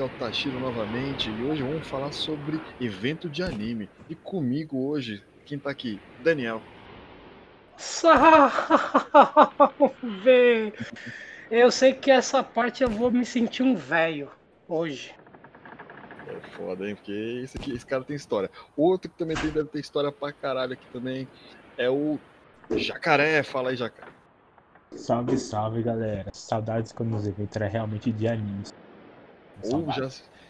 Aqui 0.00 0.08
é 0.08 0.14
o 0.16 0.18
Tashiro 0.18 0.58
novamente 0.58 1.28
e 1.28 1.42
hoje 1.44 1.62
vamos 1.62 1.86
falar 1.86 2.10
sobre 2.10 2.58
evento 2.80 3.28
de 3.28 3.42
anime. 3.42 3.86
E 4.08 4.14
comigo 4.14 4.88
hoje, 4.88 5.22
quem 5.44 5.58
tá 5.58 5.68
aqui? 5.70 6.00
Daniel. 6.24 6.62
Salve! 7.76 8.54
Eu 11.50 11.70
sei 11.70 11.92
que 11.92 12.10
essa 12.10 12.42
parte 12.42 12.82
eu 12.82 12.88
vou 12.88 13.10
me 13.10 13.26
sentir 13.26 13.62
um 13.62 13.74
velho 13.74 14.30
hoje. 14.68 15.12
É 16.28 16.40
foda, 16.56 16.88
hein? 16.88 16.94
Porque 16.94 17.12
esse, 17.42 17.58
aqui, 17.58 17.72
esse 17.72 17.84
cara 17.84 18.04
tem 18.04 18.16
história. 18.16 18.48
Outro 18.76 19.10
que 19.10 19.18
também 19.18 19.36
tem, 19.36 19.50
deve 19.50 19.68
ter 19.68 19.80
história 19.80 20.12
pra 20.12 20.32
caralho 20.32 20.74
aqui 20.74 20.86
também 20.92 21.28
é 21.76 21.90
o 21.90 22.18
Jacaré. 22.70 23.42
Fala 23.42 23.70
aí, 23.70 23.76
Jacaré. 23.76 24.12
Salve, 24.92 25.36
salve 25.36 25.82
galera. 25.82 26.30
Saudades 26.32 26.92
quando 26.92 27.14
os 27.16 27.26
eventos 27.26 27.56
eram 27.56 27.68
realmente 27.68 28.12
de 28.12 28.28
animes. 28.28 28.72
Ou 29.64 29.90
já 29.92 30.08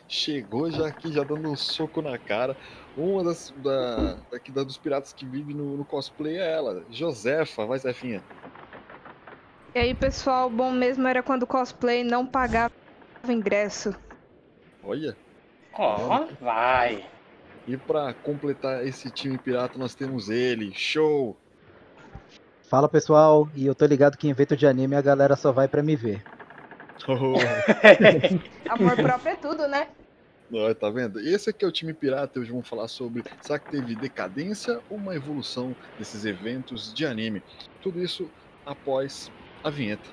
chegou 0.09 0.71
já 0.71 0.89
aqui, 0.89 1.13
já 1.13 1.23
dando 1.23 1.49
um 1.49 1.57
soco 1.57 2.03
na 2.03 2.19
cara. 2.19 2.57
Uma 2.97 3.23
das 3.23 3.55
da, 3.59 4.17
daqui, 4.31 4.51
da, 4.51 4.65
dos 4.65 4.77
piratas 4.77 5.13
que 5.13 5.25
vive 5.25 5.55
no, 5.55 5.77
no, 5.77 5.85
cosplay 5.85 6.39
é 6.39 6.53
ela, 6.53 6.85
Josefa. 6.91 7.65
Vai, 7.65 7.79
Zefinha. 7.79 8.23
E 9.75 9.79
aí, 9.79 9.95
pessoal, 9.95 10.51
bom 10.51 10.73
mesmo 10.73 11.07
era 11.07 11.23
quando 11.23 11.45
o 11.45 11.47
cosplay 11.47 12.03
não 12.03 12.27
pagava 12.27 12.73
ingresso. 13.29 13.95
Olha. 14.83 15.17
Ó, 15.73 16.25
oh, 16.25 16.45
vai. 16.45 17.07
E 17.67 17.77
para 17.77 18.13
completar 18.13 18.85
esse 18.85 19.11
time 19.11 19.39
pirata, 19.39 19.79
nós 19.79 19.95
temos 19.95 20.29
ele. 20.29 20.73
Show! 20.75 21.37
Fala 22.63 22.89
pessoal, 22.89 23.49
e 23.55 23.67
eu 23.67 23.75
tô 23.75 23.85
ligado 23.85 24.17
que 24.17 24.27
em 24.27 24.31
evento 24.31 24.57
de 24.57 24.67
anime 24.67 24.97
a 24.97 25.03
galera 25.03 25.37
só 25.37 25.53
vai 25.53 25.69
para 25.69 25.83
me 25.83 25.95
ver. 25.95 26.23
Oh. 27.09 27.35
Amor 28.69 28.97
próprio 28.97 29.33
é 29.33 29.37
tudo, 29.37 29.67
né? 29.67 29.89
Oh, 30.53 30.75
tá 30.75 30.91
vendo? 30.91 31.21
Esse 31.21 31.51
aqui 31.51 31.65
é 31.65 31.69
o 31.69 31.73
time 31.73 31.95
pirata. 31.95 32.41
Hoje 32.41 32.51
vamos 32.51 32.69
falar 32.69 32.89
sobre 32.89 33.23
será 33.41 33.59
que 33.59 33.71
teve 33.71 33.95
decadência 33.95 34.81
ou 34.91 34.97
uma 34.97 35.15
evolução 35.15 35.75
desses 35.99 36.25
eventos 36.25 36.93
de 36.93 37.07
anime. 37.07 37.43
Tudo 37.81 38.03
isso 38.03 38.29
após 38.67 39.31
a 39.63 39.71
vinheta. 39.71 40.09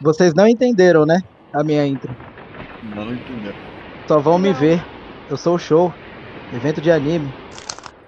Vocês 0.00 0.34
não 0.34 0.48
entenderam, 0.48 1.06
né? 1.06 1.22
A 1.52 1.62
minha 1.62 1.86
intro. 1.86 2.31
Não, 2.82 3.04
não 3.04 3.14
entendeu. 3.14 3.54
Só 4.06 4.18
vão 4.18 4.38
me 4.38 4.52
ver. 4.52 4.82
Eu 5.30 5.36
sou 5.36 5.54
o 5.54 5.58
show. 5.58 5.92
Evento 6.52 6.80
de 6.80 6.90
anime. 6.90 7.32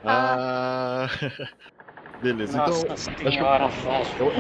Ah. 0.05 1.09
Beleza, 2.21 2.57
Nossa 2.57 2.87
então. 3.11 3.31
senhora, 3.31 3.71
eu... 4.19 4.33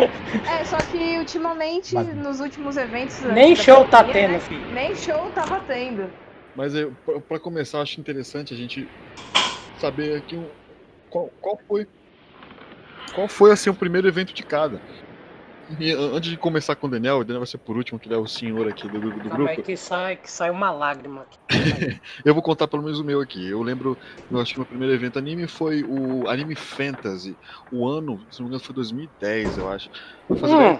É, 0.50 0.64
só 0.64 0.78
que 0.78 1.18
ultimamente, 1.18 1.94
Mas- 1.94 2.14
nos 2.14 2.40
últimos 2.40 2.76
eventos. 2.76 3.20
Nem 3.22 3.54
show 3.54 3.84
tá 3.86 3.98
pandemia, 3.98 4.22
tendo, 4.22 4.32
né, 4.32 4.40
filho. 4.40 4.72
Nem 4.72 4.94
show 4.94 5.30
tava 5.34 5.60
tendo. 5.60 6.10
Mas 6.56 6.74
eu, 6.74 6.96
pra, 7.28 7.38
começar, 7.38 7.78
eu 7.78 7.82
acho 7.82 8.00
interessante 8.00 8.54
a 8.54 8.56
gente 8.56 8.88
saber 9.78 10.16
aqui 10.16 10.36
um, 10.36 10.46
qual, 11.10 11.30
qual 11.40 11.60
foi. 11.68 11.86
Qual 13.14 13.28
foi 13.28 13.52
assim 13.52 13.68
o 13.68 13.74
primeiro 13.74 14.08
evento 14.08 14.32
de 14.32 14.42
cada. 14.42 14.80
E, 15.68 15.92
antes 15.92 16.30
de 16.30 16.36
começar 16.36 16.76
com 16.76 16.86
o 16.86 16.90
Daniel, 16.90 17.18
o 17.18 17.24
Daniel 17.24 17.40
vai 17.40 17.46
ser 17.46 17.58
por 17.58 17.76
último, 17.76 17.98
que 17.98 18.06
ele 18.06 18.14
é 18.14 18.18
o 18.18 18.26
senhor 18.26 18.68
aqui 18.68 18.88
do, 18.88 19.00
do- 19.00 19.30
grupo. 19.30 19.62
que 19.62 19.76
sai, 19.76 20.16
que 20.16 20.30
sai 20.30 20.50
uma 20.50 20.70
lágrima. 20.70 21.26
Eu 22.24 22.34
vou 22.34 22.42
contar 22.42 22.68
pelo 22.68 22.82
menos 22.82 22.98
o 22.98 23.04
meu 23.04 23.20
aqui. 23.20 23.46
Eu 23.46 23.62
lembro, 23.62 23.98
eu 24.30 24.40
acho 24.40 24.52
que 24.52 24.58
meu 24.58 24.66
primeiro 24.66 24.92
evento 24.94 25.18
anime 25.18 25.46
foi 25.46 25.82
o 25.86 26.26
Anime 26.28 26.54
Fantasy. 26.54 27.38
O 27.70 27.88
ano, 27.88 28.18
se 28.30 28.40
não 28.40 28.46
me 28.46 28.48
engano, 28.50 28.64
foi 28.64 28.74
2010, 28.74 29.56
eu 29.56 29.68
acho. 29.70 29.88
Vou 30.28 30.36
fazer 30.36 30.54
Hum. 30.54 30.78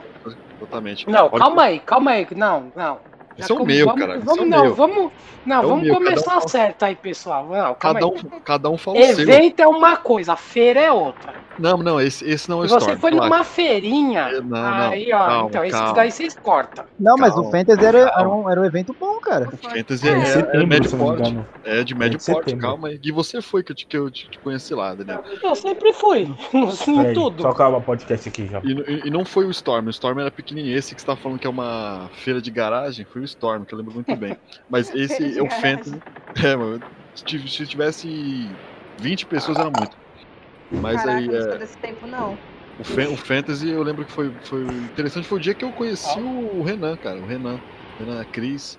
Exatamente. 0.56 1.06
Não, 1.08 1.26
Olha 1.26 1.38
calma 1.38 1.62
aí, 1.64 1.80
calma 1.80 2.10
aí. 2.12 2.26
Não, 2.34 2.72
não. 2.74 3.13
Esse 3.38 3.50
é 3.50 3.54
o 3.54 3.58
como- 3.58 3.66
meu, 3.70 3.86
vamos, 3.86 4.00
cara, 4.00 4.16
esse 4.16 4.24
Vamos, 4.26 4.40
é 4.40 4.42
o 4.42 4.46
não, 4.48 4.62
meu. 4.64 4.74
vamos. 4.74 5.12
Não, 5.44 5.58
É 5.58 5.66
vamos 5.66 5.82
meu, 5.84 5.92
cada 5.94 6.00
um 6.00 6.08
começar 6.08 6.30
fala- 6.30 6.48
certo 6.48 6.82
aí, 6.84 6.96
pessoal. 6.96 7.46
Não, 7.48 7.74
Cada 7.74 7.98
aí. 7.98 8.04
um, 8.04 8.14
cada 8.44 8.70
um 8.70 8.78
fala 8.78 8.98
o 8.98 9.02
seu. 9.04 9.20
Evento 9.20 9.60
é 9.60 9.66
uma 9.68 9.96
coisa, 9.98 10.36
feira 10.36 10.80
é 10.80 10.90
outra. 10.90 11.34
Não, 11.58 11.76
não, 11.76 12.00
esse, 12.00 12.24
esse 12.28 12.48
não 12.48 12.62
é 12.62 12.64
o 12.64 12.68
Se 12.68 12.74
você 12.74 12.80
Storm. 12.92 12.98
foi 13.00 13.10
relaxa. 13.10 13.28
numa 13.30 13.44
feirinha, 13.44 14.20
É, 14.22 14.40
não, 14.40 14.48
não, 14.48 14.90
aí, 14.90 15.12
ó, 15.12 15.18
calma, 15.26 15.48
então 15.48 15.64
esses 15.64 15.78
calma. 15.78 15.94
daí 15.94 16.10
vocês 16.10 16.34
cortam. 16.42 16.84
Não, 16.98 17.14
mas 17.16 17.34
Calma, 17.34 17.48
o 17.48 17.50
Fantasy 17.52 17.84
era, 17.84 17.98
era, 17.98 18.28
um, 18.28 18.50
era 18.50 18.60
um 18.60 18.64
evento 18.64 18.96
bom, 18.98 19.20
cara. 19.20 19.48
O 19.52 19.56
Fantasy 19.56 20.08
É, 20.08 20.12
é, 20.12 20.56
em 20.58 20.62
é, 20.62 20.66
médio 20.66 20.90
porte. 20.96 21.38
É 21.64 21.84
de 21.84 21.94
médio 21.94 22.18
de 22.18 22.24
porte, 22.24 22.56
calma 22.56 22.88
aí. 22.88 22.98
E 23.02 23.12
você 23.12 23.40
foi 23.42 23.62
que 23.62 23.70
eu 23.72 23.76
te, 23.76 23.86
que 23.86 23.96
eu 23.96 24.10
te, 24.10 24.28
te 24.28 24.38
conheci 24.38 24.74
lá, 24.74 24.94
Daniel. 24.94 25.22
Eu 25.42 25.54
sempre 25.54 25.92
fui, 25.92 26.24
no 26.52 26.74
Peraí, 26.96 27.14
tudo. 27.14 27.42
Só 27.42 27.52
calma 27.52 27.78
o 27.78 27.82
podcast 27.82 28.28
aqui 28.28 28.46
já. 28.48 28.60
E, 28.64 28.72
e- 28.72 29.02
e 29.08 29.10
não 29.10 29.24
foi 29.24 29.44
o 29.46 29.50
Storm, 29.50 29.86
o 29.86 29.90
Storm 29.90 30.18
era 30.20 30.30
pequenininho. 30.30 30.76
Esse 30.76 30.94
que 30.94 31.00
você 31.02 31.06
tá 31.06 31.14
falando 31.16 31.38
que 31.38 31.46
é 31.46 31.50
uma 31.50 32.08
feira 32.14 32.40
de 32.40 32.50
garagem, 32.50 33.04
foi 33.04 33.20
o 33.24 33.26
Storm, 33.26 33.64
que 33.64 33.74
eu 33.74 33.78
lembro 33.78 33.94
muito 33.94 34.16
bem. 34.16 34.36
Mas 34.68 34.90
esse 34.94 35.38
é 35.38 35.42
o. 35.42 35.50
Fantasy. 35.50 36.02
É, 36.36 36.56
mano. 36.56 36.84
Se 37.14 37.48
se 37.48 37.66
tivesse 37.68 38.58
20 39.00 39.24
pessoas 39.24 39.58
era 39.60 39.70
muito. 39.70 39.96
Mas 40.68 40.96
Caraca, 40.96 41.20
aí, 41.20 41.28
não 41.30 41.40
sou 41.42 41.58
é, 41.58 41.58
desse 41.58 41.78
tempo, 41.78 42.06
não. 42.06 42.38
o, 42.76 42.84
Fan- 42.84 43.10
o 43.10 43.16
Fantasy, 43.16 43.68
eu 43.70 43.82
lembro 43.82 44.04
que 44.04 44.12
foi, 44.12 44.36
foi 44.42 44.62
interessante. 44.86 45.28
Foi 45.28 45.38
o 45.38 45.40
dia 45.40 45.54
que 45.54 45.64
eu 45.64 45.72
conheci 45.72 46.18
o 46.20 46.62
Renan, 46.62 46.96
cara. 46.96 47.20
O 47.22 47.26
Renan. 47.26 47.62
Renan, 47.98 48.24
Cris. 48.32 48.78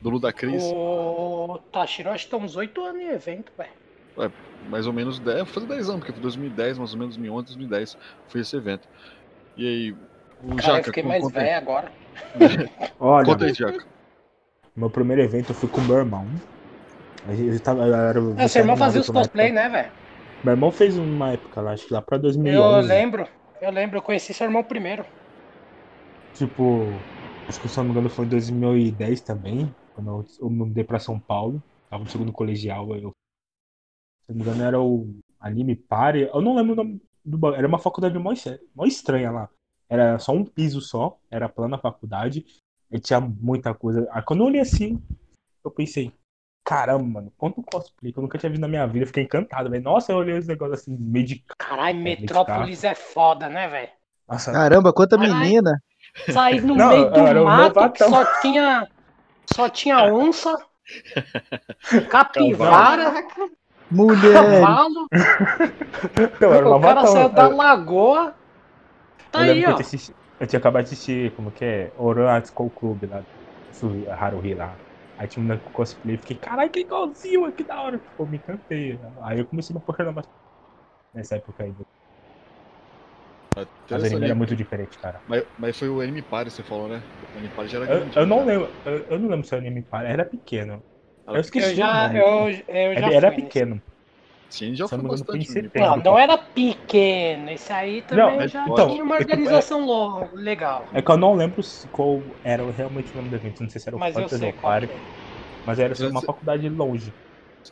Dono 0.00 0.20
da 0.20 0.32
Cris. 0.32 0.62
O 0.62 1.58
Tashiro 1.72 2.10
acho 2.10 2.24
que 2.24 2.30
tá 2.30 2.36
uns 2.36 2.56
8 2.56 2.80
anos 2.84 3.00
em 3.02 3.08
evento, 3.08 3.52
velho. 3.56 3.72
mais 4.60 4.86
ou 4.86 4.92
menos 4.92 5.20
10, 5.20 5.38
vou 5.38 5.46
fazer 5.46 5.66
10 5.66 5.88
anos, 5.88 6.00
porque 6.00 6.12
foi 6.12 6.22
2010, 6.22 6.78
mais 6.78 6.92
ou 6.92 6.98
menos 6.98 7.14
2011, 7.16 7.46
2010 7.46 7.96
foi 8.26 8.40
esse 8.40 8.56
evento. 8.56 8.88
E 9.56 9.66
aí, 9.66 9.96
o 10.40 10.56
Cara, 10.56 10.78
eu 10.78 10.82
Jaca, 10.82 10.88
fiquei 10.88 11.02
con- 11.02 11.08
mais 11.08 11.30
velho 11.32 11.56
agora. 11.56 11.92
Olha, 12.98 13.26
conta 13.26 13.44
aí, 13.44 13.52
Jaca. 13.54 13.84
meu 14.76 14.90
primeiro 14.90 15.22
evento 15.22 15.50
eu 15.50 15.54
fui 15.54 15.68
com 15.68 15.80
meu 15.80 15.96
irmão. 15.96 16.28
Eu 17.28 17.62
tava, 17.62 17.86
eu 17.86 17.94
era 17.94 18.20
É, 18.38 18.46
seu 18.48 18.60
irmão 18.60 18.76
fazia 18.76 19.00
os 19.00 19.08
cosplay, 19.08 19.50
época. 19.50 19.52
né, 19.52 19.68
velho? 19.68 19.92
Meu 20.44 20.52
irmão 20.54 20.72
fez 20.72 20.96
uma 20.98 21.32
época 21.32 21.60
lá, 21.60 21.72
acho 21.72 21.86
que 21.86 21.92
lá 21.92 22.02
pra 22.02 22.18
Eu 22.44 22.80
2011. 22.80 22.92
lembro, 22.92 23.28
eu 23.60 23.70
lembro, 23.70 23.98
eu 23.98 24.02
conheci 24.02 24.32
seu 24.32 24.46
irmão 24.46 24.64
primeiro. 24.64 25.04
Tipo, 26.32 27.02
acho 27.48 27.60
que 27.60 27.68
se 27.68 27.78
eu 27.78 27.82
não 27.84 27.92
me 27.92 27.98
engano 27.98 28.10
foi 28.10 28.26
em 28.26 28.28
2010 28.28 29.22
também, 29.22 29.74
quando 29.92 30.10
eu, 30.10 30.24
eu 30.40 30.50
me 30.50 30.58
mudei 30.58 30.84
pra 30.84 30.98
São 30.98 31.18
Paulo. 31.18 31.62
Tava 31.88 32.04
no 32.04 32.10
segundo 32.10 32.32
colegial, 32.32 32.94
eu. 32.96 33.12
Se 34.24 34.32
eu 34.32 34.34
não 34.36 34.44
me 34.44 34.50
engano 34.50 34.62
era 34.68 34.80
o 34.80 35.18
Anime 35.40 35.76
Party. 35.76 36.20
Eu 36.22 36.40
não 36.42 36.54
lembro 36.56 36.72
o 36.72 36.76
nome 36.76 37.00
do 37.24 37.54
Era 37.54 37.66
uma 37.66 37.78
faculdade 37.78 38.18
mó, 38.18 38.32
mó 38.74 38.84
estranha 38.84 39.30
lá. 39.30 39.48
Era 39.88 40.18
só 40.18 40.32
um 40.32 40.44
piso 40.44 40.80
só, 40.80 41.18
era 41.30 41.48
plana 41.48 41.76
a 41.76 41.80
faculdade. 41.80 42.44
E 42.90 42.98
tinha 42.98 43.20
muita 43.20 43.74
coisa. 43.74 44.08
Aí 44.12 44.22
quando 44.22 44.40
eu 44.40 44.46
olhei 44.46 44.60
assim, 44.60 45.02
eu 45.64 45.70
pensei, 45.70 46.12
caramba, 46.64 47.04
mano, 47.04 47.32
quanto 47.36 47.62
cosplay 47.62 48.12
que 48.12 48.18
eu 48.18 48.22
nunca 48.22 48.38
tinha 48.38 48.50
visto 48.50 48.60
na 48.60 48.68
minha 48.68 48.86
vida. 48.86 49.04
Eu 49.04 49.06
fiquei 49.06 49.22
encantado, 49.22 49.70
velho. 49.70 49.82
Nossa, 49.82 50.12
eu 50.12 50.16
olhei 50.16 50.36
esse 50.36 50.48
negócio 50.48 50.74
assim, 50.74 50.96
meio 50.98 51.26
de. 51.26 51.44
Caralho, 51.58 51.96
de 51.96 52.02
Metrópolis 52.02 52.84
é 52.84 52.94
foda, 52.94 53.48
né, 53.48 53.68
velho? 53.68 53.90
Caramba, 54.52 54.92
quanta 54.92 55.18
Ai. 55.18 55.28
menina. 55.28 55.80
Sair 56.32 56.62
no 56.62 56.74
Não, 56.76 56.88
meio 56.88 57.10
do 57.10 57.20
eu 57.20 57.26
era 57.26 57.42
o 57.42 57.46
mato 57.46 57.92
que 57.92 58.04
só 58.04 58.40
tinha. 58.40 58.88
Só 59.54 59.68
tinha 59.68 60.12
onça, 60.12 60.52
capivara. 62.10 63.24
Mulher. 63.88 64.32
cavalo. 64.32 65.06
eu 66.40 66.52
era 66.52 66.68
O 66.68 66.80
cara 66.80 67.06
saiu 67.06 67.28
da 67.28 67.46
lagoa. 67.46 68.34
Tá 69.30 69.40
eu 69.40 69.44
aí, 69.44 69.44
lembro 69.44 69.64
que 69.64 69.70
eu 69.70 69.74
ó. 69.74 69.76
tinha, 69.76 69.86
assisti- 69.86 70.16
eu 70.38 70.46
tinha 70.46 70.58
acabado 70.58 70.84
de 70.86 70.92
assistir, 70.94 71.34
como 71.34 71.52
que 71.52 71.64
é? 71.64 71.92
Oran 71.96 72.28
Art 72.30 72.46
School 72.48 72.70
Club 72.70 73.04
lá. 73.04 73.26
Haruhi 74.18 74.54
lá. 74.54 74.80
Aí 75.16 75.28
tinha 75.28 75.42
um 75.42 75.46
moleque 75.46 75.64
com 75.64 75.70
cosplay, 75.72 76.16
fiquei, 76.18 76.38
caralho, 76.38 76.70
que 76.70 76.80
igualzinho, 76.80 77.52
que 77.54 77.64
da 77.64 77.80
hora. 77.82 77.98
Pô, 78.16 78.26
me 78.26 78.38
encantei. 78.38 79.00
Aí 79.22 79.38
eu 79.38 79.48
comecei 79.48 79.74
a 79.74 79.78
me 79.78 79.82
apaixonar 79.82 80.12
mais. 80.12 80.26
Nessa 81.14 81.36
época 81.36 81.64
aí. 81.64 81.76
Mas 83.90 84.02
o 84.02 84.06
anime 84.06 84.24
era 84.26 84.34
muito 84.34 84.56
diferente, 84.56 84.98
cara. 84.98 85.22
Mas, 85.26 85.44
mas 85.56 85.78
foi 85.78 85.88
o 85.88 86.00
Anime 86.00 86.22
Party, 86.22 86.50
você 86.50 86.62
falou, 86.64 86.88
né? 86.88 87.06
O 87.20 87.38
Anime 87.38 87.52
Party 87.52 87.70
já 87.72 87.78
era 87.78 87.86
Eu, 87.86 87.98
grande. 87.98 88.18
eu 88.22 88.26
não 88.26 88.44
já. 88.44 88.44
lembro, 88.44 88.76
eu, 88.84 89.06
eu 89.08 89.18
não 89.18 89.28
lembro 89.28 89.46
se 89.46 89.54
o 89.54 89.58
anime 89.58 89.82
para, 89.82 90.08
era 90.08 90.24
pequeno. 90.24 90.84
Eu 91.32 91.40
esqueci. 91.40 91.74
Eu 91.74 91.74
já, 91.76 92.12
eu, 92.14 92.48
eu 92.68 92.96
já 92.96 92.96
Ele 92.96 93.12
era 93.12 93.30
fui 93.32 93.36
nesse. 93.36 93.66
Sim, 94.48 94.74
já 94.74 94.86
foi 94.88 94.98
bastante. 95.02 95.44
Setembro. 95.44 95.80
Não, 95.80 95.96
não 95.96 96.18
era 96.18 96.38
pequeno. 96.38 97.50
Esse 97.50 97.72
aí 97.72 98.02
também 98.02 98.38
Não, 98.38 98.48
já 98.48 98.64
então, 98.68 98.90
tinha 98.90 99.04
uma 99.04 99.16
é 99.16 99.18
que- 99.18 99.24
organização 99.24 99.84
lo- 99.84 100.34
legal. 100.34 100.88
É 100.94 101.02
que 101.02 101.10
eu 101.10 101.16
não 101.16 101.34
lembro 101.34 101.62
se- 101.62 101.88
qual 101.90 102.38
era 102.42 102.70
realmente 102.70 103.12
o 103.12 103.16
nome 103.16 103.28
do 103.28 103.36
evento. 103.36 103.62
Não 103.62 103.68
sei 103.68 103.80
se 103.80 103.88
era 103.88 103.96
o 103.96 104.00
Fantasy 104.00 104.38
sei 104.38 104.54
ou 104.54 104.70
é. 104.70 105.00
mas 105.64 105.78
era 105.78 105.92
assim, 105.92 106.06
uma 106.06 106.20
Você- 106.20 106.26
faculdade 106.26 106.68
longe. 106.68 107.14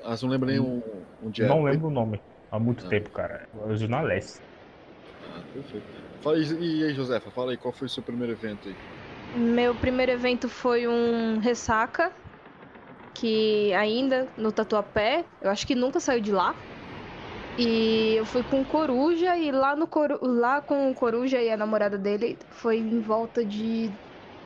Ah, 0.03 0.17
não 0.21 0.29
lembra 0.29 0.51
nem 0.51 0.61
um, 0.61 1.07
um 1.23 1.31
dia. 1.31 1.47
Não 1.47 1.63
lembro 1.63 1.87
o 1.89 1.91
nome. 1.91 2.21
Há 2.51 2.59
muito 2.59 2.85
Ah. 2.85 2.89
tempo, 2.89 3.11
cara. 3.11 3.49
Eu 3.53 3.89
na 3.89 4.03
Leste. 4.03 4.41
Ah, 5.23 5.43
perfeito. 5.53 5.87
Fala, 6.23 6.37
aí- 6.37 6.43
e 6.61 6.85
aí, 6.85 6.95
Josefa, 6.95 7.31
fala 7.31 7.53
aí, 7.53 7.57
qual 7.57 7.73
foi 7.73 7.87
o 7.87 7.91
seu 7.91 8.03
primeiro 8.03 8.33
evento 8.33 8.69
aí? 8.69 8.77
Meu 9.35 9.75
primeiro 9.75 10.13
evento 10.13 10.49
foi 10.49 10.87
um 10.89 11.39
ressaca. 11.39 12.13
Que 13.15 13.73
ainda 13.75 14.33
no 14.37 14.53
Tatuapé, 14.53 15.27
eu 15.41 15.51
acho 15.51 15.67
que 15.67 15.75
nunca 15.75 16.01
saiu 16.01 16.21
de 16.21 16.33
lá. 16.33 16.61
E 17.57 18.15
eu 18.17 18.27
fui 18.27 18.43
com 18.43 18.61
o 18.63 18.67
Coruja 18.67 19.37
e 19.37 19.53
lá 19.53 19.77
no 19.77 19.87
Coru... 19.87 20.19
lá 20.23 20.61
com 20.61 20.91
o 20.91 20.95
Coruja 20.95 21.41
e 21.41 21.51
a 21.51 21.57
namorada 21.57 21.97
dele 21.97 22.39
foi 22.51 22.79
em 22.79 23.01
volta 23.01 23.45
de 23.47 23.93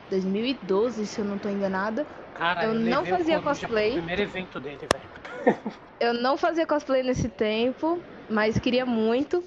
2012, 0.09 1.07
se 1.07 1.19
eu 1.19 1.25
não 1.25 1.39
tô 1.39 1.49
enganada. 1.49 2.07
Cara, 2.33 2.65
Eu 2.65 2.75
não 2.75 3.03
fazia 3.05 3.41
cosplay. 3.41 3.93
primeiro 3.93 4.21
evento 4.21 4.59
dele, 4.59 4.87
velho. 4.87 5.09
Eu 5.99 6.13
não 6.13 6.37
fazia 6.37 6.65
cosplay 6.65 7.03
nesse 7.03 7.29
tempo, 7.29 8.01
mas 8.29 8.57
queria 8.57 8.85
muito. 8.85 9.43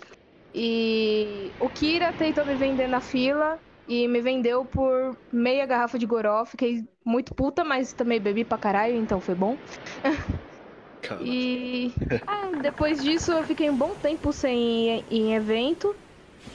E 0.55 1.55
o 1.59 1.71
Kira 1.71 2.13
tentou 2.13 2.45
me 2.45 2.55
vender 2.57 2.87
na 2.89 3.01
fila 3.01 3.59
e 3.87 4.07
me 4.09 4.21
vendeu 4.21 4.65
por 4.67 5.19
meia 5.33 5.67
garrafa 5.67 5.99
de 5.99 6.07
goró. 6.07 6.45
Fiquei 6.47 6.89
muito 7.05 7.35
puta, 7.35 7.65
mas 7.65 7.93
também 7.93 8.21
bebi 8.21 8.45
pra 8.45 8.59
caralho, 8.59 8.95
então 8.97 9.21
foi 9.21 9.35
bom. 9.35 9.61
E 11.19 11.95
ah, 12.27 12.53
depois 12.61 13.01
disso 13.03 13.33
eu 13.33 13.45
fiquei 13.45 13.71
um 13.71 13.77
bom 13.77 13.95
tempo 13.97 14.33
sem 14.33 14.89
ir 14.99 15.07
em 15.11 15.35
evento. 15.35 15.95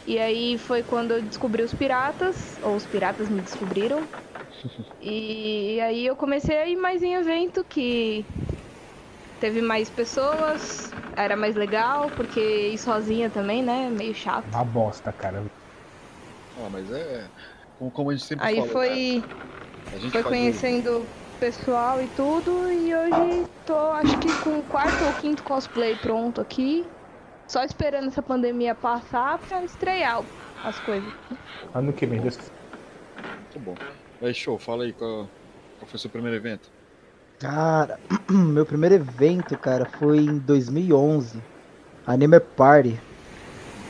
E 0.05 0.19
aí 0.19 0.57
foi 0.57 0.83
quando 0.83 1.13
eu 1.13 1.23
descobri 1.23 1.63
os 1.63 1.73
piratas, 1.73 2.59
ou 2.63 2.75
os 2.75 2.87
piratas 2.87 3.29
me 3.29 3.41
descobriram. 3.41 4.09
E 4.99 5.79
aí 5.81 6.05
eu 6.05 6.15
comecei 6.17 6.57
a 6.57 6.67
ir 6.67 6.77
mais 6.77 7.03
em 7.03 7.15
evento 7.15 7.65
que 7.65 8.27
teve 9.39 9.61
mais 9.61 9.89
pessoas, 9.89 10.95
era 11.15 11.35
mais 11.35 11.55
legal, 11.55 12.11
porque 12.11 12.69
ir 12.69 12.77
sozinha 12.77 13.29
também, 13.29 13.61
né? 13.63 13.89
Meio 13.89 14.13
chato. 14.13 14.47
Uma 14.53 14.65
bosta, 14.65 15.13
cara. 15.13 15.45
Ah, 16.65 16.69
mas 16.69 16.89
é. 16.91 17.31
Como, 17.77 17.91
como 17.91 18.09
a 18.09 18.15
gente 18.15 18.25
sempre 18.27 18.45
Aí 18.45 18.55
fala. 18.55 18.71
foi, 18.71 19.23
gente 19.99 20.13
foi 20.13 20.23
faz 20.23 20.37
o- 20.37 20.37
conhecendo 20.37 21.09
pessoal 21.39 22.01
e 22.01 22.07
tudo, 22.09 22.71
e 22.71 22.95
hoje 22.95 23.45
tô 23.65 23.75
acho 23.93 24.17
que 24.19 24.35
com 24.35 24.59
o 24.59 24.63
quarto 24.63 25.05
ou 25.05 25.13
quinto 25.13 25.43
cosplay 25.43 25.95
pronto 25.95 26.41
aqui. 26.41 26.91
Só 27.47 27.63
esperando 27.63 28.07
essa 28.09 28.23
pandemia 28.23 28.75
passar 28.75 29.39
pra 29.39 29.63
estrear 29.63 30.27
as 30.63 30.79
coisas. 30.79 31.13
Ano 31.73 31.93
que 31.93 32.05
vem, 32.05 32.21
Deus. 32.21 32.37
Muito 33.37 33.59
bom. 33.59 33.79
Aí, 34.21 34.33
show, 34.33 34.59
fala 34.59 34.83
aí 34.85 34.93
qual, 34.93 35.31
qual 35.77 35.89
foi 35.89 35.97
o 35.97 36.01
seu 36.01 36.11
primeiro 36.11 36.37
evento. 36.37 36.71
Cara, 37.39 37.99
meu 38.29 38.65
primeiro 38.65 38.95
evento, 38.95 39.57
cara, 39.57 39.85
foi 39.85 40.19
em 40.19 40.39
2011. 40.39 41.45
Anime 42.05 42.39
Party. 42.39 43.01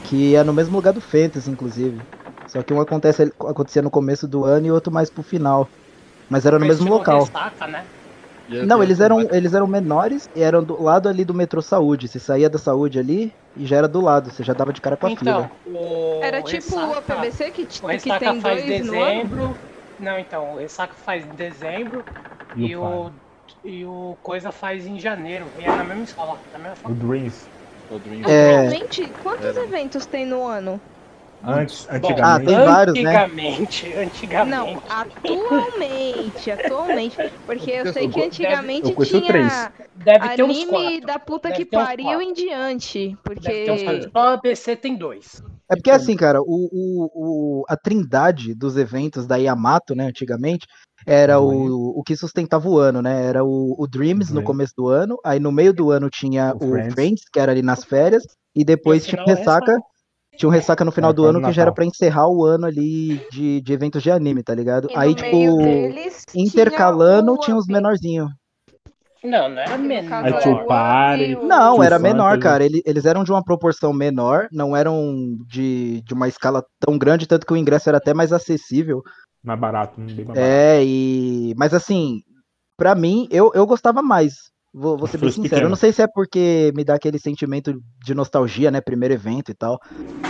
Que 0.04 0.36
é 0.36 0.44
no 0.44 0.54
mesmo 0.54 0.76
lugar 0.76 0.94
do 0.94 1.02
Fantasy, 1.02 1.50
inclusive. 1.52 2.08
Só 2.48 2.64
que 2.64 2.74
um 2.74 2.82
acontece, 2.82 3.24
acontecia 3.42 3.82
no 3.84 3.92
começo 3.92 4.28
do 4.28 4.46
ano 4.46 4.68
e 4.68 4.72
outro 4.72 4.92
mais 4.94 5.10
pro 5.12 5.24
final. 5.24 5.72
Mas 6.30 6.46
era 6.46 6.60
no 6.60 6.66
Foi 6.66 6.68
mesmo 6.68 6.90
local. 6.90 7.30
Ressaca, 7.30 7.68
né? 7.68 7.90
Não, 8.60 8.82
eles 8.84 9.00
eram, 9.00 9.28
eles 9.32 9.54
eram 9.54 9.68
menores 9.68 10.30
e 10.34 10.42
eram 10.42 10.64
do 10.64 10.82
lado 10.82 11.08
ali 11.10 11.24
do 11.26 11.34
metrô 11.34 11.62
Saúde. 11.62 12.08
Você 12.08 12.20
saía 12.20 12.50
da 12.50 12.58
Saúde 12.58 12.98
ali 13.00 13.36
e 13.56 13.66
já 13.66 13.78
era 13.78 13.88
do 13.88 14.02
lado, 14.02 14.32
você 14.32 14.44
já 14.44 14.54
dava 14.54 14.74
de 14.74 14.82
cara 14.82 14.98
com 14.98 15.06
a 15.08 15.10
Então, 15.10 15.12
fila. 15.12 15.52
o 15.64 16.20
Era 16.22 16.44
tipo 16.44 16.76
o 16.76 16.94
APBC 16.94 17.52
que, 17.52 17.66
t- 17.66 17.82
O 17.82 17.98
que 18.00 18.12
tem 18.14 18.42
faz 18.42 18.60
dois 18.60 18.66
dezembro. 18.66 19.60
Não, 19.98 20.18
então, 20.20 20.54
o 20.54 20.58
Ressaca 20.58 20.96
faz 20.96 21.26
em 21.26 21.36
dezembro 21.36 22.06
E, 22.54 22.70
e 22.70 22.76
o 22.76 23.12
e 23.64 23.86
o 23.86 24.18
Coisa 24.22 24.52
faz 24.52 24.86
em 24.86 25.00
janeiro. 25.00 25.54
E 25.58 25.64
é 25.66 25.68
na 25.74 25.84
mesma 25.84 26.04
escola, 26.04 26.44
na 26.52 26.60
mesma. 26.60 26.90
O. 26.90 26.96
Dreams. 26.96 27.50
o 27.90 28.00
Dream. 28.00 28.24
É. 28.28 28.72
Gente, 28.72 29.14
quantos 29.16 29.56
Era. 29.56 29.62
eventos 29.68 30.06
tem 30.08 30.26
no 30.26 30.46
ano? 30.48 30.82
Antes, 31.44 31.86
Bom, 31.86 31.92
Ah, 31.92 31.98
antigamente. 31.98 32.46
tem 32.46 32.56
vários, 32.64 33.04
né? 33.04 33.10
Antigamente, 33.10 33.94
antigamente. 33.94 34.50
Não, 34.50 34.82
atualmente, 34.90 36.52
atualmente. 36.52 37.18
Porque 37.46 37.72
eu 37.72 37.94
sei 37.94 38.10
que 38.10 38.20
Eu 38.20 38.26
antigamente 38.26 38.94
conheço 38.94 39.20
tinha 39.20 39.32
três. 39.32 39.70
Deve 39.96 40.30
ter 40.36 40.44
uns 40.44 40.66
quatro. 40.66 41.02
da 41.06 41.20
puta 41.20 41.50
Deve 41.50 41.66
que 41.66 41.72
pariu 41.72 42.22
em 42.22 42.34
diante. 42.34 43.10
Deve 43.10 43.18
Porque. 43.24 44.10
Só 44.12 44.34
a 44.34 44.76
tem 44.76 44.96
dois. 44.98 45.42
É 45.70 45.76
porque 45.76 45.92
assim, 45.92 46.16
cara, 46.16 46.42
o, 46.42 46.46
o, 46.48 47.10
o- 47.62 47.66
a 47.68 47.76
trindade 47.76 48.54
dos 48.56 48.78
eventos 48.78 49.28
da 49.28 49.36
Yamato, 49.36 49.94
né, 49.94 50.06
antigamente, 50.06 50.66
era 51.06 51.40
o, 51.42 52.00
o 52.00 52.04
que 52.04 52.16
sustentava 52.16 52.68
o 52.70 52.78
ano, 52.80 53.02
né? 53.02 53.26
Era 53.26 53.44
o, 53.44 53.76
o 53.78 53.86
Dreams 53.88 54.30
no 54.30 54.36
Dreams. 54.42 54.46
começo 54.46 54.74
do 54.78 54.88
ano, 54.88 55.18
aí 55.26 55.40
no 55.40 55.52
meio 55.52 55.74
do 55.74 55.92
ano 55.92 56.10
tinha 56.10 56.54
O 56.54 56.66
o 56.66 56.70
Friends. 56.70 56.94
Friends, 56.94 57.22
que 57.32 57.40
era 57.40 57.52
ali 57.52 57.62
nas 57.62 57.84
férias, 57.84 58.24
e 58.56 58.64
depois 58.64 59.06
o 59.06 59.10
tinha 59.10 59.22
é 59.22 59.26
Ressaca, 59.26 59.72
Ressaca. 59.74 59.97
Tinha 60.38 60.48
um 60.50 60.52
Ressaca 60.52 60.86
no 60.86 60.92
final 60.92 61.12
É, 61.12 61.14
do 61.14 61.26
ano 61.26 61.40
no 61.40 61.48
que 61.48 61.54
já 61.54 61.64
era 61.64 61.72
pra 61.72 61.86
encerrar 61.86 62.28
o 62.30 62.46
ano 62.46 62.66
ali 62.66 63.20
de, 63.32 63.60
de 63.62 63.74
eventos 63.74 64.02
de 64.04 64.12
anime, 64.12 64.44
tá 64.44 64.54
ligado? 64.54 64.88
e 64.92 64.98
Aí, 64.98 65.10
no 65.10 65.16
tipo, 65.16 65.36
meio 65.36 65.58
deles 65.58 66.24
intercalando 66.36 67.34
tinha, 67.34 67.46
tinha 67.46 67.58
os 67.58 67.66
Up. 67.66 67.74
menorzinhos. 67.74 68.30
Não, 69.24 69.50
não 69.50 69.60
era 69.60 69.78
menor. 69.78 70.26
Aí 70.26 70.40
tinha 70.40 70.56
o 70.56 70.66
Party. 70.68 71.36
Não, 71.44 71.84
era 71.84 71.98
menor, 71.98 72.40
cara. 72.40 72.64
Ele- 72.64 72.82
Eles 72.86 73.04
eram 73.06 73.24
de 73.24 73.32
uma 73.32 73.44
proporção 73.44 73.92
menor, 73.92 74.48
não 74.52 74.78
eram 74.78 75.36
de, 75.48 76.02
de 76.02 76.14
uma 76.14 76.28
escala 76.28 76.64
tão 76.80 76.98
grande, 76.98 77.28
tanto 77.28 77.46
que 77.46 77.52
o 77.54 77.58
ingresso 77.58 77.90
era 77.90 77.98
até 77.98 78.14
mais 78.14 78.32
acessível. 78.32 79.02
Mais 79.44 79.60
barato, 79.60 79.96
bem 80.00 80.06
mais 80.06 80.28
barato. 80.28 80.40
É, 80.40 80.84
e. 80.84 81.54
Mas 81.58 81.74
assim, 81.74 82.22
pra 82.78 82.94
mim, 82.94 83.28
eu, 83.32 83.52
eu 83.56 83.66
gostava 83.66 84.02
mais. 84.02 84.34
Vou, 84.74 84.98
vou 84.98 85.08
ser 85.08 85.18
bem 85.18 85.32
sincero. 85.32 85.66
Eu 85.66 85.70
não 85.70 85.76
sei 85.76 85.92
se 85.92 86.02
é 86.02 86.08
porque 86.08 86.72
me 86.76 86.84
dá 86.84 86.96
aquele 86.96 87.18
sentimento 87.18 87.74
de 88.04 88.14
nostalgia, 88.14 88.70
né? 88.70 88.80
Primeiro 88.82 89.14
evento 89.14 89.50
e 89.52 89.56
tal. 89.56 89.80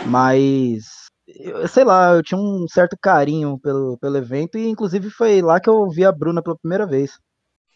Mas. 0.06 1.08
eu- 1.28 1.68
sei 1.68 1.84
lá, 1.84 2.14
eu 2.14 2.24
tinha 2.24 2.40
um 2.40 2.66
certo 2.70 2.96
carinho 3.02 3.60
pelo, 3.60 3.98
pelo 3.98 4.16
evento, 4.18 4.58
e 4.58 4.68
inclusive 4.70 5.10
foi 5.10 5.42
lá 5.42 5.60
que 5.60 5.70
eu 5.70 5.90
vi 5.90 6.06
a 6.06 6.12
Bruna 6.12 6.42
pela 6.42 6.58
primeira 6.58 6.86
vez. 6.88 7.20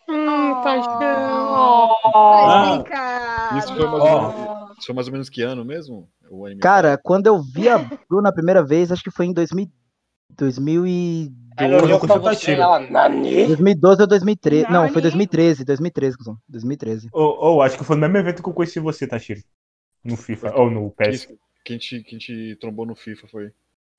Hum, 0.10 0.52
Oh. 0.54 0.64
paixão. 0.64 1.90
Mas, 2.14 2.80
Ah, 2.80 2.84
cara, 2.88 3.58
Isso 3.58 3.76
foi 3.76 3.88
mais 3.88 4.04
ou 4.04 4.22
menos, 4.22 4.36
isso 4.78 4.86
foi 4.86 4.96
mais 4.96 5.08
ou 5.08 5.14
menos 5.14 5.30
que 5.30 5.42
ano 5.42 5.66
mesmo? 5.66 6.08
O 6.30 6.46
anime? 6.46 6.62
Cara, 6.62 6.98
quando 7.02 7.28
eu 7.28 7.42
vi 7.42 7.68
a 7.68 7.78
Bruna 8.10 8.30
a 8.30 8.34
primeira 8.34 8.64
vez, 8.64 8.92
acho 8.92 9.04
que 9.04 9.12
foi 9.12 9.26
em 9.26 9.34
2000, 9.34 9.68
2012. 10.38 11.42
Ela 11.58 11.84
olhou 11.84 12.00
Quando 12.00 12.14
pra 12.14 12.20
você 12.20 12.24
tá 12.24 12.34
você 12.34 12.52
e 12.52 12.56
tiro. 12.56 12.62
ela, 12.62 12.80
Nani? 12.80 13.46
2012 13.48 14.02
ou 14.02 14.08
2013. 14.08 14.64
Não, 14.70 14.90
foi 14.90 15.02
Nani? 15.02 15.02
2013, 15.02 15.66
2013, 15.66 16.18
cuzão. 16.18 16.38
2013. 16.48 17.10
Ou 17.12 17.38
ou, 17.38 17.62
acho 17.62 17.78
que 17.78 17.84
foi 17.84 17.96
no 17.96 18.02
mesmo 18.02 18.18
evento 18.18 18.42
que 18.42 18.50
eu 18.50 18.54
conheci 18.54 18.80
você, 18.80 19.08
Tashiro. 19.08 19.42
No 20.04 20.18
FIFA. 20.18 20.56
Ou 20.56 20.72
no 20.72 20.92
Que, 20.92 20.98
PES. 20.98 21.26
que, 21.64 21.74
a 21.74 21.78
gente, 21.78 22.04
que 22.04 22.16
a 22.16 22.20
gente 22.20 22.56
trombou 22.60 22.86
no 22.86 22.96
FIFA 22.96 23.28
foi. 23.28 23.54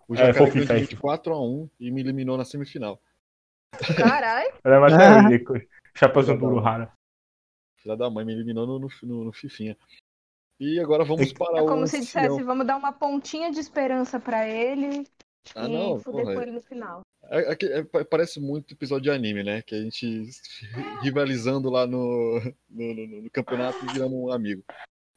O 0.09 0.15
É, 0.15 0.19
Jacaré 0.19 0.33
foi 0.35 0.47
o 0.49 0.53
ganhou 0.53 0.67
FIFA, 0.67 0.75
de 0.75 0.83
é. 0.83 0.87
24x1 0.97 1.71
e 1.79 1.91
me 1.91 2.01
eliminou 2.01 2.37
na 2.37 2.45
semifinal. 2.45 3.01
caralho. 3.97 4.53
Era 4.65 4.81
mais 4.81 4.93
Ah. 4.95 5.29
Chapeuzinho 5.95 6.39
do 6.39 6.47
Uruhara. 6.47 6.91
Filha 7.77 7.97
da 7.97 8.09
mãe 8.11 8.25
me 8.25 8.33
eliminou 8.33 8.67
no, 8.67 8.79
no, 8.79 8.89
no, 9.03 9.25
no 9.25 9.33
Fifinha. 9.33 9.77
E 10.59 10.79
agora 10.81 11.05
vamos 11.05 11.33
para 11.33 11.59
É 11.59 11.63
o. 11.63 11.67
como 11.67 11.87
se 11.87 12.01
dissesse, 12.01 12.43
vamos 12.43 12.67
dar 12.67 12.77
uma 12.77 12.93
pontinha 12.93 13.51
de 13.51 13.59
esperança 13.61 14.19
pra 14.21 14.49
ele 14.49 15.05
Ah, 15.55 15.67
e 15.69 15.73
não, 15.73 16.01
com 16.01 16.21
ele 16.43 16.53
no 16.53 16.61
final. 16.61 17.03
É- 17.31 17.53
é 17.53 17.57
é- 17.79 17.83
pa- 17.85 18.05
parece 18.05 18.41
muito 18.41 18.75
episódio 18.75 19.05
de 19.05 19.11
anime, 19.11 19.43
né? 19.43 19.63
Que 19.63 19.75
a 19.75 19.81
gente 19.83 20.29
rivalizando 21.03 21.69
lá 21.71 21.87
no, 21.87 22.41
no, 22.71 22.95
no- 22.95 23.23
no 23.23 23.31
campeonato 23.31 23.85
e 23.85 23.93
virando 23.93 24.15
um 24.17 24.33
amigo. 24.33 24.63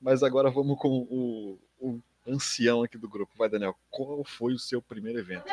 Mas 0.01 0.23
agora 0.23 0.49
vamos 0.49 0.77
com 0.79 0.89
o, 1.09 1.59
o 1.79 1.99
ancião 2.27 2.83
aqui 2.83 2.97
do 2.97 3.07
grupo. 3.09 3.31
Vai, 3.37 3.49
Daniel. 3.49 3.75
Qual 3.89 4.23
foi 4.23 4.53
o 4.53 4.59
seu 4.59 4.81
primeiro 4.81 5.19
evento? 5.19 5.45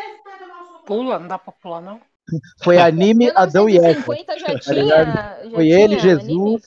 Pula, 0.85 1.19
não 1.19 1.29
dá 1.29 1.39
pra 1.39 1.53
pular, 1.53 1.81
não. 1.81 2.01
Foi 2.63 2.79
anime 2.79 3.31
Adão 3.35 3.69
e 3.69 3.77
Eva. 3.77 4.15
1950 4.15 4.39
já 4.39 4.47
tinha. 4.59 4.87
já 5.45 5.51
Foi 5.51 5.69
ele, 5.69 5.99
Jesus. 5.99 6.63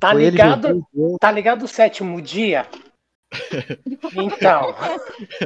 Tá 0.00 0.12
Foi 0.12 0.22
ele, 0.22 0.30
ligado? 0.32 0.86
Tá 1.20 1.30
ligado 1.30 1.64
o 1.64 1.68
sétimo 1.68 2.20
dia? 2.22 2.66
Então, 4.14 4.74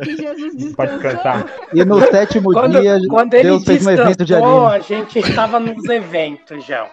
Que 0.02 0.16
Jesus 0.16 0.74
Pode 0.74 0.98
cantar. 0.98 1.46
E 1.72 1.84
no 1.84 2.00
sétimo 2.00 2.52
quando, 2.52 2.80
dia, 2.80 2.98
quando 3.08 3.34
ele 3.34 3.42
Deus 3.44 3.64
fez 3.64 3.86
um 3.86 3.90
evento 3.90 4.24
de 4.24 4.34
anime. 4.34 4.66
a 4.66 4.78
gente 4.80 5.18
estava 5.18 5.60
nos 5.60 5.84
eventos 5.84 6.64
já. 6.64 6.90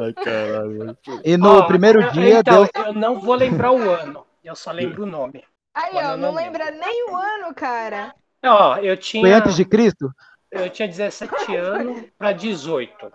Ai, 0.00 0.12
caralho. 0.14 0.96
E 1.24 1.36
no 1.36 1.58
Ó, 1.58 1.62
primeiro 1.66 2.02
eu- 2.02 2.10
dia, 2.12 2.38
então, 2.40 2.68
Deus. 2.72 2.86
eu 2.86 2.92
não 2.92 3.20
vou 3.20 3.34
lembrar 3.34 3.72
o 3.72 3.90
ano, 3.90 4.24
eu 4.42 4.54
só 4.56 4.70
lembro 4.70 5.02
o 5.04 5.06
nome. 5.06 5.42
Aí, 5.74 5.90
ó, 5.94 6.12
eu 6.12 6.16
não 6.16 6.32
lembra 6.34 6.70
nem 6.70 7.10
o 7.10 7.16
ano, 7.16 7.54
cara. 7.54 8.14
Ó, 8.44 8.76
eu 8.76 8.96
tinha, 8.96 9.22
Foi 9.22 9.32
antes 9.32 9.56
de 9.56 9.64
Cristo? 9.64 10.10
eu 10.52 10.70
tinha 10.70 10.86
17 10.86 11.56
anos 11.56 12.04
pra 12.18 12.32
18. 12.32 13.12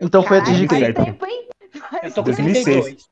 Então 0.00 0.22
foi 0.22 0.38
antes 0.38 0.56
de 0.56 0.66
Cristo. 0.68 0.94
faz 0.94 1.06
tempo, 1.06 1.26
hein? 1.26 1.48
Eu 2.02 2.10
tô 2.12 2.22
com 2.22 2.30
2006. 2.30 2.64
32. 2.84 3.04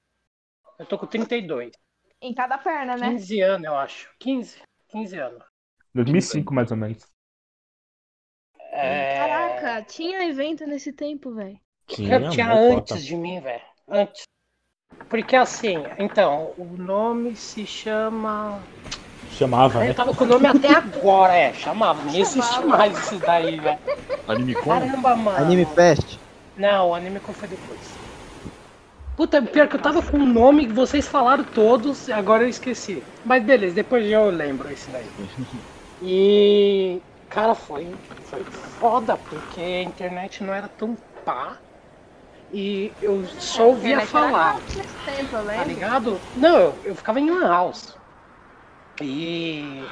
Eu 0.79 0.87
tô 0.87 0.99
com 0.99 1.07
32. 1.07 1.73
Em 2.21 2.35
cada 2.35 2.59
perna, 2.59 2.97
né? 2.97 3.11
15 3.11 3.41
anos, 3.41 3.67
eu 3.67 3.77
acho. 3.77 4.11
15, 4.19 4.63
15 4.89 5.19
anos. 5.19 5.45
2005, 5.95 6.55
mais 6.55 6.71
ou 6.71 6.77
menos. 6.77 7.07
É... 8.71 9.17
Caraca, 9.17 9.83
tinha 9.83 10.29
evento 10.29 10.67
nesse 10.67 10.93
tempo, 10.93 11.35
velho. 11.35 11.59
Eu 11.99 12.31
tinha 12.31 12.49
mó 12.49 12.77
antes 12.77 12.93
cota. 12.93 13.01
de 13.01 13.17
mim, 13.17 13.41
velho. 13.41 13.63
Antes. 13.89 14.23
Porque 15.09 15.37
assim, 15.37 15.77
então, 15.99 16.53
o 16.59 16.65
nome 16.65 17.35
se 17.35 17.67
chama 17.67 18.63
Chamava, 19.31 19.81
né? 19.81 19.91
eu 19.91 19.95
tava 19.95 20.15
com 20.15 20.25
o 20.25 20.27
nome 20.27 20.47
até 20.47 20.69
agora, 20.69 21.35
é, 21.35 21.53
chamava. 21.55 22.03
Nem 22.11 22.21
existe 22.21 22.65
mais 22.65 22.97
esses 22.99 23.21
daí, 23.21 23.59
velho. 23.61 23.79
Anime 24.27 24.55
com? 24.55 24.71
Caramba, 24.71 25.17
mano. 25.17 25.39
Anime 25.39 25.65
Fest. 25.67 26.19
Não, 26.57 26.91
o 26.91 26.95
anime 26.95 27.21
qual 27.21 27.35
foi 27.35 27.49
depois. 27.49 27.98
Puta, 29.19 29.43
pior 29.43 29.67
que 29.69 29.75
eu 29.75 29.83
tava 29.83 30.01
com 30.01 30.17
o 30.17 30.25
nome 30.25 30.69
que 30.69 30.73
vocês 30.73 31.09
falaram 31.09 31.43
todos, 31.43 32.07
e 32.07 32.13
agora 32.13 32.45
eu 32.45 32.49
esqueci. 32.49 33.03
Mas 33.25 33.45
beleza, 33.45 33.75
depois 33.75 34.07
eu 34.09 34.31
lembro 34.31 34.71
esse 34.71 34.89
daí. 34.93 35.11
E. 36.01 37.03
Cara, 37.29 37.57
foi, 37.57 37.85
foi 38.31 38.45
foda, 38.45 39.17
porque 39.17 39.61
a 39.61 39.83
internet 39.83 40.45
não 40.45 40.55
era 40.55 40.69
tão 40.69 40.95
pá. 41.25 41.59
E 42.53 42.93
eu 43.03 43.25
só 43.27 43.71
ouvia 43.71 44.01
falar. 44.03 44.55
tempo, 45.05 45.45
Tá 45.45 45.65
ligado? 45.65 46.21
Não, 46.37 46.57
eu, 46.57 46.75
eu 46.85 46.95
ficava 46.95 47.19
em 47.19 47.29
Lan 47.29 47.49
House. 47.49 47.99
E. 49.03 49.83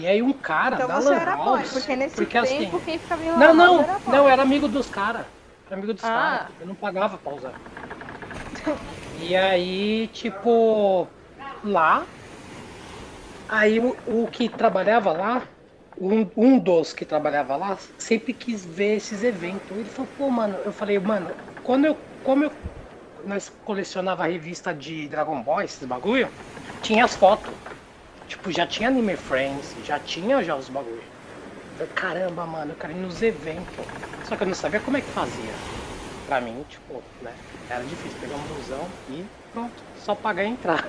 E 0.00 0.06
aí 0.06 0.22
um 0.22 0.32
cara 0.32 0.76
Então 0.76 0.88
da 0.88 0.98
você 1.00 1.10
Lan 1.10 1.16
era 1.16 1.36
boy, 1.36 1.58
House. 1.58 1.72
porque 1.74 1.96
nesse 1.96 2.16
porque, 2.16 2.38
assim, 2.38 2.58
tempo 2.60 2.80
quem 2.80 2.98
ficava 2.98 3.22
em 3.22 3.30
Lan 3.30 3.38
Não, 3.38 3.46
House 3.54 3.56
não, 3.56 3.82
era 3.82 3.98
boy. 3.98 4.16
não, 4.16 4.28
era 4.28 4.42
amigo 4.42 4.68
dos 4.68 4.88
caras. 4.88 5.26
Era 5.66 5.76
amigo 5.76 5.92
dos 5.92 6.02
Ah. 6.04 6.08
caras. 6.08 6.54
Eu 6.58 6.66
não 6.66 6.74
pagava 6.74 7.18
pra 7.18 7.32
usar. 7.32 7.54
E 9.14 9.34
aí, 9.36 10.08
tipo, 10.08 11.08
lá. 11.62 12.08
Aí 13.48 13.78
o, 13.80 14.00
o 14.06 14.28
que 14.28 14.48
trabalhava 14.48 15.12
lá, 15.12 15.48
um, 15.96 16.30
um 16.36 16.58
dos 16.58 16.92
que 16.92 17.04
trabalhava 17.04 17.56
lá, 17.56 17.76
sempre 17.98 18.32
quis 18.34 18.64
ver 18.64 18.96
esses 18.96 19.22
eventos. 19.22 19.78
Ele 19.78 19.90
falou, 19.90 20.10
pô, 20.10 20.30
mano, 20.30 20.58
eu 20.58 20.72
falei, 20.72 20.98
mano, 20.98 21.34
quando 21.62 21.86
eu. 21.86 21.94
Como 22.22 22.44
eu. 22.44 22.52
Nós 23.24 23.48
colecionava 23.48 24.24
a 24.24 24.26
revista 24.28 24.74
de 24.74 25.08
Dragon 25.08 25.42
Ball, 25.42 25.62
esses 25.62 25.86
bagulho, 25.86 26.32
tinha 26.80 27.04
as 27.04 27.14
fotos. 27.16 27.58
Tipo, 28.26 28.50
já 28.52 28.66
tinha 28.66 28.88
Anime 28.88 29.16
Friends, 29.16 29.74
já 29.78 30.00
tinha 30.00 30.42
já 30.42 30.56
os 30.56 30.68
bagulho. 30.70 31.04
Eu 31.78 31.88
caramba, 31.88 32.46
mano, 32.46 32.72
eu 32.72 32.76
quero 32.76 32.92
ir 32.94 32.96
nos 32.96 33.22
eventos. 33.22 33.86
Só 34.22 34.36
que 34.36 34.42
eu 34.44 34.48
não 34.48 34.54
sabia 34.54 34.80
como 34.80 34.96
é 34.98 35.02
que 35.02 35.10
fazia. 35.10 35.62
Pra 36.26 36.40
mim, 36.40 36.64
tipo, 36.64 37.04
né? 37.20 37.40
Era 37.72 37.86
difícil 37.86 38.18
pegar 38.20 38.36
um 38.36 38.46
busão 38.46 38.92
e 39.08 39.26
pronto, 39.50 39.82
só 39.94 40.14
pagar 40.14 40.44
e 40.44 40.48
entrar. 40.48 40.86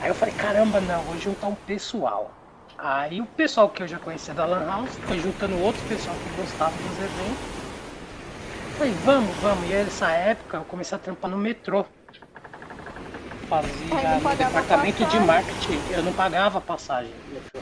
Aí 0.00 0.08
eu 0.08 0.14
falei, 0.14 0.34
caramba, 0.34 0.80
não, 0.80 1.04
vou 1.04 1.16
juntar 1.18 1.48
um 1.48 1.54
pessoal. 1.54 2.34
Aí 2.78 3.20
o 3.20 3.26
pessoal 3.26 3.68
que 3.70 3.82
eu 3.82 3.86
já 3.86 3.98
conhecia 3.98 4.32
da 4.32 4.46
Lan 4.46 4.66
House 4.66 4.98
foi 5.06 5.18
juntando 5.18 5.58
outro 5.58 5.84
pessoal 5.84 6.16
que 6.16 6.30
gostava 6.30 6.78
dos 6.78 6.98
eventos. 6.98 7.46
Falei, 8.78 8.94
vamos, 8.94 9.36
vamos. 9.38 9.68
E 9.68 9.74
aí 9.74 9.84
nessa 9.84 10.10
época 10.10 10.56
eu 10.56 10.64
comecei 10.64 10.96
a 10.96 10.98
trampar 10.98 11.30
no 11.30 11.36
metrô. 11.36 11.84
Fazia 13.50 14.18
no 14.18 14.36
departamento 14.36 15.04
de 15.04 15.04
passagem. 15.04 15.26
marketing. 15.26 15.92
Eu 15.92 16.02
não 16.02 16.14
pagava 16.14 16.62
passagem 16.62 17.14
metrô. 17.28 17.60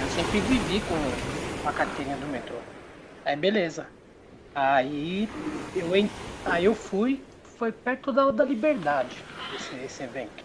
Eu 0.00 0.08
sempre 0.08 0.40
vivi 0.40 0.80
com 0.80 0.96
a 1.64 1.72
carteirinha 1.72 2.16
do 2.16 2.26
metrô. 2.26 2.60
Aí 3.24 3.36
beleza. 3.36 3.88
Aí 4.54 5.36
eu, 5.74 5.94
en- 5.96 6.16
aí 6.44 6.64
eu 6.66 6.74
fui, 6.74 7.28
foi 7.42 7.72
perto 7.72 8.12
da, 8.12 8.30
da 8.30 8.44
liberdade 8.44 9.26
esse, 9.50 9.76
esse 9.76 10.02
evento. 10.02 10.44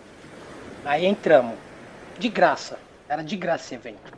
Aí 0.84 1.06
entramos. 1.06 1.62
De 2.20 2.30
graça. 2.30 2.84
Era 3.10 3.24
de 3.24 3.38
graça 3.38 3.66
esse 3.66 3.76
evento. 3.76 4.14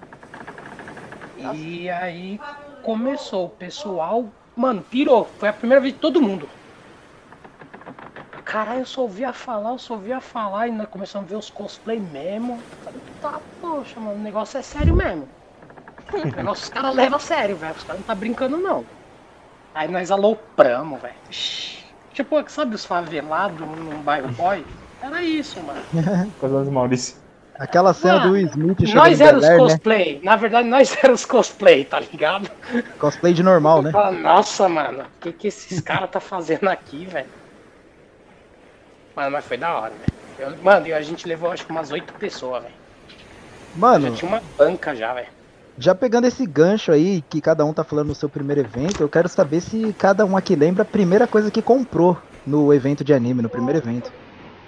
E 1.38 1.89
aí 1.89 2.44
começou 2.82 3.46
o 3.46 3.50
pessoal. 3.58 4.38
Mano, 4.56 4.84
pirou. 4.84 5.25
Foi 5.39 5.48
a 5.50 5.53
primeira 5.53 5.82
vez 5.82 5.94
de 5.94 6.00
todo 6.01 6.22
mundo. 6.22 6.51
Caralho, 8.44 8.82
eu 8.82 8.86
só 8.86 9.01
ouvia 9.01 9.34
falar, 9.34 9.72
eu 9.72 9.77
só 9.77 9.94
ouvia 9.96 10.22
falar 10.22 10.67
e 10.67 10.72
nós 10.72 10.88
começamos 10.89 11.27
a 11.27 11.29
ver 11.29 11.36
os 11.38 11.50
cosplay 11.50 12.00
mesmo. 12.00 12.67
Tá, 13.20 13.39
poxa, 13.60 14.00
mano, 14.00 14.20
o 14.20 14.24
negócio 14.24 14.58
é 14.58 14.62
sério 14.63 14.96
mesmo. 14.96 15.34
O 16.34 16.38
negócio 16.38 16.63
os 16.65 16.70
caras 16.70 16.96
levam 16.96 17.17
a 17.17 17.20
sério, 17.20 17.58
velho. 17.58 17.75
Os 17.75 17.84
caras 17.84 18.00
não 18.01 18.06
tá 18.06 18.15
brincando, 18.15 18.58
não. 18.58 18.89
Aí 19.77 19.88
nós 19.88 20.10
alopramos, 20.10 21.00
velho. 21.00 21.13
Tipo, 22.12 22.43
sabe 22.50 22.74
os 22.74 22.84
favelados 22.84 23.60
num 23.60 24.01
bairro 24.01 24.29
boy? 24.29 24.65
Era 25.03 25.22
isso, 25.22 25.62
mano. 25.62 25.79
Coisa 26.39 26.57
das 26.60 26.69
Maurício. 26.69 27.15
Aquela 27.60 27.93
cena 27.93 28.19
Mano, 28.22 28.31
do 28.31 28.38
Smith 28.38 28.79
chegando 28.79 28.96
Nós 28.96 29.22
éramos 29.22 29.43
Air, 29.46 29.51
né? 29.51 29.63
cosplay. 29.63 30.22
Na 30.24 30.36
verdade, 30.36 30.67
nós 30.67 30.98
éramos 30.98 31.25
cosplay, 31.25 31.86
tá 31.86 32.00
ligado? 32.00 32.50
Cosplay 32.98 33.34
de 33.34 33.43
normal, 33.43 33.84
né? 33.84 33.91
Nossa, 34.19 34.67
mano, 34.67 35.03
o 35.03 35.22
que, 35.22 35.31
que 35.31 35.48
esses 35.48 35.79
caras 35.79 36.10
tá 36.10 36.19
fazendo 36.19 36.67
aqui, 36.67 37.05
velho? 37.05 37.29
Mano, 39.15 39.31
mas 39.31 39.46
foi 39.46 39.57
da 39.57 39.75
hora, 39.77 39.93
velho. 40.38 40.57
Mano, 40.63 40.88
e 40.88 40.93
a 40.93 41.01
gente 41.03 41.27
levou 41.27 41.51
acho 41.51 41.65
que 41.65 41.72
umas 41.72 41.91
oito 41.91 42.13
pessoas, 42.13 42.63
velho. 42.63 42.75
Mano, 43.75 44.10
Já 44.10 44.15
tinha 44.15 44.29
uma 44.29 44.41
banca 44.57 44.96
já, 44.96 45.13
velho. 45.13 45.37
Já 45.77 45.93
pegando 45.93 46.25
esse 46.27 46.46
gancho 46.46 46.91
aí, 46.91 47.22
que 47.22 47.39
cada 47.39 47.63
um 47.65 47.74
tá 47.74 47.84
falando 47.84 48.07
no 48.07 48.15
seu 48.15 48.29
primeiro 48.29 48.62
evento, 48.62 49.01
eu 49.01 49.10
quero 49.10 49.29
saber 49.29 49.62
se 49.62 49.93
cada 49.93 50.25
um 50.25 50.36
aqui 50.36 50.55
lembra 50.55 50.81
a 50.81 50.86
primeira 50.86 51.27
coisa 51.27 51.51
que 51.51 51.62
comprou 51.62 52.17
no 52.46 52.74
evento 52.74 53.03
de 53.03 53.13
anime, 53.13 53.41
no 53.41 53.50
primeiro 53.50 53.79
evento. 53.79 54.12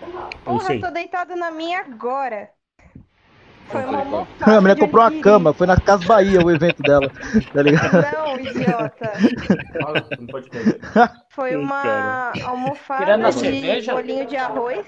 Eu 0.01 0.39
Porra, 0.43 0.67
sei. 0.67 0.77
eu 0.77 0.81
tô 0.81 0.91
deitada 0.91 1.35
na 1.35 1.51
minha 1.51 1.79
agora. 1.79 2.49
Foi 3.69 3.85
uma 3.85 3.99
almofada 3.99 4.57
A 4.57 4.61
mulher 4.61 4.79
comprou 4.79 5.03
uma 5.03 5.21
cama, 5.21 5.53
foi 5.53 5.67
na 5.67 5.77
Casa 5.77 6.03
Bahia 6.03 6.43
o 6.43 6.49
evento 6.49 6.81
dela, 6.81 7.09
tá 7.53 7.61
ligado? 7.61 8.01
Não, 8.01 8.39
idiota. 8.39 9.11
Não 10.19 10.27
pode 10.27 10.49
perder. 10.49 10.79
Foi 11.29 11.55
uma 11.55 12.31
almofada 12.43 13.05
Tirando 13.05 13.25
de 13.29 13.39
cerveja? 13.39 13.93
bolinho 13.93 14.25
de 14.25 14.35
arroz 14.35 14.85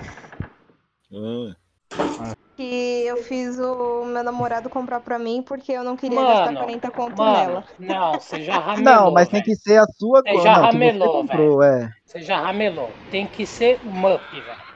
Ah, 1.13 2.33
que 2.61 3.05
eu 3.07 3.17
fiz 3.17 3.57
o 3.59 4.05
meu 4.05 4.23
namorado 4.23 4.69
comprar 4.69 4.99
pra 5.01 5.17
mim 5.19 5.41
porque 5.43 5.71
eu 5.71 5.83
não 5.83 5.95
queria 5.97 6.17
Mano, 6.17 6.25
gastar 6.25 6.53
40 6.53 6.91
conto 6.91 7.23
Mano, 7.23 7.25
nela. 7.25 7.65
não, 7.79 8.19
você 8.19 8.43
já 8.43 8.59
ramelou. 8.59 8.99
Não, 8.99 9.11
mas 9.11 9.29
tem 9.29 9.41
velho. 9.41 9.43
que 9.43 9.55
ser 9.55 9.77
a 9.79 9.85
sua 9.97 10.23
É, 10.25 10.33
coisa. 10.33 10.49
já 10.49 10.55
Não, 10.55 10.67
que 10.67 10.77
você 10.77 10.91
ramelou, 11.19 11.63
é. 11.63 11.89
Você 12.05 12.21
já 12.21 12.39
ramelou. 12.41 12.89
Tem 13.09 13.27
que 13.27 13.45
ser 13.47 13.79
mup, 13.83 14.29
velho. 14.41 14.70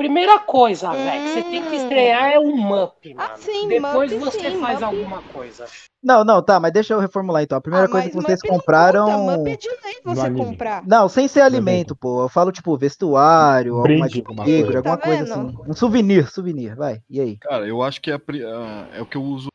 Primeira 0.00 0.38
coisa, 0.38 0.94
velho, 0.94 1.22
que 1.22 1.28
você 1.28 1.42
tem 1.42 1.62
que 1.62 1.76
estrear 1.76 2.32
é 2.32 2.38
o 2.38 2.56
mup, 2.56 3.14
mano. 3.14 3.28
Ah, 3.30 3.36
sim, 3.36 3.68
Depois 3.68 4.10
Mup, 4.10 4.18
você 4.20 4.50
sim, 4.50 4.58
faz 4.58 4.80
Mup. 4.80 4.84
alguma 4.96 5.20
coisa. 5.20 5.66
Não, 6.02 6.24
não, 6.24 6.42
tá, 6.42 6.58
mas 6.58 6.72
deixa 6.72 6.94
eu 6.94 6.98
reformular 7.00 7.42
então. 7.42 7.58
A 7.58 7.60
primeira 7.60 7.84
Ah, 7.84 7.90
coisa 7.90 8.08
que 8.08 8.16
vocês 8.16 8.40
Mup 8.42 8.48
não 8.50 8.56
compraram. 8.56 9.20
Mup 9.20 9.46
é 9.46 9.56
de 9.56 9.68
lei 9.68 10.00
você 10.02 10.30
comprar. 10.30 10.86
Não, 10.86 11.06
sem 11.06 11.28
ser 11.28 11.42
alimento, 11.42 11.94
pô. 11.94 12.22
Eu 12.22 12.30
falo, 12.30 12.50
tipo, 12.50 12.74
vestuário, 12.78 13.74
alguma 13.74 14.06
Brinde, 14.06 14.24
alguma 14.26 14.44
tigre, 14.46 14.62
coisa. 14.62 14.78
alguma 14.78 14.96
Tá 14.96 15.04
coisa 15.04 15.24
assim. 15.24 15.54
Um 15.68 15.74
souvenir, 15.74 16.30
souvenir, 16.30 16.74
vai. 16.74 17.02
E 17.10 17.20
aí? 17.20 17.36
cara, 17.36 17.68
eu 17.68 17.82
acho 17.82 18.00
que 18.00 18.10
é, 18.10 18.14
a 18.14 18.18
pri- 18.18 18.42
a- 18.42 18.88
é 18.94 19.02
o 19.02 19.06
que 19.06 19.18
eu 19.18 19.22
uso. 19.22 19.48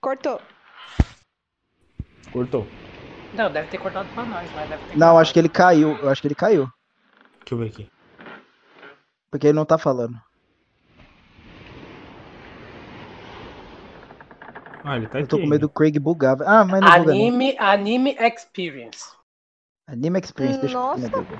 Cortou. 0.00 0.40
Cortou. 2.32 2.66
Não, 3.34 3.52
deve 3.52 3.68
ter 3.68 3.76
cortado 3.76 4.08
pra 4.14 4.24
nós, 4.24 4.50
mas 4.54 4.70
deve 4.70 4.86
ter 4.86 4.96
Não, 4.96 5.18
acho 5.18 5.34
que 5.34 5.38
ele 5.38 5.50
caiu. 5.50 5.90
Eu 5.98 6.08
acho 6.08 6.22
que 6.22 6.28
ele 6.28 6.34
caiu. 6.34 6.66
Deixa 7.44 7.54
eu 7.54 7.58
ver 7.58 7.66
aqui. 7.66 7.86
Porque 9.30 9.48
ele 9.48 9.56
não 9.56 9.66
tá 9.66 9.76
falando. 9.76 10.16
Ah, 14.82 14.96
ele 14.96 15.06
tá 15.06 15.18
Eu 15.18 15.24
aqui. 15.24 15.28
tô 15.28 15.38
com 15.38 15.46
medo 15.46 15.62
do 15.62 15.68
Craig 15.68 15.98
bugar. 15.98 16.40
Ah, 16.42 16.64
mas 16.64 16.80
não 16.82 16.90
buga 16.98 17.14
não. 17.14 17.20
Anime, 17.20 17.56
anime 17.58 18.16
Experience. 18.18 19.12
Anime 19.86 20.20
Experience, 20.20 20.60
deixa 20.60 20.76
eu 20.76 20.80
Nossa. 20.80 21.22
ver. 21.22 21.38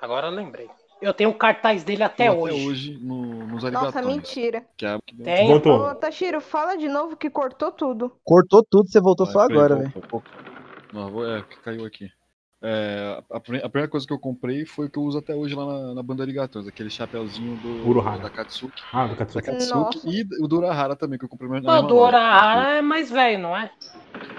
Agora 0.00 0.26
eu 0.26 0.32
lembrei. 0.32 0.68
Eu 1.00 1.14
tenho 1.14 1.30
o 1.30 1.34
cartaz 1.34 1.84
dele 1.84 2.02
até 2.02 2.28
até 2.28 2.36
hoje. 2.36 2.66
hoje 2.66 2.98
no, 2.98 3.46
nos 3.46 3.62
Nossa, 3.70 4.02
mentira. 4.02 4.66
Que 4.76 4.86
é 4.86 4.98
Tem. 5.22 5.46
Voltou. 5.46 5.90
Ô, 5.90 5.94
Tashiro, 5.94 6.40
fala 6.40 6.76
de 6.76 6.88
novo 6.88 7.16
que 7.16 7.30
cortou 7.30 7.70
tudo. 7.70 8.12
Cortou 8.24 8.64
tudo, 8.68 8.88
você 8.88 9.00
voltou 9.00 9.26
Ah, 9.26 9.30
só 9.30 9.40
agora, 9.40 9.76
velho. 9.76 9.92
Não, 10.92 11.10
vou, 11.10 11.26
é, 11.28 11.42
que 11.42 11.56
caiu 11.60 11.84
aqui. 11.84 12.10
É, 12.62 13.22
a, 13.30 13.36
a 13.36 13.40
primeira 13.40 13.88
coisa 13.88 14.06
que 14.06 14.12
eu 14.12 14.18
comprei 14.18 14.66
foi 14.66 14.86
o 14.86 14.90
que 14.90 14.98
eu 14.98 15.02
uso 15.02 15.16
até 15.18 15.34
hoje 15.34 15.54
lá 15.54 15.64
na, 15.64 15.94
na 15.94 16.02
banda 16.02 16.26
aquele 16.68 16.90
chapéuzinho 16.90 17.56
do, 17.56 17.88
Uruhara. 17.88 18.20
da 18.22 18.28
Katsuki. 18.30 18.82
Ah, 18.92 19.04
do 19.06 19.10
Da 19.10 19.16
Katsuki. 19.16 19.46
Katsuki 19.46 19.74
Nossa. 19.74 20.08
e 20.10 20.26
o 20.42 20.46
do 20.46 20.58
Urahara 20.58 20.94
também, 20.94 21.18
que 21.18 21.24
eu 21.24 21.28
comprei 21.28 21.48
na 21.48 21.56
Pô, 21.60 21.66
mesma 21.72 21.88
do 21.88 21.94
loja. 21.94 22.06
Orahara 22.16 22.70
é 22.78 22.82
mais 22.82 23.10
velho, 23.10 23.38
não 23.38 23.56
é? 23.56 23.70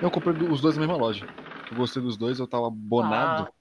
Eu 0.01 0.11
comprei 0.11 0.35
do- 0.35 0.51
os 0.51 0.61
dois 0.61 0.75
na 0.75 0.81
mesma 0.81 0.97
loja. 0.97 1.25
Eu 1.71 1.77
gostei 1.77 2.01
dos 2.01 2.15
dois, 2.15 2.37
eu 2.37 2.45
tava 2.47 2.69
bonado. 2.69 3.47
Ah. 3.49 3.51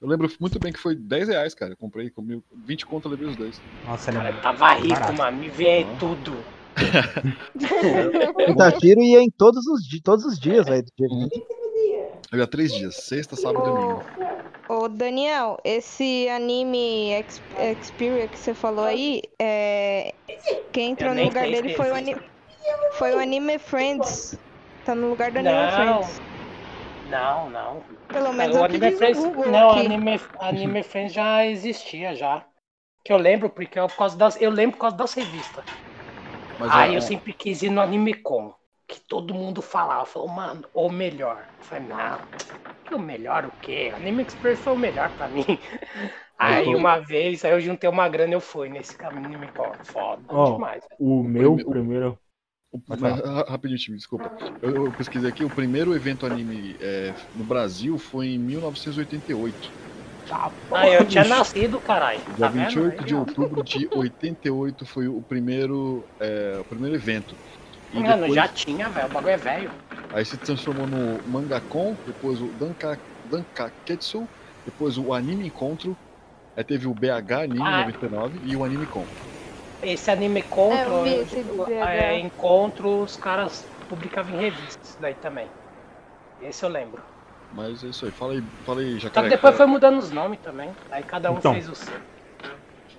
Eu 0.00 0.08
lembro 0.08 0.30
muito 0.40 0.58
bem 0.60 0.72
que 0.72 0.78
foi 0.78 0.94
10 0.94 1.28
reais, 1.28 1.52
cara. 1.54 1.72
Eu 1.72 1.76
comprei, 1.76 2.08
comi 2.10 2.40
20 2.64 2.86
conto, 2.86 3.06
eu 3.06 3.10
levei 3.10 3.26
os 3.28 3.36
dois. 3.36 3.60
Nossa, 3.84 4.10
ele 4.10 4.18
Cara, 4.18 4.30
é 4.30 4.32
eu 4.32 4.40
tava 4.40 4.72
rico, 4.74 4.88
barato. 4.94 5.14
mano. 5.18 5.36
Me 5.38 5.48
vê 5.48 5.82
Ah. 5.84 5.96
tudo. 5.98 6.32
O 8.48 8.56
Tashiro 8.56 9.00
ia 9.02 9.20
em 9.20 9.30
todos 9.30 9.66
os, 9.66 9.82
todos 10.02 10.24
os 10.24 10.38
dias, 10.38 10.64
velho. 10.66 10.84
Do 12.30 12.36
evento. 12.36 12.38
Eu 12.38 12.38
ia 12.38 12.46
três 12.46 12.72
dias, 12.72 12.94
sexta, 12.96 13.36
sábado 13.36 13.60
e 13.60 13.70
domingo. 13.70 14.06
Ô, 14.68 14.88
Daniel, 14.88 15.58
esse 15.64 16.28
anime 16.28 17.12
ex 17.12 17.42
Xperia 17.82 18.28
que 18.28 18.38
você 18.38 18.54
falou 18.54 18.84
aí, 18.84 19.22
é... 19.38 20.14
quem 20.72 20.92
entrou 20.92 21.14
no 21.14 21.24
lugar 21.24 21.44
dele 21.46 21.74
foi 21.74 21.90
o, 21.90 21.94
ani... 21.94 22.14
foi 22.92 23.14
o 23.14 23.18
Anime 23.18 23.58
Friends. 23.58 24.38
Tá 24.84 24.94
no 24.94 25.08
lugar 25.10 25.32
do 25.32 25.38
Anime 25.38 25.54
Não. 25.54 26.02
Friends. 26.02 26.20
Não, 27.02 27.50
não. 27.50 27.84
Pelo 28.08 28.32
menos 28.32 28.56
o 28.56 28.60
é 28.60 28.64
Anime 28.64 28.92
Friends, 28.92 29.18
não, 29.18 29.70
aqui. 29.70 29.86
Anime, 29.86 30.20
Anime 30.40 30.82
Friends 30.82 31.12
já 31.12 31.44
existia 31.46 32.14
já. 32.14 32.44
Que 33.04 33.12
eu 33.12 33.16
lembro 33.16 33.48
porque 33.50 33.78
eu, 33.78 33.88
por 33.88 33.96
causa 33.96 34.16
das, 34.16 34.40
eu 34.40 34.50
lembro 34.50 34.76
por 34.76 34.82
causa 34.82 34.96
das 34.96 35.14
revistas. 35.14 35.64
Mas 36.58 36.70
Aí 36.72 36.92
a- 36.92 36.94
eu 36.94 37.00
sempre 37.00 37.32
quis 37.32 37.62
ir 37.62 37.70
no 37.70 37.80
Anime 37.80 38.14
Com, 38.14 38.54
que 38.90 39.00
todo 39.00 39.32
mundo 39.34 39.62
falava, 39.62 40.04
falou, 40.04 40.28
mano, 40.28 40.68
o 40.74 40.90
melhor. 40.90 41.46
Eu 41.58 41.64
falei, 41.64 41.84
não, 41.88 42.20
que 42.84 42.94
o 42.94 42.98
melhor 42.98 43.46
o 43.46 43.52
quê? 43.62 43.92
Anime 43.94 44.24
Express 44.24 44.60
foi 44.60 44.72
o 44.72 44.78
melhor 44.78 45.10
pra 45.10 45.28
mim. 45.28 45.44
Aí 46.38 46.66
Eu- 46.66 46.78
uma 46.78 46.98
vez, 46.98 47.44
aí 47.44 47.52
eu 47.52 47.60
juntei 47.60 47.88
uma 47.88 48.08
grana 48.08 48.32
e 48.32 48.34
eu 48.36 48.40
fui 48.40 48.70
nesse 48.70 48.96
Anime 49.04 49.46
Com. 49.52 49.70
Foda 49.84 50.24
Ó, 50.28 50.54
demais. 50.54 50.82
O 50.98 51.22
meu 51.22 51.52
o- 51.54 51.70
primeiro. 51.70 52.18
o- 52.72 52.80
mas, 52.88 53.20
rapidinho, 53.48 53.78
time, 53.78 53.96
desculpa. 53.98 54.32
Eu, 54.62 54.86
eu 54.86 54.92
pesquisei 54.92 55.28
aqui, 55.28 55.44
o 55.44 55.50
primeiro 55.50 55.94
evento 55.94 56.24
anime 56.24 56.76
é, 56.80 57.14
no 57.34 57.44
Brasil 57.44 57.98
foi 57.98 58.28
em 58.28 58.38
1988. 58.38 59.70
Tá, 60.26 60.54
Ah, 60.72 60.88
eu 60.88 61.06
tinha 61.06 61.24
nascido, 61.24 61.80
caralho. 61.80 62.20
Dia 62.20 62.36
Tá 62.38 62.48
vendo? 62.48 62.64
28 62.64 63.00
Aí, 63.00 63.06
de 63.06 63.14
outubro 63.14 63.62
de 63.62 63.88
88 63.94 64.86
foi 64.86 65.08
o 65.08 65.22
primeiro, 65.22 66.08
é, 66.20 66.58
o 66.60 66.64
primeiro 66.64 66.96
evento. 66.96 67.36
E 67.92 68.00
Mano, 68.02 68.22
depois, 68.22 68.34
já 68.34 68.48
tinha, 68.48 68.88
velho. 68.88 69.06
O 69.08 69.10
bagulho 69.10 69.32
é 69.32 69.36
velho. 69.36 69.70
aí 70.12 70.24
se 70.24 70.38
transformou 70.38 70.86
no 70.86 71.20
Mangacon, 71.26 71.96
depois 72.06 72.40
o 72.40 72.48
Danka, 72.52 73.00
Dankaketsu, 73.24 74.28
depois 74.64 74.96
o 74.96 75.12
Anime 75.12 75.46
Encontro, 75.48 75.96
aí 76.56 76.64
teve 76.64 76.86
o 76.86 76.94
BH 76.94 77.32
Anime 77.42 77.60
Ah. 77.60 77.84
99 77.86 78.40
e 78.44 78.56
o 78.56 78.64
Anime 78.64 78.86
Com. 78.86 79.06
Esse 79.82 80.10
anime 80.10 80.40
encontro, 80.40 81.06
É, 81.06 81.22
esse 81.22 81.40
é, 81.72 82.20
encontro, 82.20 83.02
os 83.02 83.16
caras 83.16 83.66
publicavam 83.88 84.32
em 84.36 84.40
revistas 84.42 84.94
daí 85.00 85.14
também. 85.14 85.48
Esse 86.38 86.64
eu 86.64 86.68
lembro. 86.68 87.00
Mas 87.50 87.82
é 87.82 87.88
isso 87.88 88.04
aí, 88.04 88.12
fala 88.12 88.34
aí, 88.34 88.42
fala 88.64 88.80
aí, 88.80 88.92
Só 88.92 88.98
que 88.98 89.00
Jacaré. 89.00 89.30
depois 89.30 89.56
foi 89.56 89.66
mudando 89.66 89.98
os 89.98 90.10
nomes 90.10 90.38
também. 90.40 90.70
Aí 90.90 91.02
cada 91.02 91.30
um 91.30 91.38
Então. 91.38 91.52
fez 91.52 91.68
o 91.68 91.74
seu. 91.74 91.96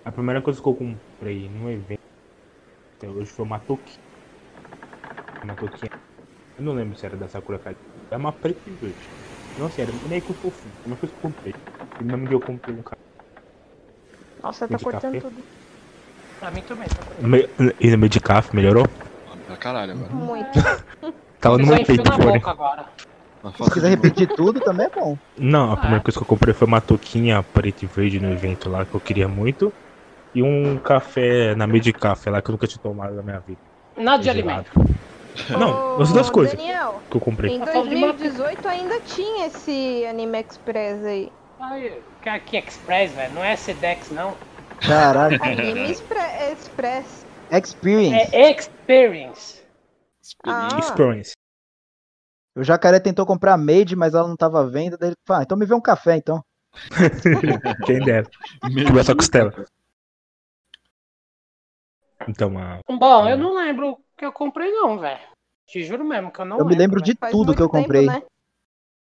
A 0.03 0.11
primeira 0.11 0.41
coisa 0.41 0.59
que 0.61 0.67
eu 0.67 0.73
comprei 0.73 1.47
num 1.49 1.69
evento 1.69 1.99
até 2.97 3.09
hoje 3.09 3.31
foi 3.31 3.45
uma 3.45 3.59
toquinha. 3.59 4.10
Uma 5.43 5.55
toquinha. 5.55 5.91
Eu 6.57 6.63
não 6.63 6.73
lembro 6.73 6.97
se 6.97 7.05
era 7.05 7.17
da 7.17 7.27
Sakura 7.27 7.59
Card. 7.59 7.77
Era 8.09 8.19
uma 8.19 8.31
preta 8.31 8.61
e 8.69 8.75
verde. 8.75 9.09
Não 9.57 9.69
sei, 9.69 9.83
era 9.85 9.93
meio 9.93 10.21
que 10.21 10.33
fofinho. 10.33 10.73
A 10.75 10.81
primeira 10.81 10.99
coisa 10.99 11.13
que 11.13 11.17
eu 11.17 11.21
comprei. 11.29 11.53
E 11.99 12.03
no 12.03 12.09
mesmo 12.11 12.27
dia 12.27 12.35
eu 12.35 12.41
comprei 12.41 12.75
um 12.75 12.83
cara. 12.83 12.97
Nossa, 14.43 14.67
tá 14.67 14.77
de 14.77 14.83
cortando 14.83 15.13
café? 15.13 15.19
tudo. 15.21 15.43
Pra 16.39 16.51
mim 16.51 16.61
também. 16.61 16.87
Tá 16.87 17.27
meio- 17.27 17.49
E 17.79 17.91
no 17.91 17.97
meio 17.97 18.09
de 18.09 18.19
café, 18.19 18.55
melhorou? 18.55 18.85
Pra 19.45 19.57
caralho 19.57 19.93
agora. 19.93 20.13
Muito. 20.13 20.51
Tava 21.39 21.57
no 21.57 21.65
meu 21.65 21.83
peito 21.85 22.01
agora. 22.47 22.85
Se 23.55 23.71
quiser 23.73 23.89
de 23.89 23.95
repetir 23.95 24.27
tudo, 24.35 24.59
também 24.59 24.85
é 24.85 24.89
bom. 24.89 25.17
Não, 25.37 25.71
a 25.71 25.73
Ah, 25.73 25.77
primeira 25.77 26.01
é? 26.01 26.03
coisa 26.03 26.19
que 26.19 26.23
eu 26.23 26.27
comprei 26.27 26.53
foi 26.53 26.67
uma 26.67 26.79
touquinha 26.79 27.41
preta 27.41 27.85
e 27.85 27.87
verde 27.87 28.19
no 28.19 28.31
evento 28.31 28.69
lá 28.69 28.85
que 28.85 28.95
eu 28.95 29.01
queria 29.01 29.27
muito. 29.27 29.73
E 30.33 30.43
um 30.43 30.77
café 30.79 31.55
na 31.55 31.65
Medicafé 31.65 32.29
lá 32.29 32.41
que 32.41 32.49
eu 32.49 32.53
nunca 32.53 32.67
tinha 32.67 32.79
tomado 32.81 33.15
na 33.15 33.23
minha 33.23 33.39
vida. 33.39 33.59
Nada 33.97 34.21
de 34.23 34.29
Gelado. 34.31 34.69
alimento. 34.69 35.00
Não, 35.49 36.01
as 36.01 36.11
duas 36.11 36.29
coisas 36.29 36.55
Daniel, 36.55 37.01
que 37.09 37.17
eu 37.17 37.21
comprei. 37.21 37.55
em 37.55 37.59
Tá 37.59 37.67
falando 37.67 37.89
de 37.89 37.99
2018 37.99 38.67
ainda 38.67 38.99
tinha 39.01 39.47
esse 39.47 40.05
Anime 40.05 40.39
Express 40.39 41.05
aí. 41.05 41.31
Aí, 41.59 42.01
que 42.45 42.57
Express, 42.57 43.11
velho. 43.13 43.33
Não 43.33 43.43
é 43.43 43.55
Sedex, 43.55 44.09
não. 44.11 44.35
Caraca. 44.79 45.43
Anime 45.43 45.91
Expre- 45.91 46.51
Express. 46.51 47.25
Experience. 47.51 48.35
É 48.35 48.51
Experience. 48.51 49.61
Ah. 50.45 50.69
Experience. 50.79 51.33
O 52.55 52.63
jacaré 52.63 52.99
tentou 52.99 53.25
comprar 53.25 53.53
a 53.53 53.57
Made, 53.57 53.95
mas 53.95 54.13
ela 54.13 54.27
não 54.27 54.35
tava 54.35 54.61
à 54.61 54.65
venda. 54.65 54.97
Daí 54.97 55.09
ele 55.09 55.15
falou, 55.25 55.39
ah, 55.39 55.43
então 55.43 55.57
me 55.57 55.65
vê 55.65 55.73
um 55.73 55.81
café 55.81 56.17
então. 56.17 56.43
Quem 57.85 57.99
dera. 57.99 58.27
Comer 58.61 58.99
essa 58.99 59.15
costela. 59.15 59.53
Então, 62.27 62.57
a... 62.57 62.79
Bom, 62.87 63.27
eu 63.27 63.37
não 63.37 63.55
lembro 63.55 63.97
que 64.21 64.25
eu 64.25 64.31
comprei, 64.31 64.71
não, 64.71 64.99
velho. 64.99 65.19
Te 65.65 65.83
juro 65.83 66.05
mesmo 66.05 66.31
que 66.31 66.39
eu 66.39 66.45
não 66.45 66.59
Eu 66.59 66.65
me 66.65 66.75
lembro 66.75 67.01
de 67.01 67.15
tudo 67.15 67.55
que 67.55 67.61
eu 67.61 67.69
tempo, 67.69 67.87
comprei. 67.87 68.05
né? 68.05 68.21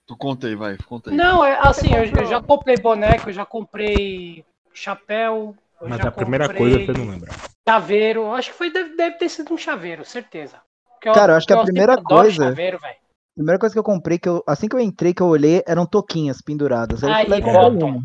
Tu 0.06 0.14
conta 0.16 0.46
aí, 0.46 0.54
vai, 0.54 0.76
conta 0.76 1.10
aí. 1.10 1.16
Não, 1.16 1.42
é 1.42 1.56
assim, 1.58 1.94
eu, 1.94 2.04
eu 2.04 2.26
já 2.26 2.40
comprei 2.42 2.76
boneco, 2.76 3.30
eu 3.30 3.32
já 3.32 3.46
comprei 3.46 4.44
chapéu. 4.74 5.56
eu 5.80 5.88
mas 5.88 5.98
já 5.98 6.08
a 6.08 6.12
primeira 6.12 6.46
comprei 6.46 6.70
coisa 6.70 6.92
você 6.92 6.92
não 6.98 7.10
lembra. 7.10 7.32
Chaveiro, 7.66 8.30
acho 8.32 8.50
que 8.50 8.56
foi, 8.58 8.70
deve, 8.70 8.94
deve 8.94 9.16
ter 9.16 9.28
sido 9.30 9.54
um 9.54 9.56
chaveiro, 9.58 10.04
certeza. 10.04 10.60
Porque 10.86 11.10
Cara, 11.10 11.32
eu 11.32 11.36
acho 11.38 11.46
que 11.46 11.54
a 11.54 11.62
primeira 11.62 11.96
coisa- 12.02 12.44
Chaveiro. 12.44 12.78
A 12.84 13.34
primeira 13.36 13.58
coisa 13.58 13.74
que 13.74 13.78
eu 13.78 13.82
comprei, 13.84 14.18
que 14.18 14.28
eu, 14.28 14.44
assim 14.46 14.68
que 14.68 14.76
eu 14.76 14.80
entrei, 14.80 15.14
que 15.14 15.22
eu 15.22 15.26
olhei, 15.28 15.62
eram 15.66 15.86
toquinhas 15.86 16.42
penduradas. 16.42 17.02
Aí 17.02 17.10
eu 17.10 17.16
Aí, 17.16 17.26
e 17.38 17.40
volta. 17.40 17.84
uma. 17.86 18.02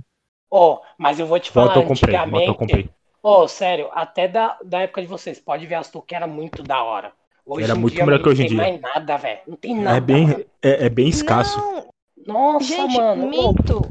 Ó, 0.50 0.82
mas 0.98 1.20
eu 1.20 1.28
vou 1.28 1.40
te 1.40 1.52
falar 1.52 1.74
Volta 1.74 1.80
eu 1.80 1.88
comprei, 1.88 2.16
volta 2.16 2.26
eu 2.26 2.32
antigamente. 2.32 2.58
comprei. 2.58 2.90
Ô, 3.24 3.48
sério, 3.48 3.90
até 3.94 4.28
da, 4.28 4.58
da 4.64 4.82
época 4.82 5.02
de 5.02 5.08
vocês, 5.08 5.40
pode 5.40 5.66
ver 5.68 5.76
as 5.76 5.90
tuque 5.90 6.16
era 6.16 6.28
muito 6.28 6.64
da 6.64 6.84
hora. 6.84 7.14
Hoje 7.46 7.66
Era 7.66 7.76
em 7.76 7.82
muito 7.82 7.94
dia, 7.94 8.06
melhor 8.06 8.22
que 8.22 8.30
hoje 8.30 8.44
em 8.44 8.46
não 8.46 8.50
tem 8.50 8.58
dia. 8.58 8.80
mais 8.80 8.82
nada, 8.82 9.18
velho. 9.18 9.40
Não 9.48 9.58
tem 9.58 9.76
nada. 9.76 9.98
É 9.98 10.02
bem, 10.02 10.46
é, 10.62 10.86
é 10.86 10.90
bem 10.90 11.08
escasso. 11.08 11.60
Não, 11.60 11.86
Nossa, 12.26 12.66
gente, 12.66 12.98
mano. 12.98 13.28
minto. 13.28 13.82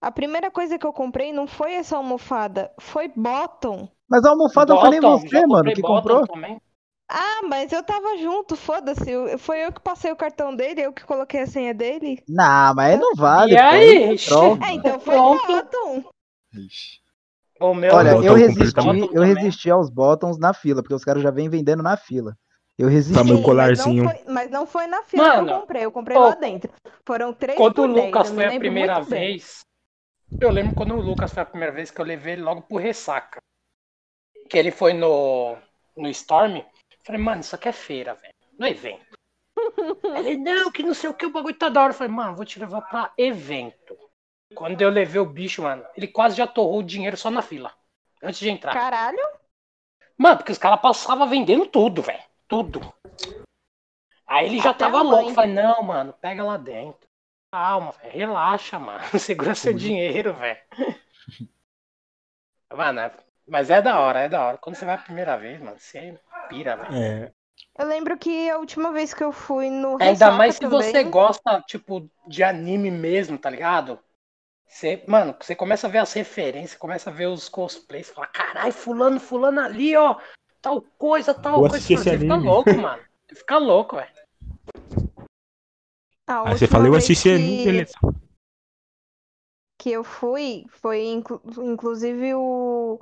A 0.00 0.10
primeira 0.10 0.50
coisa 0.50 0.78
que 0.78 0.86
eu 0.86 0.92
comprei 0.92 1.32
não 1.32 1.46
foi 1.46 1.74
essa 1.74 1.96
almofada, 1.96 2.72
foi 2.80 3.08
bottom. 3.08 3.88
Mas 4.08 4.24
a 4.24 4.30
almofada 4.30 4.72
não 4.72 4.80
foi 4.80 4.90
nem 4.90 5.00
Bottom, 5.00 5.20
você, 5.20 5.40
mano, 5.40 5.54
comprei 5.54 5.74
que 5.74 5.82
Bottom 5.82 6.02
comprou. 6.02 6.26
Também. 6.26 6.60
Ah, 7.08 7.40
mas 7.48 7.72
eu 7.72 7.82
tava 7.82 8.16
junto, 8.18 8.56
foda-se. 8.56 9.36
Foi 9.38 9.64
eu 9.64 9.72
que 9.72 9.80
passei 9.80 10.12
o 10.12 10.16
cartão 10.16 10.54
dele, 10.54 10.80
eu 10.82 10.92
que 10.92 11.04
coloquei 11.04 11.40
a 11.40 11.46
senha 11.46 11.74
dele. 11.74 12.22
Não, 12.28 12.74
mas 12.74 12.98
não 12.98 13.14
vale. 13.14 13.54
E 13.54 13.56
pô, 13.56 13.62
aí? 13.64 14.04
é. 14.04 14.70
É, 14.70 14.74
então 14.74 14.98
foi 15.00 15.16
Pronto. 15.16 15.46
bottom. 15.46 16.04
Ixi. 16.54 16.99
O 17.60 17.74
meu 17.74 17.94
Olha, 17.94 18.10
eu 18.24 18.34
resisti, 18.34 18.72
também. 18.74 19.10
eu 19.12 19.22
resisti 19.22 19.70
aos 19.70 19.90
bottoms 19.90 20.38
na 20.38 20.54
fila, 20.54 20.82
porque 20.82 20.94
os 20.94 21.04
caras 21.04 21.22
já 21.22 21.30
vêm 21.30 21.50
vendendo 21.50 21.82
na 21.82 21.94
fila. 21.94 22.34
Eu 22.78 22.88
resisti. 22.88 23.12
Tá, 23.12 23.22
meu 23.22 23.42
colarzinho. 23.42 24.04
Mas 24.04 24.14
não, 24.14 24.24
foi, 24.24 24.32
mas 24.32 24.50
não 24.50 24.66
foi 24.66 24.86
na 24.86 25.02
fila 25.02 25.30
que 25.30 25.36
Mano, 25.36 25.50
eu 25.50 25.60
comprei, 25.60 25.84
eu 25.84 25.92
comprei 25.92 26.18
lá 26.18 26.34
dentro. 26.34 26.72
Foram 27.06 27.34
três 27.34 27.58
Quando 27.58 27.74
por 27.74 27.90
o 27.90 27.92
10, 27.92 28.06
Lucas 28.06 28.28
eu 28.28 28.34
me 28.34 28.42
foi 28.42 28.56
a 28.56 28.58
primeira 28.58 28.94
muito 28.94 29.10
bem. 29.10 29.20
vez. 29.20 29.60
Eu 30.40 30.50
lembro 30.50 30.72
quando 30.72 30.94
o 30.94 31.00
Lucas 31.02 31.30
foi 31.32 31.42
a 31.42 31.46
primeira 31.46 31.74
vez 31.74 31.90
que 31.90 32.00
eu 32.00 32.04
levei 32.04 32.32
ele 32.32 32.42
logo 32.42 32.62
pro 32.62 32.78
ressaca. 32.78 33.38
Que 34.48 34.56
ele 34.56 34.70
foi 34.70 34.94
no, 34.94 35.54
no 35.94 36.08
Storm. 36.08 36.62
Falei, 37.04 37.20
mano, 37.20 37.42
isso 37.42 37.54
aqui 37.54 37.68
é 37.68 37.72
feira, 37.72 38.14
velho. 38.14 38.34
No 38.58 38.66
evento. 38.66 39.04
ele, 40.16 40.38
não, 40.38 40.72
que 40.72 40.82
não 40.82 40.94
sei 40.94 41.10
o 41.10 41.14
que, 41.14 41.26
o 41.26 41.30
bagulho 41.30 41.54
tá 41.54 41.68
da 41.68 41.82
hora. 41.82 41.90
Eu 41.92 41.96
falei, 41.96 42.12
mano, 42.12 42.34
vou 42.34 42.46
te 42.46 42.58
levar 42.58 42.80
pra 42.80 43.12
evento. 43.18 43.94
Quando 44.54 44.80
eu 44.82 44.90
levei 44.90 45.20
o 45.20 45.26
bicho, 45.26 45.62
mano, 45.62 45.84
ele 45.96 46.08
quase 46.08 46.36
já 46.36 46.46
torrou 46.46 46.80
o 46.80 46.84
dinheiro 46.84 47.16
só 47.16 47.30
na 47.30 47.42
fila. 47.42 47.72
Antes 48.22 48.40
de 48.40 48.50
entrar. 48.50 48.72
Caralho, 48.72 49.18
Mano, 50.16 50.36
porque 50.36 50.52
os 50.52 50.58
caras 50.58 50.80
passavam 50.82 51.26
vendendo 51.26 51.66
tudo, 51.66 52.02
velho. 52.02 52.22
Tudo. 52.46 52.92
Aí 54.26 54.46
ele 54.46 54.58
já 54.58 54.68
Até 54.70 54.84
tava 54.84 55.00
louco. 55.00 55.32
Falei, 55.32 55.54
não, 55.54 55.82
mano, 55.82 56.12
pega 56.20 56.44
lá 56.44 56.58
dentro. 56.58 57.08
Calma, 57.50 57.92
velho. 57.92 58.12
Relaxa, 58.12 58.78
mano. 58.78 59.02
Segura 59.18 59.54
seu 59.54 59.72
dinheiro, 59.72 60.34
velho. 60.34 60.58
Mano, 62.72 63.00
é- 63.00 63.12
mas 63.48 63.68
é 63.68 63.82
da 63.82 63.98
hora, 63.98 64.20
é 64.20 64.28
da 64.28 64.44
hora. 64.46 64.58
Quando 64.58 64.76
você 64.76 64.84
vai 64.84 64.94
a 64.94 64.98
primeira 64.98 65.36
vez, 65.36 65.60
mano, 65.60 65.76
você 65.76 66.16
pira, 66.48 66.76
velho. 66.76 66.94
É, 66.94 67.32
eu 67.76 67.86
lembro 67.86 68.16
que 68.16 68.48
a 68.48 68.58
última 68.58 68.92
vez 68.92 69.12
que 69.12 69.24
eu 69.24 69.32
fui 69.32 69.70
no 69.70 69.96
Ainda 70.00 70.30
mais 70.30 70.54
se 70.54 70.60
também, 70.60 70.92
você 70.92 71.02
gosta, 71.02 71.60
tipo, 71.62 72.08
de 72.28 72.44
anime 72.44 72.90
mesmo, 72.90 73.36
tá 73.36 73.50
ligado? 73.50 73.98
Você, 74.70 75.02
mano, 75.06 75.34
você 75.38 75.56
começa 75.56 75.88
a 75.88 75.90
ver 75.90 75.98
as 75.98 76.12
referências, 76.12 76.78
começa 76.78 77.10
a 77.10 77.12
ver 77.12 77.26
os 77.26 77.48
cosplays, 77.48 78.08
fala, 78.08 78.28
caralho, 78.28 78.72
fulano, 78.72 79.18
fulano 79.18 79.60
ali, 79.60 79.96
ó, 79.96 80.16
tal 80.62 80.80
coisa, 80.96 81.34
tal 81.34 81.58
Vou 81.60 81.68
coisa. 81.68 81.84
Você 81.84 81.96
fica 81.96 82.34
anime. 82.34 82.46
louco, 82.46 82.72
mano. 82.76 83.02
Você 83.28 83.34
fica 83.34 83.58
louco, 83.58 83.96
velho. 83.96 84.08
Aí 86.28 86.56
você 86.56 86.68
fala, 86.68 86.86
eu 86.86 86.92
vez 86.92 87.04
assisti 87.04 87.28
que... 87.28 87.34
anime, 87.34 87.64
beleza. 87.64 87.92
que 89.76 89.90
eu 89.90 90.04
fui 90.04 90.66
foi 90.68 91.04
inclu- 91.04 91.42
inclusive 91.58 92.34
o, 92.34 93.00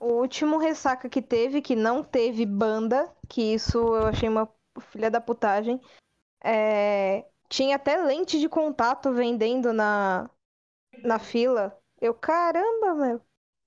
o 0.00 0.06
último 0.06 0.58
ressaca 0.58 1.08
que 1.08 1.22
teve, 1.22 1.62
que 1.62 1.76
não 1.76 2.02
teve 2.02 2.44
banda, 2.44 3.14
que 3.28 3.54
isso 3.54 3.78
eu 3.78 4.08
achei 4.08 4.28
uma 4.28 4.52
filha 4.90 5.08
da 5.08 5.20
putagem. 5.20 5.80
É, 6.42 7.24
tinha 7.48 7.76
até 7.76 7.96
lente 8.02 8.40
de 8.40 8.48
contato 8.48 9.12
vendendo 9.12 9.72
na, 9.72 10.28
na 11.02 11.18
fila. 11.18 11.76
Eu, 12.00 12.14
caramba, 12.14 12.94
meu. 12.94 13.20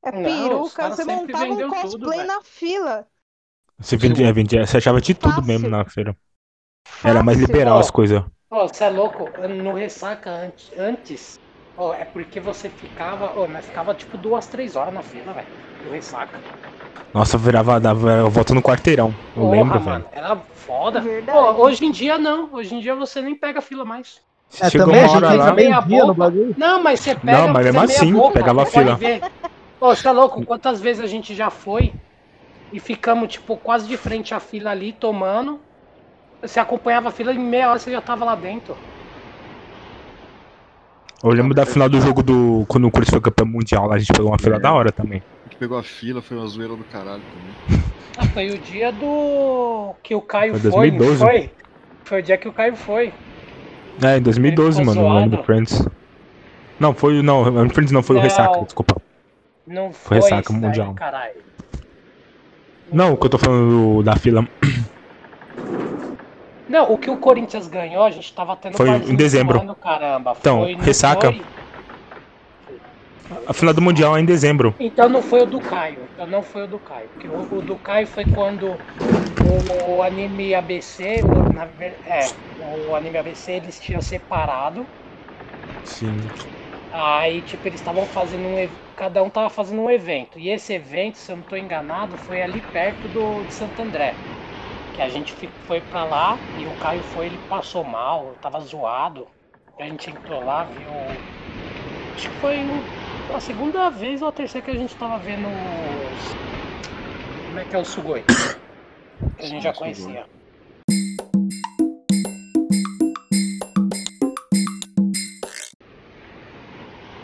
É 0.03 0.11
Não, 0.11 0.11
peruca, 0.11 0.89
você 0.89 1.03
montava 1.05 1.53
um 1.53 1.63
tudo, 1.63 1.63
cosplay 1.63 2.13
velho. 2.13 2.31
na 2.31 2.41
fila. 2.41 3.09
Você 3.79 3.97
vendia, 3.97 4.31
vendia, 4.33 4.65
você 4.67 4.77
achava 4.77 5.01
de 5.01 5.13
tudo 5.15 5.41
Fácil. 5.41 5.43
mesmo 5.43 5.67
na 5.69 5.83
feira. 5.85 6.15
Era 7.03 7.23
mais 7.23 7.39
Fácil. 7.39 7.39
liberal 7.39 7.79
ó. 7.79 7.79
as 7.79 7.91
coisas. 7.91 8.23
Ó, 8.49 8.67
você 8.67 8.85
é 8.85 8.89
louco? 8.89 9.25
No 9.49 9.73
ressaca 9.73 10.29
antes, 10.31 10.71
antes 10.77 11.39
ó, 11.77 11.93
é 11.93 12.05
porque 12.05 12.39
você 12.39 12.69
ficava, 12.69 13.47
mas 13.47 13.65
ficava 13.65 13.93
tipo 13.93 14.17
duas, 14.17 14.47
três 14.47 14.75
horas 14.75 14.93
na 14.93 15.03
fila, 15.03 15.33
velho. 15.33 15.47
No 15.85 15.91
ressaca. 15.91 16.39
Nossa, 17.13 17.37
virava, 17.37 17.79
dava 17.79 18.29
volta 18.29 18.53
no 18.53 18.61
quarteirão. 18.61 19.13
Eu 19.35 19.43
Porra, 19.43 19.49
lembro, 19.49 19.79
mano, 19.79 20.05
velho. 20.05 20.05
era 20.11 20.35
foda. 20.53 21.09
Pô, 21.29 21.39
hoje 21.63 21.85
em 21.85 21.91
dia 21.91 22.17
não. 22.17 22.53
Hoje 22.53 22.75
em 22.75 22.79
dia 22.79 22.95
você 22.95 23.21
nem 23.21 23.35
pega 23.35 23.61
fila 23.61 23.85
mais. 23.85 24.21
É, 24.61 24.69
Chegou 24.69 24.87
também 24.87 25.03
a 25.03 25.07
uma 25.07 25.15
hora 25.17 25.33
lá. 25.33 25.53
meio 25.53 25.69
dia 25.69 25.81
Meia 25.81 26.05
no 26.05 26.13
bagulho. 26.13 26.55
Não, 26.57 26.81
mas 26.81 26.99
você 27.01 27.15
pega. 27.15 27.37
Não, 27.41 27.47
mas 27.53 27.65
mesmo 27.65 27.81
meia 27.81 27.97
assim, 27.97 28.13
boca, 28.13 28.33
pegava 28.33 28.63
vai 28.63 28.71
fila. 28.71 28.95
ver. 28.95 29.21
Ô, 29.79 29.87
você 29.95 30.03
tá 30.03 30.11
louco? 30.11 30.43
Quantas 30.45 30.79
vezes 30.81 31.03
a 31.03 31.07
gente 31.07 31.35
já 31.35 31.49
foi 31.49 31.93
e 32.71 32.79
ficamos, 32.79 33.29
tipo, 33.33 33.57
quase 33.57 33.87
de 33.87 33.97
frente 33.97 34.33
à 34.33 34.39
fila 34.39 34.71
ali, 34.71 34.93
tomando. 34.93 35.59
Você 36.41 36.59
acompanhava 36.59 37.09
a 37.09 37.11
fila 37.11 37.33
e 37.33 37.35
em 37.35 37.39
meia 37.39 37.69
hora 37.69 37.79
você 37.79 37.91
já 37.91 38.01
tava 38.01 38.23
lá 38.25 38.35
dentro. 38.35 38.75
Eu 41.23 41.31
lembro 41.31 41.53
da 41.53 41.65
final 41.65 41.89
do 41.89 41.99
jogo 41.99 42.21
do. 42.23 42.63
Quando 42.67 42.87
o 42.87 42.91
Corinthians 42.91 43.13
foi 43.15 43.21
campeão 43.21 43.47
mundial 43.47 43.87
lá, 43.87 43.95
a 43.95 43.99
gente 43.99 44.13
pegou 44.13 44.29
uma 44.31 44.37
fila 44.39 44.57
É. 44.57 44.59
da 44.59 44.71
hora 44.71 44.91
também. 44.91 45.21
A 45.45 45.49
gente 45.49 45.57
pegou 45.57 45.77
a 45.77 45.83
fila, 45.83 46.21
foi 46.21 46.37
uma 46.37 46.45
zoeira 46.47 46.75
do 46.75 46.83
caralho 46.85 47.21
também. 47.67 47.81
Ah, 48.17 48.25
foi 48.27 48.49
o 48.51 48.57
dia 48.57 48.91
do. 48.91 49.93
que 50.03 50.13
o 50.15 50.21
Caio 50.21 50.53
Foi 50.59 50.71
foi, 50.71 50.91
não 50.91 50.97
2012. 50.97 51.17
foi? 51.19 51.51
Foi 52.03 52.19
o 52.19 52.23
dia 52.23 52.37
que 52.37 52.47
o 52.47 52.53
Caio 52.53 52.75
foi. 52.75 53.13
É, 54.01 54.17
em 54.17 54.21
2012, 54.21 54.81
Ele 54.81 54.89
ficou 54.89 55.03
mano, 55.03 55.15
o 55.15 55.17
ano 55.17 55.25
do 55.29 55.35
zoado. 55.35 55.45
Friends. 55.45 55.87
Não, 56.79 56.93
foi. 56.93 57.21
Não, 57.21 57.41
o 57.65 57.69
Friends 57.69 57.91
não, 57.91 58.03
foi 58.03 58.15
o 58.15 58.17
Não. 58.17 58.23
Ressaca, 58.23 58.61
desculpa. 58.63 59.01
Não 59.65 59.91
foi, 59.91 60.17
ressaca 60.17 60.41
isso 60.41 60.51
daí, 60.53 60.61
mundial. 60.61 60.93
caralho. 60.93 61.33
Não, 62.91 63.13
o 63.13 63.17
que 63.17 63.25
eu 63.25 63.29
tô 63.29 63.37
falando 63.37 63.69
do- 63.97 64.03
da 64.03 64.15
fila. 64.15 64.47
Não, 66.69 66.91
o 66.91 66.97
que 66.97 67.09
o 67.09 67.17
Corinthians 67.17 67.67
ganhou, 67.67 68.03
a 68.03 68.11
gente 68.11 68.31
tava 68.33 68.55
tendo 68.55 68.75
Foi 68.77 68.89
em 68.89 69.15
dezembro. 69.15 69.57
zoando, 69.57 69.75
caramba. 69.75 70.35
Então, 70.39 70.59
Foi- 70.63 70.75
ressaca. 70.75 71.31
foi? 71.31 71.41
A 73.47 73.53
final 73.53 73.73
do 73.73 73.81
Mundial 73.81 74.17
é 74.17 74.19
em 74.21 74.25
dezembro. 74.25 74.75
Então 74.79 75.07
não 75.09 75.21
foi 75.21 75.41
o 75.41 75.45
do 75.45 75.61
Caio. 75.61 76.09
Então 76.11 76.25
não 76.27 76.41
foi 76.43 76.63
o 76.63 76.67
do 76.67 76.79
Caio. 76.79 77.09
Porque 77.09 77.27
o, 77.29 77.47
o 77.49 77.61
do 77.61 77.77
Caio 77.77 78.07
foi 78.07 78.25
quando 78.25 78.81
o, 79.37 79.97
o 79.97 80.03
anime 80.03 80.53
ABC, 80.55 81.23
o, 81.23 81.49
na 81.49 81.65
é, 82.05 82.35
o 82.57 82.95
anime 82.95 83.17
ABC 83.17 83.53
eles 83.53 83.79
tinham 83.79 84.01
separado. 84.01 84.89
Sim. 85.83 86.31
Aí, 86.91 87.41
tipo, 87.41 87.67
eles 87.67 87.79
estavam 87.79 88.05
fazendo 88.05 88.47
um. 88.47 88.55
Cada 88.95 89.21
um 89.23 89.29
tava 89.29 89.49
fazendo 89.49 89.81
um 89.81 89.89
evento. 89.91 90.39
E 90.39 90.49
esse 90.49 90.73
evento, 90.73 91.17
se 91.17 91.31
eu 91.31 91.37
não 91.37 91.43
tô 91.43 91.55
enganado, 91.55 92.17
foi 92.17 92.41
ali 92.41 92.61
perto 92.61 93.07
do, 93.09 93.43
de 93.43 93.53
Santo 93.53 93.81
André. 93.81 94.19
Que 94.93 95.01
a 95.01 95.09
gente 95.09 95.35
foi 95.59 95.81
pra 95.81 96.05
lá 96.05 96.47
e 96.55 96.67
o 96.67 96.73
Caio 96.73 97.03
foi, 97.03 97.27
ele 97.27 97.39
passou 97.39 97.83
mal, 97.83 98.35
tava 98.37 98.59
zoado. 98.61 99.29
A 99.79 99.85
gente 99.85 100.11
entrou 100.11 100.41
lá, 100.43 100.65
viu. 100.65 101.25
Acho 102.15 102.29
que 102.29 102.35
foi 102.35 102.65
um- 102.65 102.85
a 103.33 103.39
segunda 103.39 103.89
vez 103.89 104.21
ou 104.21 104.29
a 104.29 104.31
terceira 104.31 104.65
que 104.65 104.71
a 104.71 104.79
gente 104.79 104.95
tava 104.95 105.17
vendo 105.19 105.47
os. 105.47 106.35
Como 107.47 107.59
é 107.59 107.63
que 107.65 107.75
é 107.75 107.79
o 107.79 107.85
Sugoi? 107.85 108.23
Que 109.37 109.45
a 109.45 109.47
gente 109.47 109.63
já 109.63 109.73
Sugoi. 109.73 109.93
conhecia. 109.93 110.25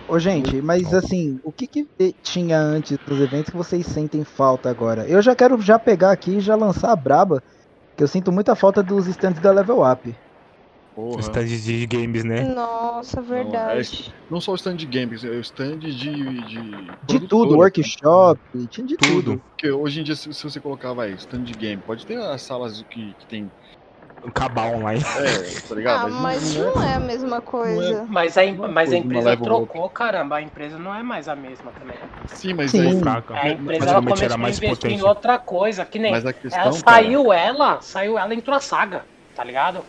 Ô, 0.08 0.20
gente, 0.20 0.62
mas 0.62 0.94
assim, 0.94 1.40
o 1.44 1.52
que 1.52 1.66
que 1.66 1.88
tinha 2.22 2.60
antes 2.60 2.98
dos 3.00 3.20
eventos 3.20 3.50
que 3.50 3.58
vocês 3.58 3.84
sentem 3.88 4.24
falta 4.24 4.70
agora? 4.70 5.08
Eu 5.08 5.22
já 5.24 5.36
quero 5.36 5.60
já 5.60 5.80
pegar 5.80 6.12
aqui 6.12 6.38
e 6.38 6.40
já 6.40 6.56
lançar 6.56 6.92
a 6.92 6.96
braba, 6.96 7.42
que 7.98 8.04
eu 8.04 8.08
sinto 8.08 8.32
muita 8.32 8.56
falta 8.56 8.84
dos 8.84 9.08
stands 9.08 9.42
da 9.42 9.52
Level 9.52 9.82
Up. 9.82 10.16
Porra. 10.94 11.22
Stand 11.22 11.46
de 11.46 11.88
games, 11.88 12.24
né? 12.24 12.44
Nossa, 12.44 13.22
verdade. 13.22 14.14
Não 14.30 14.40
só 14.40 14.52
o 14.52 14.56
stand 14.56 14.76
de 14.76 14.86
games, 14.86 15.24
é 15.24 15.30
o 15.30 15.40
stand 15.40 15.80
de. 15.80 15.90
De, 15.94 16.98
De 17.04 17.28
tudo, 17.28 17.56
workshop, 17.56 18.40
tinha 18.70 18.86
de 18.86 18.96
tudo. 18.96 19.34
Tudo. 19.34 19.44
Porque 19.50 19.72
hoje 19.72 20.02
em 20.02 20.04
dia, 20.04 20.16
se, 20.16 20.32
se 20.34 20.44
você 20.44 20.60
colocar, 20.60 20.94
vai, 20.94 21.14
stand 21.14 21.44
de 21.44 21.54
game, 21.54 21.82
pode 21.82 22.06
ter 22.06 22.18
as 22.18 22.44
salas 22.44 22.84
que, 22.90 23.16
que 23.16 23.28
tem. 23.28 23.52
Acabar 24.24 24.68
online. 24.68 25.02
É, 25.18 25.60
tá 25.68 25.76
ligado? 25.76 26.08
Ah, 26.08 26.10
mas 26.10 26.56
não 26.56 26.64
é- 26.64 26.72
não 26.74 26.84
é 26.84 26.94
a 26.94 27.00
mesma 27.00 27.42
coisa. 27.42 28.06
Mas 28.08 28.38
a, 28.38 28.42
mas 28.70 28.94
a 28.94 28.98
empresa 28.98 29.36
trocou, 29.36 29.90
caramba. 29.90 30.38
A 30.38 30.42
empresa 30.42 30.78
não 30.78 30.94
é 30.94 31.04
mais 31.04 31.28
a 31.28 31.36
mesma 31.36 31.72
também. 31.72 31.98
Sim, 32.28 32.54
mas 32.54 32.72
Sim. 32.72 32.88
aí. 32.88 33.00
Fraca. 33.00 33.34
A 33.36 33.50
empresa 33.50 33.90
ela 33.90 34.02
começou 34.02 34.28
a 34.32 34.38
mais 34.38 34.58
investir 34.58 34.92
em 34.92 35.02
outra 35.02 35.38
coisa, 35.40 35.86
que 35.86 36.00
nem 36.00 36.12
Mas 36.12 36.26
a 36.26 36.32
questão. 36.34 36.62
ela 36.62 36.72
cara, 36.72 37.04
saiu 37.04 37.34
ela, 37.34 37.82
saiu 37.82 38.18
ela 38.18 38.34
entrou 38.34 38.56
a 38.56 38.60
saga, 38.60 39.06
tá 39.36 39.44
ligado? 39.44 39.84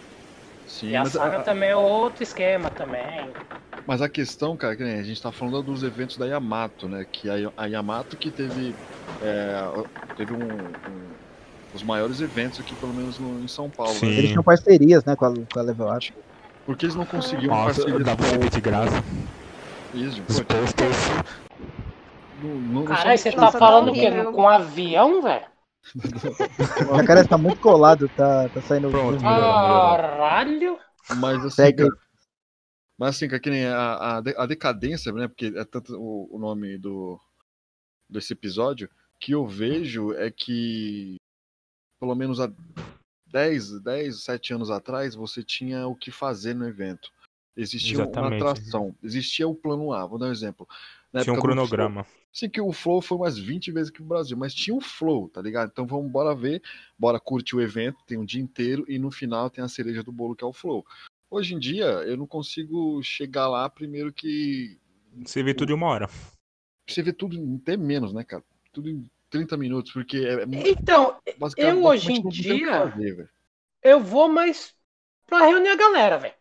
Sim, 0.66 0.90
E 0.90 0.96
a 0.96 1.03
mas, 1.03 1.12
saga 1.12 1.38
a, 1.38 1.42
também 1.42 1.70
é 1.70 1.77
outro 1.77 2.22
esquema 2.22 2.68
também. 2.70 3.33
mas 3.87 4.00
a 4.03 4.09
questão, 4.09 4.57
cara, 4.57 4.77
que 4.77 4.83
a 4.83 5.03
gente 5.03 5.20
tá 5.20 5.31
falando 5.33 5.62
dos 5.64 5.83
eventos 5.83 6.16
da 6.16 6.27
Yamato, 6.27 6.88
né? 6.88 7.05
Que 7.12 7.29
a, 7.57 7.66
Yamato 7.66 8.16
que 8.16 8.31
teve. 8.31 8.74
é, 9.20 9.55
teve 10.16 10.33
um, 10.33 10.38
um- 10.42 11.11
os 11.72 11.83
maiores 11.83 12.20
eventos 12.20 12.61
aqui, 12.61 12.74
pelo 12.77 12.94
menos 12.94 13.18
no- 13.18 13.40
em 13.40 13.48
São 13.48 13.68
Paulo. 13.68 13.94
Sim. 13.94 14.07
Né? 14.07 14.18
Eles 14.18 14.31
tinham 14.31 14.44
parcerias, 14.44 15.05
né, 15.05 15.16
com 15.16 15.24
a, 15.24 15.35
com 15.35 15.59
a 15.59 15.62
Level 15.62 15.88
Up. 15.88 16.14
Porque 16.64 16.87
eles 16.87 16.94
não 16.94 17.05
conseguiam 17.05 17.48
Nossa, 17.55 17.83
parceria 17.83 18.05
dava 18.05 18.16
pra 18.16 18.38
ver 18.38 18.48
de 18.50 18.61
graça. 18.61 18.94
Isso, 19.92 20.22
Os 20.29 20.40
posters. 20.40 20.96
Caralho, 22.87 23.18
você 23.18 23.33
tá 23.33 23.50
falando 23.53 23.90
o 23.90 23.92
quê? 23.92 24.11
Com 24.33 24.48
avião, 24.48 25.20
velho? 25.22 25.53
A 26.99 27.07
cara 27.07 27.20
está 27.20 27.37
muito 27.37 27.61
colado, 27.61 28.09
tá, 28.11 28.49
tá 28.49 28.61
saindo. 28.62 28.90
Pronto. 28.90 29.20
Caralho! 29.20 30.79
Mas 31.16 31.44
assim, 31.44 31.51
Segue. 31.51 31.83
cara, 31.83 31.99
mas 32.99 33.16
assim, 33.16 33.29
que 33.29 33.51
nem 33.51 33.66
a, 33.66 34.18
a 34.18 34.47
decadência, 34.47 35.12
né? 35.12 35.29
Porque 35.29 35.53
é 35.57 35.64
tanto 35.64 35.94
o, 35.97 36.35
o 36.35 36.38
nome 36.38 36.79
do 36.79 37.20
desse 38.09 38.33
episódio 38.33 38.88
que 39.18 39.33
eu 39.33 39.47
vejo 39.47 40.12
é 40.12 40.31
que 40.31 41.16
pelo 41.99 42.14
menos 42.14 42.38
há 42.40 42.53
10, 43.27 43.81
10, 43.81 44.23
7 44.23 44.55
anos 44.55 44.70
atrás 44.70 45.14
você 45.14 45.42
tinha 45.42 45.87
o 45.87 45.97
que 45.97 46.11
fazer 46.11 46.55
no 46.55 46.68
evento. 46.68 47.11
Existia 47.57 48.03
Exatamente. 48.03 48.42
uma 48.42 48.51
atração, 48.51 48.94
existia 49.03 49.49
o 49.49 49.55
plano 49.55 49.92
A, 49.92 50.07
vou 50.07 50.18
dar 50.18 50.27
um 50.27 50.33
exemplo. 50.33 50.68
Na 51.14 51.22
Tinha 51.22 51.33
um 51.33 51.40
cronograma. 51.40 52.05
Sim, 52.33 52.48
que 52.48 52.61
o 52.61 52.72
Flow 52.72 53.00
foi 53.00 53.16
umas 53.16 53.38
20 53.38 53.70
vezes 53.70 53.90
aqui 53.90 54.00
no 54.00 54.09
Brasil, 54.09 54.37
mas 54.37 54.53
tinha 54.53 54.74
o 54.77 54.81
Flow, 54.81 55.29
tá 55.29 55.40
ligado? 55.40 55.70
Então 55.70 55.87
vamos 55.87 56.11
bora 56.11 56.35
ver, 56.35 56.61
bora 56.98 57.20
curtir 57.20 57.55
o 57.55 57.61
evento, 57.62 57.96
tem 58.05 58.18
um 58.18 58.24
dia 58.24 58.42
inteiro 58.42 58.85
e 58.88 58.98
no 58.98 59.12
final 59.12 59.48
tem 59.48 59.62
a 59.62 59.68
cereja 59.68 60.03
do 60.03 60.11
bolo 60.11 60.35
que 60.35 60.42
é 60.42 60.46
o 60.46 60.53
Flow. 60.53 60.85
Hoje 61.31 61.55
em 61.55 61.59
dia 61.61 61.85
eu 61.85 62.16
não 62.16 62.27
consigo 62.27 63.00
chegar 63.05 63.46
lá 63.46 63.70
primeiro 63.70 64.12
que 64.12 64.77
Você 65.24 65.40
vê 65.44 65.55
tudo 65.55 65.70
em 65.70 65.74
uma 65.77 65.87
hora. 65.87 66.09
você 66.85 67.00
vê 67.00 67.12
tudo 67.12 67.37
em 67.37 67.57
até 67.62 67.77
menos, 67.77 68.12
né, 68.12 68.24
cara? 68.24 68.42
Tudo 68.72 68.90
em 68.90 69.09
30 69.31 69.57
minutos, 69.57 69.92
porque 69.92 70.16
é, 70.16 70.42
é 70.42 70.46
muito- 70.46 70.66
Então, 70.68 71.16
eu 71.57 71.85
hoje 71.85 72.11
em 72.11 72.29
dia- 72.29 72.66
fazer, 72.68 73.31
eu 73.85 74.00
vou 74.00 74.29
mais 74.29 74.74
pra 75.27 75.46
reunir 75.46 75.68
a 75.68 75.77
galera, 75.77 76.18
velho. 76.18 76.35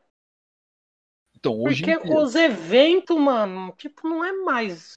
Então, 1.43 1.59
hoje 1.59 1.83
Porque 1.83 1.97
os 2.15 2.35
eventos, 2.35 3.17
mano, 3.17 3.73
tipo, 3.77 4.07
não 4.07 4.23
é 4.23 4.31
mais 4.31 4.93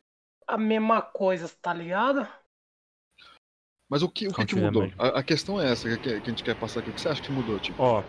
a 0.46 0.56
mesma 0.56 1.02
coisa, 1.02 1.48
tá 1.60 1.74
ligado? 1.74 2.24
mas 3.88 4.02
o 4.02 4.08
que, 4.08 4.28
o 4.28 4.32
que, 4.32 4.44
que 4.46 4.54
mudou? 4.54 4.88
A, 4.98 5.20
a 5.20 5.22
questão 5.24 5.60
é 5.60 5.70
essa 5.72 5.88
que, 5.88 5.98
que 5.98 6.08
a 6.28 6.30
gente 6.30 6.42
quer 6.44 6.54
passar 6.54 6.80
aqui. 6.80 6.90
O 6.90 6.94
que 6.94 7.00
você 7.00 7.08
acha 7.08 7.22
que 7.22 7.32
mudou, 7.32 7.58
tipo? 7.58 7.82
Ó, 7.82 8.04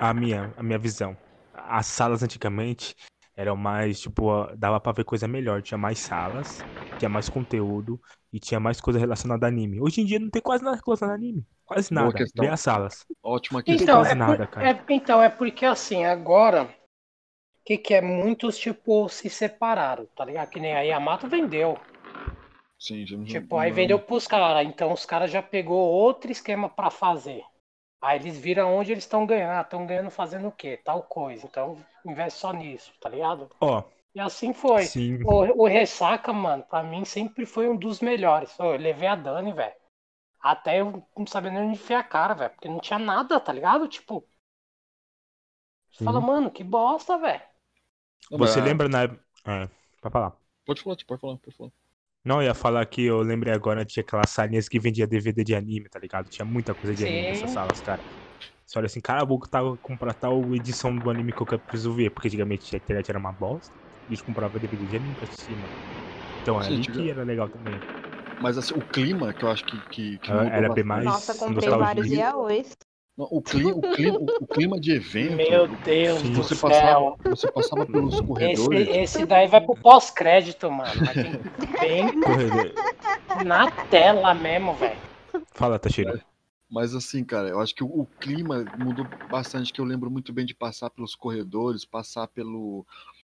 a 0.00 0.14
minha, 0.14 0.52
a 0.56 0.62
minha 0.62 0.78
visão. 0.78 1.16
As 1.52 1.86
salas 1.86 2.22
antigamente 2.22 2.94
eram 3.36 3.56
mais, 3.56 4.00
tipo, 4.00 4.46
dava 4.56 4.80
pra 4.80 4.92
ver 4.92 5.04
coisa 5.04 5.28
melhor. 5.28 5.62
Tinha 5.62 5.78
mais 5.78 5.98
salas, 5.98 6.64
tinha 6.98 7.08
mais 7.08 7.28
conteúdo 7.28 8.00
e 8.32 8.40
tinha 8.40 8.60
mais 8.60 8.80
coisa 8.80 8.98
relacionada 8.98 9.46
a 9.46 9.48
anime. 9.48 9.80
Hoje 9.80 10.00
em 10.00 10.04
dia 10.06 10.18
não 10.18 10.30
tem 10.30 10.42
quase 10.42 10.64
nada 10.64 10.80
relacionado 10.84 11.12
a 11.14 11.16
anime. 11.18 11.46
Quase 11.64 11.92
nada. 11.92 12.12
questão. 12.18 12.44
Vê 12.44 12.48
as 12.50 12.60
salas. 12.60 13.06
Ótima 13.22 13.62
tem 13.62 13.76
questão. 13.76 14.00
Então, 14.00 14.00
quase 14.00 14.12
é, 14.12 14.14
nada, 14.16 14.46
por- 14.46 14.48
cara. 14.48 14.66
é- 14.66 14.84
então, 14.90 15.22
é 15.22 15.28
porque 15.30 15.64
assim, 15.64 16.04
agora, 16.04 16.74
que, 17.64 17.78
que 17.78 17.94
é? 17.94 18.00
Muitos, 18.00 18.58
tipo, 18.58 19.08
se 19.08 19.28
separaram, 19.30 20.06
tá 20.16 20.24
ligado? 20.24 20.50
Que 20.50 20.60
nem 20.60 20.74
a 20.74 20.80
Yamato 20.82 21.28
vendeu. 21.28 21.78
Sim, 22.78 23.06
já 23.06 23.16
não- 23.16 23.24
Tipo, 23.24 23.56
aí 23.58 23.70
vendeu 23.70 23.98
pros 23.98 24.26
caras. 24.26 24.66
Então 24.66 24.92
os 24.92 25.04
caras 25.06 25.30
já 25.30 25.42
pegou 25.42 25.78
outro 25.78 26.30
esquema 26.30 26.68
pra 26.68 26.90
fazer. 26.90 27.44
Aí 28.00 28.18
eles 28.18 28.38
viram 28.38 28.74
onde 28.76 28.92
eles 28.92 29.04
estão 29.04 29.26
ganhando. 29.26 29.62
Estão 29.62 29.86
ganhando 29.86 30.10
fazendo 30.10 30.48
o 30.48 30.52
quê? 30.52 30.76
Tal 30.84 31.02
coisa. 31.04 31.46
Então 31.46 31.78
investe 32.04 32.38
só 32.40 32.52
nisso, 32.52 32.92
tá 33.00 33.08
ligado? 33.08 33.50
Ó, 33.60 33.82
E 34.14 34.20
assim 34.20 34.52
foi. 34.54 34.92
sim. 34.92 35.18
O, 35.24 35.64
o 35.64 35.66
Ressaca, 35.68 36.32
mano, 36.32 36.64
pra 36.64 36.82
mim 36.82 37.04
sempre 37.04 37.46
foi 37.46 37.68
um 37.68 37.76
dos 37.76 38.00
melhores. 38.00 38.58
Eu 38.58 38.76
levei 38.76 39.08
a 39.08 39.16
Dani, 39.16 39.52
velho. 39.52 39.74
Até 40.42 40.80
eu 40.80 41.04
não 41.16 41.26
sabia 41.26 41.50
nem 41.52 41.62
onde 41.64 41.74
enfiar 41.74 42.00
a 42.00 42.04
cara, 42.04 42.34
velho. 42.34 42.50
Porque 42.52 42.68
não 42.68 42.80
tinha 42.80 42.98
nada, 42.98 43.40
tá 43.40 43.52
ligado? 43.52 43.88
Tipo. 43.88 44.26
Você 45.92 45.98
Sim. 45.98 46.04
fala, 46.04 46.20
mano, 46.20 46.50
que 46.50 46.64
bosta, 46.64 47.16
velho. 47.18 47.40
Você 48.36 48.60
a- 48.60 48.60
lembra 48.60 48.88
na. 48.88 49.04
É, 49.04 49.68
pra 50.00 50.10
falar. 50.10 50.36
Pode 50.64 50.82
falar, 50.82 50.96
pode 51.06 51.20
falar, 51.20 51.38
pode 51.38 51.56
falar. 51.56 51.72
Não, 52.24 52.40
eu 52.40 52.46
ia 52.48 52.54
falar 52.54 52.86
que 52.86 53.02
eu 53.02 53.20
lembrei 53.20 53.52
agora, 53.52 53.84
tinha 53.84 54.02
aquelas 54.02 54.30
salinhas 54.30 54.68
que 54.68 54.78
vendia 54.78 55.06
DVD 55.06 55.42
de 55.42 55.54
anime, 55.56 55.88
tá 55.88 55.98
ligado? 55.98 56.28
Tinha 56.28 56.44
muita 56.44 56.74
coisa 56.74 56.94
de 56.94 57.04
anime 57.04 57.24
Sim. 57.24 57.26
nessas 57.26 57.50
salas, 57.50 57.80
cara. 57.80 58.04
Você 58.66 58.78
olha 58.78 58.86
assim, 58.86 59.00
cara, 59.00 59.24
vou 59.24 59.40
tá, 59.40 59.60
comprar 59.82 60.14
tal 60.14 60.54
edição 60.56 60.98
do 61.00 61.10
anime 61.10 61.32
que 61.34 61.42
eu 61.42 61.46
preciso 61.60 61.94
ver, 61.94 62.10
porque 62.10 62.28
antigamente 62.28 62.74
a 62.74 62.78
internet 62.78 63.08
era 63.10 63.18
uma 63.18 63.32
bosta, 63.32 63.74
e 64.08 64.12
a 64.14 64.16
gente 64.16 64.24
comprava 64.24 64.60
DVD 64.60 64.86
de 64.86 64.96
anime 64.96 65.16
pra 65.16 65.26
mano. 65.56 65.74
Então 66.40 66.60
era 66.60 66.68
Sim, 66.68 66.74
ali 66.74 66.86
que 66.86 67.10
era 67.10 67.24
legal 67.24 67.50
também. 67.50 67.84
Mas 68.38 68.58
assim, 68.58 68.74
o 68.74 68.82
clima 68.82 69.32
que 69.34 69.44
eu 69.44 69.50
acho 69.50 69.64
que, 69.64 69.84
que, 69.84 70.18
que 70.20 70.32
Era- 70.32 70.46
mudou 70.54 70.66
era 70.66 70.68
bem 70.70 70.84
mais 70.84 71.14
Nossa, 71.14 71.34
comprei 71.34 71.74
nostalgia. 71.74 71.74
vários 71.74 72.10
yaois. 72.12 72.76
O 73.30 73.40
clima, 73.42 73.72
o, 73.74 73.80
clima, 73.80 74.18
o 74.40 74.46
clima 74.46 74.80
de 74.80 74.92
evento. 74.92 75.36
Meu 75.36 75.68
Deus 75.68 76.20
Sim. 76.20 76.32
do 76.32 76.42
Você 76.42 76.54
céu. 76.54 76.68
passava, 76.70 77.16
você 77.24 77.50
passava 77.50 77.86
pelos 77.86 78.14
Esse, 78.14 78.22
corredores. 78.24 78.88
esse 78.88 79.26
daí 79.26 79.46
vai 79.46 79.60
pro 79.60 79.76
pós-crédito, 79.76 80.70
mano. 80.70 80.90
Bem 81.80 82.20
Corredor. 82.20 82.72
na 83.44 83.70
tela 83.70 84.34
mesmo, 84.34 84.74
velho. 84.74 84.98
Fala, 85.54 85.78
Tashiro. 85.78 86.20
Mas 86.70 86.94
assim, 86.94 87.22
cara, 87.22 87.48
eu 87.48 87.60
acho 87.60 87.74
que 87.74 87.84
o, 87.84 87.86
o 87.86 88.06
clima 88.18 88.66
mudou 88.78 89.06
bastante, 89.30 89.72
que 89.72 89.80
eu 89.80 89.84
lembro 89.84 90.10
muito 90.10 90.32
bem 90.32 90.46
de 90.46 90.54
passar 90.54 90.88
pelos 90.88 91.14
corredores, 91.14 91.84
passar 91.84 92.26
pelo, 92.28 92.86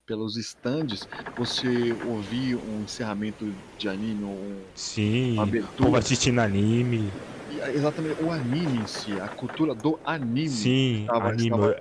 pelos 0.06 0.38
stands, 0.38 1.08
você 1.36 1.94
ouvir 2.08 2.56
um 2.56 2.84
encerramento 2.84 3.52
de 3.78 3.90
anime, 3.90 4.24
um, 4.24 4.62
Sim. 4.76 5.34
uma 5.34 5.44
abertura. 5.44 5.98
assistindo 5.98 6.40
anime. 6.40 7.12
E, 7.52 7.60
Exatamente, 7.76 8.16
o 8.20 8.32
anime 8.32 8.80
em 8.82 8.86
si, 8.88 9.20
a 9.20 9.30
cultura 9.30 9.76
do 9.76 10.00
anime 10.06 10.48
Sim, 10.48 11.06
tava- 11.06 11.30
anime. 11.30 11.40
estava- 11.40 11.76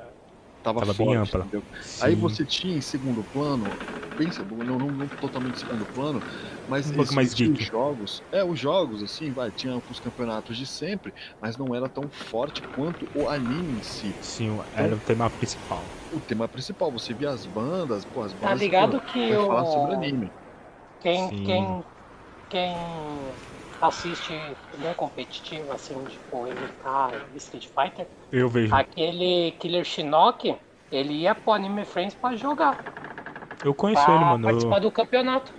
tava, 0.62 0.80
tava 0.80 0.94
bem 0.94 1.14
forte, 1.14 1.16
ampla. 1.16 1.48
entendeu? 1.48 1.64
Aí 1.98 2.14
você 2.16 2.44
tinha 2.46 2.76
em 2.76 2.80
segundo 2.83 3.24
plano, 3.24 3.80
bem 4.16 4.30
segundo, 4.33 4.64
não, 4.64 4.78
não, 4.78 4.92
não 4.92 5.09
totalmente 5.09 5.59
segundo 5.59 5.87
plano, 5.87 6.22
mas 6.66 6.87
Um 6.87 6.92
pouco 6.92 7.14
mais 7.14 7.35
geek. 7.35 7.64
jogos, 7.64 8.22
é, 8.33 8.44
os 8.44 8.59
jogos, 8.59 9.02
assim, 9.02 9.33
vai, 9.33 9.52
tinha 9.52 9.78
os 9.88 10.00
campeonatos 10.00 10.56
de 10.59 10.66
sempre, 10.66 11.12
mas 11.40 11.56
não 11.56 11.74
era 11.74 11.88
tão 11.90 12.11
forte 12.11 12.64
quanto 12.70 13.09
o 13.14 13.28
anime 13.28 13.74
em 13.78 13.83
si. 13.83 14.18
Sim, 14.20 14.59
era 14.72 14.96
o 14.96 15.00
tema 15.00 15.28
principal. 15.30 15.92
O 16.11 16.20
tema 16.20 16.48
principal, 16.48 16.92
você 16.92 17.14
via 17.14 17.30
as 17.30 17.46
bandas, 17.46 18.04
pô, 18.04 18.22
as 18.22 18.35
bandas. 18.35 18.59
Tá 18.61 18.64
ligado 18.64 19.00
pô, 19.00 19.04
que 19.12 19.18
vai 19.28 19.38
falar 19.38 19.64
sobre 19.66 19.92
o. 19.92 19.94
anime. 19.94 20.33
Quem, 21.00 21.28
Sim. 21.28 21.44
quem, 21.44 21.85
quem 22.50 22.76
assiste 23.80 24.32
bem 24.76 24.94
competitivo, 24.94 25.72
assim, 25.72 26.06
tipo, 26.06 26.46
ele 26.46 26.68
tá 26.82 27.12
em 27.32 27.36
Street 27.36 27.66
Fighter, 27.68 28.10
Eu 28.30 28.48
vejo. 28.48 28.82
aquele 28.82 29.52
Killer 29.54 29.84
Shinnok, 29.84 30.60
ele 30.90 31.14
ia 31.22 31.34
pro 31.34 31.52
Anime 31.54 31.84
Friends 31.84 32.16
pra 32.16 32.36
jogar. 32.36 32.82
Eu 33.62 33.74
conheço 33.74 34.04
pra 34.04 34.14
ele, 34.14 34.24
mano. 34.24 34.48
participar 34.48 34.78
Eu... 34.78 34.80
do 34.80 34.90
campeonato. 34.92 35.52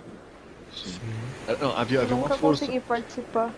Sim. 0.68 1.36
É, 1.46 1.56
Não, 1.58 1.72
havia, 1.76 2.00
havia 2.02 2.16
uma 2.16 2.30
Nunca 2.30 2.30
força. 2.30 2.76
consegui 2.76 2.80
participar. 2.82 3.56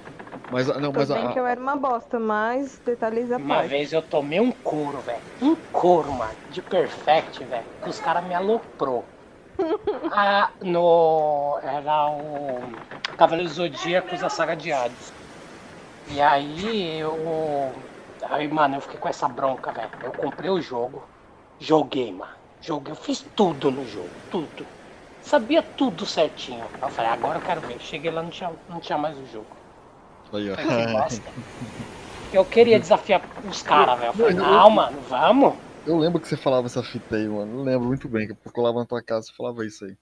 Mas, 0.49 0.69
a- 0.71 0.81
não, 0.81 0.93
mas 0.93 1.11
a, 1.11 1.15
bem 1.15 1.29
que 1.29 1.39
eu 1.39 1.47
era 1.47 1.61
uma 1.61 1.77
bosta, 1.77 2.19
mas 2.21 2.81
detalhes 2.81 3.31
à 3.33 3.39
Uma 3.39 3.63
parte. 3.63 3.63
vez 3.63 3.93
eu 3.93 4.03
tomei 4.03 4.41
um 4.41 4.51
couro, 4.51 5.01
velho. 5.01 5.25
Um 5.41 5.55
couro, 5.71 6.13
mano. 6.13 6.37
De 6.49 6.61
perfect, 6.61 7.45
velho. 7.45 7.69
Que 7.81 7.89
os 7.89 8.01
caras 8.01 8.25
me 8.27 8.35
aloprou. 8.35 9.14
ah, 10.13 10.51
no. 10.63 11.59
Era 11.63 12.09
o. 12.09 12.61
Cavaleiro 13.17 13.51
Zodíacos 13.51 14.21
da 14.21 14.29
saga 14.29 14.57
de 14.57 14.73
Hades. 14.73 15.13
E 16.09 16.21
aí 16.21 16.99
eu. 16.99 17.73
Aí, 18.31 18.49
mano, 18.49 18.77
eu 18.77 18.81
fiquei 18.81 18.99
com 18.99 19.09
essa 19.09 19.29
bronca, 19.29 19.73
velho. 19.73 19.91
Eu 20.03 20.13
comprei 20.13 20.51
o 20.51 20.61
jogo. 20.61 21.03
Joguei, 21.59 22.13
mano. 22.13 22.33
Joguei. 22.61 22.93
Eu 22.93 22.97
fiz 22.97 23.25
tudo 23.35 23.71
no 23.71 23.87
jogo. 23.89 24.11
Tudo. 24.31 24.67
Sabia 25.23 25.63
tudo 25.63 26.05
certinho. 26.05 26.65
Eu 26.81 26.89
falei, 26.91 27.11
agora 27.11 27.39
eu 27.39 27.43
quero 27.43 27.61
ver. 27.63 27.79
Cheguei 27.81 28.11
lá, 28.11 28.23
não 28.23 28.31
tinha, 28.31 28.53
não 28.69 28.81
tinha 28.81 28.99
mais 28.99 29.17
o 29.17 29.27
jogo. 29.27 29.47
aí, 30.33 30.51
ó. 30.51 30.55
Falei, 30.55 30.87
que 30.87 30.93
bosta. 30.93 31.33
Eu 32.33 32.45
queria 32.45 32.81
desafiar 32.81 33.23
os 33.49 33.63
caras, 33.63 33.99
velho. 33.99 34.11
Eu 34.11 34.15
falei, 34.15 34.35
não, 34.35 34.71
mano, 34.71 35.01
vamos. 35.09 35.55
Eu 35.87 35.99
lembro 35.99 36.21
que 36.21 36.29
você 36.29 36.37
falava 36.37 36.67
essa 36.67 36.83
fita 36.83 37.17
aí, 37.17 37.29
mano. 37.29 37.59
Eu 37.61 37.63
lembro 37.65 37.89
muito 37.89 38.09
bem 38.09 38.27
que 38.27 38.33
eu 38.33 38.53
colava 38.53 38.79
na 38.81 38.87
tua 38.87 39.03
casa 39.03 39.29
e 39.31 39.37
falava 39.37 39.65
isso 39.67 39.85
aí. 39.85 39.97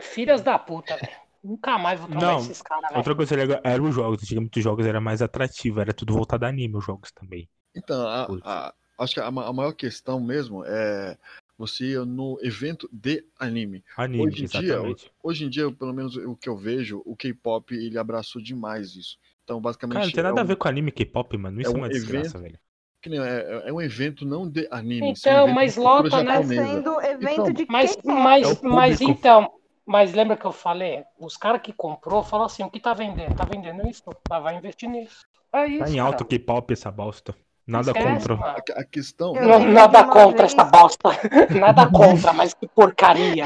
Filhas 0.00 0.42
da 0.42 0.58
puta, 0.58 0.96
velho. 0.96 1.16
Nunca 1.42 1.78
mais 1.78 1.98
vou 2.00 2.08
tomar 2.08 2.22
Não, 2.22 2.38
esses 2.40 2.62
caras, 2.62 2.82
velho. 2.84 2.98
Outra 2.98 3.14
coisa 3.14 3.36
legal 3.36 3.60
era 3.64 3.82
os 3.82 3.94
jogos. 3.94 4.22
Antigamente 4.22 4.58
os 4.58 4.64
jogos 4.64 4.86
era 4.86 5.00
mais 5.00 5.22
atrativo, 5.22 5.80
era 5.80 5.92
tudo 5.92 6.14
voltado 6.14 6.44
a 6.44 6.48
anime, 6.48 6.76
os 6.76 6.84
jogos 6.84 7.10
também. 7.12 7.48
Então, 7.74 8.06
a- 8.06 8.28
a- 8.44 8.74
acho 8.98 9.14
que 9.14 9.20
a, 9.20 9.26
a 9.26 9.30
maior 9.52 9.72
questão 9.72 10.20
mesmo 10.20 10.64
é 10.64 11.16
você 11.56 11.84
ir 11.92 12.04
no 12.06 12.38
evento 12.42 12.88
de 12.92 13.24
anime. 13.38 13.84
Anime, 13.96 14.24
Hoje 14.24 14.44
em 14.44 14.46
dia, 14.46 14.74
exatamente. 14.74 15.12
Hoje 15.22 15.44
em 15.44 15.48
dia, 15.50 15.70
pelo 15.72 15.92
menos 15.92 16.16
o 16.16 16.36
que 16.36 16.48
eu 16.48 16.56
vejo, 16.56 17.02
o 17.04 17.16
K-pop 17.16 17.74
ele 17.74 17.98
abraçou 17.98 18.40
demais 18.42 18.94
isso. 18.94 19.18
Então, 19.44 19.60
basicamente. 19.60 19.94
Cara, 19.96 20.06
não 20.06 20.12
tem 20.12 20.20
é 20.20 20.24
nada 20.24 20.40
a 20.40 20.44
um- 20.44 20.46
ver 20.46 20.56
com 20.56 20.68
anime 20.68 20.92
K-pop, 20.92 21.36
mano. 21.36 21.60
Isso 21.60 21.70
é 21.70 21.74
é, 21.74 21.76
um 21.76 21.80
uma 21.80 21.88
desgraça, 21.88 22.38
evento 22.38 22.42
velho. 22.42 22.58
Que 23.00 23.08
nem- 23.08 23.20
é, 23.20 23.68
é 23.68 23.72
um 23.72 23.80
evento 23.80 24.24
não 24.24 24.48
de 24.48 24.66
anime. 24.70 25.06
é 25.08 25.10
Então, 25.10 25.32
um 25.40 25.42
evento 25.44 25.54
mas 25.54 25.76
lota, 25.76 26.22
né? 26.22 26.36
Tá 26.36 26.42
sendo 26.44 27.00
evento 27.00 27.32
Então, 27.32 27.52
de 27.52 27.66
Mas, 27.68 27.96
K-pop. 27.96 28.12
mas, 28.20 28.50
É 28.50 28.66
mas 28.66 29.00
então, 29.00 29.52
mas 29.86 30.12
lembra 30.12 30.36
que 30.36 30.44
eu 30.44 30.52
falei? 30.52 31.04
Os 31.18 31.36
caras 31.36 31.60
que 31.62 31.72
comprou 31.72 32.22
falaram 32.22 32.46
assim, 32.46 32.62
o 32.64 32.70
que 32.70 32.80
tá 32.80 32.92
vendendo? 32.94 33.34
Tá 33.36 33.44
vendendo 33.44 33.86
isso? 33.88 34.02
Tá, 34.28 34.38
vai 34.40 34.56
investir 34.56 34.88
nisso. 34.88 35.26
É 35.52 35.66
isso, 35.66 35.84
Tá 35.84 35.90
em 35.90 35.98
alta 35.98 36.18
cara. 36.18 36.28
K-pop 36.28 36.72
essa 36.72 36.90
bosta. 36.90 37.34
Nada 37.66 37.90
Esquece, 37.90 38.26
contra. 38.28 38.34
A, 38.34 38.80
a 38.80 38.84
questão. 38.84 39.36
Eu 39.36 39.46
Não, 39.46 39.58
nada 39.60 40.04
contra 40.04 40.46
vez- 40.46 40.52
essa 40.54 40.64
bosta. 40.64 41.10
Nada 41.60 41.86
contra, 41.90 42.32
mas 42.32 42.54
que 42.54 42.66
porcaria. 42.66 43.44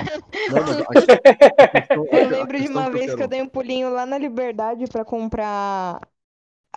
Não, 0.49 0.63
a 0.63 0.87
questão- 0.95 2.07
a 2.13 2.17
Eu 2.17 2.29
lembro 2.31 2.61
de 2.61 2.69
uma 2.69 2.83
que 2.83 2.89
eu 2.89 2.93
vez 2.93 3.15
que 3.17 3.23
eu 3.23 3.27
dei 3.29 3.43
um 3.43 3.49
pulinho 3.49 3.91
lá 3.93 4.07
na 4.07 4.17
Liberdade 4.19 4.85
pra 4.87 5.05
comprar 5.05 6.01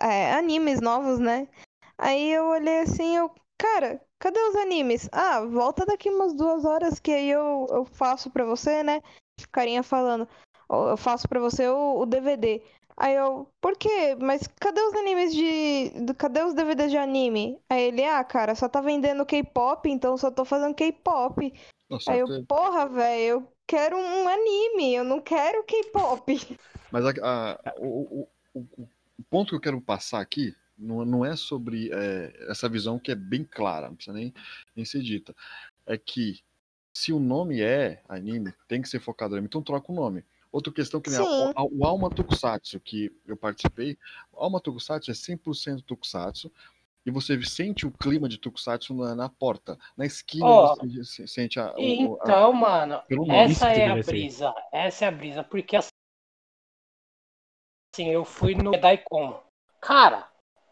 é, 0.00 0.32
animes 0.34 0.80
novos, 0.80 1.20
né? 1.20 1.46
Aí 1.98 2.30
eu 2.32 2.46
olhei 2.46 2.80
assim, 2.80 3.16
eu, 3.16 3.30
cara, 3.58 4.00
cadê 4.18 4.38
os 4.38 4.56
animes? 4.56 5.08
Ah, 5.12 5.40
volta 5.44 5.84
daqui 5.86 6.10
umas 6.10 6.34
duas 6.34 6.64
horas 6.64 6.98
que 7.00 7.10
aí 7.10 7.30
eu, 7.30 7.66
eu 7.70 7.84
faço 7.84 8.30
pra 8.30 8.44
você, 8.44 8.82
né? 8.82 9.02
Carinha 9.52 9.82
falando, 9.82 10.28
"Ó, 10.68 10.90
eu 10.90 10.96
faço 10.96 11.28
pra 11.28 11.40
você 11.40 11.68
o, 11.68 12.00
o 12.00 12.06
DVD. 12.06 12.62
Aí 12.96 13.14
eu, 13.14 13.50
por 13.60 13.76
quê? 13.76 14.16
Mas 14.18 14.46
cadê 14.58 14.80
os 14.80 14.94
animes 14.94 15.34
de. 15.34 15.92
Cadê 16.16 16.42
os 16.42 16.54
DVDs 16.54 16.90
de 16.90 16.96
anime? 16.96 17.58
Aí 17.68 17.82
ele, 17.84 18.02
ah, 18.04 18.24
cara, 18.24 18.54
só 18.54 18.68
tá 18.68 18.80
vendendo 18.80 19.26
K-pop, 19.26 19.88
então 19.90 20.16
só 20.16 20.30
tô 20.30 20.44
fazendo 20.46 20.74
K-pop. 20.74 21.52
Aí 22.08 22.18
eu, 22.20 22.26
porra, 22.46 22.88
velho, 22.88 23.22
eu 23.22 23.52
quero 23.66 23.96
um 23.98 24.28
anime, 24.28 24.94
eu 24.94 25.04
não 25.04 25.20
quero 25.20 25.62
K-pop. 25.64 26.58
Mas 26.90 27.04
a- 27.04 27.58
a- 27.64 27.74
o- 27.78 28.26
o- 28.54 28.60
o 29.18 29.22
ponto 29.28 29.50
que 29.50 29.56
eu 29.56 29.60
quero 29.60 29.80
passar 29.80 30.20
aqui 30.20 30.54
não, 30.78 31.04
não 31.04 31.24
é 31.24 31.36
sobre 31.36 31.90
é, 31.92 32.46
essa 32.50 32.68
visão 32.68 32.98
que 32.98 33.10
é 33.10 33.14
bem 33.14 33.44
clara, 33.44 33.88
não 33.88 33.96
precisa 33.96 34.16
nem, 34.16 34.32
nem 34.74 34.84
ser 34.84 35.02
dita. 35.02 35.34
É 35.86 35.96
que 35.96 36.40
se 36.92 37.12
o 37.12 37.18
nome 37.20 37.60
é 37.60 38.02
anime, 38.08 38.52
tem 38.68 38.80
que 38.82 38.88
ser 38.88 39.00
focado 39.00 39.30
no 39.30 39.36
anime, 39.36 39.48
então 39.48 39.62
troca 39.62 39.90
o 39.92 39.94
nome. 39.94 40.24
Outra 40.50 40.72
questão 40.72 41.00
que 41.00 41.10
nem 41.10 41.18
a- 41.18 41.22
Sim. 41.24 41.52
a- 41.54 41.64
o 41.64 41.84
Alma 41.84 42.08
Tokusatsu, 42.08 42.80
que 42.80 43.12
eu 43.26 43.36
participei, 43.36 43.98
o 44.32 44.40
Alma 44.42 44.60
Tokusatsu 44.60 45.10
é 45.10 45.14
100% 45.14 45.82
Tokusatsu, 45.82 46.50
e 47.04 47.10
você 47.10 47.40
sente 47.44 47.86
o 47.86 47.90
clima 47.92 48.28
de 48.28 48.38
Tokusatsu 48.38 48.94
na, 48.94 49.14
na 49.14 49.28
porta, 49.28 49.78
na 49.96 50.04
esquina 50.06 50.46
Ó, 50.46 50.74
você 50.74 51.04
se- 51.04 51.28
sente 51.28 51.60
a, 51.60 51.72
o- 51.72 51.74
a- 51.76 51.78
Então, 52.24 52.52
mano, 52.52 53.02
pelo 53.06 53.26
nome. 53.26 53.52
Isso 53.52 53.64
essa 53.64 53.72
é 53.72 53.86
a 53.88 54.02
ser. 54.02 54.10
brisa. 54.10 54.54
Essa 54.72 55.04
é 55.04 55.08
a 55.08 55.12
brisa. 55.12 55.44
Porque 55.44 55.76
assim, 55.76 55.90
eu 58.10 58.24
fui 58.24 58.54
no 58.54 58.72
Daikon. 58.72 59.40
Cara, 59.80 60.28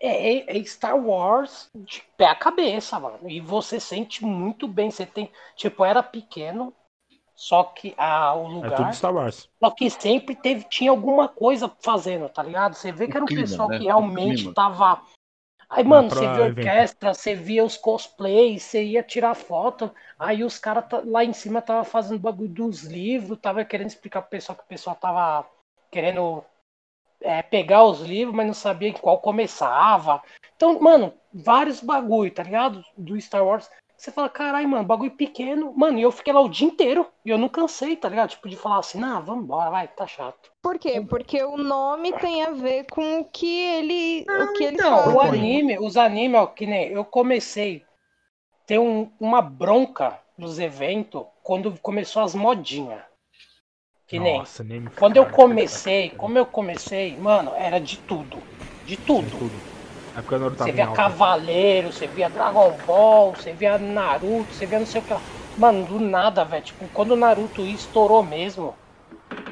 é, 0.07 0.59
é 0.59 0.65
Star 0.65 0.97
Wars 0.97 1.71
de 1.75 2.03
pé 2.17 2.27
a 2.27 2.35
cabeça, 2.35 2.99
mano. 2.99 3.19
E 3.29 3.41
você 3.41 3.81
sente 3.81 4.25
muito 4.25 4.67
bem. 4.69 4.91
Você 4.91 5.07
tem. 5.07 5.31
Tipo, 5.57 5.85
era 5.85 6.03
pequeno. 6.03 6.73
Só 7.35 7.65
que 7.65 7.95
ah, 7.97 8.35
o 8.35 8.47
É 8.47 8.55
lugar. 8.55 8.77
tudo 8.77 8.95
Star 8.95 9.15
Wars. 9.15 9.49
Só 9.59 9.71
que 9.71 9.91
sempre 9.91 10.37
teve, 10.37 10.65
tinha 10.69 10.91
alguma 10.91 11.29
coisa 11.29 11.71
fazendo, 11.81 12.29
tá 12.29 12.43
ligado? 12.43 12.75
Você 12.75 12.93
vê 12.93 13.09
que 13.09 13.17
era 13.17 13.25
um 13.25 13.29
clima, 13.29 13.43
pessoal 13.43 13.69
né? 13.69 13.79
que 13.79 13.85
realmente 13.85 14.53
tava. 14.53 15.03
Aí, 15.69 15.83
mano, 15.83 16.09
você 16.09 16.21
via 16.21 16.47
evento. 16.47 16.59
orquestra, 16.59 17.15
você 17.15 17.35
via 17.35 17.65
os 17.65 17.77
cosplays, 17.77 18.63
você 18.63 18.85
ia 18.85 19.03
tirar 19.03 19.35
foto, 19.35 19.93
aí 20.17 20.45
os 20.45 20.59
caras 20.59 20.87
tá- 20.89 21.03
lá 21.05 21.25
em 21.25 21.33
cima 21.33 21.61
tava 21.61 21.83
fazendo 21.83 22.21
bagulho 22.21 22.49
dos 22.49 22.83
livros, 22.85 23.39
tava 23.41 23.65
querendo 23.65 23.89
explicar 23.89 24.21
pro 24.21 24.31
pessoal 24.31 24.57
que 24.57 24.63
o 24.63 24.69
pessoal 24.69 24.95
tava 24.95 25.49
querendo 25.91 26.45
é, 27.21 27.43
pegar 27.43 27.85
os 27.85 28.01
livros, 28.01 28.37
mas 28.37 28.47
não 28.47 28.55
sabia 28.55 28.89
em 28.89 28.93
qual 28.93 29.19
começava. 29.19 30.23
Então, 30.57 30.81
mano, 30.81 31.13
vários 31.33 31.81
bagulho, 31.81 32.31
tá 32.31 32.43
ligado? 32.43 32.85
Do 32.97 33.21
Star 33.21 33.45
Wars. 33.45 33.69
Você 33.97 34.11
fala, 34.11 34.29
caralho, 34.29 34.69
mano, 34.69 34.85
bagulho 34.85 35.13
pequeno. 35.13 35.73
Mano, 35.77 35.99
e 35.99 36.03
eu 36.03 36.13
fiquei 36.13 36.33
lá 36.33 36.41
o 36.41 36.49
dia 36.49 36.67
inteiro. 36.67 37.07
E 37.25 37.31
eu 37.31 37.39
não 37.39 37.49
cansei, 37.49 37.97
tá 37.97 38.09
ligado? 38.09 38.31
Tipo, 38.31 38.49
de 38.49 38.57
falar 38.57 38.79
assim, 38.79 38.99
não, 38.99 39.23
vamos 39.23 39.45
embora, 39.45 39.71
vai, 39.71 39.89
tá 39.89 40.07
chato. 40.07 40.51
Por 40.63 40.79
quê? 40.79 41.01
Porque 41.01 41.43
o 41.43 41.57
nome 41.57 42.13
tem 42.13 42.43
a 42.43 42.51
ver 42.51 42.87
com 42.91 43.21
o 43.21 43.25
que 43.25 43.47
ele, 43.47 44.23
o 44.23 44.53
que 44.53 44.65
eles 44.65 44.81
Então, 44.81 45.15
o 45.15 45.21
anime, 45.21 45.79
os 45.79 45.97
animes, 45.97 46.41
ó, 46.41 46.47
que 46.47 46.67
nem 46.67 46.89
eu 46.89 47.05
comecei 47.05 47.85
a 48.53 48.67
ter 48.67 48.79
um- 48.79 49.11
uma 49.21 49.41
bronca 49.41 50.21
nos 50.37 50.59
eventos 50.59 51.25
quando 51.43 51.79
começou 51.81 52.23
as 52.23 52.35
modinhas. 52.35 53.03
Que 54.15 54.21
nem. 54.21 54.39
Nossa, 54.39 54.65
nem 54.65 54.81
me 54.81 54.91
Quando 54.99 55.17
eu 55.17 55.27
comecei, 55.27 56.11
como 56.11 56.39
eu 56.39 56.47
comecei, 56.47 57.17
mano, 57.19 57.53
era 57.57 57.81
de 57.81 57.99
tudo. 57.99 58.47
De 58.85 58.97
tudo. 58.97 59.39
tudo. 59.39 59.65
É 60.15 60.23
porque 60.23 60.35
o 60.37 60.39
Naruto 60.39 60.59
tava 60.59 60.71
Você 60.71 60.73
via. 60.73 60.87
Cavaleiro, 60.93 61.93
você 61.93 62.07
via 62.07 62.29
Dragon 62.31 62.79
Ball, 62.79 63.35
você 63.35 63.53
via 63.55 63.79
Naruto, 63.79 64.55
você 64.55 64.67
via 64.67 64.79
não 64.79 64.87
sei 64.87 65.01
o 65.01 65.05
que 65.05 65.13
lá. 65.13 65.23
Mano, 65.57 65.87
do 65.87 65.99
nada, 66.01 66.45
velho. 66.45 66.65
Tipo, 66.65 66.89
quando 66.91 67.13
o 67.13 67.17
Naruto 67.17 67.67
estourou 67.67 68.23
mesmo, 68.23 68.79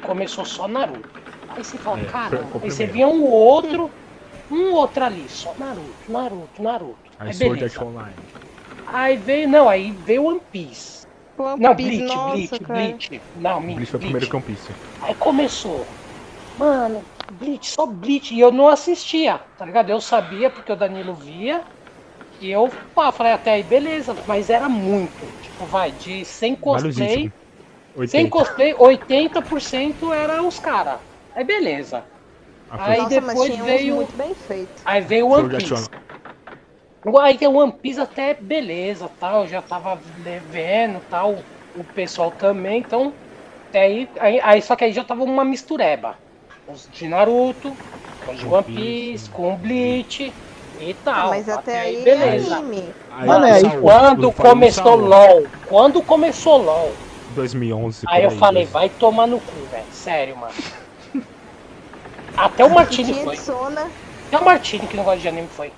começou 0.01 0.45
só 0.45 0.67
Naruto. 0.67 1.21
Aí 1.47 1.63
você 1.63 1.77
fala, 1.79 1.99
É, 1.99 2.07
o 2.07 2.63
Aí 2.63 2.71
você 2.71 2.87
via 2.87 3.07
um 3.07 3.23
outro. 3.25 3.93
um 4.49 4.73
outro 4.73 5.03
ali, 5.05 5.29
só 5.29 5.55
Naruto, 5.57 6.11
Naruto, 6.11 6.63
Naruto. 6.63 7.11
Aí 7.19 7.29
Aí 7.31 7.35
beleza. 7.35 7.85
Aí 8.85 9.17
veio, 9.17 9.49
não, 9.49 9.67
aí 9.69 9.91
veio 9.91 10.23
One 10.25 10.41
Piece. 10.51 11.02
One 11.37 11.59
Não, 11.59 11.75
Piece, 11.75 12.01
Bleach, 12.01 12.07
nossa, 12.07 12.57
Bleach, 12.57 12.59
cara. 12.59 12.97
Bleach. 13.09 13.23
Não, 13.35 13.61
me 13.61 13.75
Bleach 13.75 13.91
foi 13.91 13.97
o 13.99 14.01
primeiro 14.01 14.27
fiz. 14.45 14.67
Aí 15.01 15.15
começou. 15.15 15.87
Mano, 16.57 17.07
Bleach, 17.29 17.69
só 17.69 17.85
Bleach. 17.85 18.33
E 18.33 18.39
eu 18.39 18.51
não 18.51 18.67
assistia, 18.67 19.39
tá 19.57 19.65
ligado? 19.65 19.89
Eu 19.89 20.01
sabia 20.01 20.49
porque 20.49 20.71
o 20.71 20.75
Danilo 20.75 21.15
via. 21.15 21.65
E 22.39 22.49
eu 22.49 22.69
pá, 22.93 23.11
falei 23.11 23.33
até 23.33 23.53
aí, 23.53 23.63
beleza. 23.63 24.15
Mas 24.27 24.49
era 24.49 24.69
muito. 24.69 25.25
Tipo, 25.41 25.65
vai, 25.65 25.91
de 25.91 26.25
100 26.25 26.55
cosplay. 26.55 27.31
100 28.05 28.27
80. 28.27 28.29
cosplay, 28.29 28.75
80% 28.75 30.11
era 30.13 30.43
os 30.43 30.59
caras. 30.59 31.01
Aí 31.35 31.43
beleza. 31.43 32.05
Ah, 32.69 32.91
Aí 32.91 32.99
Nossa, 32.99 33.21
mas 33.21 33.33
depois 33.33 33.55
veio- 33.57 33.95
muito 33.95 34.17
bem 34.17 34.35
feito. 34.35 34.81
Aí 34.85 35.01
veio 35.01 35.27
One 35.29 35.49
Piece. 35.49 35.89
Aí 37.21 37.37
que 37.37 37.45
o 37.47 37.53
One 37.55 37.73
Piece 37.81 37.99
até 37.99 38.33
beleza, 38.33 39.09
tal, 39.19 39.45
já 39.47 39.61
tava 39.61 40.01
né, 40.17 40.39
vendo, 40.39 41.01
tal, 41.09 41.35
o 41.75 41.83
pessoal 41.83 42.31
também, 42.31 42.79
então 42.79 43.13
aí, 43.73 44.09
aí, 44.19 44.39
aí 44.41 44.61
só 44.61 44.75
que 44.75 44.85
aí 44.85 44.93
já 44.93 45.03
tava 45.03 45.23
uma 45.23 45.43
mistureba. 45.43 46.17
Os 46.67 46.87
de 46.89 47.07
Naruto, 47.09 47.75
os 48.29 48.39
de 48.39 48.45
One 48.45 48.63
Piece, 48.63 49.29
com 49.29 49.55
Bleach 49.57 50.33
e 50.79 50.93
tal. 50.93 51.29
mas 51.29 51.49
até 51.49 51.79
aí 51.81 51.97
é 51.97 52.03
beleza. 52.03 52.55
anime. 52.57 52.93
Aí 53.11 53.27
Mano, 53.27 53.45
o 53.45 53.47
é 53.47 53.51
aí- 53.51 53.61
Saul, 53.61 53.81
Quando 53.81 54.29
o 54.29 54.33
começou 54.33 54.95
LOL, 54.95 55.43
quando 55.67 56.03
começou 56.03 56.57
LOL, 56.57 56.95
2011. 57.27 58.05
aí 58.07 58.23
eu 58.23 58.31
falei, 58.31 58.63
dois- 58.63 58.71
vai 58.71 58.89
tomar 58.89 59.27
no 59.27 59.41
cu, 59.41 59.67
velho, 59.67 59.85
sério, 59.89 60.37
mano. 60.37 60.53
Até 62.37 62.63
o 62.63 62.69
Martini 62.73 63.13
foi. 63.13 63.35
Sona. 63.37 63.91
Até 64.27 64.37
o 64.37 64.45
Martini 64.45 64.87
que 64.87 64.95
não 64.97 65.03
gosta 65.03 65.19
de 65.19 65.27
anime 65.27 65.47
foi. 65.49 65.71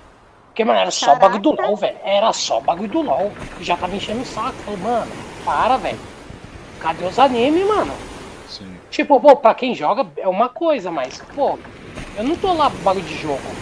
Porque, 0.56 0.64
mano, 0.64 0.78
era 0.78 0.90
só 0.90 1.08
Caraca. 1.08 1.28
bagulho 1.28 1.42
do 1.42 1.62
LOL, 1.62 1.76
velho. 1.76 1.98
Era 2.02 2.32
só 2.32 2.62
bagulho 2.62 2.90
do 2.90 3.02
LOL. 3.02 3.30
Já 3.60 3.76
tava 3.76 3.94
enchendo 3.94 4.22
o 4.22 4.24
saco. 4.24 4.64
Falei, 4.64 4.80
mano, 4.80 5.14
para, 5.44 5.76
velho. 5.76 6.00
Cadê 6.80 7.04
os 7.04 7.18
animes, 7.18 7.68
mano? 7.68 7.98
Sim. 8.46 8.80
Tipo, 8.88 9.20
pô, 9.20 9.36
pra 9.36 9.54
quem 9.54 9.74
joga 9.74 10.10
é 10.16 10.26
uma 10.26 10.48
coisa, 10.48 10.90
mas, 10.90 11.20
pô, 11.34 11.58
eu 12.16 12.24
não 12.24 12.36
tô 12.36 12.54
lá 12.54 12.70
pro 12.70 12.82
bagulho 12.82 13.04
de 13.04 13.14
jogo. 13.16 13.54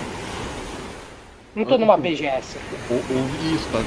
Não 1.53 1.65
tô 1.65 1.77
numa 1.79 1.97
BGS. 1.97 2.61
Ou, 2.89 3.05
ou 3.09 3.35
isso, 3.35 3.69
tá? 3.73 3.81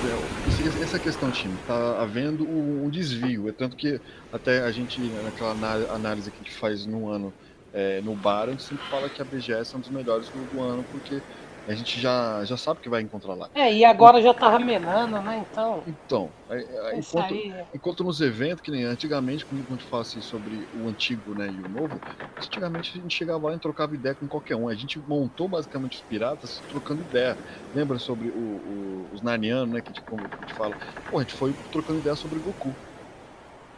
Essa 0.82 1.00
questão, 1.00 1.32
time, 1.32 1.58
tá 1.60 2.02
havendo 2.02 2.46
um, 2.46 2.90
desvio. 2.90 3.48
É 3.48 3.54
tanto 3.54 3.78
que 3.78 4.02
até 4.34 4.60
a 4.64 4.72
gente, 4.72 5.10
naquela 5.12 5.52
análise 5.52 6.30
que 6.30 6.42
a 6.42 6.44
gente 6.44 6.60
faz 6.60 6.86
no 6.86 7.08
ano 7.10 7.34
é, 7.72 8.02
no 8.02 8.16
bar, 8.16 8.48
a 8.48 8.52
gente 8.52 8.64
sempre 8.64 8.88
fala 8.90 9.10
que 9.10 9.22
a 9.22 9.26
BGS 9.26 9.74
é 9.74 9.78
um 9.78 9.82
dos 9.82 9.90
melhores 9.92 10.30
do, 10.30 10.46
do 10.46 10.62
ano, 10.62 10.86
porque 10.86 11.24
a 11.68 11.76
gente 11.76 12.00
já, 12.00 12.44
já 12.46 12.58
sabe 12.58 12.80
que 12.82 12.90
vai 12.90 13.02
encontrar 13.02 13.36
lá. 13.36 13.50
É, 13.54 13.74
e 13.74 13.84
agora 13.86 14.22
já 14.22 14.34
tá 14.34 14.50
ramenando, 14.50 15.22
né? 15.22 15.44
Então, 15.50 15.84
Então, 15.88 16.34
aí, 16.50 17.00
isso 17.00 17.18
enquanto, 17.18 17.34
aí. 17.34 17.68
enquanto 17.74 18.04
nos 18.04 18.22
eventos, 18.22 18.62
que 18.62 18.72
nem 18.72 18.84
antigamente, 18.84 19.46
quando 19.46 19.62
a 19.70 19.74
gente 19.74 19.86
fala 19.86 20.02
assim 20.04 20.22
sobre 20.22 20.68
o 20.72 20.88
antigo 20.90 21.34
né, 21.36 21.52
e 21.52 21.62
o 21.62 21.68
novo, 21.68 22.02
antigamente 22.40 22.98
a 22.98 23.02
gente 23.02 23.16
chegava 23.16 23.48
lá 23.48 23.56
e 23.56 23.60
trocava 23.60 23.96
ideia 23.96 24.16
com 24.16 24.28
qualquer 24.28 24.56
um. 24.56 24.68
A 24.68 24.76
gente 24.76 25.00
montou 25.00 25.50
basicamente 25.50 25.98
os 25.98 26.04
piratas 26.04 26.64
trocando 26.68 27.02
ideia. 27.02 27.38
Lembra 27.74 28.00
sobre 28.00 28.30
o- 28.32 28.36
o- 28.38 29.10
os 29.14 29.22
Nanianos, 29.22 29.72
né? 29.74 29.82
Que 29.82 29.92
a 29.92 29.94
gente, 29.94 30.04
como 30.06 30.26
a 30.38 30.40
gente 30.40 30.54
fala. 30.54 30.76
Pô, 31.10 31.18
a 31.18 31.22
gente 31.22 31.34
foi 31.34 31.56
trocando 31.72 32.00
ideia 32.00 32.16
sobre 32.16 32.40
Goku. 32.40 32.78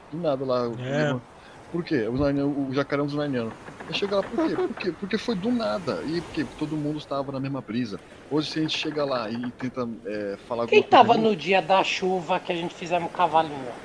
Do 0.09 0.19
nada 0.19 0.43
lá. 0.45 0.65
É. 0.79 1.13
Por 1.71 1.83
quê? 1.83 2.09
Narnianos- 2.09 2.55
o 2.57 2.73
jacaré 2.73 3.03
dos 3.03 3.13
Narnianos. 3.15 3.53
Aí 3.87 3.93
chega 3.95 4.17
lá, 4.17 4.23
por 4.23 4.37
quê? 4.39 4.55
por 4.55 4.75
quê? 4.77 4.93
Porque 4.93 5.17
foi 5.17 5.35
do 5.35 5.51
nada. 5.51 6.03
E 6.05 6.21
porque 6.21 6.45
todo 6.45 6.77
mundo 6.77 6.99
estava 6.99 7.31
na 7.31 7.39
mesma 7.39 7.61
brisa. 7.61 7.99
Hoje, 8.29 8.49
se 8.49 8.59
a 8.59 8.61
gente 8.61 8.75
chega 8.77 9.03
lá 9.05 9.29
e 9.31 9.51
tenta 9.53 9.81
é, 10.05 10.37
falar 10.47 10.63
Quem 10.67 10.79
alguma 10.79 10.83
coisa 10.83 10.97
tava 10.97 11.17
no 11.17 11.35
dia 11.35 11.61
da 11.61 11.83
chuva 11.83 12.39
que 12.39 12.51
a 12.53 12.55
gente 12.55 12.73
fizemos 12.73 13.11
cavalinho? 13.11 13.75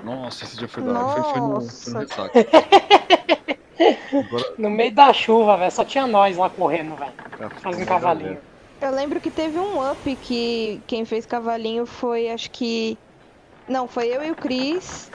Nossa, 0.00 0.44
esse 0.44 0.56
dia 0.58 0.68
foi 0.68 0.82
da 0.82 0.92
hora. 0.92 1.08
Foi, 1.08 1.22
foi, 1.22 1.40
no, 1.40 1.60
foi 1.82 1.92
no 1.92 1.98
ressaca. 2.00 2.38
Agora, 4.12 4.44
No 4.58 4.70
meio 4.70 4.94
da 4.94 5.12
chuva, 5.12 5.56
velho. 5.56 5.70
Só 5.70 5.84
tinha 5.84 6.06
nós 6.06 6.36
lá 6.36 6.48
correndo, 6.50 6.96
velho. 6.96 7.14
cara, 7.36 7.50
Fazendo 7.62 7.86
foi 7.86 7.86
cavalinho. 7.86 8.30
galera. 8.30 8.44
Eu 8.80 8.90
lembro 8.92 9.20
que 9.20 9.30
teve 9.30 9.58
um 9.58 9.80
up 9.90 10.16
que 10.16 10.82
quem 10.86 11.04
fez 11.04 11.24
cavalinho 11.26 11.86
foi, 11.86 12.30
acho 12.30 12.50
que. 12.50 12.98
Não, 13.68 13.88
foi 13.88 14.08
eu 14.08 14.24
e 14.24 14.30
o 14.30 14.36
Cris. 14.36 15.12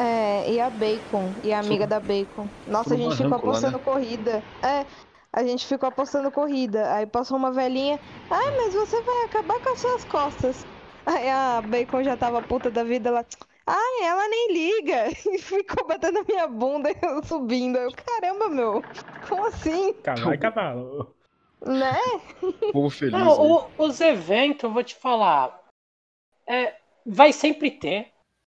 É, 0.00 0.50
e 0.52 0.60
a 0.60 0.70
Bacon, 0.70 1.34
e 1.42 1.52
a 1.52 1.58
amiga 1.60 1.86
da 1.86 2.00
Bacon. 2.00 2.48
Nossa, 2.66 2.94
a 2.94 2.96
gente 2.96 3.16
ficou 3.16 3.30
lá, 3.30 3.36
apostando 3.36 3.78
né? 3.78 3.84
corrida. 3.84 4.44
É, 4.62 4.86
a 5.32 5.44
gente 5.44 5.66
ficou 5.66 5.88
apostando 5.88 6.30
corrida. 6.30 6.92
Aí 6.94 7.06
passou 7.06 7.36
uma 7.36 7.52
velhinha. 7.52 8.00
Ai, 8.28 8.56
mas 8.56 8.74
você 8.74 9.02
vai 9.02 9.24
acabar 9.24 9.60
com 9.60 9.72
as 9.72 9.80
suas 9.80 10.04
costas. 10.04 10.66
Aí 11.06 11.28
a 11.28 11.60
Bacon 11.62 12.02
já 12.02 12.16
tava 12.16 12.42
puta 12.42 12.70
da 12.70 12.82
vida 12.84 13.10
lá. 13.10 13.24
Ai, 13.66 14.04
ela 14.04 14.28
nem 14.28 14.52
liga. 14.52 15.04
E 15.32 15.38
ficou 15.38 15.86
batendo 15.86 16.18
a 16.20 16.24
minha 16.24 16.46
bunda 16.48 16.90
eu 17.02 17.22
subindo. 17.24 17.78
Eu, 17.78 17.90
caramba, 17.92 18.48
meu. 18.48 18.84
Como 19.28 19.46
assim? 19.46 19.92
Caralho, 20.02 20.38
cavalo. 20.40 21.14
Né? 21.64 21.98
Povo 22.72 22.90
feliz. 22.90 23.12
Não, 23.12 23.32
aí. 23.32 23.50
o- 23.52 23.70
os 23.78 24.00
eventos, 24.00 24.64
eu 24.64 24.72
vou 24.72 24.82
te 24.82 24.94
falar. 24.96 25.60
É, 26.46 26.74
vai 27.06 27.32
sempre 27.32 27.70
ter. 27.70 28.09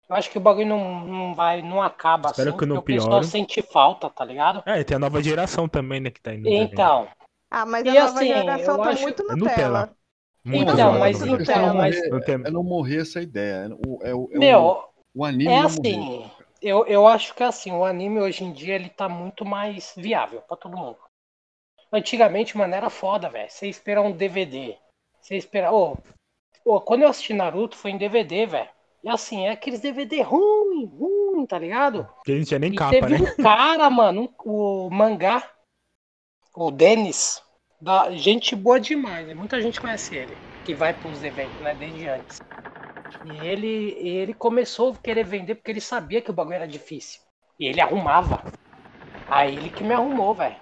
Eu 0.09 0.15
acho 0.15 0.29
que 0.29 0.37
o 0.37 0.41
bagulho 0.41 0.67
não, 0.67 1.05
não 1.05 1.33
vai, 1.35 1.61
não 1.61 1.81
acaba 1.81 2.29
Espero 2.29 2.49
assim. 2.49 2.57
que 2.57 2.65
não 2.65 2.75
porque 2.81 2.93
o 2.93 2.95
pessoal 2.97 3.13
piore. 3.21 3.27
sente 3.27 3.61
falta, 3.61 4.09
tá 4.09 4.23
ligado? 4.25 4.61
É, 4.65 4.79
e 4.79 4.83
tem 4.83 4.95
a 4.95 4.99
nova 4.99 5.21
geração 5.23 5.67
também, 5.67 5.99
né, 5.99 6.09
que 6.11 6.21
tá 6.21 6.33
indo. 6.33 6.47
Então, 6.49 7.07
Ah, 7.49 7.65
mas 7.65 7.85
E 7.85 7.89
a 7.89 7.93
nova 8.05 8.07
assim, 8.19 8.27
geração 8.27 8.75
eu 8.75 8.83
tá 8.83 8.89
acho- 8.89 9.01
muito 9.01 9.21
É 9.23 9.35
Nutella. 9.35 9.79
Nutella. 9.79 9.95
Muito 10.45 10.73
Então, 10.73 10.77
zoado, 10.77 10.99
mas 10.99 11.19
né? 11.21 11.27
É 11.27 11.29
Nutella, 11.31 11.73
mas- 11.73 12.03
é 12.03 12.51
não 12.51 12.63
morrer 12.63 13.01
essa 13.01 13.21
ideia. 13.21 13.65
É 13.65 13.73
o, 13.73 13.99
é 14.03 14.13
o, 14.13 14.29
é 14.33 14.39
meu, 14.39 14.83
o 15.15 15.23
anime 15.23 15.51
é 15.51 15.59
assim. 15.59 15.99
morrer. 15.99 16.31
Eu, 16.61 16.85
eu 16.85 17.07
acho 17.07 17.33
que 17.33 17.43
assim, 17.43 17.71
o 17.71 17.85
anime 17.85 18.19
hoje 18.19 18.43
em 18.43 18.51
dia 18.51 18.75
ele 18.75 18.89
tá 18.89 19.07
muito 19.07 19.45
mais 19.45 19.93
viável 19.95 20.41
pra 20.41 20.57
todo 20.57 20.77
mundo. 20.77 20.97
Antigamente, 21.91 22.57
mano, 22.57 22.73
era 22.73 22.89
foda, 22.89 23.29
velho. 23.29 23.49
Você 23.49 23.67
esperar 23.67 24.01
um 24.01 24.11
DVD. 24.11 24.77
Você 25.21 25.35
esperar. 25.35 25.71
Ô, 25.73 25.97
ô, 26.65 26.81
quando 26.81 27.03
eu 27.03 27.07
assisti 27.09 27.33
Naruto 27.33 27.77
foi 27.77 27.91
em 27.91 27.97
DVD, 27.97 28.45
velho. 28.45 28.69
E 29.03 29.09
assim, 29.09 29.45
é 29.45 29.51
aqueles 29.51 29.81
DVD 29.81 30.21
ruim, 30.21 30.85
ruim, 30.85 31.45
tá 31.45 31.59
ligado? 31.59 32.07
Porque 32.15 32.31
a 32.31 32.35
gente 32.35 32.47
tinha 32.47 32.59
nem 32.59 32.71
E 32.71 32.75
capa, 32.75 32.91
teve 32.91 33.21
né? 33.21 33.29
um 33.29 33.43
cara, 33.43 33.89
mano, 33.89 34.33
o 34.45 34.89
mangá, 34.89 35.43
o 36.55 36.71
Denis, 36.71 37.41
da, 37.81 38.11
gente 38.11 38.55
boa 38.55 38.79
demais, 38.79 39.27
né? 39.27 39.33
muita 39.33 39.61
gente 39.61 39.81
conhece 39.81 40.15
ele, 40.15 40.37
que 40.65 40.73
vai 40.73 40.93
pros 40.93 41.21
eventos, 41.21 41.59
né, 41.59 41.75
desde 41.75 42.07
antes. 42.07 42.41
E 43.25 43.45
ele, 43.45 43.67
ele 43.97 44.33
começou 44.33 44.93
a 44.93 44.95
querer 44.95 45.25
vender 45.25 45.55
porque 45.55 45.71
ele 45.71 45.81
sabia 45.81 46.21
que 46.21 46.29
o 46.31 46.33
bagulho 46.33 46.55
era 46.55 46.67
difícil. 46.67 47.19
E 47.59 47.67
ele 47.67 47.81
arrumava. 47.81 48.43
Aí 49.29 49.55
ele 49.55 49.69
que 49.69 49.83
me 49.83 49.93
arrumou, 49.93 50.33
velho. 50.33 50.55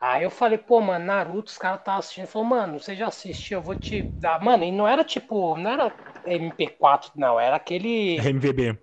Aí 0.00 0.24
eu 0.24 0.30
falei, 0.30 0.58
pô, 0.58 0.80
mano, 0.80 1.04
Naruto, 1.04 1.50
os 1.50 1.58
caras 1.58 1.82
tá 1.82 1.96
assistindo. 1.96 2.24
Ele 2.24 2.32
falou, 2.32 2.48
mano, 2.48 2.80
você 2.80 2.96
já 2.96 3.06
assistiu, 3.06 3.58
eu 3.58 3.62
vou 3.62 3.74
te 3.74 4.02
dar. 4.20 4.42
Mano, 4.42 4.64
e 4.64 4.72
não 4.72 4.86
era 4.88 5.04
tipo, 5.04 5.56
não 5.56 5.70
era 5.70 5.92
MP4, 6.26 7.12
não, 7.16 7.38
era 7.38 7.56
aquele. 7.56 8.18
MVB. 8.18 8.78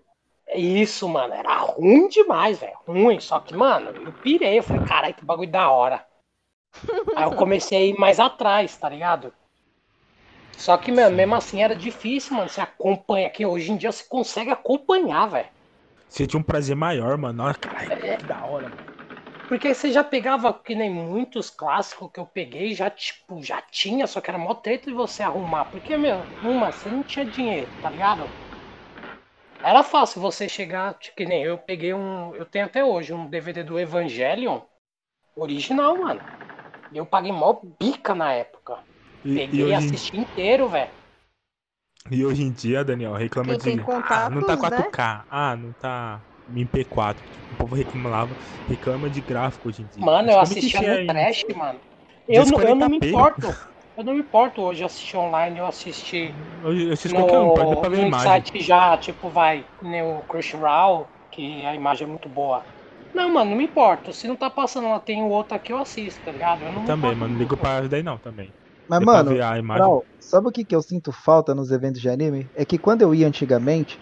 Isso, 0.55 1.07
mano, 1.07 1.33
era 1.33 1.55
ruim 1.57 2.07
demais, 2.07 2.59
velho. 2.59 2.77
Ruim. 2.87 3.19
Só 3.19 3.39
que, 3.39 3.53
mano, 3.53 3.91
eu 3.91 4.11
pirei. 4.13 4.59
Eu 4.59 4.63
falei, 4.63 4.85
caralho, 4.85 5.13
que 5.13 5.23
bagulho 5.23 5.51
da 5.51 5.69
hora. 5.69 6.05
Aí 7.15 7.23
eu 7.23 7.31
comecei 7.31 7.77
a 7.77 7.85
ir 7.85 7.99
mais 7.99 8.19
atrás, 8.19 8.75
tá 8.75 8.89
ligado? 8.89 9.31
Só 10.57 10.75
que, 10.77 10.91
mano, 10.91 11.15
mesmo 11.15 11.35
assim 11.35 11.61
era 11.61 11.75
difícil, 11.75 12.35
mano. 12.35 12.49
Você 12.49 12.61
acompanha. 12.61 13.29
Que 13.29 13.45
hoje 13.45 13.71
em 13.71 13.77
dia 13.77 13.91
você 13.91 14.03
consegue 14.03 14.49
acompanhar, 14.49 15.27
velho. 15.27 15.49
Você 16.07 16.25
tinha 16.25 16.39
um 16.39 16.43
prazer 16.43 16.75
maior, 16.75 17.15
mano. 17.17 17.43
Olha, 17.43 17.55
caralho, 17.55 18.17
que 18.17 18.25
da 18.25 18.43
hora, 18.45 18.67
mano. 18.69 18.88
Porque 19.49 19.73
você 19.73 19.91
já 19.91 20.01
pegava, 20.01 20.53
que 20.53 20.73
nem 20.73 20.89
muitos 20.89 21.49
clássicos 21.49 22.09
que 22.09 22.21
eu 22.21 22.25
peguei, 22.25 22.73
já, 22.73 22.89
tipo, 22.89 23.43
já 23.43 23.61
tinha, 23.61 24.07
só 24.07 24.21
que 24.21 24.29
era 24.29 24.37
mó 24.39 24.53
treta 24.55 24.85
de 24.89 24.93
você 24.95 25.21
arrumar. 25.23 25.65
Porque, 25.65 25.97
meu, 25.97 26.25
uma, 26.41 26.71
você 26.71 26.89
não 26.89 27.03
tinha 27.03 27.25
dinheiro, 27.25 27.73
tá 27.81 27.89
ligado? 27.89 28.31
Era 29.63 29.83
fácil 29.83 30.21
você 30.21 30.49
chegar, 30.49 30.95
tipo, 30.99 31.15
que 31.15 31.25
nem 31.25 31.43
eu 31.43 31.57
peguei 31.57 31.93
um. 31.93 32.35
Eu 32.35 32.45
tenho 32.45 32.65
até 32.65 32.83
hoje 32.83 33.13
um 33.13 33.25
DVD 33.29 33.63
do 33.63 33.79
Evangelion 33.79 34.61
original, 35.35 35.97
mano. 35.99 36.23
E 36.91 36.97
eu 36.97 37.05
paguei 37.05 37.31
mó 37.31 37.53
bica 37.79 38.15
na 38.15 38.33
época. 38.33 38.83
E, 39.23 39.31
Peguei 39.33 39.63
e 39.63 39.63
hoje, 39.63 39.75
assisti 39.75 40.17
inteiro, 40.17 40.69
velho. 40.69 40.93
e 42.11 42.25
hoje 42.25 42.43
em 42.43 42.51
dia, 42.51 42.83
Daniel, 42.83 43.13
reclama 43.15 43.55
Quem 43.55 43.57
de. 43.57 43.69
tem 43.69 43.77
Ah, 44.09 44.29
não 44.29 44.43
tá 44.43 44.57
contatos, 44.57 44.57
4K. 44.57 45.25
Ah, 45.29 45.55
não 45.55 45.73
tá 45.73 46.23
MP4. 46.49 47.25
Tipo, 47.31 47.53
o 47.53 47.57
povo 47.57 47.75
reclamava, 47.75 48.35
reclama 48.67 49.09
de 49.09 49.21
gráfico 49.21 49.69
hoje 49.69 49.83
em 49.83 49.87
dia. 49.87 50.07
Mano, 50.07 50.31
eu 50.31 50.39
assistia 50.39 50.81
no 50.81 50.97
trash, 50.97 51.45
mano. 51.55 51.81
Eu, 52.31 52.45
não- 52.45 52.61
eu 52.61 52.75
não 52.75 52.87
me 52.87 52.97
1040p. 52.97 52.97
importo. 52.97 53.59
Eu 53.95 54.03
não 54.03 54.13
me 54.13 54.21
importo 54.21 54.61
hoje 54.61 54.83
assistir 54.83 55.17
online, 55.17 55.59
eu 55.59 55.65
assisti 55.65 56.39
Eu, 56.63 56.73
eu 56.77 56.93
assisto 56.93 57.13
qualquer 57.15 57.39
um, 57.39 57.51
pode 57.51 57.75
pra 57.77 57.89
ver 57.89 57.97
a 57.97 58.01
no 58.01 58.07
imagem. 58.07 58.43
site 58.43 58.61
já, 58.61 58.97
tipo, 58.97 59.29
vai, 59.31 59.67
nem 59.81 60.01
o 60.03 60.23
Crunchyroll, 60.23 61.11
que 61.31 61.65
a 61.65 61.75
imagem 61.75 62.05
é 62.07 62.09
muito 62.11 62.29
boa. 62.29 62.65
Não, 63.13 63.29
mano, 63.33 63.51
não 63.51 63.57
me 63.57 63.65
importa. 63.65 64.13
Se 64.13 64.27
não 64.27 64.35
tá 64.37 64.49
passando 64.49 64.89
lá, 64.89 64.99
tem 64.99 65.23
o 65.23 65.29
outro 65.29 65.55
aqui, 65.57 65.73
eu 65.73 65.79
assisto, 65.79 66.23
tá 66.23 66.31
ligado? 66.31 66.65
Eu 66.65 66.73
não 66.73 66.85
Também, 66.85 67.15
importo 67.15 67.15
mano, 67.15 67.33
não 67.33 67.39
ligo 67.39 67.57
pra 67.57 67.87
daí 67.87 68.03
não, 68.03 68.19
também. 68.19 68.53
Mas, 68.87 69.01
mano, 69.01 69.45
sabe 70.19 70.47
o 70.47 70.51
que, 70.51 70.65
que 70.65 70.75
eu 70.75 70.81
sinto 70.81 71.11
falta 71.11 71.53
nos 71.55 71.71
eventos 71.71 72.01
de 72.01 72.09
anime? 72.09 72.49
É 72.55 72.65
que 72.65 72.77
quando 72.79 73.01
eu 73.01 73.13
ia 73.15 73.27
antigamente, 73.27 73.99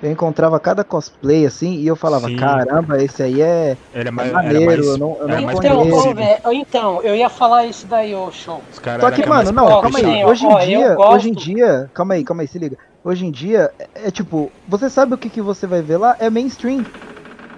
eu 0.00 0.10
encontrava 0.10 0.60
cada 0.60 0.84
cosplay 0.84 1.46
assim 1.46 1.74
e 1.74 1.86
eu 1.86 1.96
falava, 1.96 2.30
Sim. 2.30 2.36
caramba, 2.36 3.02
esse 3.02 3.22
aí 3.22 3.40
é, 3.40 3.76
Era 3.92 4.08
é 4.08 4.10
mais, 4.12 4.32
maneiro, 4.32 4.60
mais, 4.64 4.86
eu 4.86 4.98
não, 4.98 5.16
eu 5.20 5.28
era 5.28 5.40
não 5.40 5.46
mais 5.46 5.58
Então, 5.58 5.80
conheço. 5.80 6.08
então, 6.52 7.02
eu 7.02 7.14
ia 7.16 7.28
falar 7.28 7.66
isso 7.66 7.86
daí, 7.88 8.14
ô 8.14 8.30
show. 8.30 8.62
Os 8.70 8.78
caras 8.78 9.04
Só 9.04 9.10
que, 9.10 9.22
é 9.22 9.26
mano, 9.28 9.52
não, 9.52 9.64
Ó, 9.66 9.80
calma 9.80 9.98
aí. 9.98 10.24
ó, 10.24 10.28
Hoje 10.30 10.44
ó, 10.44 10.52
em 10.54 10.56
eu 10.60 10.66
dia, 10.66 10.94
gosto- 10.94 11.12
hoje 11.12 11.28
em 11.30 11.32
dia, 11.32 11.88
calma 11.94 12.14
aí, 12.14 12.24
calma 12.24 12.42
aí, 12.42 12.48
se 12.48 12.58
liga. 12.58 12.76
Hoje 13.04 13.24
em 13.26 13.30
dia, 13.30 13.70
é, 13.96 14.08
é 14.08 14.10
tipo, 14.10 14.52
você 14.66 14.90
sabe 14.90 15.14
o 15.14 15.18
que, 15.18 15.30
que 15.30 15.40
você 15.42 15.66
vai 15.66 15.82
ver 15.82 15.98
lá? 15.98 16.16
É 16.20 16.28
mainstream. 16.30 16.84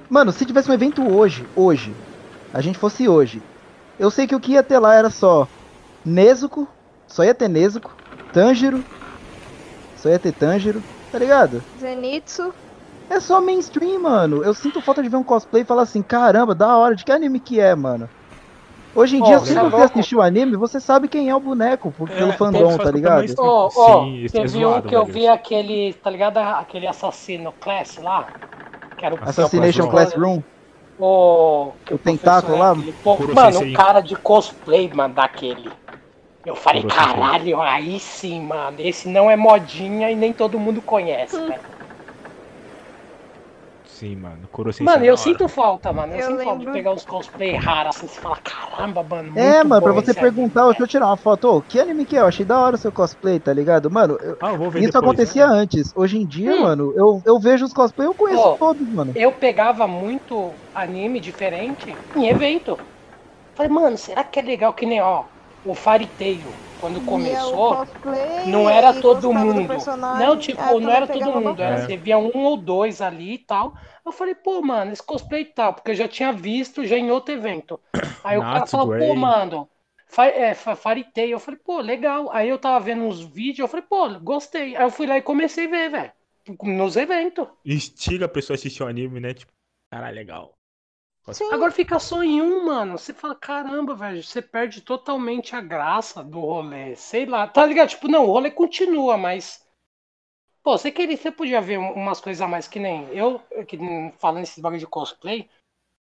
Mano, 0.09 0.33
se 0.33 0.47
tivesse 0.47 0.71
um 0.71 0.75
evento 0.75 1.07
hoje, 1.09 1.49
hoje, 1.55 1.97
a 2.53 2.61
gente 2.63 2.79
fosse 2.79 3.09
hoje, 3.09 3.45
eu 3.99 4.11
sei 4.11 4.27
que 4.27 4.35
o 4.37 4.41
que 4.41 4.53
ia 4.53 4.63
ter 4.65 4.79
lá 4.81 4.95
era 4.95 5.11
só 5.11 5.47
Nezuko, 6.05 6.69
só 7.09 7.25
ia 7.25 7.35
ter 7.35 7.49
Nezuko, 7.49 7.97
Tanjiro, 8.33 8.85
só 9.95 10.09
ia 10.09 10.19
ter 10.19 10.33
Tanjiro, 10.33 10.85
tá 11.11 11.19
ligado? 11.19 11.65
Zenitsu. 11.79 12.53
É 13.09 13.19
só 13.21 13.41
mainstream, 13.41 14.03
mano. 14.03 14.45
Eu 14.45 14.55
sinto 14.55 14.81
falta 14.81 15.03
de 15.03 15.09
ver 15.09 15.17
um 15.17 15.25
cosplay 15.25 15.63
e 15.63 15.67
falar 15.67 15.83
assim, 15.83 16.03
caramba, 16.03 16.55
da 16.55 16.77
hora, 16.77 16.95
de 16.95 17.05
que 17.05 17.13
anime 17.13 17.41
que 17.41 17.59
é, 17.59 17.75
mano? 17.75 18.09
Hoje 18.95 19.17
em 19.17 19.23
Ó, 19.23 19.25
dia, 19.25 19.39
se 19.39 19.53
é 19.53 19.63
você 19.63 19.77
louco. 19.77 19.99
assistiu 19.99 20.19
o 20.19 20.23
anime, 20.23 20.57
você 20.57 20.81
sabe 20.81 21.09
quem 21.09 21.29
é 21.31 21.35
o 21.35 21.41
boneco, 21.41 21.93
por- 21.93 22.09
pelo 22.09 22.31
É, 22.31 22.37
fandom, 22.37 22.61
todos 22.61 22.85
tá 22.85 22.91
ligado? 22.91 23.25
Ô, 23.39 23.71
ó, 23.77 24.01
Sim, 24.05 24.25
é 24.25 24.29
teve 24.29 24.65
um 24.67 24.83
que 24.83 24.95
eu 24.97 25.05
vi 25.07 25.27
aquele, 25.29 25.95
tá 25.95 26.11
ligado? 26.11 26.39
Aquele 26.39 26.87
assassino 26.87 27.53
class 27.53 27.97
lá? 27.99 28.29
Que 28.99 29.07
era 29.07 29.15
o 29.15 29.19
Assassination 29.23 29.83
Não, 29.83 29.91
Classroom, 29.91 30.43
O, 30.99 31.73
que 31.87 31.95
O 31.95 31.99
tentáculo 31.99 32.57
é 32.57 32.61
lá? 32.61 32.73
aquele- 32.73 32.93
Pô, 32.93 33.17
Kuro 33.17 33.35
mano, 33.35 33.61
o 33.61 33.73
cara 33.73 34.01
de 34.01 34.17
cosplay, 34.17 34.93
mano, 34.93 35.15
daquele. 35.15 35.71
Eu 36.45 36.57
falei, 36.57 36.83
caralho, 36.85 37.61
aí 37.61 38.01
sim, 38.01 38.41
mano. 38.43 38.77
Esse 38.81 39.09
não 39.09 39.31
é 39.31 39.37
modinha 39.37 40.11
e 40.11 40.17
nem 40.17 40.33
todo 40.33 40.59
mundo 40.59 40.81
conhece, 40.81 41.37
Hum. 41.37 41.49
velho. 41.49 41.61
Sim, 43.85 44.17
mano. 44.17 44.49
Kuro 44.51 44.73
Sensei 44.73 44.87
Mano, 44.87 45.05
é 45.05 45.09
eu 45.11 45.17
sinto 45.17 45.47
falta, 45.49 45.93
mano. 45.93 46.15
Eu, 46.15 46.21
Eu 46.21 46.23
sinto 46.31 46.45
falta 46.45 46.59
de 46.61 46.65
lembro. 46.65 46.73
pegar 46.73 46.93
uns 46.93 47.05
cosplay 47.05 47.55
raros 47.55 47.97
assim, 47.97 48.09
você 48.09 48.19
fala, 48.19 48.37
caramba, 48.37 49.03
mano. 49.03 49.39
É, 49.39 49.63
mano, 49.63 49.83
pra 49.83 49.93
você 49.93 50.15
perguntar, 50.15 50.63
ô, 50.63 50.69
velho. 50.69 50.79
deixa 50.79 50.85
eu 50.85 50.89
tirar 50.89 51.07
uma 51.09 51.17
foto, 51.19 51.45
ô, 51.49 51.63
que 51.63 51.79
anime 51.79 52.07
que 52.07 52.17
é? 52.17 52.21
Eu 52.21 52.27
achei 52.27 52.47
da 52.47 52.59
hora 52.59 52.77
o 52.77 52.79
seu 52.79 52.91
cosplay, 52.91 53.39
tá 53.39 53.53
ligado? 53.53 53.91
Mano, 53.91 54.17
eu- 54.23 54.39
Ah, 54.41 54.49
eu 54.49 54.57
vou 54.57 54.71
ver 54.71 54.81
isso 54.81 54.93
depois, 54.93 55.11
acontecia 55.11 55.47
né? 55.47 55.55
antes. 55.55 55.93
Hoje 55.95 56.17
em 56.17 56.27
dia, 56.27 56.55
Hum. 56.57 56.63
mano, 56.63 56.93
eu, 56.97 57.21
eu 57.27 57.39
vejo 57.41 57.67
os 57.67 57.73
cosplay, 57.75 58.07
eu 58.09 58.15
conheço 58.15 58.57
todos, 58.59 58.89
mano. 58.89 59.13
Eu 59.15 59.33
pegava 59.33 59.87
muito 59.87 60.55
anime 60.75 61.21
diferente 61.21 61.95
em 62.17 62.29
evento. 62.29 62.79
Falei, 63.55 63.71
mano, 63.71 63.99
será 63.99 64.25
que 64.25 64.39
é 64.39 64.43
legal 64.43 64.73
que 64.73 64.87
nem, 64.87 65.03
ó, 65.03 65.25
o 65.65 65.75
Fariteio, 65.75 66.53
quando 66.81 66.99
o 66.99 67.05
começou, 67.05 67.77
cosplay, 67.77 68.47
não 68.47 68.69
era 68.69 68.95
todo 69.01 69.33
mundo. 69.33 69.69
Não, 70.19 70.37
tipo, 70.39 70.61
eu 70.63 70.81
não 70.81 70.91
era 70.91 71.07
todo 71.07 71.41
mundo. 71.41 71.63
Era. 71.63 71.77
É. 71.77 71.87
Você 71.87 71.97
via 71.97 72.19
um 72.19 72.45
ou 72.45 72.57
dois 72.57 73.01
ali 73.03 73.35
e 73.35 73.39
tal. 73.39 73.75
Eu 74.05 74.13
falei, 74.13 74.35
pô, 74.35 74.63
mano, 74.63 74.93
esse 74.93 75.03
cosplay 75.03 75.43
e 75.43 75.47
tal, 75.47 75.75
porque 75.75 75.91
eu 75.91 75.95
já 75.95 76.09
tinha 76.09 76.33
visto 76.33 76.85
já 76.85 76.97
em 76.97 77.11
outro 77.11 77.35
evento. 77.35 77.79
Aí 78.25 78.39
o 78.39 78.43
cara 78.43 78.67
falou, 78.67 78.99
pô, 78.99 79.15
mano, 79.15 79.69
fa 80.07 80.27
é, 80.27 80.55
fa 80.55 80.75
Fariteio. 80.75 81.33
Eu 81.33 81.41
falei, 81.41 81.61
pô, 81.63 81.81
legal. 81.81 82.31
Aí 82.33 82.49
eu 82.49 82.59
tava 82.59 82.83
vendo 82.83 83.03
uns 83.03 83.21
vídeos, 83.21 83.59
eu 83.61 83.69
falei, 83.69 83.85
pô, 83.89 84.09
gostei. 84.21 84.75
Aí 84.77 84.83
eu 84.83 84.91
fui 84.91 85.07
lá 85.07 85.19
e 85.19 85.23
comecei 85.23 85.67
a 85.67 85.71
ver, 85.71 85.91
velho. 85.91 86.13
Nos 86.63 86.97
eventos. 86.97 87.47
Instiga 87.65 88.25
a 88.25 88.29
pessoa 88.29 88.55
a 88.55 88.59
assistir 88.59 88.83
o 88.83 88.87
anime, 88.87 89.21
né? 89.21 89.35
Tipo, 89.35 89.53
caralho, 89.93 90.17
legal. 90.17 90.60
Sim. 91.33 91.53
Agora 91.53 91.71
fica 91.71 91.99
só 91.99 92.23
em 92.23 92.41
um, 92.43 92.65
mano. 92.67 92.99
Você 92.99 93.13
fala, 93.13 93.35
caramba, 93.35 93.95
velho, 93.95 94.23
você 94.23 94.43
perde 94.43 94.81
totalmente 94.81 95.55
a 95.55 95.61
graça 95.61 96.25
do 96.25 96.41
rolê. 96.41 96.97
Sei 96.97 97.25
lá, 97.27 97.47
tá 97.47 97.65
ligado? 97.65 97.91
Tipo, 97.91 98.09
não, 98.09 98.27
o 98.27 98.33
rolê 98.33 98.51
continua, 98.51 99.17
mas. 99.17 99.65
Pô, 100.63 100.77
você 100.77 100.91
queria, 100.91 101.17
você 101.17 101.31
podia 101.31 101.61
ver 101.61 101.79
um- 101.79 101.93
umas 101.93 102.21
coisas 102.21 102.41
a 102.43 102.49
mais 102.49 102.69
que 102.69 102.79
nem 102.79 103.05
eu, 103.15 103.39
que 103.67 103.79
falando 104.19 104.43
esses 104.43 104.59
bagulho 104.59 104.81
de 104.81 104.87
cosplay. 104.87 105.49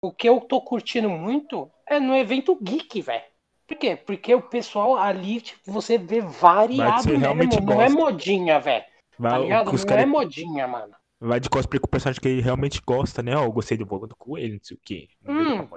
O 0.01 0.11
que 0.11 0.27
eu 0.27 0.39
tô 0.41 0.61
curtindo 0.61 1.09
muito 1.09 1.69
é 1.85 1.99
no 1.99 2.15
evento 2.15 2.57
geek, 2.61 3.01
velho. 3.01 3.23
Por 3.67 3.77
quê? 3.77 3.95
Porque 3.95 4.33
o 4.33 4.41
pessoal 4.41 4.95
ali, 4.97 5.41
tipo, 5.41 5.71
você 5.71 5.97
vê 5.97 6.21
variado 6.21 7.03
mesmo. 7.19 7.61
Não 7.61 7.81
é 7.81 7.89
modinha, 7.89 8.59
velho. 8.59 8.85
Tá 9.31 9.37
ligado? 9.37 9.65
Não 9.77 9.85
cara- 9.85 10.01
é 10.01 10.05
modinha, 10.05 10.67
mano. 10.67 10.95
Vai 11.19 11.39
de 11.39 11.49
cosplay 11.49 11.79
com 11.79 11.87
o 11.87 11.89
personagem 11.89 12.21
que 12.21 12.27
ele 12.27 12.41
realmente 12.41 12.81
gosta, 12.85 13.21
né? 13.21 13.35
Ó, 13.35 13.43
eu 13.43 13.51
gostei 13.51 13.77
do 13.77 13.85
Bobo 13.85 14.07
do 14.07 14.15
Coelho, 14.15 14.53
não 14.55 14.63
sei 14.63 14.77
o 14.77 14.79
quê. 14.83 15.09
Não 15.21 15.33
Hum. 15.63 15.67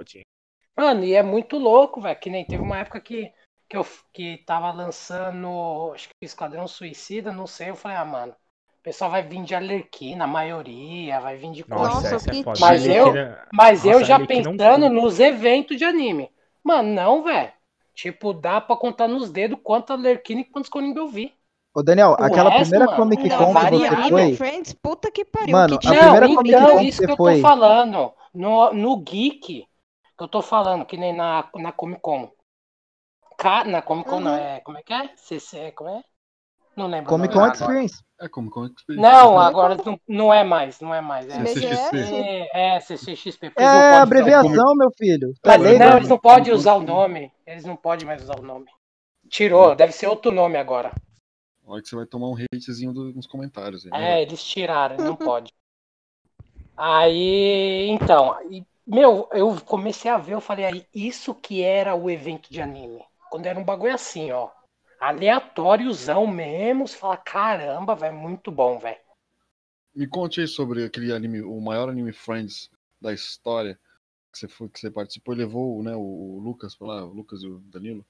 Mano, 0.75 1.03
e 1.03 1.13
é 1.13 1.21
muito 1.21 1.57
louco, 1.57 2.01
velho. 2.01 2.19
Que 2.19 2.29
nem 2.29 2.45
teve 2.45 2.61
uma 2.63 2.79
época 2.79 2.99
que, 2.99 3.31
que 3.69 3.77
eu 3.77 3.85
que 4.11 4.37
tava 4.45 4.71
lançando, 4.71 5.91
acho 5.93 6.07
que 6.09 6.13
Esquadrão 6.21 6.67
Suicida, 6.67 7.31
não 7.31 7.45
sei. 7.45 7.69
Eu 7.69 7.75
falei, 7.75 7.97
ah, 7.97 8.05
mano, 8.05 8.31
o 8.31 8.83
pessoal 8.83 9.11
vai 9.11 9.21
vir 9.21 9.43
de 9.43 9.53
Alerquina, 9.53 10.23
a 10.23 10.27
maioria, 10.27 11.19
vai 11.19 11.37
vir 11.37 11.51
de. 11.51 11.69
Nossa, 11.69 12.15
é. 12.15 12.43
Mas 12.59 12.87
eu- 12.87 13.07
Arlequina- 13.09 13.47
Mas 13.53 13.85
eu 13.85 13.91
Nossa, 13.93 14.05
já 14.05 14.15
Arlequina 14.15 14.43
não 14.43 14.57
pensando 14.57 14.87
curto. 14.87 15.01
nos 15.01 15.19
eventos 15.19 15.77
de 15.77 15.85
anime. 15.85 16.31
Mano, 16.63 16.89
não, 16.93 17.23
velho. 17.23 17.51
Tipo, 17.93 18.33
dá 18.33 18.59
pra 18.59 18.75
contar 18.75 19.07
nos 19.07 19.29
dedos 19.29 19.59
quanto 19.63 19.93
Alerquina 19.93 20.41
e 20.41 20.45
quantos 20.45 20.69
Coringa 20.69 20.99
eu 20.99 21.07
vi. 21.07 21.31
Ô, 21.75 21.81
Daniel, 21.81 22.11
O 22.11 22.23
aquela 22.23 22.49
resto, 22.49 22.61
primeira 22.69 22.85
mano, 22.85 22.97
Comic 22.97 23.29
não, 23.29 23.37
Con 23.37 23.53
que 23.53 23.53
você 23.53 23.89
né? 23.89 24.09
foi, 24.09 24.35
Friends, 24.35 24.73
puta 24.73 25.11
que 25.11 25.25
pariu. 25.25 25.55
Mano, 25.57 25.79
que 25.79 25.87
a 25.87 25.89
tinha 25.89 25.99
primeira 26.01 26.27
não, 26.27 26.35
Comic 26.35 26.53
então, 26.53 26.67
Con 26.67 26.77
que 26.79 26.85
isso 26.85 27.05
que 27.05 27.11
eu 27.11 27.17
foi. 27.17 27.35
tô 27.35 27.41
falando. 27.41 28.13
No, 28.33 28.73
no 28.73 28.97
Geek, 28.97 29.41
que 30.17 30.23
eu 30.23 30.27
tô 30.27 30.41
falando, 30.41 30.85
que 30.85 30.97
nem 30.97 31.13
na, 31.15 31.47
na 31.55 31.71
Comic 31.71 32.01
Con. 32.01 32.29
Ca- 33.37 33.63
na 33.63 33.81
Comic 33.81 34.09
Con, 34.09 34.19
não, 34.19 34.31
Uhum. 34.31 34.37
é. 34.37 34.59
Como 34.61 34.77
é 34.77 34.83
que 34.83 34.93
é? 34.93 35.09
CC, 35.15 35.71
como 35.71 35.89
é? 35.89 36.03
Não 36.75 36.87
lembro. 36.87 37.09
Comic 37.09 37.33
Con. 37.33 37.47
Experience. 37.47 38.03
É 38.19 38.29
como, 38.29 38.49
como 38.49 38.69
Não, 38.89 39.39
agora 39.39 39.75
não, 39.85 39.99
não 40.07 40.33
é 40.33 40.43
mais, 40.43 40.79
não 40.79 40.93
é 40.93 41.01
mais. 41.01 41.27
É, 41.27 41.45
CCXP. 41.45 41.97
é, 42.53 42.75
é 42.75 42.79
CCXP. 42.79 43.51
É 43.57 43.63
não 43.65 43.97
abreviação, 44.01 44.75
meu 44.75 44.91
filho. 44.91 45.33
Tá 45.41 45.57
Mas 45.57 45.79
não, 45.79 45.97
eles 45.97 46.09
não 46.09 46.17
podem 46.17 46.53
usar 46.53 46.75
o 46.75 46.81
nome. 46.81 47.31
Eles 47.45 47.65
não 47.65 47.75
podem 47.75 48.05
mais 48.05 48.23
usar 48.23 48.39
o 48.39 48.43
nome. 48.43 48.65
Tirou, 49.29 49.75
deve 49.75 49.91
ser 49.91 50.07
outro 50.07 50.31
nome 50.31 50.57
agora. 50.57 50.91
Olha 51.65 51.81
que 51.81 51.89
você 51.89 51.95
vai 51.95 52.05
tomar 52.05 52.29
um 52.29 52.35
hatezinho 52.35 52.93
do- 52.93 53.13
nos 53.13 53.27
comentários. 53.27 53.85
aí, 53.85 53.91
né? 53.91 53.97
É, 53.97 54.21
eles 54.21 54.43
tiraram, 54.43 54.97
não 54.97 55.15
pode. 55.15 55.51
Aí, 56.75 57.87
então, 57.89 58.35
e, 58.51 58.65
meu, 58.85 59.29
eu 59.31 59.59
comecei 59.61 60.09
a 60.09 60.17
ver, 60.17 60.33
eu 60.33 60.41
falei, 60.41 60.65
aí, 60.65 60.85
isso 60.93 61.33
que 61.35 61.61
era 61.61 61.95
o 61.95 62.09
evento 62.09 62.51
de 62.51 62.61
anime. 62.61 63.03
Quando 63.29 63.45
era 63.45 63.59
um 63.59 63.63
bagulho 63.63 63.93
assim, 63.93 64.31
ó. 64.31 64.49
Aleatóriozão 64.99 66.25
mesmo, 66.25 66.87
você 66.87 66.97
fala, 66.97 67.17
caramba, 67.17 67.95
velho, 67.95 68.15
muito 68.15 68.51
bom, 68.51 68.79
velho. 68.79 68.97
Me 69.95 70.07
conte 70.07 70.41
aí 70.41 70.47
sobre 70.47 70.83
aquele 70.85 71.13
anime, 71.13 71.41
o 71.41 71.59
maior 71.61 71.89
anime 71.89 72.11
Friends 72.11 72.69
da 72.99 73.13
história 73.13 73.79
que 74.31 74.39
você, 74.39 74.47
foi, 74.47 74.69
que 74.69 74.79
você 74.79 74.89
participou 74.89 75.35
e 75.35 75.37
levou 75.37 75.83
né, 75.83 75.95
o, 75.95 76.01
o 76.01 76.39
Lucas 76.39 76.75
pra 76.75 76.87
lá, 76.87 77.05
o 77.05 77.13
Lucas 77.13 77.43
e 77.43 77.47
o 77.47 77.59
Danilo. 77.59 78.05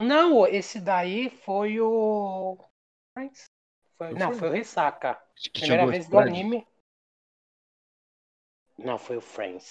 Não, 0.00 0.46
esse 0.46 0.80
daí 0.80 1.30
foi 1.30 1.80
o. 1.80 2.58
Foi- 3.96 4.12
não, 4.12 4.30
o 4.30 4.34
foi 4.34 4.48
o 4.48 4.52
Ressaca. 4.52 5.18
Que 5.34 5.50
Primeira 5.50 5.86
vez 5.86 6.08
do 6.08 6.18
anime. 6.18 6.66
Não, 8.78 8.98
foi 8.98 9.16
o 9.16 9.20
Friends. 9.20 9.68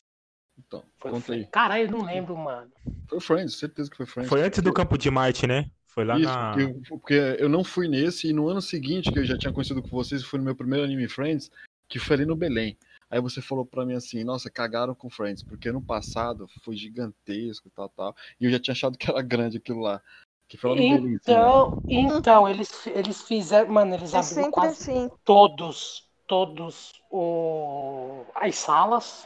Então, 0.58 0.84
Foi 0.98 1.12
o 1.12 1.14
conta 1.16 1.34
aí. 1.34 1.40
Friends. 1.40 1.50
Caralho, 1.52 1.84
eu 1.84 1.92
não 1.92 2.06
lembro, 2.06 2.36
mano. 2.36 2.72
Foi 3.08 3.18
o 3.18 3.22
Friends, 3.22 3.56
certeza 3.58 3.90
que 3.90 3.98
foi 3.98 4.06
Friends. 4.06 4.30
Foi 4.30 4.42
antes 4.42 4.62
do 4.64 4.74
Campo 4.74 4.98
de 4.98 5.12
Marte, 5.12 5.46
né? 5.46 5.70
Foi 5.88 6.04
lá 6.04 6.18
Isso, 6.18 6.26
na. 6.28 6.52
porque, 6.52 6.90
porque 6.90 7.14
eu 7.40 7.48
não 7.48 7.64
fui 7.64 7.88
nesse, 7.88 8.30
e 8.30 8.34
no 8.34 8.50
ano 8.50 8.62
seguinte, 8.62 9.12
que 9.12 9.20
eu 9.20 9.26
já 9.26 9.38
tinha 9.38 9.54
conhecido 9.54 9.82
com 9.82 9.90
vocês, 9.90 10.24
foi 10.24 10.40
no 10.40 10.46
meu 10.46 10.56
primeiro 10.56 10.84
anime 10.84 11.08
Friends, 11.08 11.52
que 11.88 12.00
foi 12.00 12.16
ali 12.16 12.26
no 12.26 12.36
Belém. 12.36 12.78
Aí 13.10 13.22
você 13.22 13.42
falou 13.42 13.66
pra 13.66 13.86
mim 13.86 13.94
assim, 13.94 14.24
nossa, 14.24 14.50
cagaram 14.50 14.96
com 14.96 15.10
Friends, 15.10 15.44
porque 15.44 15.70
ano 15.70 15.82
passado 15.82 16.48
foi 16.64 16.76
gigantesco 16.76 17.68
e 17.68 17.72
tal, 17.72 17.90
tal. 17.90 18.16
E 18.40 18.46
eu 18.46 18.52
já 18.52 18.60
tinha 18.60 18.74
achado 18.74 18.98
que 18.98 19.10
era 19.10 19.22
grande 19.22 19.58
aquilo 19.58 19.80
lá. 19.82 20.02
Que 20.48 20.58
foi 20.58 20.70
lá 20.70 20.76
no 20.76 20.82
Belém. 20.82 21.16
assim, 21.16 21.32
né? 21.32 21.42
Então, 21.42 21.78
então 21.90 22.50
eles, 22.50 22.88
eles 22.88 23.22
fizeram. 23.24 23.72
Mano, 23.72 23.96
eles 23.96 24.14
É 24.14 24.20
abriram 24.20 24.52
quase 24.52 24.74
assim. 24.74 25.10
todos, 25.24 26.04
todos 26.28 26.94
o, 27.12 28.26
as 28.36 28.56
salas. 28.56 29.26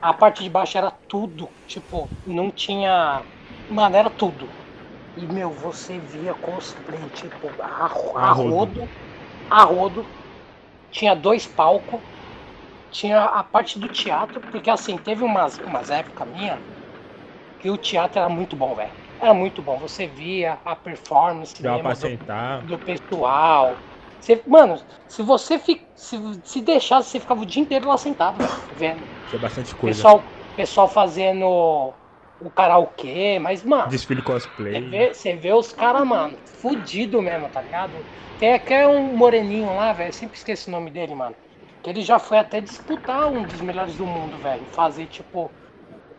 A 0.00 0.12
parte 0.12 0.42
de 0.42 0.50
baixo 0.50 0.78
era 0.78 0.90
tudo. 1.08 1.48
Tipo, 1.66 2.08
não 2.26 2.50
tinha. 2.50 3.24
Mano, 3.68 3.96
era 3.96 4.10
tudo. 4.10 4.46
E, 5.16 5.26
meu, 5.26 5.50
você 5.50 5.98
via 5.98 6.34
cosplay, 6.34 7.00
tipo, 7.10 7.48
a, 7.62 7.86
a 7.86 8.32
rodo. 8.32 8.88
A 9.50 9.64
rodo. 9.64 10.04
Tinha 10.90 11.14
dois 11.14 11.46
palcos. 11.46 12.13
Tinha 12.94 13.24
a 13.24 13.42
parte 13.44 13.78
do 13.78 13.88
teatro, 13.88 14.40
porque 14.42 14.70
assim, 14.70 14.98
teve 14.98 15.24
umas, 15.24 15.58
umas 15.58 15.90
épocas 15.90 16.28
minha 16.28 16.64
que 17.58 17.70
o 17.70 17.78
teatro 17.78 18.20
era 18.20 18.28
muito 18.28 18.56
bom, 18.56 18.74
velho. 18.74 18.92
Era 19.20 19.34
muito 19.34 19.62
bom. 19.62 19.78
Você 19.80 20.06
via 20.06 20.54
a 20.64 20.76
performance 20.76 21.62
do, 21.62 21.80
sentar. 21.94 22.62
do 22.62 22.78
pessoal. 22.78 23.84
Você, 24.20 24.42
mano, 24.46 24.82
se 25.08 25.22
você 25.22 25.58
fi, 25.58 25.90
se, 25.94 26.16
se 26.44 26.60
deixasse, 26.62 27.10
você 27.10 27.20
ficava 27.20 27.42
o 27.42 27.46
dia 27.46 27.62
inteiro 27.62 27.88
lá 27.88 27.98
sentado, 27.98 28.38
vendo. 28.72 29.08
É 29.32 29.38
bastante 29.38 29.74
coisa. 29.76 30.02
Pessoal, 30.02 30.34
pessoal 30.56 30.88
fazendo 30.88 31.46
o 32.38 32.50
karaokê, 32.50 33.38
mas, 33.38 33.62
mano, 33.64 33.92
Desfile 33.92 34.22
você 34.70 34.80
cosplay. 34.80 34.88
vê, 34.90 35.14
você 35.14 35.36
vê 35.36 35.52
os 35.52 35.72
caras, 35.72 36.06
mano, 36.06 36.38
fudido 36.60 37.22
mesmo, 37.22 37.48
tá 37.50 37.62
ligado? 37.62 38.06
Tem 38.38 38.54
até 38.54 38.86
um 38.88 39.16
moreninho 39.16 39.74
lá, 39.74 39.92
velho, 39.92 40.12
sempre 40.12 40.38
esqueço 40.38 40.70
o 40.70 40.72
nome 40.72 40.90
dele, 40.90 41.14
mano. 41.14 41.36
Que 41.84 41.90
ele 41.90 42.02
já 42.02 42.18
foi 42.18 42.38
até 42.38 42.60
disputar 42.60 43.28
um 43.28 43.46
dos 43.46 43.60
melhores 43.62 43.96
do 43.96 44.06
mundo, 44.06 44.40
velho. 44.40 44.66
Fazer, 44.66 45.06
tipo, 45.08 45.54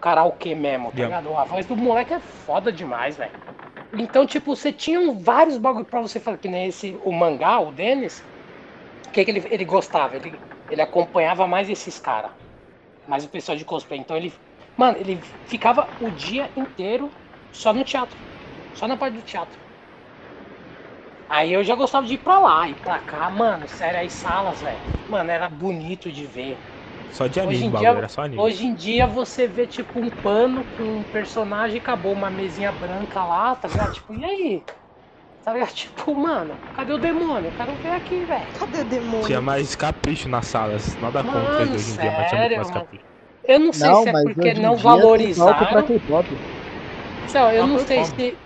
karaokê 0.01 0.55
mesmo, 0.55 0.91
tá 0.93 1.01
Yeah. 1.01 1.03
ligado? 1.03 1.35
A 1.37 1.45
voz 1.45 1.65
do 1.67 1.77
moleque 1.77 2.13
é 2.13 2.19
foda 2.19 2.71
demais, 2.73 3.17
velho. 3.17 3.33
Então, 3.93 4.27
tipo, 4.27 4.55
você 4.55 4.73
tinha 4.73 5.13
vários 5.13 5.57
bagulho 5.57 5.85
pra 5.85 6.01
você 6.01 6.19
fazer, 6.19 6.39
que 6.39 6.49
nem 6.49 6.67
esse, 6.67 6.95
o 7.03 7.11
mangá, 7.11 7.59
o 7.61 7.71
Denis. 7.71 8.25
O 9.07 9.11
que, 9.11 9.25
que 9.25 9.31
ele, 9.31 9.47
ele 9.51 9.65
gostava? 9.65 10.15
Ele, 10.17 10.43
ele 10.69 10.81
acompanhava 10.81 11.47
mais 11.47 11.69
esses 11.69 11.99
caras. 11.99 12.31
Mais 13.07 13.25
o 13.25 13.29
pessoal 13.29 13.57
de 13.57 13.65
cosplay. 13.65 13.99
Então 13.99 14.17
ele. 14.17 14.33
Mano, 14.77 14.97
ele 14.99 15.21
ficava 15.45 15.95
o 15.99 16.11
dia 16.11 16.51
inteiro 16.55 17.11
só 17.51 17.73
no 17.73 17.83
teatro. 17.85 18.19
Só 18.73 18.87
na 18.87 18.97
parte 18.97 19.15
do 19.15 19.23
teatro. 19.23 19.59
Aí 21.29 21.53
eu 21.53 21.63
já 21.63 21.75
gostava 21.75 22.05
de 22.07 22.13
ir 22.15 22.17
pra 22.19 22.39
lá, 22.39 22.69
ir 22.69 22.75
pra 22.81 22.99
cá, 22.99 23.29
mano, 23.29 23.67
sério, 23.67 23.99
as 24.05 24.13
salas, 24.13 24.61
velho. 24.61 24.81
Mano, 25.07 25.31
era 25.31 25.49
bonito 25.49 26.11
de 26.11 26.25
ver. 26.25 26.59
Só 27.09 27.25
de 27.27 27.39
Hoje 27.41 27.63
anime, 27.63 27.65
em 27.65 27.69
o 27.69 27.77
dia- 27.77 27.89
bagulho, 27.89 27.97
era 27.97 28.07
só 28.09 28.21
anime. 28.21 28.43
Hoje 28.43 28.65
em 28.65 28.75
dia 28.75 29.07
você 29.07 29.47
vê, 29.47 29.65
tipo, 29.67 29.99
um 29.99 30.09
pano 30.11 30.65
com 30.65 30.83
um 30.99 31.03
personagem 31.05 31.77
e 31.77 31.79
acabou 31.79 32.13
uma 32.13 32.29
mesinha 32.29 32.71
branca 32.71 33.23
lá, 33.25 33.55
tá 33.55 33.67
ligado? 33.67 33.93
Tipo, 33.93 34.13
e 34.13 34.25
aí? 34.25 34.63
Tá 35.43 35.53
ligado? 35.53 35.73
Tipo, 35.75 36.15
mano, 36.15 36.59
cadê 36.73 36.93
o 36.93 36.97
demônio? 36.97 37.49
Eu 37.49 37.53
quero 37.53 37.77
ver 37.77 37.91
aqui, 37.91 38.25
velho. 38.25 38.47
Cadê 38.53 38.79
o 38.81 38.85
demônio? 38.85 39.27
Tinha 39.27 39.41
mais 39.41 39.75
capricho 39.75 40.29
nas 40.29 40.47
salas. 40.47 40.97
Nada 40.99 41.23
Mano, 41.23 41.41
contra 41.49 41.63
hoje 41.75 41.91
em 41.91 41.97
dia, 41.97 42.11
mas 42.11 42.27
tinha 42.27 42.39
muito 42.39 42.55
mais 42.55 42.67
mano. 42.67 42.69
capricho. 42.69 43.05
Eu 43.43 43.59
não 43.59 43.73
sei 43.73 43.89
Não, 43.89 44.03
se 44.03 44.09
é 44.09 44.13
porque 44.13 44.49
hoje 44.49 44.61
não 44.61 44.75
valorizaram. 44.77 45.81
Não, 47.33 47.51
eu 47.51 47.67
Não 47.67 47.77
não 47.77 47.85
sei 47.87 48.03
se, 48.05 48.39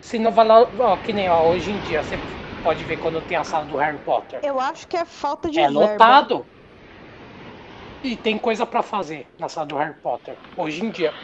se 0.00 0.18
não 0.18 0.32
valor. 0.32 0.74
Ó, 0.80 0.96
que 0.98 1.12
nem 1.12 1.28
ó, 1.28 1.44
hoje 1.48 1.70
em 1.70 1.80
dia, 1.80 2.02
você 2.02 2.24
pode 2.62 2.84
ver 2.84 2.96
quando 2.98 3.22
tem 3.22 3.36
a 3.36 3.44
sala 3.44 3.66
do 3.66 3.76
Harry 3.76 4.02
Potter. 4.02 4.42
Eu 4.42 4.58
acho 4.58 4.88
que 4.88 4.96
é 4.96 5.04
falta 5.04 5.50
de 5.50 5.62
É 5.64 5.66
verba. 5.66 6.18
lotado. 6.18 6.48
E 8.02 8.16
tem 8.16 8.38
coisa 8.38 8.64
pra 8.66 8.82
fazer 8.82 9.32
na 9.38 9.48
sala 9.50 9.66
do 9.66 9.76
Harry 9.76 10.00
Potter. 10.00 10.40
Hoje 10.56 10.82
em 10.84 10.90
dia. 10.90 11.14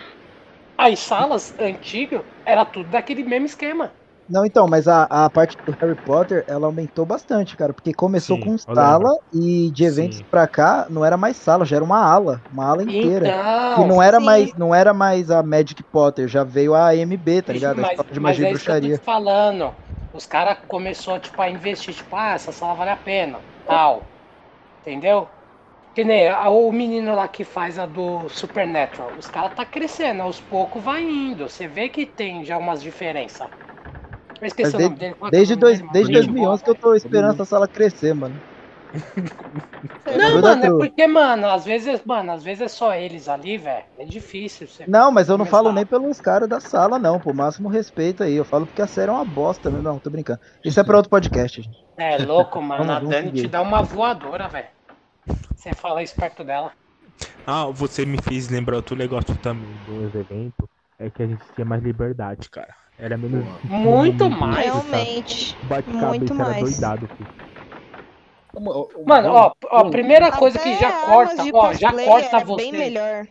As 0.79 1.01
salas 1.01 1.55
antigas 1.61 2.25
era 2.47 2.65
tudo 2.67 2.91
daquele 2.91 3.25
mesmo 3.25 3.47
esquema. 3.47 3.97
Não, 4.33 4.47
então, 4.47 4.67
mas 4.67 4.89
a, 4.89 5.05
a 5.05 5.29
parte 5.31 5.59
do 5.67 5.73
Harry 5.81 5.95
Potter, 5.95 6.43
ela 6.49 6.67
aumentou 6.67 7.05
bastante, 7.05 7.55
cara, 7.57 7.75
porque 7.75 7.93
começou 7.93 8.39
Sim, 8.39 8.39
com 8.39 8.57
sala 8.59 9.11
e 9.31 9.71
de 9.73 9.85
eventos 9.85 10.21
Sim. 10.21 10.31
pra 10.31 10.49
cá 10.49 10.87
não 10.91 11.05
era 11.05 11.17
mais 11.19 11.37
sala, 11.37 11.67
já 11.67 11.77
era 11.77 11.85
uma 11.85 11.99
ala, 12.03 12.43
uma 12.51 12.65
ala 12.67 12.83
inteira. 12.83 13.37
Então. 13.37 13.77
E 13.77 13.85
não 13.85 14.01
era 14.03 14.19
sim. 14.19 14.21
mais, 14.21 14.55
não 14.55 14.75
era 14.75 14.95
mais 14.95 15.31
a 15.31 15.43
Magic 15.43 15.83
Potter, 15.85 16.29
já 16.29 16.45
veio 16.45 16.75
a 16.75 16.89
AMB, 16.89 17.43
tá 17.43 17.53
ligado? 17.53 17.81
A 17.81 17.83
Mas, 17.83 17.99
escola 17.99 18.09
de 18.11 18.21
mas 18.21 18.21
magia 18.21 18.45
é 18.45 18.47
e 18.47 18.47
isso 18.47 18.65
que 18.65 18.71
eu 18.71 18.77
tô 18.77 18.89
bruxaria. 18.89 18.99
te 18.99 19.01
falando. 19.01 19.75
Os 20.13 20.27
caras 20.27 20.59
começaram 20.69 21.21
tipo, 21.21 21.41
a 21.41 21.49
investir, 21.51 21.95
tipo, 21.95 22.15
ah, 22.17 22.33
essa 22.35 22.53
sala 22.53 22.75
vale 22.75 22.91
a 22.91 22.97
pena. 22.97 23.45
Tal. 23.67 24.13
Entendeu? 24.81 25.31
Que 25.95 26.05
nem 26.05 26.29
a- 26.29 26.51
o 26.51 26.73
menino 26.73 27.15
lá 27.17 27.29
que 27.29 27.45
faz 27.45 27.79
a 27.79 27.87
do 27.87 28.29
Supernatural. 28.29 29.17
Os 29.17 29.29
caras 29.29 29.55
tá 29.55 29.67
crescendo, 29.67 30.23
aos 30.23 30.41
poucos 30.41 30.83
vai 30.85 31.03
indo. 31.05 31.49
Você 31.49 31.69
vê 31.69 31.89
que 31.91 32.07
tem 32.07 32.45
já 32.45 32.59
umas 32.59 32.83
diferenças. 32.83 33.51
Eu 34.43 34.47
esqueci 34.49 34.73
Mas 34.73 34.75
o 34.75 34.83
nome 34.89 34.97
dele. 34.97 35.15
Qual 35.15 35.27
é 35.27 35.29
o 35.29 35.31
Desde, 35.31 35.55
nome 35.55 35.61
dois, 35.61 35.79
dele, 35.79 35.91
desde 35.93 36.13
Rodrigo. 36.15 36.33
2011 36.35 36.65
que 36.65 36.71
eu 36.71 36.75
tô 36.75 36.95
esperando 36.95 37.33
essa 37.33 37.45
sala 37.45 37.69
crescer, 37.69 38.13
mano. 38.15 38.35
Não, 40.05 40.41
mano, 40.43 40.65
é 40.65 40.69
porque, 40.71 41.07
mano, 41.07 41.47
às 41.47 41.65
vezes, 41.65 42.03
mano, 42.05 42.33
às 42.33 42.43
vezes 42.43 42.63
é 42.63 42.69
só 42.69 42.95
eles 42.95 43.29
ali, 43.29 43.57
velho. 43.57 43.85
É 43.99 44.05
difícil. 44.05 44.67
Você... 44.67 44.85
Não, 44.87 45.11
mas 45.11 45.29
eu 45.29 45.39
não 45.39 45.47
Começar. 45.47 45.57
falo 45.57 45.73
nem 45.73 45.87
pelos 45.87 46.21
caras 46.21 46.49
da 46.49 46.61
sala, 46.61 46.99
não. 46.99 47.19
Por 47.21 47.35
máximo 47.35 47.69
respeito 47.69 48.23
aí. 48.23 48.35
Eu 48.35 48.45
falo 48.45 48.67
porque 48.67 48.83
a 48.83 48.87
série 48.87 49.11
é 49.11 49.15
uma 49.15 49.25
bosta, 49.25 49.71
né? 49.71 49.81
Não, 49.81 49.99
tô 49.99 50.11
brincando. 50.11 50.41
Isso 50.65 50.79
é 50.79 50.85
pra 50.85 50.97
outro 50.97 51.09
podcast, 51.11 51.63
gente. 51.63 51.77
É 51.97 52.19
louco, 52.19 52.61
mano. 52.61 52.85
Vamos- 52.85 52.97
a 52.97 53.17
Dani 53.17 53.29
seguir. 53.29 53.43
te 53.43 53.49
dá 53.49 53.63
uma 53.63 53.83
voadora, 53.83 54.49
velho. 54.49 54.69
Você 55.57 55.73
fala 55.73 56.03
isso 56.03 56.17
perto 56.17 56.43
dela. 56.43 56.73
Ah, 57.47 57.67
você 57.67 58.05
me 58.05 58.19
fez 58.21 58.49
lembrar 58.49 58.77
outro 58.77 58.97
negócio 58.97 59.37
também 59.39 59.65
dos 59.87 60.15
eventos. 60.15 60.69
É 60.99 61.09
que 61.11 61.23
a 61.23 61.27
gente 61.27 61.43
tinha 61.55 61.65
mais 61.65 61.83
liberdade, 61.83 62.49
cara. 62.51 62.75
Era 63.03 63.19
menos. 63.19 63.45
Muito 63.65 64.31
muito 64.31 64.31
mais. 64.31 64.65
Realmente. 64.65 65.59
Muito 65.89 66.35
mais. 66.35 66.63
doidado, 66.63 67.09
Mano, 69.07 69.33
ó, 69.33 69.53
ó, 69.71 69.91
primeira 69.91 70.31
coisa 70.31 70.59
que 70.59 70.69
Até 70.69 70.79
já 70.79 70.89
armas 70.89 71.35
corta, 71.37 71.57
ó, 71.57 71.73
já 71.73 71.93
corta 71.93 72.37
era 72.37 72.45
você. 72.45 72.63
bem 72.63 72.73
melhor. 72.73 73.27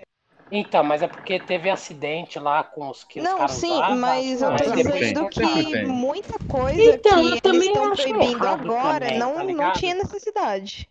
Então, 0.52 0.84
mas 0.84 1.02
é 1.02 1.08
porque 1.08 1.40
teve 1.40 1.70
acidente 1.70 2.38
lá 2.38 2.62
com 2.62 2.90
os 2.90 3.06
que 3.06 3.22
os 3.22 3.26
Não, 3.26 3.38
caras 3.38 3.56
sim, 3.56 3.72
usavam. 3.72 3.98
mas 4.00 4.42
eu 4.42 4.50
tô 4.58 4.72
dizendo 4.72 5.30
que 5.30 5.40
tem. 5.40 5.88
muita 5.88 6.38
coisa 6.40 6.82
Então, 6.82 7.20
eu 7.20 7.24
que 7.24 7.28
eles 7.28 7.42
também 7.42 7.68
estão 7.70 7.92
acho 7.94 8.08
proibindo 8.10 8.46
agora 8.46 9.00
também, 9.00 9.20
não, 9.20 9.36
tá 9.36 9.44
não 9.44 9.72
tinha 9.72 9.96
necessidade. 9.96 10.90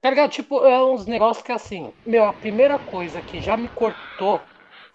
Tá 0.00 0.10
ligado? 0.10 0.30
Tipo, 0.30 0.64
é 0.64 0.84
uns 0.84 1.04
negócios 1.06 1.44
que 1.44 1.50
assim, 1.50 1.92
meu, 2.06 2.24
a 2.24 2.32
primeira 2.32 2.78
coisa 2.78 3.20
que 3.20 3.40
já 3.40 3.56
me 3.56 3.68
cortou 3.68 4.40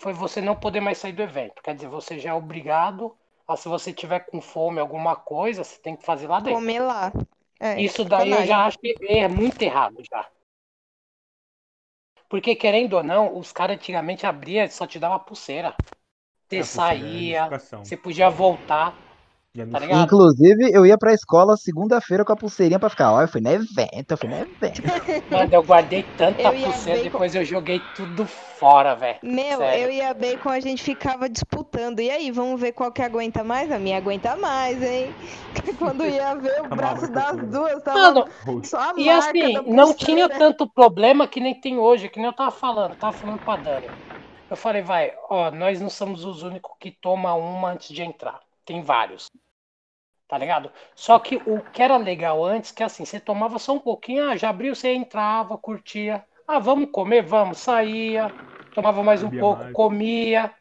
foi 0.02 0.14
você 0.14 0.41
não 0.41 0.56
poder 0.56 0.82
mais 0.82 0.97
sair 0.97 1.14
do 1.14 1.22
evento. 1.22 1.62
Quer 1.62 1.76
dizer, 1.76 1.88
você 1.88 2.20
já 2.20 2.32
é 2.32 2.34
obrigado 2.34 3.16
a 3.47 3.56
se 3.56 3.68
você 3.68 3.93
tiver 3.93 4.22
com 4.22 4.41
fome, 4.41 4.80
alguma 4.80 5.16
coisa, 5.16 5.64
você 5.64 5.80
tem 5.80 5.95
que 5.95 6.04
fazer 6.06 6.28
lá 6.28 6.39
dentro. 6.39 6.56
Comer 6.56 6.80
lá. 6.80 7.12
É, 7.60 7.80
Isso 7.80 8.04
daí 8.04 8.32
eu 8.32 8.45
já 8.45 8.66
acho 8.66 8.80
que 8.80 8.97
é 9.08 9.28
muito 9.28 9.62
errado 9.62 10.02
já. 10.10 10.28
Porque 12.30 12.56
querendo 12.56 12.93
ou 12.93 13.04
não, 13.04 13.38
os 13.38 13.52
caras 13.52 13.76
antigamente 13.76 14.26
abriam 14.26 14.66
e 14.66 14.70
só 14.70 14.88
te 14.88 14.97
dava 14.97 15.20
pulseira. 15.20 15.76
Você 16.47 16.60
É, 16.60 16.64
saía, 16.64 17.45
identificação. 17.45 17.84
você 17.84 17.97
podia 17.97 18.30
voltar, 18.30 18.93
tá? 19.70 19.82
Inclusive, 19.91 20.72
eu 20.74 20.86
ia 20.86 20.97
pra 20.97 21.14
escola 21.14 21.56
segunda-feira 21.58 22.26
com 22.26 22.34
a 22.34 22.38
pulseirinha 22.38 22.80
pra 22.80 22.89
ficar. 22.89 23.12
Ó, 23.14 23.22
eu 23.22 23.28
fui 23.28 23.41
no 23.41 23.49
evento, 23.52 24.12
eu 24.12 24.18
fui 24.18 24.28
no 24.30 24.36
evento. 24.36 24.82
Mano, 25.30 25.49
eu 25.52 25.64
guardei 25.64 26.04
tanta 26.04 26.49
Eu 26.49 26.54
pulseira, 26.54 26.99
com- 27.10 27.20
depois 27.20 27.36
eu 27.36 27.43
joguei 27.45 27.80
tudo 27.93 28.26
fora, 28.26 28.95
velho. 28.95 29.20
Meu, 29.24 29.60
Sério. 29.60 29.86
eu 29.86 29.91
e 29.91 30.02
a 30.02 30.14
Bacon 30.14 30.49
a 30.49 30.60
gente 30.60 30.82
ficava 30.84 31.30
disputando. 31.30 31.99
E 31.99 32.10
aí, 32.10 32.32
vamos 32.32 32.60
ver 32.60 32.72
qual 32.74 32.91
que 32.91 33.02
aguenta 33.02 33.43
mais? 33.43 33.72
A 33.72 33.80
minha 33.80 33.97
aguenta 33.97 34.36
mais, 34.38 34.82
hein? 34.82 35.16
Quando 35.78 36.06
ia 36.06 36.36
ver 36.36 36.62
o 36.64 36.70
A 36.72 36.76
braço 36.76 37.08
das 37.12 37.38
toda. 37.38 37.47
duas, 37.49 37.84
tava 37.84 38.14
Mano, 38.14 38.26
só 38.64 38.78
a 38.80 38.93
e 38.95 39.10
assim, 39.10 39.64
não 39.68 39.93
tinha 39.95 40.30
tanto 40.30 40.70
problema 40.72 41.28
que 41.28 41.39
nem 41.39 41.60
tem 41.60 41.78
hoje, 41.80 42.10
que 42.10 42.18
nem 42.20 42.28
eu 42.28 42.34
tava 42.36 42.52
falando, 42.52 42.95
tava 42.95 43.14
falando 43.18 43.39
pra 43.41 43.58
Dani. 43.58 43.93
Eu 44.49 44.58
falei, 44.58 44.82
vai, 44.84 45.14
ó, 45.30 45.52
nós 45.52 45.82
não 45.82 45.89
somos 45.89 46.26
os 46.26 46.43
únicos 46.43 46.74
que 46.80 46.91
toma 46.91 47.34
uma 47.36 47.72
antes 47.72 47.89
de 47.95 48.02
entrar. 48.04 48.41
Tem 48.66 48.82
vários. 48.82 49.30
Tá 50.28 50.38
ligado? 50.38 50.72
Só 50.95 51.20
que 51.20 51.36
o 51.45 51.62
que 51.74 51.82
era 51.84 51.97
legal 51.97 52.43
antes, 52.43 52.72
que 52.72 52.82
assim, 52.84 53.03
você 53.03 53.20
tomava 53.20 53.59
só 53.59 53.74
um 53.74 53.80
pouquinho, 53.80 54.24
ah, 54.30 54.38
já 54.38 54.49
abriu, 54.49 54.74
você 54.74 54.93
entrava, 54.93 55.57
curtia. 55.57 56.26
Ah, 56.47 56.57
vamos 56.57 56.89
comer? 56.91 57.22
Vamos, 57.22 57.57
saía, 57.59 58.34
tomava 58.74 59.03
mais 59.03 59.24
um 59.24 59.30
pouco, 59.30 59.62
mais. 59.62 59.74
comia, 59.74 60.55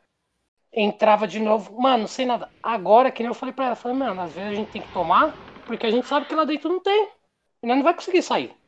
entrava 0.72 1.26
de 1.26 1.38
novo. 1.40 1.80
Mano, 1.80 2.08
sem 2.08 2.26
nada. 2.26 2.50
Agora, 2.62 3.12
que 3.12 3.22
nem 3.22 3.28
eu 3.30 3.34
falei 3.34 3.54
pra 3.54 3.66
ela, 3.66 3.72
eu 3.74 3.76
falei, 3.76 3.96
mano, 3.96 4.20
às 4.20 4.34
vezes 4.34 4.50
a 4.52 4.54
gente 4.54 4.70
tem 4.70 4.82
que 4.82 4.92
tomar, 4.92 5.38
porque 5.64 5.86
a 5.86 5.90
gente 5.90 6.06
sabe 6.06 6.26
que 6.26 6.34
lá 6.34 6.44
dentro 6.44 6.68
não 6.68 6.80
tem. 6.80 7.08
E 7.62 7.66
nós 7.66 7.76
não 7.76 7.84
vai 7.84 7.94
conseguir 7.94 8.22
sair. 8.22 8.59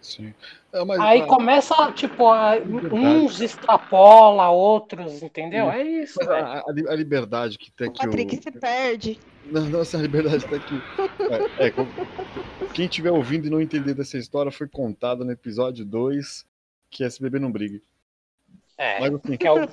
Sim. 0.00 0.32
É, 0.72 0.84
mas, 0.84 1.00
Aí 1.00 1.22
a- 1.22 1.26
começa, 1.26 1.92
tipo, 1.92 2.28
a- 2.28 2.58
Verdade. 2.58 2.94
uns 2.94 3.40
extrapola, 3.40 4.50
outros, 4.50 5.22
entendeu? 5.22 5.70
É 5.70 5.82
isso, 5.82 6.14
mas 6.18 6.28
velho. 6.28 6.46
a, 6.46 6.64
a 6.68 6.72
li- 6.72 6.88
a 6.88 6.94
liberdade 6.94 7.58
que 7.58 7.70
tem 7.72 7.88
O 7.88 7.92
que 7.92 8.06
o. 8.06 8.10
Patrick 8.10 8.36
se 8.42 8.50
perde. 8.52 9.20
Não, 9.46 9.62
não, 9.62 9.80
essa 9.80 9.96
liberdade 9.98 10.44
tá 10.44 10.56
aqui. 10.56 10.80
É, 11.58 11.66
é, 11.68 11.72
quem 12.72 12.86
estiver 12.86 13.10
ouvindo 13.10 13.46
e 13.46 13.50
não 13.50 13.60
entender 13.60 13.94
dessa 13.94 14.18
história 14.18 14.50
foi 14.52 14.68
contada 14.68 15.24
no 15.24 15.30
episódio 15.32 15.84
2, 15.84 16.44
que 16.90 17.02
é 17.04 17.08
Beber 17.20 17.40
Não 17.40 17.50
Brigue. 17.50 17.82
É, 18.78 18.96
Mas 18.98 19.14
assim, 19.14 19.38
que 19.38 19.46
é 19.46 19.52
o, 19.52 19.66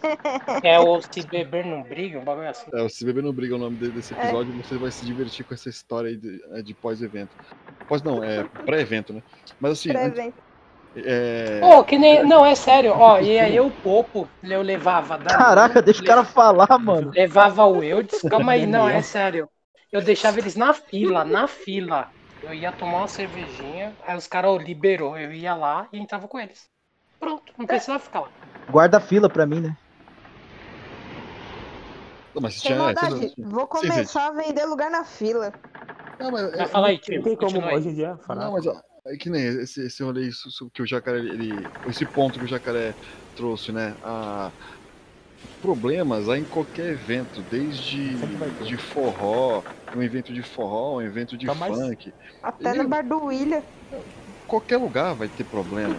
que 0.61 0.67
é 0.67 0.79
o 0.79 1.01
se 1.01 1.23
beber 1.27 1.65
não 1.65 1.83
briga, 1.83 2.19
um 2.19 2.25
bagulho 2.25 2.49
assim. 2.49 2.73
é, 2.73 2.81
o 2.81 2.89
Se 2.89 3.05
Beber 3.05 3.23
Não 3.23 3.33
Briga 3.33 3.53
é 3.53 3.57
o 3.57 3.59
nome 3.59 3.77
de- 3.77 3.91
desse 3.91 4.13
É. 4.13 4.13
episódio, 4.13 4.53
você 4.55 4.77
vai 4.77 4.91
se 4.91 5.05
divertir 5.05 5.45
com 5.45 5.53
essa 5.53 5.69
história 5.69 6.09
aí 6.09 6.17
de, 6.17 6.41
é, 6.57 6.61
de 6.61 6.73
pós-evento. 6.75 7.37
Pós 7.87 8.01
não, 8.03 8.23
é 8.23 8.45
pré-evento, 8.65 9.13
né? 9.13 9.21
Mas 9.59 9.73
assim, 9.73 9.91
Presente. 9.91 10.43
é, 10.95 11.59
Pô, 11.59 11.83
que 11.83 11.97
nem. 11.97 12.23
Não, 12.23 12.45
é 12.45 12.53
sério, 12.55 12.93
ó, 12.93 13.19
e 13.19 13.39
aí 13.39 13.55
eu, 13.55 13.71
Popo, 13.71 14.31
eu 14.43 14.61
levava. 14.61 15.17
da- 15.17 15.35
Caraca, 15.37 15.81
deixa 15.81 16.01
o 16.01 16.03
cara 16.05 16.23
falar, 16.23 16.79
mano. 16.79 17.13
Levava 17.15 17.65
o 17.65 17.81
Eudes, 17.83 18.21
calma 18.23 18.53
aí, 18.53 18.65
não, 18.67 18.87
é 18.89 19.01
sério. 19.01 19.49
Eu 19.91 20.01
deixava 20.01 20.39
eles 20.39 20.55
na 20.55 20.73
fila, 20.73 21.23
na 21.23 21.47
fila. 21.47 22.11
Eu 22.41 22.53
ia 22.53 22.71
tomar 22.73 22.99
uma 22.99 23.07
cervejinha, 23.07 23.95
aí 24.01 24.17
os 24.17 24.27
caras 24.27 24.61
liberou, 24.61 25.17
eu 25.17 25.31
ia 25.33 25.55
lá 25.55 25.87
e 25.93 25.97
entrava 25.99 26.27
com 26.27 26.39
eles. 26.39 26.69
Pronto, 27.19 27.53
não 27.57 27.67
precisava 27.67 27.99
ficar 28.03 28.21
lá. 28.21 28.33
Guarda 28.69 28.99
fila 28.99 29.29
pra 29.29 29.45
mim, 29.45 29.61
né? 29.61 29.75
não, 32.33 32.41
mas 32.41 32.59
tinha, 32.61 32.75
é, 32.75 32.77
maldade, 32.79 33.29
sim, 33.29 33.43
vou 33.43 33.61
sim. 33.61 33.67
começar 33.67 34.27
a 34.27 34.31
vender 34.31 34.65
lugar 34.65 34.89
na 34.89 35.03
fila. 35.03 35.53
Não, 36.19 36.31
mas, 36.31 36.53
é, 36.53 36.57
Mas 36.57 36.71
fala 36.71 36.87
aí, 36.87 36.99
Não 37.09 37.23
tem 37.23 37.35
como 37.35 37.61
hoje 37.65 37.89
em 37.89 37.93
dia 37.93 38.17
falar. 38.17 38.45
não, 38.45 38.53
mas 38.53 38.65
ó, 38.65 38.81
é 39.05 39.17
que 39.17 39.29
nem 39.29 39.43
esse, 39.43 39.85
esse 39.85 40.01
rolê 40.01 40.29
que 40.73 40.81
o 40.81 40.85
jacaré, 40.85 41.19
ele, 41.19 41.69
esse 41.85 42.05
ponto 42.05 42.39
que 42.39 42.45
o 42.45 42.47
jacaré 42.47 42.95
trouxe, 43.35 43.71
né? 43.71 43.97
A, 44.01 44.53
problemas 45.61 46.27
há 46.27 46.37
em 46.37 46.43
qualquer 46.45 46.91
evento, 46.91 47.41
desde 47.43 48.17
de 48.65 48.77
forró, 48.77 49.63
um 49.95 50.01
evento 50.01 50.33
de 50.33 50.43
forró, 50.43 50.97
um 50.97 51.01
evento 51.01 51.37
de 51.37 51.45
Tá 51.45 51.55
mais- 51.55 51.77
funk. 51.77 52.13
Até 52.43 52.69
Ele- 52.71 52.83
no 52.83 52.89
bar 52.89 53.07
do 53.07 53.25
William. 53.25 53.63
Qualquer 54.47 54.77
lugar 54.77 55.13
vai 55.15 55.27
ter 55.27 55.43
problemas. 55.45 55.97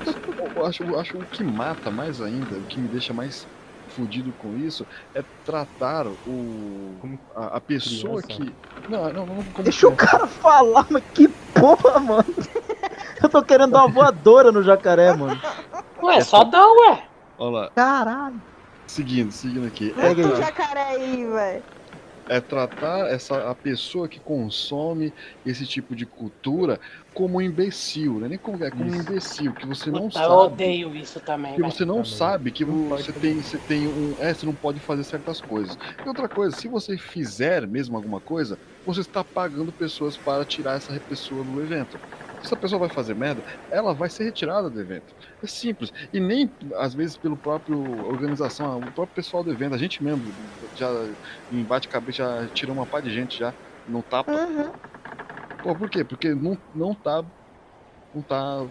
Eu 0.54 0.66
acho, 0.66 0.82
eu 0.84 0.98
acho 1.00 1.16
o 1.18 1.24
que 1.24 1.42
mata 1.42 1.90
mais 1.90 2.20
ainda, 2.20 2.56
o 2.56 2.62
que 2.62 2.78
me 2.78 2.88
deixa 2.88 3.12
mais 3.12 3.46
fudido 3.88 4.32
com 4.38 4.56
isso, 4.56 4.84
é 5.14 5.22
tratar 5.44 6.06
o 6.06 6.94
a, 7.34 7.56
a 7.56 7.60
pessoa 7.60 8.20
criança. 8.22 8.42
que 8.44 8.54
não, 8.90 9.12
não, 9.12 9.26
não 9.26 9.42
como 9.44 9.62
Deixa 9.62 9.86
o 9.88 9.94
criança. 9.94 10.16
cara 10.16 10.26
falar, 10.26 10.86
mas 10.90 11.02
que 11.14 11.28
porra, 11.28 12.00
mano. 12.00 12.24
Eu 13.22 13.28
tô 13.28 13.42
querendo 13.42 13.72
dar 13.72 13.84
uma 13.84 13.92
voadora 13.92 14.50
no 14.52 14.62
jacaré, 14.62 15.14
mano. 15.14 15.40
Ué, 16.02 16.20
só 16.20 16.44
dá, 16.44 16.60
ué. 16.66 17.04
Olha 17.38 17.50
lá, 17.60 17.70
Caralho. 17.74 18.40
seguindo, 18.86 19.32
seguindo 19.32 19.66
aqui. 19.66 19.90
Pega 19.90 20.22
É. 20.22 20.26
O 20.26 20.36
jacaré 20.36 20.82
aí, 20.82 21.24
velho. 21.24 21.62
É 22.28 22.40
tratar 22.40 23.08
essa 23.12 23.50
a 23.50 23.54
pessoa 23.54 24.08
que 24.08 24.20
consome 24.20 25.12
esse 25.44 25.66
tipo 25.66 25.94
de 25.96 26.06
cultura 26.06 26.78
como 27.12 27.38
um 27.38 27.40
imbecil, 27.42 28.18
né? 28.20 28.28
Nem 28.28 28.38
como 28.38 28.62
é, 28.64 28.70
como 28.72 28.90
um 28.92 28.94
imbecil 28.96 29.54
que 29.54 29.66
você 29.66 29.90
não 29.90 30.10
Puta, 30.10 30.20
sabe. 30.24 30.24
eu 30.24 30.32
odeio 30.52 30.94
isso 30.94 31.20
também, 31.20 31.58
que 31.58 31.62
velho. 31.62 31.72
você 31.72 31.84
não 31.84 32.02
Também. 32.02 32.04
sabe 32.04 32.50
que 32.52 32.64
Não 32.66 32.78
você 32.88 33.12
tem, 33.14 33.40
você 33.42 33.58
tem 33.60 33.86
um. 33.88 34.14
É, 34.18 34.34
você 34.34 34.44
não 34.44 34.56
pode 34.56 34.80
fazer 34.80 35.04
certas 35.04 35.40
coisas. 35.40 35.76
E 36.04 36.08
outra 36.08 36.28
coisa, 36.28 36.56
se 36.56 36.68
você 36.68 36.98
fizer 36.98 37.66
mesmo 37.68 37.96
alguma 37.96 38.20
coisa, 38.20 38.58
você 38.84 39.02
está 39.02 39.24
pagando 39.24 39.72
pessoas 39.72 40.18
para 40.18 40.44
tirar 40.44 40.76
essa 40.76 41.00
pessoa 41.00 41.44
do 41.44 41.60
evento. 41.62 42.00
Se 42.44 42.48
essa 42.48 42.56
pessoa 42.56 42.78
vai 42.80 42.90
fazer 42.90 43.14
merda, 43.14 43.42
ela 43.70 43.94
vai 43.94 44.10
ser 44.10 44.24
retirada 44.24 44.70
do 44.70 44.80
evento. 44.80 45.14
É 45.42 45.46
simples. 45.46 45.90
E 46.12 46.20
nem, 46.20 46.54
às 46.76 46.94
vezes, 46.94 47.16
pelo 47.16 47.38
próprio 47.38 47.78
organização, 47.78 48.78
o 48.86 48.92
próprio 48.92 49.14
pessoal 49.14 49.42
do 49.42 49.50
evento, 49.52 49.74
a 49.74 49.78
gente 49.78 50.02
mesmo, 50.02 50.36
já 50.74 50.88
em 51.50 51.64
bate-cabeça, 51.64 52.16
já 52.44 52.50
tirou 52.50 52.76
uma 52.76 52.86
pá 52.86 53.00
de 53.00 53.10
gente 53.12 53.38
já 53.38 53.54
no 53.86 54.02
tapa. 54.02 54.30
Uhum. 54.30 54.72
Pô, 55.62 55.76
por 55.76 55.90
quê? 55.90 56.04
Porque 56.04 56.34
não, 56.34 56.58
não 56.74 56.94
tá. 56.94 57.24
Não 58.14 58.22
tá 58.22 58.70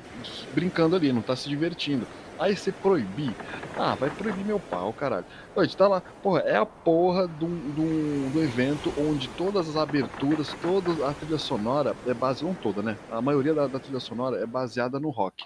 brincando 0.52 0.96
ali, 0.96 1.12
não 1.14 1.22
tá 1.24 1.36
se 1.36 1.50
divertindo. 1.50 2.08
Aí 2.38 2.56
você 2.56 2.72
proibir. 2.72 3.38
Ah, 3.76 3.96
vai 3.96 4.10
proibir 4.10 4.46
meu 4.46 4.60
pau, 4.60 4.94
caralho. 4.94 5.26
A 5.56 5.64
gente 5.64 5.78
tá 5.78 5.88
lá, 5.88 6.02
porra, 6.22 6.40
é 6.42 6.58
a 6.58 6.66
porra 6.66 7.28
do, 7.28 7.46
do, 7.46 8.30
do 8.32 8.42
evento 8.42 8.92
onde 8.98 9.28
todas 9.30 9.70
as 9.70 9.76
aberturas, 9.76 10.52
toda 10.62 11.08
a 11.08 11.14
trilha 11.14 11.38
sonora 11.38 11.96
é 12.08 12.14
baseada, 12.14 12.52
não 12.52 12.56
toda, 12.56 12.82
né? 12.82 12.98
A 13.12 13.22
maioria 13.22 13.54
da, 13.54 13.68
da 13.68 13.80
trilha 13.80 14.00
sonora 14.00 14.42
é 14.42 14.48
baseada 14.48 15.00
no 15.00 15.12
rock. 15.12 15.46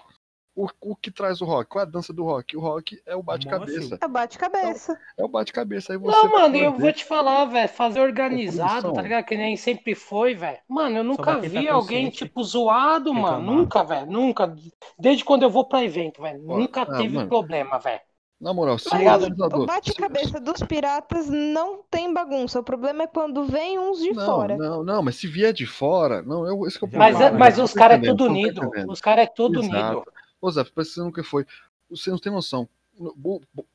O, 0.58 0.66
o 0.80 0.96
que 0.96 1.08
traz 1.08 1.40
o 1.40 1.44
rock? 1.44 1.70
Qual 1.70 1.84
é 1.84 1.86
a 1.86 1.90
dança 1.90 2.12
do 2.12 2.24
rock? 2.24 2.56
O 2.56 2.60
rock 2.60 3.00
é 3.06 3.14
o 3.14 3.22
bate-cabeça. 3.22 3.96
É 4.02 4.08
bate-cabeça. 4.08 4.98
É 5.16 5.24
o 5.24 5.28
bate-cabeça. 5.28 5.92
Aí 5.92 5.98
você. 5.98 6.16
Não, 6.16 6.32
mano, 6.32 6.56
eu 6.56 6.72
vou 6.72 6.92
te 6.92 7.04
falar, 7.04 7.44
velho, 7.44 7.68
fazer 7.68 8.00
organizado, 8.00 8.92
tá 8.92 9.00
ligado? 9.00 9.24
Que 9.24 9.36
nem 9.36 9.56
sempre 9.56 9.94
foi, 9.94 10.34
velho. 10.34 10.58
Mano, 10.66 10.96
eu 10.96 11.04
nunca 11.04 11.38
quem 11.38 11.42
tá 11.42 11.60
vi 11.60 11.68
alguém, 11.68 12.10
tipo, 12.10 12.42
zoado, 12.42 13.14
mano. 13.14 13.54
Nunca, 13.54 13.84
velho, 13.84 14.06
nunca. 14.10 14.52
Desde 14.98 15.24
quando 15.24 15.44
eu 15.44 15.50
vou 15.50 15.64
pra 15.64 15.84
evento, 15.84 16.22
velho. 16.22 16.42
Nunca 16.42 16.82
ah, 16.82 16.96
teve 16.96 17.14
mano. 17.14 17.28
problema, 17.28 17.78
velho. 17.78 18.00
Na 18.40 18.54
moral, 18.54 18.78
se 18.78 18.88
o 18.88 19.66
bate-cabeça 19.66 20.38
dos 20.38 20.62
piratas 20.62 21.28
não 21.28 21.82
tem 21.90 22.12
bagunça. 22.14 22.60
O 22.60 22.62
problema 22.62 23.02
é 23.02 23.06
quando 23.08 23.44
vem 23.46 23.80
uns 23.80 23.98
de 23.98 24.12
não, 24.12 24.24
fora. 24.24 24.56
Não, 24.56 24.84
não, 24.84 25.02
mas 25.02 25.16
se 25.16 25.26
vier 25.26 25.52
de 25.52 25.66
fora, 25.66 26.22
não, 26.22 26.46
eu, 26.46 26.64
esse 26.64 26.78
que 26.78 26.84
é 26.84 26.88
o 26.88 26.98
Mas, 26.98 27.20
é- 27.20 27.32
mas 27.32 27.58
os 27.58 27.72
caras 27.72 27.96
é 27.96 27.98
entendendo, 27.98 28.16
tudo 28.18 28.30
unido. 28.30 28.92
Os 28.92 29.00
caras 29.00 29.24
é 29.24 29.26
tudo 29.26 29.60
unido. 29.60 30.04
Ô 30.40 30.50
Zé, 30.52 30.62
parece 30.72 31.12
que 31.12 31.22
foi. 31.24 31.44
Você 31.90 32.10
não 32.10 32.18
tem 32.18 32.30
noção. 32.30 32.68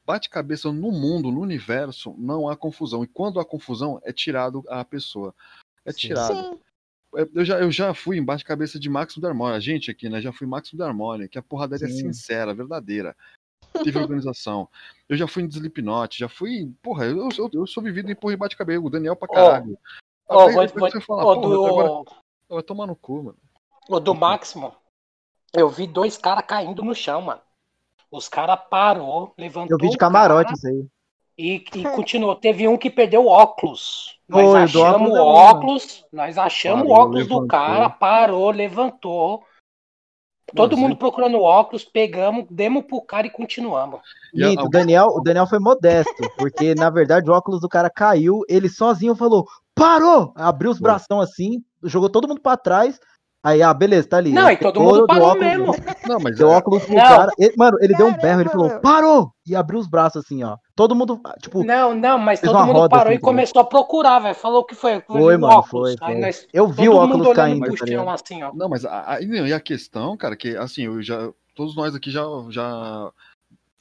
Bate-cabeça 0.05 0.71
no 0.71 0.91
mundo, 0.91 1.29
no 1.29 1.41
universo, 1.41 2.15
não 2.17 2.47
há 2.47 2.55
confusão. 2.55 3.03
E 3.03 3.07
quando 3.07 3.41
há 3.41 3.45
confusão, 3.45 3.99
é 4.03 4.13
tirado 4.13 4.63
a 4.69 4.85
pessoa. 4.85 5.35
É 5.83 5.91
Sim. 5.91 5.97
tirado. 5.97 6.35
Sim. 6.35 6.59
É, 7.17 7.27
Eu 7.33 7.45
já, 7.45 7.59
eu 7.59 7.71
já 7.71 7.93
fui 7.93 8.17
em 8.17 8.23
bate-cabeça 8.23 8.79
de 8.79 8.89
Máximo 8.89 9.21
da 9.21 9.27
Harmonia. 9.27 9.57
A 9.57 9.59
gente 9.59 9.91
aqui, 9.91 10.07
né? 10.07 10.21
Já 10.21 10.31
fui 10.31 10.47
em 10.47 10.49
Máximo 10.49 10.79
da 10.79 10.87
Harmonia, 10.87 11.27
que 11.27 11.37
a 11.37 11.41
porradaria 11.43 11.87
é 11.87 11.89
sincera, 11.89 12.53
verdadeira. 12.53 13.13
Teve 13.83 13.99
organização. 13.99 14.67
Eu 15.09 15.17
já 15.17 15.27
fui 15.27 15.43
em 15.43 15.47
Slipknot, 15.47 16.17
já 16.17 16.29
fui. 16.29 16.51
em- 16.57 16.71
Porra, 16.81 17.05
eu, 17.05 17.29
eu, 17.37 17.49
eu 17.53 17.67
sou 17.67 17.81
vivido 17.81 18.11
em 18.11 18.15
porra 18.15 18.33
e 18.33 18.37
bate-cabeça. 18.37 18.81
O 18.81 18.89
Daniel 18.89 19.15
pra 19.15 19.27
caralho. 19.27 19.77
Ó, 20.29 20.47
Aí 20.47 20.53
vou, 20.53 20.65
depois 20.65 20.93
vou, 20.93 21.01
você 21.01 21.05
fala, 21.05 21.25
ó, 21.25 21.35
porra, 21.35 21.55
agora 21.69 21.87
do, 21.89 22.05
vai 22.49 22.63
tomar 22.63 22.87
no 22.87 22.95
cu, 22.95 23.23
mano. 23.23 23.37
ó, 23.89 23.99
do 23.99 24.13
Máximo, 24.15 24.73
eu 25.53 25.69
vi 25.69 25.85
dois 25.87 26.17
caras 26.17 26.45
caindo 26.45 26.83
no 26.83 26.93
chão, 26.95 27.21
mano. 27.21 27.41
Os 28.11 28.29
caras 28.29 28.59
parou, 28.69 29.33
levantou 29.37 29.75
Eu 29.75 29.77
vi 29.81 29.89
de 29.89 29.95
o 29.95 29.99
camarote 29.99 30.45
cara 30.45 30.55
isso 30.55 30.67
aí. 30.67 30.85
e, 31.37 31.55
e 31.75 31.83
continuou. 31.83 32.35
Teve 32.35 32.67
um 32.67 32.77
que 32.77 32.89
perdeu 32.89 33.25
o 33.25 33.27
óculos. 33.27 34.19
Nós 34.27 34.71
do 34.71 34.83
achamos 34.83 35.09
óculos 35.11 35.19
o 35.19 35.23
óculos, 35.25 36.05
nós 36.13 36.37
achamos 36.37 36.87
o 36.87 36.91
óculos 36.91 37.27
do 37.27 37.33
levantou. 37.35 37.47
cara, 37.47 37.89
parou, 37.89 38.51
levantou. 38.51 39.43
Todo 40.55 40.77
mundo 40.77 40.95
procurando 40.95 41.37
o 41.37 41.43
óculos, 41.43 41.83
pegamos, 41.83 42.45
demos 42.49 42.85
pro 42.85 43.01
cara 43.01 43.25
e 43.25 43.29
continuamos. 43.29 44.01
E 44.33 44.43
o 44.45 44.69
Daniel, 44.69 45.07
o 45.07 45.21
Daniel 45.21 45.47
foi 45.47 45.59
modesto, 45.59 46.29
porque 46.37 46.75
na 46.75 46.89
verdade 46.89 47.29
o 47.29 47.33
óculos 47.33 47.61
do 47.61 47.69
cara 47.69 47.89
caiu, 47.89 48.41
ele 48.47 48.69
sozinho 48.69 49.15
falou, 49.15 49.47
parou! 49.73 50.31
Abriu 50.35 50.69
os 50.69 50.79
bração 50.79 51.19
assim, 51.19 51.63
jogou 51.83 52.09
todo 52.09 52.27
mundo 52.27 52.41
pra 52.41 52.57
trás, 52.57 52.99
aí, 53.43 53.61
ah, 53.61 53.73
beleza, 53.73 54.07
tá 54.07 54.17
ali. 54.17 54.31
Não, 54.31 54.49
e 54.49 54.55
todo 54.57 54.79
mundo 54.79 55.01
do 55.01 55.07
parou 55.07 55.27
óculos- 55.29 55.45
mesmo. 55.45 55.75
Não, 56.07 56.19
mas 56.19 56.37
Deu 56.37 56.51
é- 56.51 56.55
óculos 56.55 56.83
pro 56.85 56.95
Não. 56.95 57.01
cara, 57.03 57.31
ele- 57.37 57.53
mano, 57.57 57.77
ele 57.81 57.93
deu 57.95 58.07
um 58.07 58.13
berro, 58.13 58.41
ele 58.41 58.49
Caramba, 58.49 58.69
falou, 58.69 58.81
parou! 58.81 59.31
E 59.45 59.55
abriu 59.55 59.79
os 59.79 59.87
braços 59.87 60.23
assim, 60.23 60.43
ó. 60.43 60.55
Todo 60.75 60.95
mundo, 60.95 61.19
tipo, 61.41 61.63
Não, 61.63 61.93
não, 61.93 62.17
mas 62.17 62.39
todo 62.39 62.57
mundo 62.59 62.71
roda 62.79 62.89
parou 62.89 63.09
assim, 63.11 63.17
e 63.17 63.21
começou 63.21 63.61
a 63.61 63.65
procurar, 63.65 64.19
velho. 64.19 64.33
Falou 64.35 64.61
o 64.61 64.65
que 64.65 64.73
foi. 64.73 65.01
Foi, 65.01 65.35
o 65.35 65.39
mano, 65.39 65.53
óculos. 65.57 65.69
foi, 65.69 66.07
Aí 66.07 66.13
foi. 66.13 66.21
nós- 66.25 66.47
eu 66.53 66.67
vi 66.67 66.87
o 66.89 66.95
óculos 66.95 67.33
caindo, 67.33 67.65
pro 67.65 67.75
tá 67.75 68.13
assim, 68.13 68.41
ó. 68.43 68.51
Não, 68.53 68.69
mas 68.69 68.85
a, 68.85 69.17
e 69.21 69.25
e 69.25 69.53
a 69.53 69.59
questão, 69.59 70.15
cara, 70.17 70.35
que 70.35 70.55
assim, 70.55 70.83
eu 70.85 71.01
já. 71.03 71.29
Todos 71.55 71.75
nós 71.75 71.93
aqui 71.93 72.09
já, 72.09 72.23
já 72.49 73.11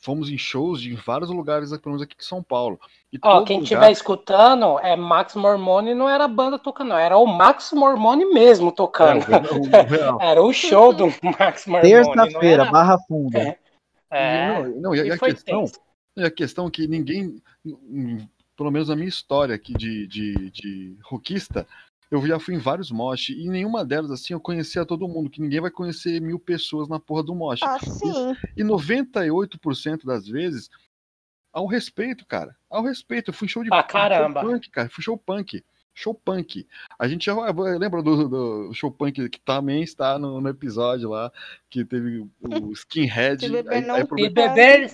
fomos 0.04 0.28
em 0.28 0.36
shows 0.36 0.80
de 0.82 0.94
vários 0.94 1.30
lugares, 1.30 1.70
pelo 1.70 1.92
menos 1.94 2.02
aqui 2.02 2.16
de 2.16 2.24
São 2.24 2.42
Paulo. 2.42 2.78
E 3.12 3.18
Ó, 3.22 3.44
quem 3.44 3.56
lugar- 3.58 3.62
estiver 3.64 3.90
escutando, 3.92 4.78
é 4.80 4.96
Max 4.96 5.34
Mormone, 5.36 5.94
não 5.94 6.08
era 6.08 6.24
a 6.24 6.28
banda 6.28 6.58
tocando, 6.58 6.88
não, 6.88 6.98
era 6.98 7.16
o 7.16 7.24
Max 7.26 7.70
Mormone 7.72 8.24
mesmo 8.26 8.68
É, 8.68 8.72
tocando. 8.72 9.24
o 9.28 9.84
real. 9.86 10.18
Era 10.20 10.42
o 10.42 10.52
show 10.52 10.92
do 10.92 11.06
Max 11.38 11.66
Mormone. 11.66 11.88
Terça-feira, 11.92 12.62
era- 12.62 12.70
Barra 12.72 12.98
Funda. 13.06 13.38
É. 13.38 13.58
É, 14.10 14.60
E, 14.60 14.62
não, 14.68 14.80
não, 14.80 14.94
e, 14.94 15.00
a- 15.00 15.04
e 15.06 15.10
a 15.12 15.18
questão, 15.18 15.64
e 16.16 16.24
a 16.24 16.30
questão 16.30 16.68
que 16.68 16.86
ninguém, 16.88 17.40
pelo 18.56 18.70
menos 18.70 18.88
na 18.88 18.96
minha 18.96 19.08
história 19.08 19.54
aqui 19.54 19.72
de, 19.72 20.06
de, 20.08 20.50
de 20.50 20.96
rockista, 21.04 21.66
eu 22.12 22.26
já 22.26 22.38
fui 22.38 22.54
em 22.54 22.58
vários 22.58 22.90
mosh 22.90 23.30
e 23.30 23.48
nenhuma 23.48 23.84
delas 23.84 24.10
assim 24.10 24.34
eu 24.34 24.40
conhecia 24.40 24.84
todo 24.84 25.08
mundo, 25.08 25.30
que 25.30 25.40
ninguém 25.40 25.60
vai 25.62 25.70
conhecer 25.70 26.20
mil 26.20 26.38
pessoas 26.38 26.88
na 26.88 27.00
porra 27.00 27.22
do 27.22 27.34
mosh. 27.34 27.60
Ah, 27.62 27.78
sim. 27.80 28.36
E 28.56 28.62
98% 28.62 30.04
das 30.04 30.26
vezes, 30.28 30.68
ao 31.52 31.66
respeito, 31.66 32.26
cara. 32.26 32.54
Ao 32.70 32.82
respeito. 32.84 33.30
Eu 33.30 33.34
fui 33.34 33.48
show 33.48 33.62
de 33.62 33.68
Pra 33.70 33.80
show 33.80 33.88
caramba. 33.88 34.40
punk, 34.42 34.70
cara. 34.70 34.88
Fui 34.88 35.02
show 35.02 35.16
punk. 35.16 35.64
Show 35.94 36.14
punk. 36.14 36.66
A 36.98 37.06
gente 37.06 37.26
já 37.26 37.34
lembra 37.78 38.02
do, 38.02 38.28
do 38.28 38.72
show 38.74 38.90
punk 38.90 39.28
que 39.28 39.40
também 39.40 39.82
está 39.82 40.18
no, 40.18 40.40
no 40.40 40.48
episódio 40.48 41.10
lá, 41.10 41.30
que 41.68 41.84
teve 41.84 42.26
o 42.40 42.72
skinhead. 42.72 43.44
Se 43.44 43.50
beber 43.52 43.72
aí- 43.74 43.86
não 43.86 43.94
aí 43.96 44.02
E 44.02 44.06
problema- 44.06 44.34
beber, 44.34 44.88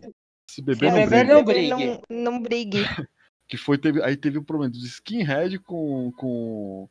se 0.50 0.62
beber 0.62 0.90
se 0.90 0.96
não 0.98 1.08
beber 1.08 1.26
não 1.26 1.44
Beber 1.44 1.44
brigue. 1.44 1.86
Não, 2.08 2.32
não 2.32 2.42
brigue. 2.42 2.82
Que 3.50 3.56
foi, 3.56 3.78
teve, 3.78 4.02
aí 4.02 4.14
teve 4.14 4.36
o 4.36 4.42
problema 4.44 4.70
dos 4.70 4.84
skinhead 4.84 5.58
com, 5.60 6.12
com 6.18 6.86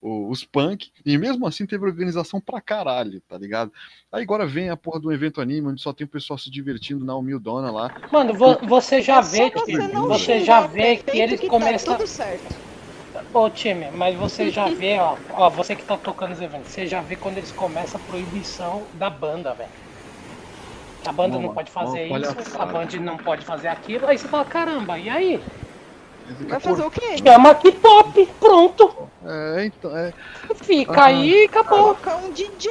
os 0.00 0.44
punk, 0.44 0.92
e 1.04 1.18
mesmo 1.18 1.46
assim 1.46 1.66
teve 1.66 1.84
organização 1.84 2.40
pra 2.40 2.60
caralho, 2.60 3.20
tá 3.22 3.36
ligado? 3.38 3.72
Aí 4.12 4.22
agora 4.22 4.46
vem 4.46 4.70
a 4.70 4.76
porra 4.76 5.00
do 5.00 5.12
evento 5.12 5.40
anime, 5.40 5.68
onde 5.68 5.82
só 5.82 5.92
tem 5.92 6.06
o 6.06 6.10
pessoal 6.10 6.38
se 6.38 6.50
divertindo 6.50 7.04
na 7.04 7.16
humildona 7.16 7.70
lá. 7.70 7.92
Mano, 8.12 8.34
vo- 8.34 8.58
você 8.66 9.00
já 9.00 9.20
É 9.20 9.22
vê, 9.22 9.50
você 9.52 9.88
não 9.88 10.08
você 10.08 10.12
xingar 10.12 10.44
já 10.44 10.60
vê 10.60 10.96
que 10.98 11.18
eles 11.18 11.40
tá 11.58 11.70
começam. 11.70 11.96
tudo 11.96 12.06
certo. 12.06 12.54
Ô 13.32 13.50
time, 13.50 13.90
mas 13.90 14.16
você 14.16 14.50
já 14.50 14.68
vê, 14.70 14.98
ó, 15.00 15.18
ó, 15.30 15.50
você 15.50 15.74
que 15.76 15.84
tá 15.84 15.96
tocando 15.98 16.32
os 16.32 16.40
eventos, 16.40 16.70
você 16.70 16.86
já 16.86 17.02
vê 17.02 17.16
quando 17.16 17.38
eles 17.38 17.52
começam 17.52 18.00
a 18.00 18.04
proibição 18.04 18.90
da 18.94 19.10
banda, 19.10 19.54
velho. 19.54 19.72
A 21.04 21.12
banda 21.12 21.38
Uma- 21.38 21.40
não 21.40 21.50
pode 21.50 21.72
fazer 21.72 22.04
isso, 22.06 22.38
a 22.56 22.64
banda 22.64 22.96
não 23.00 23.18
pode 23.18 23.44
fazer 23.44 23.66
aquilo, 23.66 24.06
aí 24.06 24.16
você 24.16 24.28
fala, 24.28 24.44
caramba, 24.44 24.96
e 24.98 25.08
aí? 25.08 25.44
Vai 26.48 26.60
fazer 26.60 26.82
o 26.82 26.90
quê? 26.90 27.18
Chama 27.18 27.54
K-pop, 27.54 28.26
pronto. 28.38 29.10
É, 29.22 29.64
então, 29.66 29.96
é, 29.96 30.12
Fica 30.62 30.92
Ah. 31.00 31.06
aí 31.06 31.30
e 31.42 31.44
acabou. 31.44 31.78
Colocar 31.78 32.16
um 32.18 32.32
DJ. 32.32 32.70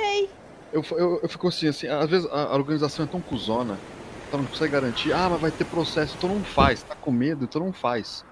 eu, 0.71 0.83
eu, 0.91 1.19
eu 1.23 1.29
fico 1.29 1.47
assim, 1.47 1.67
assim, 1.67 1.87
às 1.87 2.09
vezes 2.09 2.27
a, 2.31 2.53
organização 2.55 3.05
é 3.05 3.07
tão 3.07 3.21
cuzona, 3.21 3.81
então 4.27 4.41
não 4.41 4.47
consegue 4.47 4.71
garantir, 4.73 5.11
ah, 5.13 5.29
mas 5.29 5.41
vai 5.41 5.51
ter 5.51 5.65
processo, 5.65 6.15
então 6.15 6.29
não 6.29 6.43
faz, 6.43 6.83
tá 6.83 6.95
com 6.99 7.11
medo, 7.11 7.45
então 7.45 7.61
não 7.61 7.73
faz. 7.73 8.25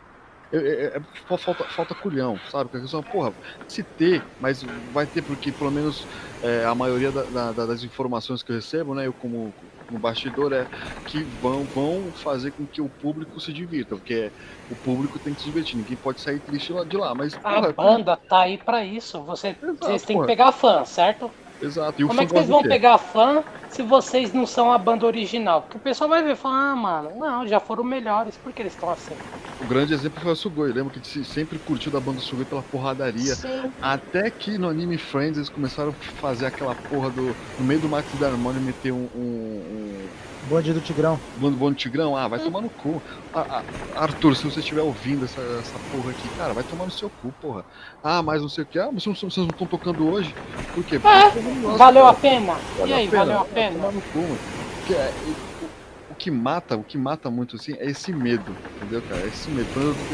é, 0.52 0.58
é- 0.58 0.98
é- 0.98 1.02
fa- 1.28 1.38
falta, 1.38 1.66
falta 1.70 1.96
culhão, 1.96 2.40
sabe? 2.46 2.66
Porque 2.66 2.78
a 2.78 2.82
questão, 2.82 3.04
porra, 3.04 3.36
se 3.68 3.84
ter, 3.84 4.26
mas 4.40 4.62
vai 4.92 5.08
ter 5.08 5.22
porque 5.24 5.52
pelo 5.52 5.72
menos 5.72 6.08
é, 6.42 6.64
a 6.66 6.76
maioria 6.76 7.12
da- 7.12 7.52
da- 7.54 7.66
das 7.68 7.84
informações 7.84 8.44
que 8.44 8.52
eu 8.52 8.56
recebo, 8.56 8.94
né, 8.96 9.08
eu 9.08 9.14
como, 9.14 9.56
como 9.86 10.00
bastidor, 10.00 10.54
é 10.54 10.68
que 11.06 11.26
vão, 11.26 11.68
vão 11.68 12.12
fazer 12.14 12.52
com 12.54 12.68
que 12.68 12.82
o 12.82 12.90
público 12.90 13.40
se 13.40 13.54
divirta, 13.54 13.96
porque 13.96 14.34
o 14.70 14.76
público 14.78 15.20
tem 15.20 15.34
que 15.36 15.42
se 15.42 15.48
divertir, 15.48 15.78
ninguém 15.78 15.98
pode 15.98 16.22
sair 16.22 16.42
triste 16.42 16.74
de 16.88 16.98
lá, 16.98 17.16
mas, 17.16 17.38
A 17.44 17.62
porra, 17.62 17.76
banda 17.78 18.18
tá 18.18 18.42
aí 18.42 18.58
pra 18.58 18.84
isso. 18.84 19.24
Você, 19.24 19.58
Exato, 19.62 19.76
vocês 19.82 20.04
têm 20.04 20.20
que 20.20 20.26
porra. 20.26 20.26
pegar 20.26 20.52
fã, 20.52 20.84
certo? 20.84 21.34
Exato. 21.66 22.02
E 22.02 22.06
o 22.06 22.08
Como 22.08 22.22
é 22.22 22.26
que 22.26 22.32
vocês 22.32 22.48
vão 22.48 22.64
pegar 22.64 22.98
fã 22.98 23.44
se 23.68 23.82
vocês 23.84 24.34
não 24.34 24.46
são 24.46 24.72
a 24.72 24.78
banda 24.78 25.06
original? 25.06 25.64
Porque 25.64 25.78
o 25.78 25.82
pessoal 25.82 26.10
vai 26.10 26.24
ver 26.24 26.34
e 26.34 26.36
falar, 26.36 26.72
ah, 26.72 26.76
mano, 26.76 27.18
não, 27.18 27.48
já 27.48 27.60
foram 27.60 27.84
melhores, 27.84 28.38
por 28.38 28.54
que 28.54 28.62
eles 28.62 28.74
estão 28.74 28.90
assim? 28.90 29.20
O 29.58 29.66
grande 29.66 29.94
exemplo 29.94 30.22
foi 30.22 30.32
o 30.32 30.36
Sugoi, 30.36 30.72
lembra 30.74 30.92
que 31.00 31.08
se- 31.08 31.24
sempre 31.24 31.58
curtiu 31.60 31.92
da 31.92 32.00
banda 32.02 32.22
Sugoi 32.22 32.46
pela 32.46 32.62
porradaria. 32.64 33.40
Sim. 33.42 33.74
Até 33.80 34.30
que 34.32 34.58
no 34.58 34.68
anime 34.70 34.98
Friends 34.98 35.38
eles 35.38 35.50
começaram 35.50 35.92
a 35.92 35.94
fazer 36.20 36.46
aquela 36.46 36.76
porra 36.76 37.10
do. 37.12 37.38
No 37.58 37.64
meio 37.64 37.80
do 37.80 37.90
Max 37.90 38.14
da 38.16 38.28
Harmony 38.28 38.60
meter 38.60 38.92
um. 38.92 39.10
um, 39.14 40.12
Bonde 40.46 40.74
do 40.74 40.82
Tigrão. 40.82 41.22
bando, 41.34 41.58
bando 41.58 41.76
tigrão. 41.76 42.16
Ah, 42.16 42.28
vai 42.28 42.40
tomar 42.40 42.62
no 42.62 42.70
cu. 42.70 43.04
Ah, 43.34 43.60
ah, 43.60 43.66
Arthur, 44.04 44.36
se 44.36 44.44
você 44.44 44.60
estiver 44.60 44.82
ouvindo 44.82 45.26
essa, 45.26 45.42
essa 45.60 45.80
porra 45.80 46.12
aqui, 46.12 46.30
cara, 46.30 46.54
vai 46.54 46.64
tomar 46.64 46.86
no 46.86 46.92
seu 46.92 47.10
cu, 47.10 47.34
porra. 47.34 47.66
Ah, 48.02 48.22
mas 48.22 48.42
não 48.42 48.50
sei 48.50 48.64
o 48.64 48.68
que. 48.68 48.78
Ah, 48.80 48.92
mas 48.92 49.04
vocês 49.04 49.36
não- 49.38 49.48
estão 49.50 49.68
tocando 49.68 50.06
hoje? 50.08 50.38
Por 50.74 50.86
quê? 50.86 51.00
Porque 51.00 51.14
É, 51.16 51.22
gosta, 51.62 51.78
Valeu 51.80 52.06
cara. 52.06 52.12
a 52.12 52.14
pena? 52.14 52.62
E 52.76 52.78
Valeu 52.78 52.98
aí, 52.98 53.08
valeu 53.08 53.40
a 53.40 53.46
Vai 53.46 53.56
pena? 53.56 53.74
tomar 53.74 53.92
no 53.94 54.02
cu, 54.04 54.30
mano. 54.30 54.42
Porque 54.78 54.94
é- 54.94 55.16
o, 55.24 55.72
o 56.10 56.16
que 56.16 56.30
mata, 56.30 56.78
o 56.78 56.84
que 56.84 56.98
mata 56.98 57.32
muito 57.32 57.56
assim 57.56 57.74
é 57.74 57.86
esse 57.88 58.14
medo, 58.14 58.60
entendeu, 58.76 59.02
cara? 59.04 59.26
É 59.26 59.30
esse 59.30 59.50
medo. 59.52 59.72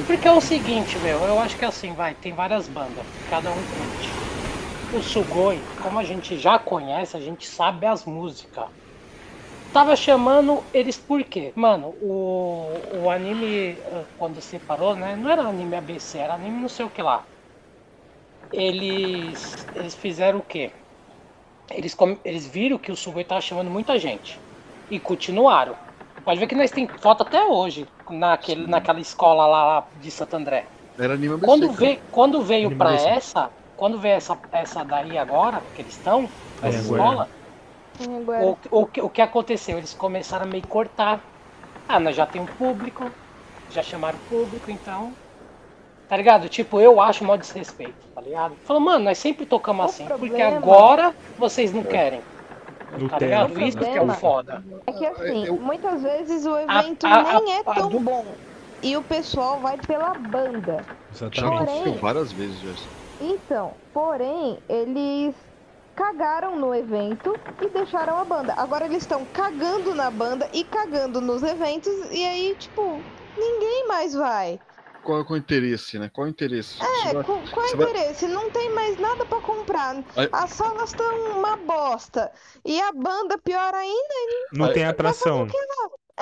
Porque 0.07 0.27
é 0.27 0.31
o 0.31 0.41
seguinte, 0.41 0.97
meu, 0.99 1.23
eu 1.25 1.39
acho 1.39 1.57
que 1.57 1.65
assim, 1.65 1.93
vai, 1.95 2.15
tem 2.15 2.33
várias 2.35 2.67
bandas, 2.67 3.05
cada 3.27 3.51
um 3.51 3.63
curte. 3.65 4.07
O 4.91 5.01
Sugoi, 5.01 5.65
como 5.81 5.99
a 5.99 6.03
gente 6.03 6.37
já 6.37 6.59
conhece, 6.59 7.17
a 7.17 7.19
gente 7.21 7.47
sabe 7.47 7.85
as 7.87 8.05
músicas. 8.05 8.69
Tava 9.71 9.95
chamando 9.95 10.69
eles 10.73 10.97
por 10.97 11.23
quê? 11.23 11.53
Mano, 11.55 11.95
o, 12.01 13.03
o 13.03 13.09
anime, 13.09 13.79
eh, 13.79 14.07
quando 14.17 14.41
separou, 14.41 14.95
né? 14.95 15.15
Não 15.15 15.29
era 15.29 15.43
anime 15.43 15.75
ABC, 15.77 16.17
era 16.19 16.33
anime 16.35 16.59
não 16.61 16.69
sei 16.69 16.85
o 16.85 16.89
que 16.89 17.01
lá. 17.01 17.27
Eles, 18.51 19.69
eles 19.73 19.95
fizeram 19.95 20.39
o 20.39 20.43
quê? 20.43 20.73
Eles, 21.71 21.95
eles 22.25 22.47
viram 22.47 22.77
que 22.79 22.91
o 22.91 22.95
Sugoi 22.97 23.23
tava 23.23 23.41
chamando 23.41 23.71
muita 23.71 23.97
gente. 23.99 24.41
E 24.89 24.99
continuaram. 24.99 25.77
Pode 26.23 26.39
ver 26.39 26.47
que 26.47 26.55
nós 26.55 26.71
tem 26.71 26.91
foto 27.01 27.23
até 27.23 27.43
hoje 27.45 27.87
naquele, 28.09 28.67
naquela 28.67 28.99
escola 28.99 29.47
lá, 29.47 29.89
de 29.95 30.11
Santo 30.11 30.35
André. 30.35 30.69
Era 30.97 31.15
anime 31.15 31.33
ABC, 31.33 31.59
Quando, 31.59 31.71
vê, 31.73 32.03
quando 32.11 32.43
veio 32.43 32.71
Anime 32.71 32.75
pra 32.75 32.93
ABC. 32.93 33.11
essa, 33.17 33.53
quando 33.75 33.99
veio 33.99 34.15
essa, 34.15 34.39
essa 34.51 34.83
daí 34.85 35.17
agora, 35.17 35.61
que 35.73 35.81
eles 35.81 35.95
estão, 35.95 36.31
É, 36.61 36.75
essa 36.75 36.79
agora. 36.79 37.03
escola, 37.03 37.27
Agora, 37.27 37.31
o, 38.01 38.57
o, 38.81 38.85
que- 38.87 39.01
o 39.01 39.09
que 39.09 39.21
aconteceu? 39.21 39.77
Eles 39.77 39.93
começaram 39.93 40.45
a 40.45 40.49
meio 40.49 40.65
cortar. 40.67 41.23
Ah, 41.87 41.99
nós 41.99 42.15
já 42.15 42.25
tem 42.25 42.41
um 42.41 42.47
público, 42.47 43.11
já 43.69 43.81
chamaram 43.83 44.17
o 44.19 44.21
público, 44.21 44.71
então. 44.71 45.15
Tá 46.07 46.17
ligado? 46.17 46.49
Tipo, 46.49 46.79
eu 46.81 46.99
acho 46.99 47.23
mó 47.23 47.37
desrespeito, 47.37 48.05
tá 48.13 48.19
ligado? 48.21 48.57
Falou, 48.65 48.81
mano, 48.81 49.05
nós 49.05 49.17
sempre 49.17 49.45
tocamos 49.45 49.85
O 49.85 49.89
assim, 49.89 50.05
porque 50.07 50.17
problema- 50.19 50.57
agora 50.57 51.15
vocês 51.37 51.71
não 51.71 51.83
querem, 51.83 52.21
No 52.97 53.07
tá 53.09 53.17
ligado? 53.17 53.55
O 53.55 53.59
Isso 53.61 53.77
que 53.77 53.85
é 53.87 54.01
o 54.01 54.09
foda. 54.09 54.63
é 54.87 54.91
que 54.91 55.05
assim, 55.05 55.45
eu- 55.45 55.57
muitas 55.57 56.03
vezes 56.03 56.45
o 56.45 56.53
A- 56.53 56.79
evento 56.79 57.07
a- 57.07 57.23
nem 57.23 57.53
é 57.53 57.63
a- 57.65 57.71
a 57.71 57.75
tão 57.75 57.89
do- 57.89 57.99
bom. 58.01 58.35
E 58.83 58.97
o 58.97 59.03
pessoal 59.03 59.61
vai 59.61 59.77
pela 59.77 60.15
banda. 60.15 60.81
Exatamente. 61.09 61.65
Porém- 61.65 61.97
várias 61.99 62.33
vezes, 62.33 62.59
Gerson. 62.59 62.89
Então, 63.19 63.77
porém, 63.93 64.59
eles 64.67 65.35
cagaram 65.95 66.55
no 66.57 66.73
evento 66.73 67.35
e 67.61 67.67
deixaram 67.69 68.17
a 68.17 68.25
banda. 68.25 68.53
Agora 68.57 68.85
eles 68.85 69.03
estão 69.03 69.25
cagando 69.25 69.93
na 69.93 70.09
banda 70.11 70.49
e 70.53 70.63
cagando 70.63 71.19
nos 71.21 71.43
eventos 71.43 71.91
e 72.11 72.25
aí, 72.25 72.55
tipo, 72.57 73.01
ninguém 73.37 73.87
mais 73.87 74.13
vai. 74.13 74.59
Qual 75.03 75.19
é 75.19 75.25
o 75.27 75.35
interesse, 75.35 75.97
né? 75.97 76.11
Qual 76.13 76.27
é 76.27 76.29
o 76.29 76.31
interesse? 76.31 76.77
É, 76.81 77.13
vai- 77.13 77.23
com, 77.23 77.41
qual 77.47 77.65
é 77.65 77.73
o 77.73 77.77
vai- 77.77 77.89
interesse? 77.89 78.27
Não 78.27 78.51
tem 78.51 78.69
mais 78.71 78.99
nada 78.99 79.25
pra 79.25 79.41
comprar. 79.41 79.95
Aí- 80.15 80.29
As 80.31 80.51
salas 80.51 80.89
estão 80.91 81.39
uma 81.39 81.57
bosta. 81.57 82.31
E 82.63 82.79
a 82.79 82.91
banda, 82.91 83.35
pior 83.39 83.73
ainda, 83.73 84.13
Não 84.53 84.71
tem 84.71 84.85
atração. 84.85 85.47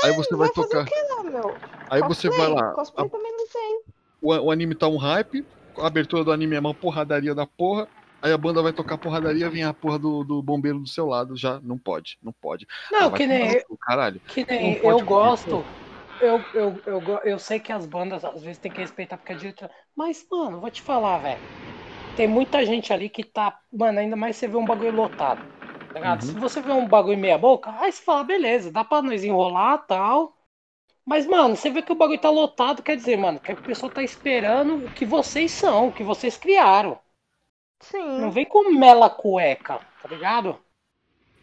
Aí 0.02 0.14
você 0.14 0.30
vai 0.34 0.48
vai 0.48 0.56
fazer 0.56 0.68
tocar. 0.70 0.82
o 0.84 0.86
que 0.86 1.14
lá, 1.14 1.24
meu? 1.24 1.56
Aí 1.90 2.02
você 2.04 2.30
vai 2.30 2.48
lá. 2.48 2.72
Cosplay 2.72 3.06
a- 3.06 3.10
também 3.10 3.32
não 3.36 3.48
tem. 3.48 3.82
o, 4.22 4.34
o 4.34 4.52
anime 4.52 4.74
tá 4.76 4.88
um 4.88 4.96
hype, 4.98 5.46
a 5.78 5.86
abertura 5.88 6.24
do 6.24 6.32
anime 6.32 6.56
é 6.56 6.60
uma 6.60 6.74
porradaria 6.74 7.36
da 7.36 7.46
porra. 7.46 7.86
Aí 8.22 8.34
a 8.34 8.38
banda 8.38 8.62
vai 8.62 8.74
tocar 8.74 8.98
porradaria, 8.98 9.50
vem 9.50 9.64
a 9.64 9.74
porra 9.74 9.98
do, 9.98 10.24
do 10.24 10.42
bombeiro 10.42 10.80
do 10.80 10.88
seu 10.88 11.08
lado. 11.08 11.38
Já 11.38 11.60
não 11.62 11.78
pode, 11.78 12.18
não 12.22 12.34
pode. 12.34 12.68
Não, 12.92 13.08
Ah, 13.08 13.12
que 13.12 13.26
nem 13.26 13.62
cu, 13.64 13.78
Caralho. 13.78 14.20
Que 14.28 14.46
nem 14.46 14.78
eu 14.78 15.00
gosto. 15.02 15.64
Eu, 16.20 16.44
eu, 16.54 16.82
eu, 16.86 17.02
eu 17.24 17.40
sei 17.40 17.60
que 17.60 17.72
as 17.72 17.86
bandas 17.86 18.26
às 18.26 18.42
vezes 18.42 18.58
tem 18.58 18.72
que 18.72 18.82
respeitar 18.82 19.18
porque 19.18 19.32
é 19.32 19.36
diretor. 19.36 19.70
Mas, 19.96 20.26
mano, 20.30 20.60
vou 20.60 20.70
te 20.70 20.82
falar, 20.82 21.20
velho. 21.20 21.40
Tem 22.18 22.28
muita 22.28 22.66
gente 22.66 22.92
ali 22.92 23.08
que 23.08 23.24
tá. 23.24 23.58
Mano, 23.72 24.00
ainda 24.00 24.18
mais 24.18 24.36
você 24.36 24.48
vê 24.48 24.58
um 24.58 24.66
bagulho 24.66 24.94
lotado. 24.94 25.42
Tá 25.88 25.94
ligado? 25.94 26.24
Uhum. 26.24 26.28
Se 26.28 26.34
você 26.34 26.62
vê 26.62 26.74
um 26.74 26.88
bagulho 26.88 27.18
meia 27.18 27.38
boca, 27.38 27.74
aí 27.80 27.92
você 27.92 28.02
fala, 28.02 28.24
beleza, 28.26 28.70
dá 28.70 28.84
pra 28.84 29.02
nós 29.02 29.24
enrolar 29.24 29.86
tal. 29.88 30.36
Mas, 31.06 31.26
mano, 31.26 31.56
você 31.56 31.70
vê 31.70 31.82
que 31.82 31.92
o 31.92 31.96
bagulho 31.96 32.20
tá 32.20 32.30
lotado, 32.30 32.84
quer 32.84 32.98
dizer, 32.98 33.18
mano, 33.18 33.40
que 33.40 33.54
o 33.54 33.58
pessoal 33.64 33.90
tá 33.92 34.04
esperando 34.04 34.86
o 34.86 34.92
que 34.92 35.06
vocês 35.06 35.52
são, 35.52 35.88
o 35.88 35.92
que 35.94 36.04
vocês 36.04 36.38
criaram. 36.38 37.00
Sim. 37.82 38.00
Não 38.16 38.32
vem 38.32 38.46
com 38.46 38.72
mela 38.72 39.10
cueca, 39.10 39.80
tá 40.00 40.08
ligado? 40.08 40.64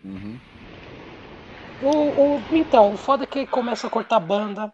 Uhum. 0.05 0.41
O, 1.79 2.39
o- 2.39 2.47
então, 2.57 2.93
o 2.93 2.97
foda 2.97 3.25
é 3.25 3.27
que 3.27 3.47
começa 3.47 3.87
a 3.87 3.91
cortar 3.91 4.21
banda, 4.21 4.73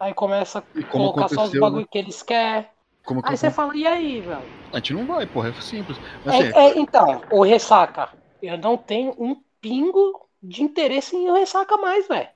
aí 0.00 0.14
começa 0.14 0.60
a 0.60 0.64
colocar 0.88 1.28
só 1.28 1.44
os 1.46 1.54
bagulho 1.54 1.86
né? 1.86 1.88
que 1.88 1.98
eles 1.98 2.22
querem. 2.22 2.68
Como 3.04 3.22
que 3.22 3.28
Aí 3.28 3.36
você 3.36 3.50
fala, 3.50 3.76
e 3.76 3.86
aí, 3.86 4.22
velho? 4.22 4.52
A 4.72 4.76
gente 4.78 4.92
não 4.92 5.06
vai, 5.06 5.26
porra, 5.26 5.48
é 5.50 5.52
simples. 5.54 5.98
Mas, 6.22 6.34
assim, 6.40 6.54
É, 6.54 6.66
é, 6.66 6.78
então, 6.78 7.26
o 7.30 7.42
ressaca. 7.42 8.10
Eu 8.40 8.58
não 8.58 8.76
tenho 8.76 9.14
um 9.18 9.42
pingo 9.60 10.28
de 10.42 10.62
interesse 10.62 11.16
em 11.16 11.32
ressaca 11.32 11.76
mais, 11.76 12.06
velho. 12.08 12.28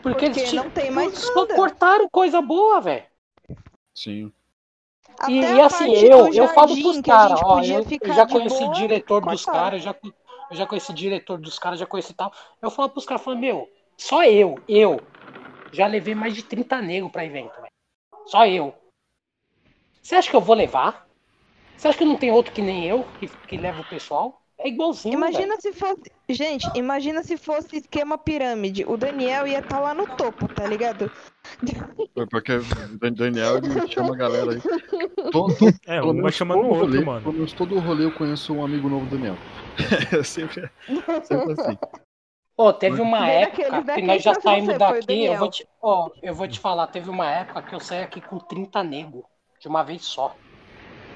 Porque, 0.00 0.26
Porque 0.26 0.40
eles 0.40 0.52
não 0.52 0.70
tem 0.70 0.92
mais 0.92 1.18
só 1.18 1.44
nada. 1.48 1.52
cortaram 1.52 2.08
coisa 2.08 2.40
boa, 2.40 2.80
velho. 2.80 3.04
sim. 3.94 4.32
E, 5.28 5.38
Até 5.38 5.54
e 5.54 5.60
assim, 5.60 5.92
eu, 5.94 6.32
eu 6.32 6.48
falo 6.48 6.76
pros 6.76 7.00
caras, 7.00 7.40
ó, 7.44 7.60
eu, 7.62 7.84
eu 8.00 8.12
já 8.12 8.26
conheci 8.26 8.64
boa, 8.64 8.72
diretor 8.74 9.20
dos 9.20 9.44
cortaram. 9.44 9.60
caras, 9.60 9.82
já, 9.82 9.94
eu 10.50 10.56
já 10.56 10.66
conheci 10.66 10.92
diretor 10.92 11.38
dos 11.38 11.58
caras, 11.58 11.78
já 11.78 11.86
conheci 11.86 12.12
tal. 12.12 12.32
Eu 12.60 12.70
falo 12.70 12.90
pros 12.90 13.06
caras, 13.06 13.22
falo, 13.22 13.38
meu, 13.38 13.70
só 13.96 14.24
eu, 14.24 14.60
eu, 14.68 15.00
já 15.72 15.86
levei 15.86 16.14
mais 16.14 16.34
de 16.34 16.42
30 16.42 16.82
negros 16.82 17.12
pra 17.12 17.24
evento, 17.24 17.54
velho. 17.54 17.72
Só 18.26 18.46
eu. 18.46 18.74
Você 20.02 20.16
acha 20.16 20.28
que 20.28 20.34
eu 20.34 20.40
vou 20.40 20.56
levar? 20.56 21.06
Você 21.76 21.86
acha 21.86 21.98
que 21.98 22.04
não 22.04 22.16
tem 22.16 22.32
outro 22.32 22.52
que 22.52 22.62
nem 22.62 22.84
eu, 22.84 23.04
que, 23.20 23.28
que 23.28 23.56
leva 23.56 23.80
o 23.80 23.88
pessoal? 23.88 24.41
É 24.62 24.68
igualzinho, 24.68 25.18
velho. 25.18 25.32
Imagina 25.32 25.60
se 25.60 25.72
fosse. 25.72 26.02
Gente, 26.30 26.68
imagina 26.76 27.22
se 27.22 27.36
fosse 27.36 27.76
esquema 27.76 28.16
pirâmide. 28.16 28.84
O 28.86 28.96
Daniel 28.96 29.46
ia 29.46 29.58
estar 29.58 29.80
lá 29.80 29.92
no 29.92 30.06
topo, 30.06 30.48
tá 30.48 30.66
ligado? 30.66 31.10
Porque 32.30 32.52
o 32.52 32.62
Dan- 32.98 33.12
Daniel 33.12 33.60
chama 33.88 34.14
a 34.14 34.16
galera 34.16 34.52
aí. 34.52 34.60
Todo, 35.32 35.54
É, 35.86 36.02
um 36.02 36.20
vai 36.20 36.30
chamando 36.30 36.62
o 36.62 36.66
outro, 36.68 36.86
rolê, 36.86 37.04
mano. 37.04 37.22
Pelo 37.22 37.34
menos 37.34 37.52
todo 37.54 37.78
rolê 37.78 38.04
eu 38.04 38.12
conheço 38.12 38.52
um 38.54 38.62
amigo 38.64 38.88
novo 38.88 39.06
do 39.06 39.16
Daniel. 39.16 39.36
É 40.18 40.22
sempre, 40.22 40.70
sempre 41.24 41.52
assim. 41.52 41.76
Pô, 42.54 42.72
teve 42.72 43.00
uma 43.00 43.20
Bem 43.20 43.30
época 43.30 43.70
daquele- 43.82 44.00
que 44.00 44.06
nós 44.06 44.22
já 44.22 44.34
saímos 44.40 44.66
foi 44.66 44.78
daqui, 44.78 45.24
eu 45.24 45.38
vou, 45.38 45.50
te, 45.50 45.66
ó, 45.80 46.10
eu 46.22 46.34
vou 46.34 46.46
te 46.46 46.60
falar, 46.60 46.86
teve 46.88 47.08
uma 47.08 47.26
época 47.30 47.62
que 47.62 47.74
eu 47.74 47.80
saí 47.80 48.02
aqui 48.02 48.20
com 48.20 48.38
30 48.38 48.84
negros, 48.84 49.24
de 49.58 49.68
uma 49.68 49.82
vez 49.82 50.04
só. 50.04 50.36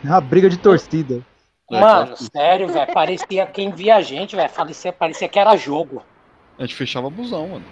É 0.02 0.08
uma 0.08 0.20
briga 0.20 0.48
de 0.48 0.58
torcida. 0.58 1.22
É, 1.70 1.84
Mano, 1.84 1.86
claro 1.86 2.12
que 2.16 2.28
sério, 2.32 2.68
velho, 2.68 2.92
parecia 2.92 3.46
quem 3.46 3.70
via 3.72 3.96
a 3.96 4.00
gente, 4.02 4.34
velho, 4.34 4.52
parecia, 4.52 4.92
parecia 4.92 5.28
que 5.28 5.38
era 5.38 5.56
jogo. 5.56 6.04
A 6.58 6.62
gente 6.66 6.74
fechava 6.74 7.08
busão, 7.10 7.48
mano. 7.48 7.66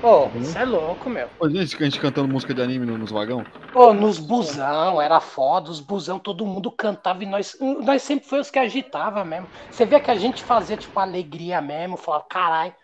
Pô, 0.00 0.30
Uhum. 0.30 0.40
você 0.40 0.60
é 0.60 0.64
louco, 0.64 1.10
meu. 1.10 1.30
Pô, 1.38 1.50
gente, 1.50 1.76
a 1.82 1.84
gente 1.86 2.00
cantando 2.00 2.28
música 2.28 2.54
de 2.54 2.62
anime 2.62 2.86
no- 2.86 2.98
nos 2.98 3.10
vagão. 3.12 3.48
Pô, 3.72 3.92
nos 3.92 4.18
busão, 4.18 5.00
era 5.02 5.20
foda, 5.20 5.70
os 5.70 5.80
busão, 5.80 6.18
todo 6.18 6.46
mundo 6.46 6.72
cantava 6.72 7.22
e 7.22 7.26
nós, 7.26 7.56
nós 7.60 8.02
sempre 8.02 8.26
foi 8.26 8.40
os 8.40 8.50
que 8.50 8.58
agitava 8.58 9.22
mesmo. 9.24 9.48
Você 9.70 9.84
vê 9.84 10.00
que 10.00 10.10
a 10.10 10.14
gente 10.14 10.42
fazia, 10.42 10.76
tipo, 10.78 10.98
alegria 10.98 11.60
mesmo, 11.60 11.96
falava, 11.98 12.24
caralho. 12.24 12.74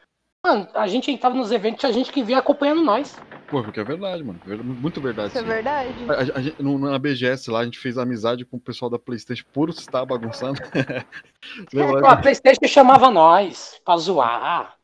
Mano, 0.45 0.66
a 0.74 0.88
gente 0.88 1.09
entrava 1.09 1.36
nos 1.36 1.53
eventos, 1.53 1.78
tinha 1.78 1.93
gente 1.93 2.11
que 2.11 2.20
vinha 2.22 2.38
acompanhando 2.38 2.82
nós. 2.82 3.14
Pô, 3.49 3.62
porque 3.62 3.78
é 3.78 3.84
verdade, 3.84 4.24
mano. 4.24 4.40
Muito 4.64 5.01
verdade. 5.01 5.28
Isso 5.28 5.38
é 5.38 5.43
verdade. 5.43 5.95
A, 6.09 6.12
a- 6.14 6.38
a 6.38 6.43
gente- 6.43 6.61
no- 6.61 6.78
na 6.78 6.99
BGS 6.99 7.49
lá, 7.49 7.61
a 7.61 7.64
gente 7.64 7.78
fez 7.78 7.97
amizade 7.97 8.45
com 8.45 8.57
o 8.57 8.61
pessoal 8.61 8.90
da 8.90 8.99
Playstation 8.99 9.45
por 9.53 9.68
estar 9.70 10.05
bagunçando. 10.05 10.59
Lembra? 11.72 12.09
A 12.11 12.16
Playstation 12.16 12.66
chamava 12.66 13.09
nós 13.09 13.80
pra 13.84 13.97
zoar. 13.99 14.74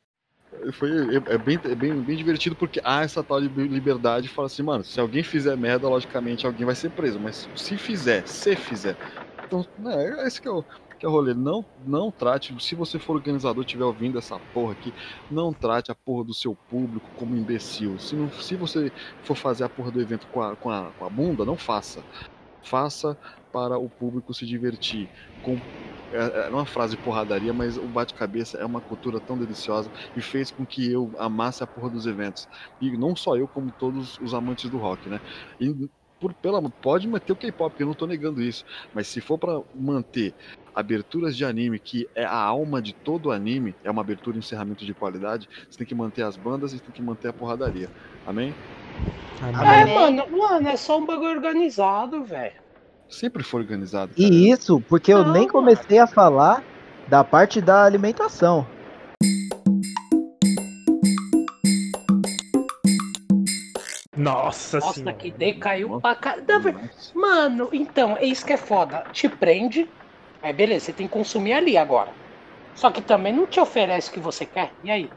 Foi, 0.74 0.90
é, 0.90 1.16
é 1.34 1.38
bem, 1.38 1.58
é 1.64 1.74
bem, 1.74 2.00
bem 2.02 2.16
divertido 2.16 2.54
porque 2.54 2.80
há 2.84 3.02
essa 3.02 3.22
tal 3.24 3.40
de 3.40 3.48
liberdade. 3.48 4.28
Fala 4.28 4.46
assim, 4.46 4.62
mano, 4.62 4.84
se 4.84 5.00
alguém 5.00 5.24
fizer 5.24 5.56
merda, 5.56 5.88
logicamente 5.88 6.46
alguém 6.46 6.64
vai 6.64 6.74
ser 6.76 6.90
preso. 6.90 7.18
Mas 7.18 7.48
se 7.56 7.76
fizer, 7.76 8.26
se 8.28 8.54
fizer. 8.54 8.96
Então, 9.44 9.66
é, 9.86 10.22
é 10.22 10.26
esse 10.28 10.40
que 10.40 10.46
é 10.46 10.50
o, 10.52 10.64
que 10.98 11.06
é 11.06 11.08
o 11.08 11.12
rolê. 11.12 11.34
Não, 11.34 11.64
não 11.86 12.10
trate, 12.10 12.54
se 12.62 12.74
você 12.74 12.98
for 12.98 13.14
organizador 13.14 13.64
estiver 13.64 13.84
ouvindo 13.84 14.18
essa 14.18 14.38
porra 14.52 14.72
aqui, 14.72 14.92
não 15.30 15.52
trate 15.52 15.90
a 15.90 15.94
porra 15.94 16.24
do 16.24 16.34
seu 16.34 16.54
público 16.68 17.08
como 17.16 17.36
imbecil. 17.36 17.98
Se, 17.98 18.14
não, 18.14 18.30
se 18.30 18.56
você 18.56 18.92
for 19.22 19.36
fazer 19.36 19.64
a 19.64 19.68
porra 19.68 19.90
do 19.90 20.00
evento 20.00 20.26
com 20.28 20.42
a, 20.42 20.56
com 20.56 20.70
a, 20.70 20.90
com 20.98 21.04
a 21.04 21.08
bunda, 21.08 21.44
não 21.44 21.56
faça. 21.56 22.02
Faça 22.62 23.16
para 23.52 23.78
o 23.78 23.88
público 23.88 24.34
se 24.34 24.44
divertir. 24.44 25.08
Com 25.42 25.58
é, 26.12 26.46
é 26.46 26.48
uma 26.48 26.64
frase 26.64 26.96
porradaria, 26.96 27.52
mas 27.52 27.76
o 27.76 27.82
bate-cabeça 27.82 28.58
é 28.58 28.64
uma 28.64 28.80
cultura 28.80 29.20
tão 29.20 29.36
deliciosa 29.36 29.90
e 30.16 30.20
fez 30.20 30.50
com 30.50 30.64
que 30.64 30.90
eu 30.90 31.12
amasse 31.18 31.62
a 31.62 31.66
porra 31.66 31.90
dos 31.90 32.06
eventos. 32.06 32.48
E 32.80 32.96
não 32.96 33.14
só 33.14 33.36
eu, 33.36 33.46
como 33.46 33.70
todos 33.70 34.18
os 34.18 34.32
amantes 34.34 34.70
do 34.70 34.78
rock, 34.78 35.08
né? 35.08 35.20
E 35.60 35.88
por, 36.20 36.34
pela, 36.34 36.60
pode 36.68 37.06
manter 37.06 37.32
o 37.32 37.36
K-pop, 37.36 37.74
eu 37.78 37.86
não 37.86 37.94
tô 37.94 38.06
negando 38.06 38.42
isso, 38.42 38.64
mas 38.92 39.06
se 39.06 39.20
for 39.20 39.38
para 39.38 39.60
manter 39.74 40.34
aberturas 40.74 41.36
de 41.36 41.44
anime, 41.44 41.78
que 41.78 42.08
é 42.14 42.24
a 42.24 42.36
alma 42.36 42.80
de 42.80 42.92
todo 42.92 43.26
o 43.26 43.32
anime, 43.32 43.74
é 43.82 43.90
uma 43.90 44.02
abertura 44.02 44.36
e 44.36 44.40
encerramento 44.40 44.84
de 44.84 44.94
qualidade, 44.94 45.48
você 45.68 45.78
tem 45.78 45.86
que 45.86 45.94
manter 45.94 46.22
as 46.22 46.36
bandas 46.36 46.72
e 46.72 46.80
tem 46.80 46.90
que 46.90 47.02
manter 47.02 47.28
a 47.28 47.32
porradaria. 47.32 47.88
Amém? 48.26 48.54
É, 49.42 49.94
mano, 49.94 50.24
mano, 50.36 50.68
é 50.68 50.76
só 50.76 50.98
um 50.98 51.06
bagulho 51.06 51.30
organizado, 51.30 52.24
velho. 52.24 52.54
Sempre 53.08 53.42
foi 53.42 53.62
organizado. 53.62 54.12
Cara. 54.14 54.28
E 54.28 54.50
isso 54.50 54.80
porque 54.88 55.12
eu 55.12 55.26
nem 55.32 55.48
comecei 55.48 55.98
a 55.98 56.06
falar 56.06 56.62
da 57.08 57.24
parte 57.24 57.60
da 57.60 57.84
alimentação. 57.84 58.66
Nossa, 64.18 64.80
Nossa 64.80 64.92
senhora. 64.94 65.18
que 65.18 65.30
decaiu 65.30 66.00
pra 66.00 66.14
caramba. 66.14 66.80
Mano, 67.14 67.70
então, 67.72 68.16
é 68.16 68.24
isso 68.24 68.44
que 68.44 68.52
é 68.52 68.56
foda. 68.56 69.08
Te 69.12 69.28
prende, 69.28 69.88
aí 70.42 70.52
beleza, 70.52 70.86
você 70.86 70.92
tem 70.92 71.06
que 71.06 71.12
consumir 71.12 71.52
ali 71.52 71.76
agora. 71.76 72.14
Só 72.74 72.90
que 72.90 73.02
também 73.02 73.32
não 73.32 73.46
te 73.46 73.60
oferece 73.60 74.10
o 74.10 74.12
que 74.12 74.20
você 74.20 74.46
quer. 74.46 74.74
E 74.82 74.90
aí? 74.90 75.10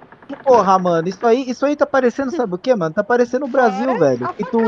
Porra, 0.44 0.80
mano, 0.80 1.08
isso 1.08 1.26
aí, 1.26 1.50
isso 1.50 1.66
aí 1.66 1.76
tá 1.76 1.86
parecendo, 1.86 2.32
sabe 2.32 2.56
o 2.56 2.58
que, 2.58 2.74
mano? 2.76 2.94
Tá 2.94 3.04
parecendo 3.04 3.46
o 3.46 3.50
Brasil, 3.50 3.90
é, 3.90 4.00
velho. 4.00 4.28
Que 4.38 4.44
tu, 4.46 4.60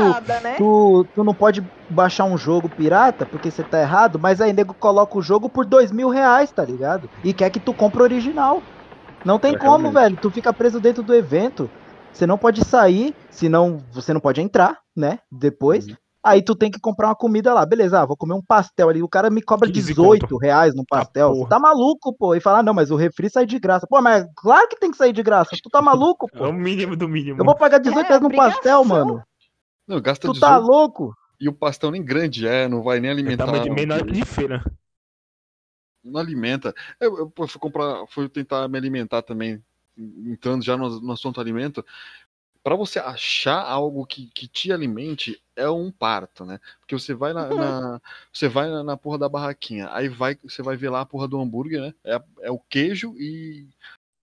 né? 0.42 0.56
tu, 0.56 1.10
tu 1.14 1.24
não 1.24 1.34
pode 1.34 1.62
baixar 1.88 2.24
um 2.24 2.36
jogo 2.36 2.68
pirata 2.70 3.26
porque 3.26 3.50
você 3.50 3.64
tá 3.64 3.80
errado, 3.80 4.18
mas 4.18 4.40
aí 4.40 4.52
nego 4.52 4.74
coloca 4.74 5.18
o 5.18 5.22
jogo 5.22 5.48
por 5.50 5.66
dois 5.66 5.90
mil 5.90 6.08
reais, 6.08 6.52
tá 6.52 6.64
ligado? 6.64 7.10
E 7.22 7.32
quer 7.34 7.50
que 7.50 7.60
tu 7.60 7.74
compre 7.74 8.00
o 8.02 8.04
original. 8.04 8.62
Não 9.24 9.38
tem 9.38 9.54
é, 9.54 9.58
como, 9.58 9.88
realmente. 9.88 9.94
velho. 10.02 10.18
Tu 10.18 10.30
fica 10.30 10.52
preso 10.52 10.80
dentro 10.80 11.02
do 11.02 11.14
evento. 11.14 11.70
Você 12.14 12.28
não 12.28 12.38
pode 12.38 12.64
sair, 12.64 13.14
senão 13.28 13.84
você 13.92 14.14
não 14.14 14.20
pode 14.20 14.40
entrar, 14.40 14.78
né? 14.96 15.18
Depois. 15.30 15.88
Uhum. 15.88 15.96
Aí 16.22 16.40
tu 16.40 16.54
tem 16.54 16.70
que 16.70 16.78
comprar 16.78 17.08
uma 17.08 17.14
comida 17.14 17.52
lá. 17.52 17.66
Beleza, 17.66 18.00
ah, 18.00 18.06
vou 18.06 18.16
comer 18.16 18.34
um 18.34 18.40
pastel 18.40 18.88
ali. 18.88 19.02
O 19.02 19.08
cara 19.08 19.28
me 19.28 19.42
cobra 19.42 19.70
18 19.70 20.38
reais 20.38 20.74
no 20.74 20.82
ah, 20.82 20.86
pastel. 20.88 21.42
Ah, 21.44 21.48
tá 21.48 21.58
maluco, 21.58 22.16
pô. 22.16 22.34
E 22.34 22.40
fala, 22.40 22.60
ah, 22.60 22.62
não, 22.62 22.72
mas 22.72 22.92
o 22.92 22.96
refri 22.96 23.28
sai 23.28 23.44
de 23.44 23.58
graça. 23.58 23.86
Pô, 23.86 24.00
mas 24.00 24.24
claro 24.36 24.66
que 24.68 24.78
tem 24.78 24.92
que 24.92 24.96
sair 24.96 25.12
de 25.12 25.22
graça. 25.22 25.50
Tu 25.60 25.68
tá 25.68 25.82
maluco, 25.82 26.26
pô. 26.32 26.46
É 26.46 26.48
o 26.48 26.52
mínimo 26.52 26.96
do 26.96 27.08
mínimo. 27.08 27.40
Eu 27.40 27.44
vou 27.44 27.56
pagar 27.56 27.78
18 27.78 28.06
é, 28.06 28.08
reais 28.08 28.22
no 28.22 28.34
pastel, 28.34 28.84
mano. 28.84 29.22
Não, 29.86 30.00
gasta 30.00 30.26
tu 30.26 30.32
18. 30.32 30.40
tá 30.40 30.56
louco? 30.56 31.14
E 31.38 31.48
o 31.48 31.52
pastel 31.52 31.90
nem 31.90 32.02
grande 32.02 32.46
é, 32.46 32.68
não 32.68 32.82
vai 32.82 33.00
nem 33.00 33.10
alimentar. 33.10 33.52
É 33.54 33.58
de 33.58 33.70
menor 33.70 34.02
de 34.02 34.24
feira. 34.24 34.64
Não 36.02 36.20
alimenta. 36.20 36.72
Eu, 37.00 37.18
eu 37.18 37.48
fui 37.48 37.60
comprar, 37.60 38.06
fui 38.08 38.28
tentar 38.28 38.68
me 38.68 38.78
alimentar 38.78 39.20
também, 39.20 39.62
entrando 39.96 40.64
já 40.64 40.76
no, 40.76 41.00
no 41.00 41.12
assunto 41.12 41.40
alimento 41.40 41.84
para 42.64 42.76
você 42.76 42.98
achar 42.98 43.60
algo 43.60 44.06
que, 44.06 44.30
que 44.34 44.48
te 44.48 44.72
alimente 44.72 45.38
é 45.54 45.68
um 45.68 45.90
parto, 45.90 46.46
né? 46.46 46.58
Porque 46.80 46.98
você 46.98 47.12
vai 47.12 47.34
na, 47.34 47.48
uhum. 47.48 47.56
na 47.56 48.00
você 48.32 48.48
vai 48.48 48.70
na, 48.70 48.82
na, 48.82 48.96
porra 48.96 49.18
da 49.18 49.28
barraquinha, 49.28 49.90
aí 49.92 50.08
vai 50.08 50.38
você 50.42 50.62
vai 50.62 50.74
ver 50.74 50.88
lá 50.88 51.02
a 51.02 51.06
porra 51.06 51.28
do 51.28 51.38
hambúrguer, 51.38 51.82
né? 51.82 51.94
É, 52.02 52.22
é 52.40 52.50
o 52.50 52.58
queijo 52.58 53.14
e 53.18 53.68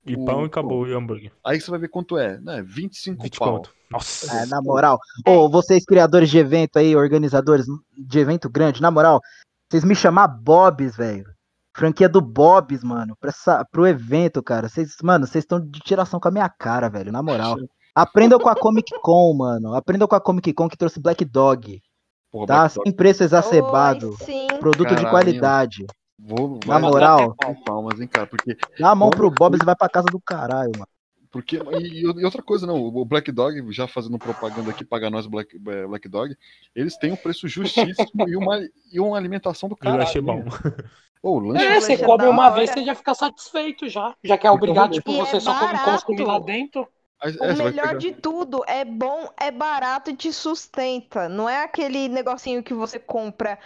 e 0.04 0.16
o, 0.16 0.26
pão 0.26 0.42
e 0.42 0.46
acabou 0.48 0.84
o 0.84 0.98
hambúrguer. 0.98 1.32
Aí 1.46 1.62
você 1.62 1.70
vai 1.70 1.80
ver 1.80 1.90
quanto 1.90 2.18
é, 2.18 2.40
né? 2.40 2.64
25 2.64 3.22
20 3.22 3.38
pau. 3.38 3.58
Conto. 3.58 3.76
Nossa. 3.92 4.36
É, 4.36 4.46
na 4.48 4.60
moral, 4.60 4.98
ô, 5.28 5.48
vocês 5.48 5.86
criadores 5.86 6.30
de 6.30 6.40
evento 6.40 6.80
aí, 6.80 6.96
organizadores 6.96 7.68
de 7.96 8.20
evento 8.20 8.50
grande, 8.50 8.82
na 8.82 8.90
moral, 8.90 9.22
vocês 9.70 9.84
me 9.84 9.94
chamar 9.94 10.28
Bobs, 10.28 10.96
velho. 10.96 11.32
Franquia 11.74 12.10
do 12.10 12.22
Bobs, 12.22 12.84
mano, 12.84 13.16
pra 13.20 13.30
essa, 13.30 13.66
pro 13.72 13.88
evento, 13.88 14.44
cara. 14.44 14.68
Vocês, 14.68 14.96
mano, 15.02 15.26
vocês 15.26 15.44
estão 15.44 15.60
de 15.60 15.80
tiração 15.80 16.20
com 16.20 16.28
a 16.28 16.32
minha 16.32 16.50
cara, 16.50 16.90
velho, 16.90 17.12
na 17.12 17.24
moral. 17.24 17.58
Aprendam 17.96 18.40
com 18.40 18.50
a 18.50 18.56
Comic 18.56 18.92
Con, 19.02 19.34
mano. 19.34 19.74
Aprendam 19.74 20.08
com 20.08 20.16
a 20.16 20.22
Comic 20.22 20.54
Con 20.54 20.70
que 20.70 20.78
trouxe 20.78 21.00
Black 21.00 21.24
Dog. 21.26 21.82
Porra, 22.32 22.48
tá? 22.48 22.60
Black 22.60 22.82
Sem 22.84 22.92
preço 22.92 23.24
exacerbado. 23.24 24.16
Oi, 24.28 24.60
produto 24.60 24.90
Caralho. 24.90 25.06
de 25.06 25.10
qualidade. 25.10 25.86
Vou, 26.18 26.60
Na 26.66 26.80
moral. 26.80 27.36
Palmas, 27.66 28.00
hein, 28.00 28.08
cara, 28.08 28.28
porque... 28.28 28.56
Dá 28.80 28.92
a 28.92 28.96
mão 28.96 29.10
pro 29.10 29.32
Bob 29.32 29.56
e 29.56 29.66
vai 29.66 29.76
pra 29.76 29.90
casa 29.90 30.08
do 30.08 30.20
caralho, 30.20 30.72
mano. 30.76 30.88
Porque, 31.32 31.58
e, 31.80 32.02
e, 32.02 32.26
outra 32.26 32.44
coisa, 32.44 32.68
não, 32.68 32.76
o 32.76 33.06
Black 33.06 33.32
Dog, 33.32 33.72
já 33.72 33.88
fazendo 33.88 34.20
propaganda 34.20 34.70
aqui, 34.70 34.84
paga 34.84 35.10
nós 35.10 35.26
Black, 35.26 35.56
é, 35.66 35.88
Black 35.88 36.10
Dog, 36.10 36.36
eles 36.76 36.98
têm 36.98 37.14
um 37.14 37.16
preço 37.16 37.48
justíssimo 37.48 38.28
e, 38.28 38.36
uma, 38.36 38.60
e 38.92 39.00
uma 39.00 39.16
alimentação 39.16 39.70
do 39.70 39.76
cara. 39.76 40.04
Eu 40.04 40.08
achei 40.08 40.22
bom. 40.22 40.44
Oh, 41.24 41.40
lanche 41.40 41.66
é, 41.66 41.80
você 41.80 41.98
come 41.98 42.26
uma 42.26 42.50
vez, 42.50 42.72
você 42.72 42.84
já 42.84 42.96
fica 42.96 43.14
satisfeito 43.14 43.88
já. 43.88 44.16
Já 44.24 44.38
que 44.38 44.48
é 44.48 44.52
obrigado, 44.52 44.94
tipo, 44.94 45.14
você 45.14 45.38
é 45.38 45.40
só 45.40 45.58
come 45.60 45.78
consumir 45.80 46.24
lá 46.24 46.40
dentro. 46.40 46.88
É, 47.22 47.54
o 47.54 47.58
melhor 47.58 47.98
de 47.98 48.12
tudo 48.14 48.64
é 48.68 48.84
bom, 48.84 49.30
é 49.40 49.52
barato 49.52 50.10
e 50.10 50.16
te 50.16 50.34
sustenta. 50.34 51.30
Não 51.30 51.48
é 51.48 51.64
aquele 51.64 52.10
negocinho 52.10 52.64
que 52.64 52.74
você 52.74 52.98
compra 52.98 53.60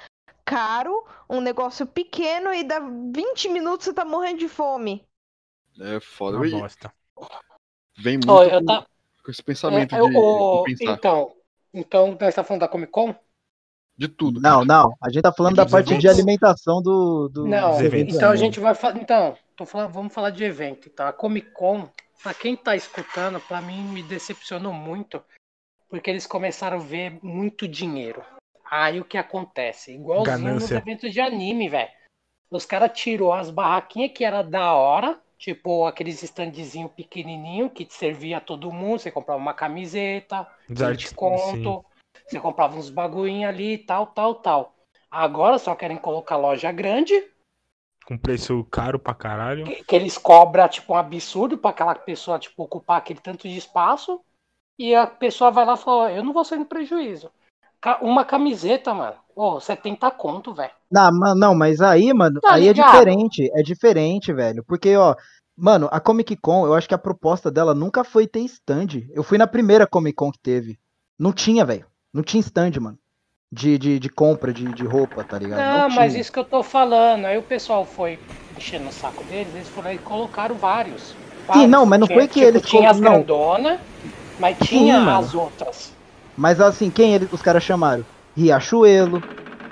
caro, 0.43 1.05
um 1.29 1.39
negócio 1.39 1.87
pequeno 1.87 2.53
e 2.53 2.63
dá 2.63 2.79
20 2.79 3.49
minutos 3.49 3.85
você 3.85 3.93
tá 3.93 4.03
morrendo 4.03 4.39
de 4.39 4.49
fome. 4.49 5.05
É 5.79 5.99
foda. 6.01 6.37
Uma 6.37 6.59
bosta. 6.59 6.93
Vem 7.97 8.17
muito 8.17 8.31
oh, 8.31 8.49
com, 8.49 8.65
tá... 8.65 8.85
com, 9.23 9.31
esse 9.31 9.41
pensamento 9.41 9.95
é, 9.95 9.99
de, 9.99 10.17
oh, 10.17 10.63
de 10.67 10.75
pensar. 10.75 10.93
Então, 10.93 11.35
então 11.73 12.17
nós 12.19 12.35
tá 12.35 12.43
falando 12.43 12.61
da 12.61 12.67
Comic 12.67 12.91
Con? 12.91 13.15
De 13.97 14.07
tudo. 14.07 14.41
Não, 14.41 14.65
não. 14.65 14.93
A 15.01 15.09
gente 15.09 15.23
tá 15.23 15.31
falando 15.31 15.55
da 15.55 15.65
parte 15.65 15.97
de 15.97 16.07
alimentação 16.07 16.81
do. 16.81 17.29
do 17.29 17.47
não, 17.47 17.81
então 17.81 18.29
a 18.29 18.35
gente 18.35 18.59
vai 18.59 18.75
falar. 18.75 18.97
Então, 18.97 19.37
tô 19.55 19.65
falando, 19.65 19.93
vamos 19.93 20.13
falar 20.13 20.31
de 20.31 20.43
evento. 20.43 20.89
Então, 20.89 21.07
a 21.07 21.13
Comic 21.13 21.51
Con 21.51 21.89
para 22.25 22.33
quem 22.33 22.55
tá 22.55 22.75
escutando, 22.75 23.39
para 23.39 23.61
mim 23.61 23.83
me 23.83 24.01
decepcionou 24.01 24.73
muito, 24.73 25.21
porque 25.87 26.09
eles 26.09 26.25
começaram 26.25 26.77
a 26.77 26.81
ver 26.81 27.19
muito 27.21 27.67
dinheiro. 27.67 28.23
Aí 28.69 28.99
o 28.99 29.05
que 29.05 29.15
acontece? 29.15 29.93
Igualzinho 29.93 30.37
Ganância. 30.37 30.53
nos 30.53 30.71
eventos 30.71 31.13
de 31.13 31.21
anime, 31.21 31.69
velho. 31.69 31.91
Os 32.49 32.65
caras 32.65 32.97
tirou 32.97 33.31
as 33.31 33.51
barraquinhas 33.51 34.11
que 34.11 34.25
era 34.25 34.41
da 34.41 34.73
hora, 34.73 35.19
tipo 35.37 35.85
aqueles 35.85 36.23
standzinho 36.23 36.89
pequenininho 36.89 37.69
que 37.69 37.85
servia 37.87 38.37
a 38.37 38.41
todo 38.41 38.71
mundo. 38.71 38.99
Você 38.99 39.11
comprava 39.11 39.39
uma 39.39 39.53
camiseta, 39.53 40.47
desconto, 40.67 41.85
você 42.27 42.39
comprava 42.39 42.77
uns 42.77 42.89
bagulhinhos 42.89 43.49
ali, 43.49 43.77
tal, 43.77 44.07
tal, 44.07 44.35
tal. 44.35 44.75
Agora 45.09 45.57
só 45.57 45.75
querem 45.75 45.97
colocar 45.97 46.35
loja 46.35 46.71
grande 46.71 47.13
com 48.05 48.17
preço 48.17 48.63
caro 48.65 48.99
pra 48.99 49.13
caralho. 49.13 49.65
Que, 49.65 49.83
que 49.83 49.95
eles 49.95 50.17
cobram, 50.17 50.67
tipo, 50.69 50.93
um 50.93 50.97
absurdo 50.97 51.57
pra 51.57 51.71
aquela 51.71 51.95
pessoa, 51.95 52.39
tipo, 52.39 52.63
ocupar 52.63 52.99
aquele 52.99 53.19
tanto 53.19 53.49
de 53.49 53.57
espaço. 53.57 54.21
E 54.77 54.93
a 54.93 55.07
pessoa 55.07 55.51
vai 55.51 55.65
lá 55.65 55.73
e 55.73 55.77
fala, 55.77 56.11
eu 56.11 56.23
não 56.23 56.33
vou 56.33 56.45
sair 56.45 56.59
no 56.59 56.65
prejuízo. 56.65 57.31
Uma 58.01 58.25
camiseta, 58.25 58.93
mano. 58.93 59.15
Ô, 59.35 59.55
oh, 59.55 59.59
70 59.59 60.09
conto, 60.11 60.53
velho. 60.53 60.71
Não, 60.91 61.35
não, 61.35 61.55
mas 61.55 61.81
aí, 61.81 62.13
mano, 62.13 62.39
tá 62.39 62.53
aí 62.53 62.67
é 62.67 62.73
ligado? 62.73 62.87
é 62.87 62.91
diferente. 62.91 63.51
É 63.53 63.63
diferente, 63.63 64.33
velho. 64.33 64.63
Porque, 64.63 64.95
ó, 64.95 65.15
mano, 65.55 65.87
a 65.91 65.99
Comic 65.99 66.35
Con, 66.37 66.65
eu 66.65 66.73
acho 66.73 66.87
que 66.87 66.95
a 66.95 66.99
proposta 66.99 67.51
dela 67.51 67.73
nunca 67.73 68.03
foi 68.03 68.27
ter 68.27 68.41
stand. 68.41 69.07
Eu 69.11 69.23
fui 69.23 69.37
na 69.37 69.47
primeira 69.47 69.87
Comic 69.87 70.15
Con 70.15 70.31
que 70.31 70.39
teve. 70.39 70.79
Não 71.17 71.31
tinha, 71.31 71.63
velho. 71.65 71.85
Não 72.15 72.23
tinha 72.23 72.41
stand, 72.41 72.79
mano 72.81 72.99
de, 73.51 73.77
de, 73.79 73.99
de 73.99 74.09
compra 74.09 74.53
de, 74.53 74.73
de 74.73 74.85
roupa, 74.85 75.25
tá 75.25 75.39
ligado? 75.39 75.69
Não, 75.69 75.89
Não 75.89 75.89
mas 75.89 76.15
isso 76.15 76.31
que 76.31 76.39
eu 76.39 76.45
tô 76.45 76.61
falando. 76.63 77.25
Aí 77.25 77.37
o 77.37 77.43
pessoal 77.43 77.85
foi 77.85 78.19
enchendo 78.55 78.87
o 78.89 78.91
saco 78.91 79.23
deles, 79.23 79.53
eles 79.55 79.69
foram 79.69 79.91
e 79.91 79.99
colocaram 79.99 80.57
vários. 80.57 81.17
vários. 81.47 81.67
Sim, 81.67 81.67
não, 81.67 81.85
mas 81.87 81.99
não 81.99 82.07
tinha, 82.07 82.07
foi 82.07 82.27
que 82.27 82.39
tipo, 82.39 82.43
eles 82.43 82.61
tinha 82.61 82.89
as 82.89 82.99
grandona, 82.99 83.81
mas 84.37 84.57
tinha 84.59 84.99
Sim, 84.99 85.17
as 85.17 85.33
outras. 85.35 85.97
Mas 86.35 86.59
assim, 86.61 86.91
quem 86.91 87.13
eles, 87.13 87.29
os 87.31 87.41
caras 87.41 87.63
chamaram? 87.63 88.05
Riachuelo, 88.35 89.25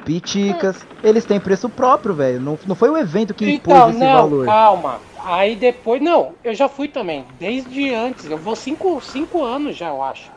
Piticas, 0.04 0.88
eles 1.02 1.26
têm 1.26 1.39
preço 1.39 1.70
próprio, 1.70 2.16
velho. 2.16 2.39
Não, 2.39 2.58
não 2.66 2.76
foi 2.76 2.89
o 2.89 2.98
evento 2.98 3.36
que 3.36 3.46
impôs 3.46 3.86
então, 3.86 3.88
esse 3.88 4.06
não, 4.06 4.08
valor. 4.08 4.46
Calma. 4.46 5.06
Aí 5.18 5.56
depois, 5.56 6.02
não, 6.02 6.38
eu 6.44 6.54
já 6.56 6.68
fui 6.70 6.88
também, 6.88 7.28
desde 7.38 7.94
antes. 7.94 8.26
Eu 8.30 8.38
vou 8.39 8.56
cinco, 8.56 9.00
cinco 9.02 9.44
anos 9.44 9.76
já, 9.78 9.89
eu 9.89 10.02
acho. 10.02 10.32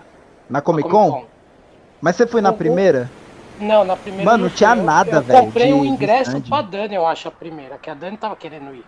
Na 0.48 0.60
Comic 0.60 0.88
Con? 0.88 1.30
Mas 2.00 2.16
você 2.16 2.26
foi 2.26 2.40
na 2.40 2.52
primeira? 2.52 3.10
Não, 3.58 3.84
na 3.84 3.96
primeira. 3.96 4.24
Mano, 4.30 4.44
não 4.44 4.50
tinha. 4.50 4.74
Eu- 4.74 4.84
nada, 4.84 5.16
eu 5.16 5.22
velho, 5.22 5.46
comprei 5.46 5.66
de- 5.68 5.72
um 5.72 5.84
ingresso 5.84 6.36
stand. 6.36 6.42
pra 6.48 6.62
Dani, 6.62 6.94
eu 6.94 7.06
acho, 7.06 7.28
a 7.28 7.30
primeira, 7.30 7.78
que 7.78 7.88
a 7.88 7.94
Dani 7.94 8.16
tava 8.16 8.36
querendo 8.36 8.74
ir. 8.74 8.84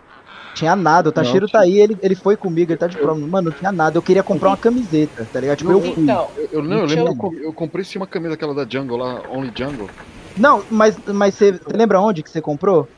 Tinha 0.54 0.74
nada, 0.74 1.08
o 1.08 1.12
Tashiro 1.12 1.42
Não, 1.46 1.48
tá 1.48 1.60
aí, 1.60 1.78
ele, 1.78 1.96
ele 2.02 2.14
foi 2.16 2.36
comigo, 2.36 2.72
ele 2.72 2.78
tá 2.78 2.86
de 2.86 2.96
prova. 2.98 3.18
Mano, 3.20 3.50
não 3.50 3.56
tinha 3.56 3.70
nada, 3.70 3.96
eu 3.96 4.02
queria 4.02 4.22
comprar 4.22 4.48
uma 4.50 4.56
camiseta, 4.56 5.26
tá 5.32 5.40
ligado? 5.40 5.58
Tipo, 5.58 5.70
eu 5.72 5.80
fui. 5.80 6.02
Então, 6.02 6.26
Eu, 6.36 6.48
eu, 6.52 6.62
não, 6.62 6.76
eu 6.78 6.86
lembro 6.86 7.12
eu, 7.12 7.16
com- 7.16 7.34
eu 7.34 7.52
comprei 7.52 7.84
sim 7.84 7.98
uma 7.98 8.06
camisa 8.06 8.34
aquela 8.34 8.54
da 8.54 8.66
Jungle 8.68 8.96
lá, 8.98 9.22
Only 9.32 9.52
Jungle. 9.56 9.88
Não, 10.36 10.62
mas, 10.70 10.96
mas 11.06 11.34
você, 11.34 11.52
você 11.52 11.76
lembra 11.76 12.00
onde 12.00 12.22
que 12.22 12.30
você 12.30 12.40
comprou? 12.42 12.88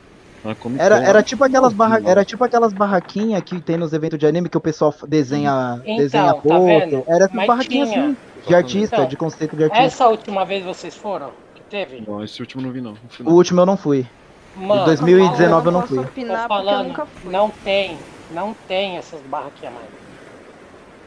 Comic 0.57 0.83
Era, 0.85 0.97
era 0.97 1.23
tipo 1.23 1.43
aquelas 1.43 1.73
barra, 1.73 1.99
Não. 1.99 2.05
era 2.05 2.25
tipo 2.25 2.43
aquelas 2.43 2.73
barraquinhas 2.73 3.41
que 3.43 3.61
tem 3.61 3.77
nos 3.77 3.93
eventos 3.93 4.17
de 4.19 4.25
anime 4.25 4.49
que 4.49 4.57
o 4.57 4.61
pessoal 4.61 4.93
desenha, 5.07 5.85
Então, 5.85 6.33
desenha 6.33 6.33
tá 6.45 6.59
foto. 6.59 6.59
vendo? 6.59 7.07
Era 7.07 7.25
essas 7.25 7.43
Mas 7.43 7.45
barraquinhas 7.45 7.89
tinha. 7.89 7.89
assim, 7.89 8.17
de 8.47 8.55
artista, 8.55 9.05
Então, 9.05 9.07
de 9.07 9.17
conceito 9.17 9.55
de 9.55 9.63
artista. 9.63 9.95
essa 9.95 10.07
última 10.07 10.45
vez 10.45 10.63
vocês 10.65 10.95
foram? 10.95 11.35
Que 11.53 11.63
teve? 11.63 12.07
Não, 12.07 12.21
esse 12.23 12.41
último 12.41 12.61
eu 12.61 12.65
não 12.65 12.73
vi 12.73 12.81
não. 12.81 12.93
não 13.01 13.09
fui, 13.09 13.25
O 13.25 13.31
não. 13.31 13.35
último 13.35 13.61
eu 13.61 13.65
não 13.65 13.77
fui. 13.77 14.09
Mano, 14.53 14.97
2019 14.97 15.67
eu 15.67 15.71
não 15.71 15.83
posso 15.83 15.99
fui. 16.03 16.09
tô 16.27 16.37
opinar 16.37 16.51
porque 16.51 16.73
eu 16.73 16.79
falando, 16.79 16.79
nunca 16.79 17.05
fui. 17.05 17.21
não 17.21 17.51
tem, 17.51 18.09
não 18.29 18.53
tem 18.53 18.97
essas 18.97 19.21
barraquinhas 19.21 19.73
mais. 19.73 19.91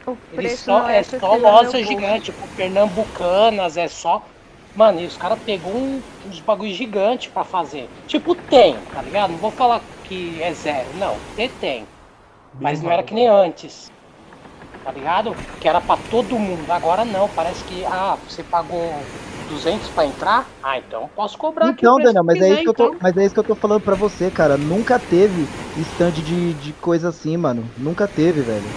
O 0.07 0.17
Ele 0.29 0.47
preço 0.47 0.69
só, 0.69 0.71
não 0.71 0.87
é 0.87 0.99
acessível 0.99 1.03
só 1.03 1.33
loja 1.35 1.83
gigante, 1.83 2.25
tipo 2.31 2.47
Pernambucanas, 2.47 3.75
é 3.77 3.87
só. 3.87 4.34
Mano, 4.75 4.99
e 4.99 5.05
os 5.05 5.17
caras 5.17 5.39
pegou 5.45 5.75
um, 5.77 6.03
uns 6.25 6.41
bagulho 6.41 6.73
gigante 6.73 7.31
pra 7.31 7.43
fazer. 7.45 7.91
Tipo, 8.05 8.35
tem, 8.35 8.83
tá 8.91 9.01
ligado? 9.01 9.31
Não 9.31 9.39
vou 9.39 9.51
falar 9.51 9.89
que 10.03 10.41
é 10.41 10.53
zero, 10.53 10.93
não. 10.93 11.23
Tem, 11.33 11.49
tem. 11.49 11.89
Mas 12.59 12.81
não 12.81 12.91
era 12.91 13.03
que 13.03 13.13
nem 13.13 13.27
antes. 13.27 13.91
Tá 14.83 14.91
ligado? 14.91 15.37
Que 15.59 15.67
era 15.67 15.81
pra 15.81 15.97
todo 15.97 16.39
mundo. 16.39 16.71
Agora 16.71 17.05
não, 17.05 17.29
parece 17.29 17.65
que, 17.65 17.85
ah, 17.85 18.17
você 18.17 18.43
pagou 18.43 19.09
200 19.47 19.89
pra 19.89 20.05
entrar? 20.05 20.55
Ah, 20.63 20.77
então 20.77 21.09
posso 21.09 21.37
cobrar 21.37 21.69
aqui 21.69 21.87
Então, 21.87 21.99
Daniel, 22.01 22.23
mas 22.23 22.39
é, 22.41 22.49
isso 22.51 22.63
que 22.63 22.69
eu 22.69 22.73
tô, 22.75 22.91
então. 22.91 22.99
mas 23.01 23.15
é 23.17 23.25
isso 23.25 23.33
que 23.33 23.39
eu 23.39 23.45
tô 23.45 23.55
falando 23.55 23.81
pra 23.83 23.95
você, 23.95 24.31
cara. 24.31 24.57
Nunca 24.57 24.99
teve 24.99 25.51
stand 25.75 26.13
de, 26.13 26.53
de 26.53 26.73
coisa 26.75 27.09
assim, 27.09 27.35
mano. 27.37 27.73
Nunca 27.77 28.07
teve, 28.07 28.43
velho. 28.43 28.75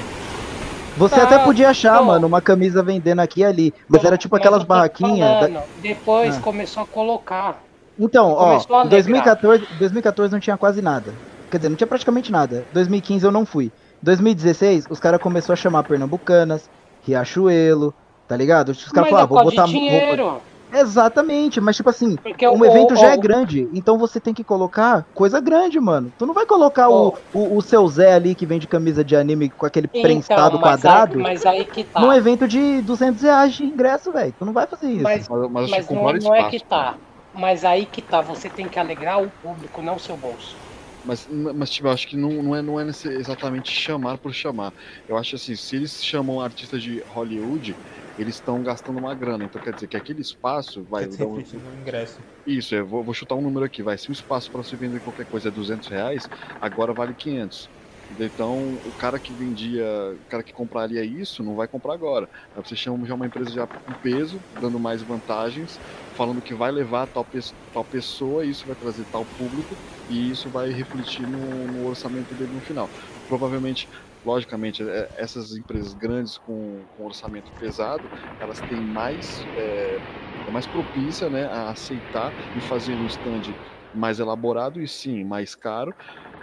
Você 0.99 1.15
Tá, 1.17 1.23
até 1.23 1.39
podia 1.39 1.71
achar, 1.71 1.95
então. 1.95 2.05
mano, 2.07 2.27
uma 2.27 2.41
camisa 2.41 2.83
vendendo 2.83 3.21
aqui 3.21 3.41
e 3.41 3.45
ali. 3.45 3.75
Mas 3.89 4.05
era 4.05 4.19
tipo 4.19 4.35
Mas 4.35 4.41
aquelas 4.41 4.65
barraquinhas. 4.65 5.49
da- 5.51 5.63
Depois 5.81 6.37
Ah. 6.37 6.41
começou 6.41 6.83
a 6.83 6.87
colocar. 6.87 7.59
Então, 7.99 8.33
ó, 8.33 8.45
Começou 8.51 8.77
alegrar. 8.77 8.91
2014, 8.91 9.67
2014 9.79 10.33
não 10.33 10.41
tinha 10.41 10.57
quase 10.57 10.83
nada. 10.83 11.13
Quer 11.51 11.59
dizer, 11.59 11.69
não 11.69 11.77
tinha 11.77 11.87
praticamente 11.87 12.31
nada. 12.31 12.65
2015 12.73 13.25
eu 13.25 13.33
não 13.33 13.47
fui. 13.47 13.73
2016, 14.03 14.85
os 14.91 15.01
caras 15.01 15.21
começaram 15.21 15.55
a 15.55 15.57
chamar 15.57 15.83
Pernambucanas, 15.85 16.69
Riachuelo, 17.01 17.95
tá 18.27 18.37
ligado? 18.37 18.71
Os 18.71 18.85
caras 18.91 19.11
falaram, 19.11 19.23
é 19.23 19.25
ah, 19.25 19.27
vou 19.27 19.45
botar 19.45 19.65
de 19.67 20.17
roupa. 20.17 20.41
Exatamente, 20.71 21.61
mas 21.61 21.77
tipo 21.77 21.89
assim, 21.89 22.19
Porque 22.23 22.47
um 22.51 22.63
o- 22.65 22.65
evento 22.65 22.95
o- 22.95 22.95
já 22.95 23.13
é 23.13 23.17
o- 23.17 23.17
grande, 23.17 23.69
então 23.73 23.97
você 23.99 24.21
tem 24.21 24.35
que 24.35 24.45
colocar 24.45 25.07
coisa 25.15 25.41
grande, 25.41 25.81
mano. 25.81 26.13
Tu 26.17 26.27
não 26.27 26.35
vai 26.35 26.45
colocar 26.47 26.91
o, 26.91 27.09
o, 27.33 27.57
o 27.59 27.63
seu 27.63 27.87
Zé 27.89 28.13
ali 28.13 28.35
que 28.37 28.47
vende 28.47 28.69
camisa 28.69 29.03
de 29.03 29.17
anime 29.17 29.51
com 29.51 29.65
aquele 29.65 29.89
prensado 29.89 30.59
Então, 30.59 30.61
mas 30.61 30.85
quadrado 30.85 31.19
Aí, 31.19 31.23
mas 31.23 31.47
aí 31.47 31.65
que 31.65 31.85
tá. 31.85 32.01
num 32.01 32.13
evento 32.13 32.49
de 32.49 32.83
200 32.83 33.23
reais 33.23 33.55
de 33.55 33.65
ingresso, 33.65 34.13
velho. 34.13 34.35
Tu 34.39 34.45
não 34.47 34.53
vai 34.55 34.67
fazer 34.69 34.91
isso. 34.91 35.21
Mas, 35.21 35.29
Mas, 35.29 35.51
mas 35.53 35.65
acho 35.65 35.77
mas 35.77 35.89
que 35.89 35.95
não, 35.95 36.13
não 36.13 36.35
é 36.35 36.45
espaço, 36.45 36.45
que 36.45 36.61
tá. 36.61 37.01
Mas 37.33 37.65
aí 37.65 37.87
que 37.87 38.03
tá. 38.03 38.21
Você 38.21 38.51
tem 38.51 38.69
que 38.69 38.79
alegrar 38.79 39.23
o 39.23 39.31
público, 39.31 39.83
não 39.83 39.97
o 39.97 39.99
seu 39.99 40.17
bolso. 40.17 40.63
Mas, 41.03 41.27
mas 41.55 41.71
tipo, 41.71 41.87
eu 41.89 41.93
acho 41.93 42.07
que 42.09 42.17
não, 42.17 42.43
não 42.43 42.55
é, 42.57 42.61
não 42.63 42.79
é 42.81 42.85
exatamente 42.89 43.71
chamar 43.71 44.19
por 44.19 44.35
chamar. 44.35 44.75
Eu 45.07 45.17
acho 45.17 45.37
assim, 45.37 45.55
se 45.57 45.77
eles 45.77 46.03
chamam 46.03 46.41
artistas 46.41 46.83
de 46.83 47.03
Hollywood, 47.07 47.79
eles 48.19 48.37
estão 48.37 48.63
gastando 48.63 48.99
uma 49.01 49.15
grana. 49.17 49.47
Então 49.47 49.61
quer 49.61 49.75
dizer 49.75 49.89
que 49.89 49.97
aquele 49.99 50.23
espaço 50.23 50.85
vai 50.85 51.09
dar 51.09 51.29
um- 51.29 51.45
ingresso. 51.81 52.25
Isso, 52.47 52.75
eu 52.75 52.87
vou, 52.87 53.05
vou 53.05 53.13
chutar 53.15 53.35
um 53.37 53.43
número 53.43 53.67
aqui, 53.67 53.83
vai. 53.83 53.99
Se 53.99 54.11
o 54.11 54.13
espaço 54.13 54.51
para 54.51 54.63
você 54.63 54.77
vender 54.77 55.01
qualquer 55.01 55.27
coisa 55.27 55.49
é 55.49 55.53
200 55.53 55.89
reais, 55.89 56.29
agora 56.59 56.95
vale 56.95 57.15
500. 57.15 57.71
Então, 58.11 58.81
o 58.83 58.93
cara 58.95 59.21
que 59.21 59.35
vendia, 59.35 59.85
o 60.19 60.25
cara 60.27 60.43
que 60.43 60.51
compraria 60.53 61.05
isso, 61.05 61.43
não 61.43 61.55
vai 61.55 61.69
comprar 61.69 61.93
agora. 61.93 62.29
Aí 62.55 62.63
você 62.65 62.75
chama 62.75 63.07
já 63.07 63.15
uma 63.15 63.27
empresa 63.27 63.53
já 63.53 63.67
com 63.85 63.95
peso, 63.95 64.43
dando 64.51 64.81
mais 64.81 65.03
vantagens, 65.03 65.79
falando 66.11 66.41
que 66.43 66.55
vai 66.55 66.73
levar 66.73 67.07
tal, 67.07 67.23
pe- 67.27 67.39
tal 67.71 67.85
pessoa, 67.85 68.47
isso 68.47 68.67
vai 68.67 68.75
trazer 68.77 69.05
tal 69.05 69.27
público, 69.27 69.79
e 70.09 70.31
isso 70.31 70.51
vai 70.51 70.71
refletir 70.71 71.27
no, 71.29 71.69
no 71.69 71.83
orçamento 71.83 72.35
dele 72.35 72.53
no 72.53 72.63
final. 72.63 72.91
Provavelmente, 73.27 73.89
logicamente, 74.25 74.83
é- 74.83 75.09
essas 75.17 75.53
empresas 75.57 75.95
grandes 75.95 76.37
com, 76.39 76.87
com 76.91 77.05
orçamento 77.05 77.53
pesado, 77.59 78.11
elas 78.39 78.61
têm 78.61 78.85
mais, 78.85 79.47
é, 79.57 80.01
é 80.47 80.51
mais 80.51 80.67
propícia 80.67 81.29
né, 81.31 81.45
a 81.47 81.71
aceitar 81.71 82.35
e 82.55 82.61
fazer 82.61 83.01
um 83.01 83.07
stand 83.07 83.57
mais 83.93 84.19
elaborado 84.19 84.81
e 84.81 84.89
sim 84.89 85.25
mais 85.25 85.55
caro 85.55 85.95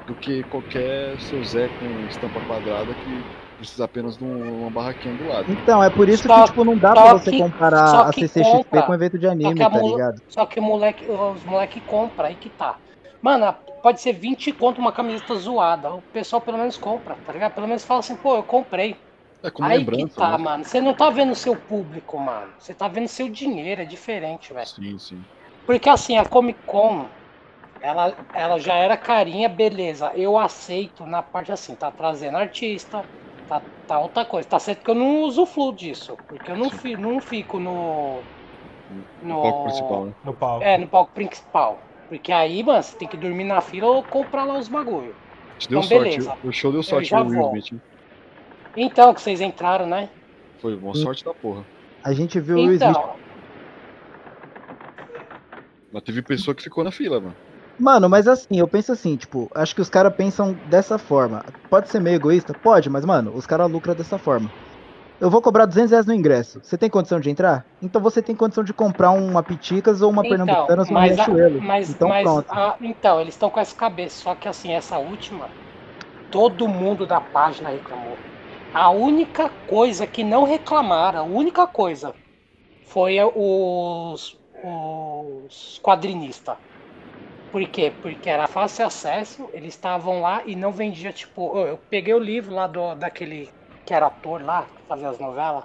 do 0.05 0.15
que 0.15 0.43
qualquer 0.45 1.19
seu 1.19 1.43
Zé 1.43 1.67
com 1.69 2.05
estampa 2.05 2.39
quadrada 2.41 2.95
que 2.95 3.26
precisa 3.57 3.86
apenas 3.86 4.17
de 4.17 4.23
um- 4.23 4.61
uma 4.61 4.69
barraquinha 4.71 5.15
do 5.15 5.26
lado. 5.26 5.51
Então, 5.51 5.82
é 5.84 5.89
por 5.89 6.07
isso 6.09 6.28
Só- 6.28 6.41
que, 6.41 6.47
tipo, 6.49 6.63
não 6.65 6.78
dá 6.78 6.91
pra 6.91 7.13
você 7.13 7.32
que- 7.32 7.38
comparar 7.39 8.07
a 8.07 8.11
CCXP 8.13 8.63
compra. 8.63 8.82
com 8.84 8.93
evento 8.93 9.17
de 9.17 9.28
anime, 9.28 9.55
que 9.55 9.63
a 9.63 9.69
tá 9.69 9.82
ligado? 9.82 10.15
Só 10.28 10.45
que 10.45 10.59
moleque, 10.59 11.09
os 11.09 11.43
moleque 11.45 11.82
compra, 11.82 12.28
aí 12.28 12.36
que 12.36 12.49
tá. 12.49 12.80
Mano, 13.26 13.57
pode 13.82 13.99
ser 14.01 14.13
20 14.13 14.53
conto 14.53 14.80
uma 14.80 14.91
camiseta 14.91 15.34
zoada. 15.34 15.91
O 15.91 16.03
pessoal 16.03 16.43
pelo 16.43 16.59
menos 16.59 16.78
compra, 16.78 17.15
tá 17.15 17.34
ligado? 17.34 17.55
Pelo 17.55 17.67
menos 17.67 17.84
fala 17.84 18.01
assim, 18.01 18.15
pô, 18.15 18.36
eu 18.36 18.43
comprei. 18.43 19.01
É 19.43 19.49
como 19.49 19.67
aí 19.67 19.80
lembrança, 19.80 20.05
que 20.05 20.15
tá, 20.15 20.38
né? 20.38 20.43
mano. 20.43 20.63
Você 20.63 20.80
não 20.80 20.93
tá 20.93 21.09
vendo 21.09 21.32
o 21.32 21.36
seu 21.36 21.55
público, 21.55 22.19
mano. 22.19 22.53
Você 22.59 22.76
tá 22.76 22.88
vendo 22.88 23.07
seu 23.07 23.28
dinheiro, 23.28 23.82
é 23.82 23.86
diferente, 23.86 24.53
velho. 24.53 24.67
Sim, 24.67 24.99
sim. 24.99 25.26
Porque 25.65 25.89
assim, 25.89 26.17
a 26.17 26.26
Comic 26.26 26.59
Con, 26.67 27.09
ela, 27.82 28.15
ela 28.32 28.59
já 28.59 28.76
era 28.76 28.95
carinha, 28.95 29.49
beleza. 29.49 30.11
Eu 30.15 30.38
aceito 30.38 31.03
na 31.07 31.23
parte 31.23 31.51
assim, 31.51 31.76
tá 31.76 31.91
trazendo 31.91 32.38
artista, 32.38 33.03
tá, 33.47 33.59
tá 33.88 33.99
outra 33.99 34.23
coisa. 34.23 34.47
Tá 34.47 34.59
certo 34.59 34.84
que 34.84 34.91
eu 34.91 34.95
não 34.95 35.23
usufruo 35.23 35.76
disso. 35.76 36.15
Porque 36.30 36.51
eu 36.51 36.55
não, 36.55 36.69
fi, 36.69 36.95
não 36.95 37.19
fico 37.19 37.59
no. 37.59 38.23
No 39.21 39.41
palco 39.41 39.63
principal, 39.63 40.05
né? 40.05 40.13
No 40.23 40.38
palco. 40.38 40.63
É, 40.65 40.78
no 40.78 40.88
palco 40.88 41.13
principal. 41.13 41.85
Porque 42.08 42.32
aí, 42.32 42.64
mano, 42.64 42.82
você 42.82 42.95
tem 42.97 43.08
que 43.08 43.18
dormir 43.18 43.43
na 43.43 43.62
fila 43.62 43.88
ou 43.88 44.03
comprar 44.03 44.45
lá 44.45 44.58
os 44.60 44.68
bagulho. 44.68 45.14
Te 45.58 45.68
deu 45.70 45.80
Então, 45.80 45.89
sorte. 45.89 46.10
beleza. 46.10 46.38
O 46.43 46.51
show 46.51 46.72
deu 46.72 46.84
sorte 46.84 47.14
no 47.14 47.26
Will. 47.28 47.56
Smith. 47.58 47.82
Então, 48.76 49.14
que 49.14 49.22
vocês 49.22 49.41
entraram, 49.41 49.88
né? 49.88 50.10
Foi 50.62 50.76
uma 50.76 50.93
sorte 50.93 51.24
da 51.24 51.34
porra. 51.34 51.66
A 52.03 52.14
gente 52.14 52.39
viu 52.39 52.58
o 52.58 52.60
Will 52.62 52.74
Smith. 52.74 52.89
Então, 52.89 53.16
Mas 55.91 56.03
teve 56.03 56.22
pessoa 56.22 56.53
que 56.53 56.62
ficou 56.62 56.84
na 56.84 56.91
fila, 56.91 57.20
mano. 57.22 57.36
Mano, 57.80 58.10
mas 58.10 58.28
assim, 58.28 58.58
eu 58.58 58.68
penso 58.68 58.91
assim, 58.91 59.18
tipo, 59.18 59.49
acho 59.56 59.76
que 59.76 59.82
os 59.82 59.89
caras 59.89 60.16
pensam 60.16 60.53
dessa 60.70 60.97
forma. 60.97 61.43
Pode 61.70 61.89
ser 61.89 61.99
meio 62.01 62.16
egoísta? 62.16 62.53
Pode, 62.53 62.89
mas, 62.89 63.06
mano, 63.06 63.36
os 63.36 63.45
caras 63.45 63.70
lucram 63.70 63.95
dessa 63.95 64.18
forma. 64.18 64.49
Eu 65.20 65.30
vou 65.30 65.41
cobrar 65.41 65.66
200 65.66 65.91
reais 65.91 66.05
no 66.05 66.13
ingresso. 66.13 66.61
Você 66.63 66.78
tem 66.78 66.89
condição 66.89 67.20
de 67.20 67.30
entrar? 67.30 67.68
Então 67.82 68.01
você 68.01 68.22
tem 68.22 68.36
condição 68.36 68.63
de 68.63 68.74
comprar 68.74 69.11
uma 69.11 69.43
Piticas 69.43 70.01
ou 70.01 70.09
uma 70.09 70.24
então 70.24 70.74
Pernambucanas 70.76 70.89
ou 70.89 70.95
uma 70.95 71.01
mas, 71.01 71.18
a- 71.18 71.32
Riachuelo. 71.32 71.59
mas, 71.59 71.95
Então 71.95 72.13
mas 72.13 72.43
pronto. 72.43 72.47
a- 72.49 72.78
então, 72.82 73.20
eles 73.22 73.34
estão 73.36 73.49
com 73.49 73.59
essa 73.59 73.76
cabeça. 73.76 74.18
Só 74.22 74.36
que 74.36 74.47
assim, 74.47 74.74
essa 74.74 74.97
última, 74.99 75.53
todo 76.30 76.68
mundo 76.70 77.07
da 77.07 77.22
página 77.22 77.70
reclamou. 77.72 78.24
A 78.74 78.91
única 78.91 79.49
coisa 79.49 80.07
que 80.07 80.24
não 80.24 80.43
reclamaram, 80.45 81.20
a 81.22 81.24
única 81.24 81.68
coisa, 81.68 82.16
foi 82.84 83.18
os, 83.24 84.39
os 84.53 85.80
quadrinistas. 85.84 86.57
Por 87.51 87.68
quê? 87.70 87.89
Porque 87.91 88.30
era 88.30 88.47
fácil 88.47 88.86
acesso, 88.86 89.49
eles 89.53 89.74
estavam 89.76 90.22
lá 90.22 90.43
e 90.45 90.55
não 90.55 90.72
vendia, 90.72 91.11
tipo, 91.13 91.57
eu 91.59 91.78
peguei 91.89 92.13
o 92.13 92.20
livro 92.20 92.53
lá 92.53 92.68
do, 92.68 92.95
daquele 92.95 93.51
que 93.86 93.94
era 93.94 94.08
ator 94.08 94.44
lá, 94.44 94.64
que 94.64 94.82
fazia 94.88 95.10
as 95.10 95.20
novelas. 95.20 95.64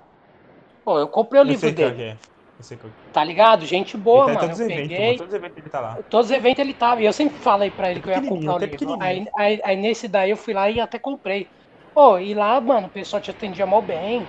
Pô, 0.84 0.98
eu 0.98 1.08
comprei 1.08 1.40
o 1.40 1.42
Eu 1.42 1.46
livro 1.46 1.72
dele, 1.72 1.94
que 1.94 2.02
é. 2.02 2.16
Eu 2.60 2.78
que 2.78 3.12
tá 3.12 3.24
ligado? 3.24 3.64
Gente 3.64 3.96
é. 3.96 3.98
boa, 3.98 4.26
tá 4.26 4.34
mano. 4.34 4.40
todos 4.40 4.60
Eu 4.60 4.66
eventos, 4.66 4.88
peguei. 4.88 5.16
Todos 5.16 5.32
os 5.32 5.34
eventos 5.34 5.56
ele 5.58 5.70
tá 5.70 5.80
lá. 5.80 5.98
Todos 6.10 6.26
os 6.26 6.36
eventos 6.36 6.58
ele 6.58 6.74
tava. 6.74 7.02
E 7.02 7.06
eu 7.06 7.12
sempre 7.12 7.38
falei 7.38 7.70
pra 7.70 7.90
ele 7.90 8.00
que 8.00 8.08
eu 8.08 8.12
ia 8.12 8.28
comprar 8.28 8.54
o 8.54 8.58
livro. 8.58 8.96
Aí, 9.00 9.26
aí, 9.36 9.60
aí 9.64 9.76
nesse 9.76 10.06
daí 10.06 10.30
eu 10.30 10.36
fui 10.36 10.52
lá 10.52 10.68
e 10.70 10.78
até 10.80 10.98
comprei. 10.98 11.48
Pô, 11.94 12.18
e 12.18 12.34
lá, 12.34 12.60
mano, 12.60 12.86
o 12.86 12.90
pessoal 12.90 13.22
te 13.22 13.30
atendia 13.30 13.66
mal 13.66 13.82
bem. 13.82 14.26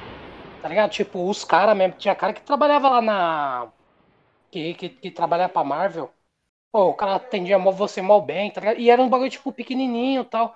Tá 0.61 0.69
ligado? 0.69 0.91
Tipo, 0.91 1.29
os 1.29 1.43
caras 1.43 1.75
mesmo. 1.75 1.95
Tinha 1.97 2.15
cara 2.15 2.33
que 2.33 2.41
trabalhava 2.41 2.89
lá 2.89 3.01
na. 3.01 3.67
Que, 4.49 4.73
que, 4.75 4.89
que 4.89 5.11
trabalhava 5.11 5.51
pra 5.51 5.63
Marvel. 5.63 6.09
Pô, 6.71 6.87
o 6.89 6.93
cara 6.93 7.15
atendia 7.15 7.59
mal 7.59 7.73
você 7.73 8.01
mal 8.01 8.21
bem, 8.21 8.49
tá 8.49 8.61
ligado? 8.61 8.79
E 8.79 8.89
era 8.89 9.01
um 9.01 9.09
bagulho, 9.09 9.29
tipo, 9.29 9.51
pequenininho 9.51 10.21
e 10.21 10.25
tal. 10.25 10.55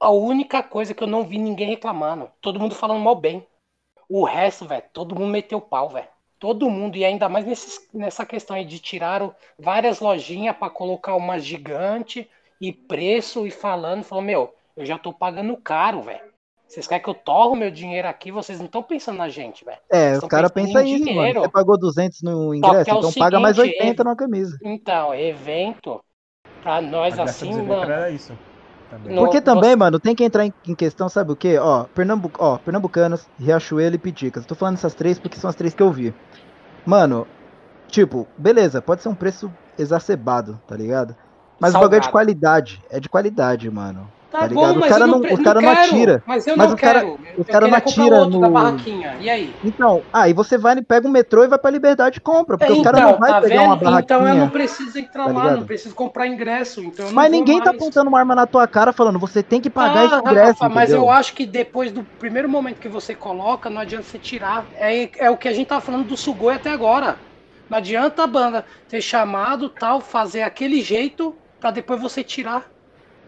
A 0.00 0.10
única 0.10 0.62
coisa 0.62 0.94
que 0.94 1.02
eu 1.02 1.08
não 1.08 1.24
vi 1.24 1.38
ninguém 1.38 1.70
reclamando. 1.70 2.30
Todo 2.40 2.60
mundo 2.60 2.74
falando 2.74 3.00
mal 3.00 3.14
bem. 3.14 3.46
O 4.08 4.24
resto, 4.24 4.64
velho, 4.64 4.84
todo 4.92 5.14
mundo 5.14 5.30
meteu 5.30 5.60
pau, 5.60 5.88
velho. 5.88 6.08
Todo 6.38 6.70
mundo, 6.70 6.96
e 6.96 7.04
ainda 7.04 7.28
mais 7.28 7.44
nesses, 7.44 7.88
nessa 7.92 8.24
questão 8.24 8.56
aí 8.56 8.64
de 8.64 8.78
tiraram 8.78 9.34
várias 9.58 9.98
lojinhas 9.98 10.56
pra 10.56 10.70
colocar 10.70 11.16
uma 11.16 11.38
gigante 11.38 12.30
e 12.60 12.72
preço 12.72 13.46
e 13.46 13.50
falando, 13.50 14.04
falou, 14.04 14.22
meu, 14.22 14.54
eu 14.76 14.86
já 14.86 14.96
tô 14.96 15.12
pagando 15.12 15.56
caro, 15.56 16.00
velho. 16.02 16.28
Vocês 16.68 16.86
querem 16.86 17.02
que 17.02 17.08
eu 17.08 17.14
torro 17.14 17.56
meu 17.56 17.70
dinheiro 17.70 18.06
aqui? 18.06 18.30
Vocês 18.30 18.58
não 18.58 18.66
estão 18.66 18.82
pensando 18.82 19.16
na 19.16 19.28
gente, 19.28 19.64
velho. 19.64 19.80
É, 19.90 20.20
caras 20.28 20.52
pensando 20.52 20.74
pensam 20.74 20.82
em 20.82 20.94
aí, 20.94 21.00
mano. 21.00 21.04
dinheiro. 21.06 21.40
Você 21.40 21.48
pagou 21.48 21.78
200 21.78 22.22
no 22.22 22.54
ingresso, 22.54 22.90
é 22.90 22.94
o 22.94 22.98
então 22.98 23.12
paga 23.14 23.40
mais 23.40 23.56
seguinte, 23.56 23.78
80 23.80 24.04
numa 24.04 24.16
camisa. 24.16 24.58
Então, 24.62 25.14
evento, 25.14 26.04
pra 26.62 26.80
nós 26.82 27.18
assim, 27.18 27.52
mano. 27.62 27.90
era 27.90 28.10
isso. 28.10 28.36
Também. 28.90 29.16
Porque 29.16 29.40
também, 29.40 29.76
mano, 29.76 30.00
tem 30.00 30.14
que 30.14 30.24
entrar 30.24 30.46
em, 30.46 30.52
em 30.66 30.74
questão, 30.74 31.08
sabe 31.08 31.32
o 31.32 31.36
quê? 31.36 31.58
Ó, 31.58 31.84
Pernambu 31.84 32.30
ó, 32.38 32.56
Pernambucanas, 32.56 33.28
Riachuelo 33.38 33.94
e 33.94 33.98
Piticas. 33.98 34.46
Tô 34.46 34.54
falando 34.54 34.76
essas 34.76 34.94
três 34.94 35.18
porque 35.18 35.38
são 35.38 35.50
as 35.50 35.56
três 35.56 35.74
que 35.74 35.82
eu 35.82 35.92
vi. 35.92 36.14
Mano, 36.86 37.26
tipo, 37.88 38.26
beleza, 38.36 38.80
pode 38.80 39.02
ser 39.02 39.10
um 39.10 39.14
preço 39.14 39.52
exacerbado, 39.78 40.58
tá 40.66 40.74
ligado? 40.74 41.14
Mas 41.60 41.74
o 41.74 41.78
bagulho 41.78 41.96
é 41.96 42.00
de 42.00 42.06
Salgado. 42.06 42.12
qualidade. 42.12 42.82
É 42.88 43.00
de 43.00 43.08
qualidade, 43.08 43.70
mano. 43.70 44.08
Tá, 44.30 44.40
tá 44.40 44.48
bom, 44.48 44.60
ligado? 44.60 44.76
O 44.76 44.80
mas 44.80 44.88
cara 44.90 45.06
não- 45.06 45.20
pre- 45.22 45.32
o 45.34 45.42
cara 45.42 45.60
não 45.62 45.74
quero, 45.74 45.86
atira. 45.86 46.22
Mas 46.26 46.46
eu 46.46 46.54
Mas 46.56 46.66
não 46.68 46.74
o 46.74 46.78
cara- 46.78 47.00
quero. 47.00 47.12
o 47.14 47.18
eu 47.38 47.44
cara 47.46 47.66
não 47.66 47.76
atira 47.78 48.16
outro 48.16 48.40
da 48.40 48.46
no- 48.46 48.52
barraquinha. 48.52 49.16
E 49.20 49.30
aí? 49.30 49.54
Então, 49.64 50.02
aí 50.12 50.34
você 50.34 50.58
vai, 50.58 50.82
pega 50.82 51.08
o 51.08 51.10
metrô 51.10 51.44
e 51.44 51.48
vai 51.48 51.58
pra 51.58 51.70
Liberdade 51.70 52.18
e 52.18 52.20
compra. 52.20 52.58
Porque 52.58 52.70
É, 52.70 52.76
o 52.76 52.82
cara 52.82 52.98
então, 52.98 53.12
não 53.12 53.18
vai 53.18 53.30
tá 53.30 53.40
pegar 53.40 53.54
vendo? 53.56 53.64
uma 53.66 53.76
barraquinha. 53.76 54.00
Então 54.18 54.28
eu 54.28 54.34
não 54.34 54.48
preciso 54.50 54.98
entrar 54.98 55.24
tá 55.24 55.32
lá, 55.32 55.56
não 55.56 55.64
preciso 55.64 55.94
comprar 55.94 56.26
ingresso. 56.26 56.82
Então 56.82 57.06
não 57.06 57.12
Mas 57.14 57.30
ninguém 57.30 57.58
tá 57.58 57.66
mais. 57.66 57.76
apontando 57.76 58.08
uma 58.10 58.18
arma 58.18 58.34
na 58.34 58.46
tua 58.46 58.66
cara 58.68 58.92
falando, 58.92 59.18
você 59.18 59.42
tem 59.42 59.62
que 59.62 59.70
pagar 59.70 60.00
Ah, 60.02 60.04
esse 60.04 60.16
ingresso. 60.16 60.62
Rafa, 60.62 60.68
mas 60.68 60.90
eu 60.90 61.08
acho 61.10 61.32
que 61.32 61.46
depois 61.46 61.90
do 61.90 62.04
primeiro 62.18 62.50
momento 62.50 62.76
que 62.80 62.88
você 62.88 63.14
coloca, 63.14 63.70
não 63.70 63.80
adianta 63.80 64.04
você 64.04 64.18
tirar. 64.18 64.66
É, 64.74 65.08
é 65.24 65.30
o 65.30 65.38
que 65.38 65.48
a 65.48 65.52
gente 65.54 65.68
tá 65.68 65.80
falando 65.80 66.04
do 66.06 66.16
Sugoi 66.18 66.54
até 66.54 66.70
agora. 66.70 67.16
Não 67.70 67.78
adianta 67.78 68.24
a 68.24 68.26
banda 68.26 68.64
ter 68.88 69.00
chamado, 69.00 69.70
tal, 69.70 70.00
fazer 70.02 70.42
aquele 70.42 70.82
jeito 70.82 71.34
pra 71.58 71.70
depois 71.70 71.98
você 72.00 72.22
tirar. 72.22 72.64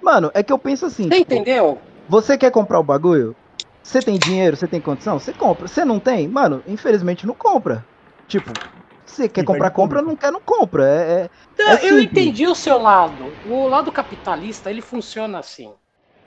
Mano, 0.03 0.31
é 0.35 0.43
que 0.43 0.53
eu 0.53 0.59
penso 0.59 0.87
assim. 0.87 1.11
Você 1.11 1.19
tipo, 1.19 1.45
entendeu? 1.45 1.83
Você 2.09 2.39
quer 2.39 2.51
comprar 2.53 2.81
o 2.81 2.85
bagulho? 2.85 3.37
Você 3.85 4.03
tem 4.03 4.19
dinheiro, 4.19 4.57
você 4.57 4.69
tem 4.69 4.83
condição? 4.83 5.19
Você 5.21 5.35
compra. 5.35 5.69
Você 5.69 5.85
não 5.85 6.01
tem? 6.01 6.29
Mano, 6.29 6.63
infelizmente 6.67 7.27
não 7.27 7.37
compra. 7.37 7.87
Tipo, 8.29 8.61
você 9.07 9.29
quer 9.29 9.45
comprar, 9.45 9.71
compra, 9.73 10.03
não 10.03 10.17
quer, 10.17 10.33
não 10.33 10.43
compra. 10.45 10.85
É, 10.89 11.25
é- 11.25 11.31
Então, 11.53 11.77
É 11.77 11.87
eu 11.87 12.01
entendi 12.01 12.47
o 12.47 12.55
seu 12.55 12.79
lado. 12.79 13.39
O 13.43 13.67
lado 13.69 13.93
capitalista, 13.93 14.71
ele 14.71 14.83
funciona 14.83 15.39
assim. 15.39 15.75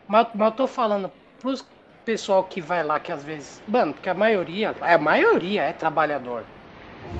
Mas, 0.07 0.27
mas 0.35 0.51
eu 0.51 0.55
tô 0.57 0.67
falando 0.67 1.11
pros 1.39 1.65
pessoal 2.05 2.47
que 2.47 2.61
vai 2.61 2.83
lá, 2.83 2.99
que 2.99 3.11
às 3.11 3.23
vezes. 3.23 3.63
Mano, 3.67 3.93
porque 3.93 4.09
a 4.09 4.13
maioria. 4.13 4.75
A 4.81 4.97
maioria 4.97 5.63
é 5.63 5.73
trabalhador. 5.73 6.49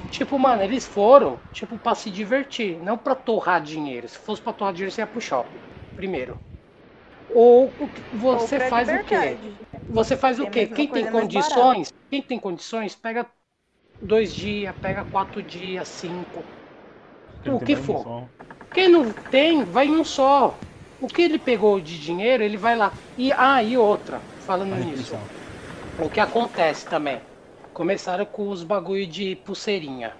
Tipo, 0.09 0.39
mano, 0.39 0.63
eles 0.63 0.87
foram, 0.87 1.43
tipo, 1.51 1.79
pra 1.79 1.95
se 1.95 2.11
divertir, 2.11 2.79
não 2.81 2.97
pra 2.97 3.15
torrar 3.15 3.61
dinheiro. 3.63 4.07
Se 4.09 4.17
fosse 4.19 4.41
pra 4.41 4.53
torrar 4.53 4.73
dinheiro, 4.73 4.91
você 4.93 5.01
ia 5.01 5.07
pro 5.07 5.21
shopping. 5.21 5.63
Primeiro. 5.95 6.41
Ou 7.27 7.77
você 8.11 8.59
Ou 8.59 8.59
faz 8.59 8.93
o 8.93 8.99
quê? 8.99 9.39
Você 9.87 10.17
faz 10.17 10.39
o 10.39 10.47
É 10.47 10.49
quê? 10.49 10.67
Quem 10.67 10.91
tem 10.91 11.07
condições, 11.07 11.91
quem 12.09 12.21
tem 12.21 12.39
condições, 12.39 12.95
pega 12.95 13.29
dois 14.01 14.33
dias, 14.33 14.75
pega 14.81 15.03
quatro 15.05 15.43
dias, 15.43 15.87
cinco. 15.89 16.51
Ele 17.43 17.55
o 17.55 17.61
que 17.61 17.75
for. 17.75 18.11
Quem 18.73 18.89
não 18.89 19.13
tem, 19.13 19.65
vai 19.65 19.87
em 19.87 19.91
um 19.97 20.03
só. 20.05 20.69
O 20.99 21.09
que 21.09 21.21
ele 21.21 21.39
pegou 21.39 21.81
de 21.81 21.99
dinheiro, 21.99 22.43
ele 22.43 22.57
vai 22.57 22.75
lá. 22.77 22.97
E 23.17 23.31
ah, 23.33 23.63
e 23.63 23.77
outra, 23.77 24.27
falando 24.39 24.73
A 24.73 24.75
nisso, 24.75 25.15
refeição. 25.15 25.31
o 25.97 26.09
que 26.09 26.19
acontece 26.19 26.87
também? 26.89 27.23
Começaram 27.73 28.25
com 28.25 28.49
os 28.49 28.63
bagulho 28.63 29.07
de 29.07 29.35
pulseirinha. 29.37 30.17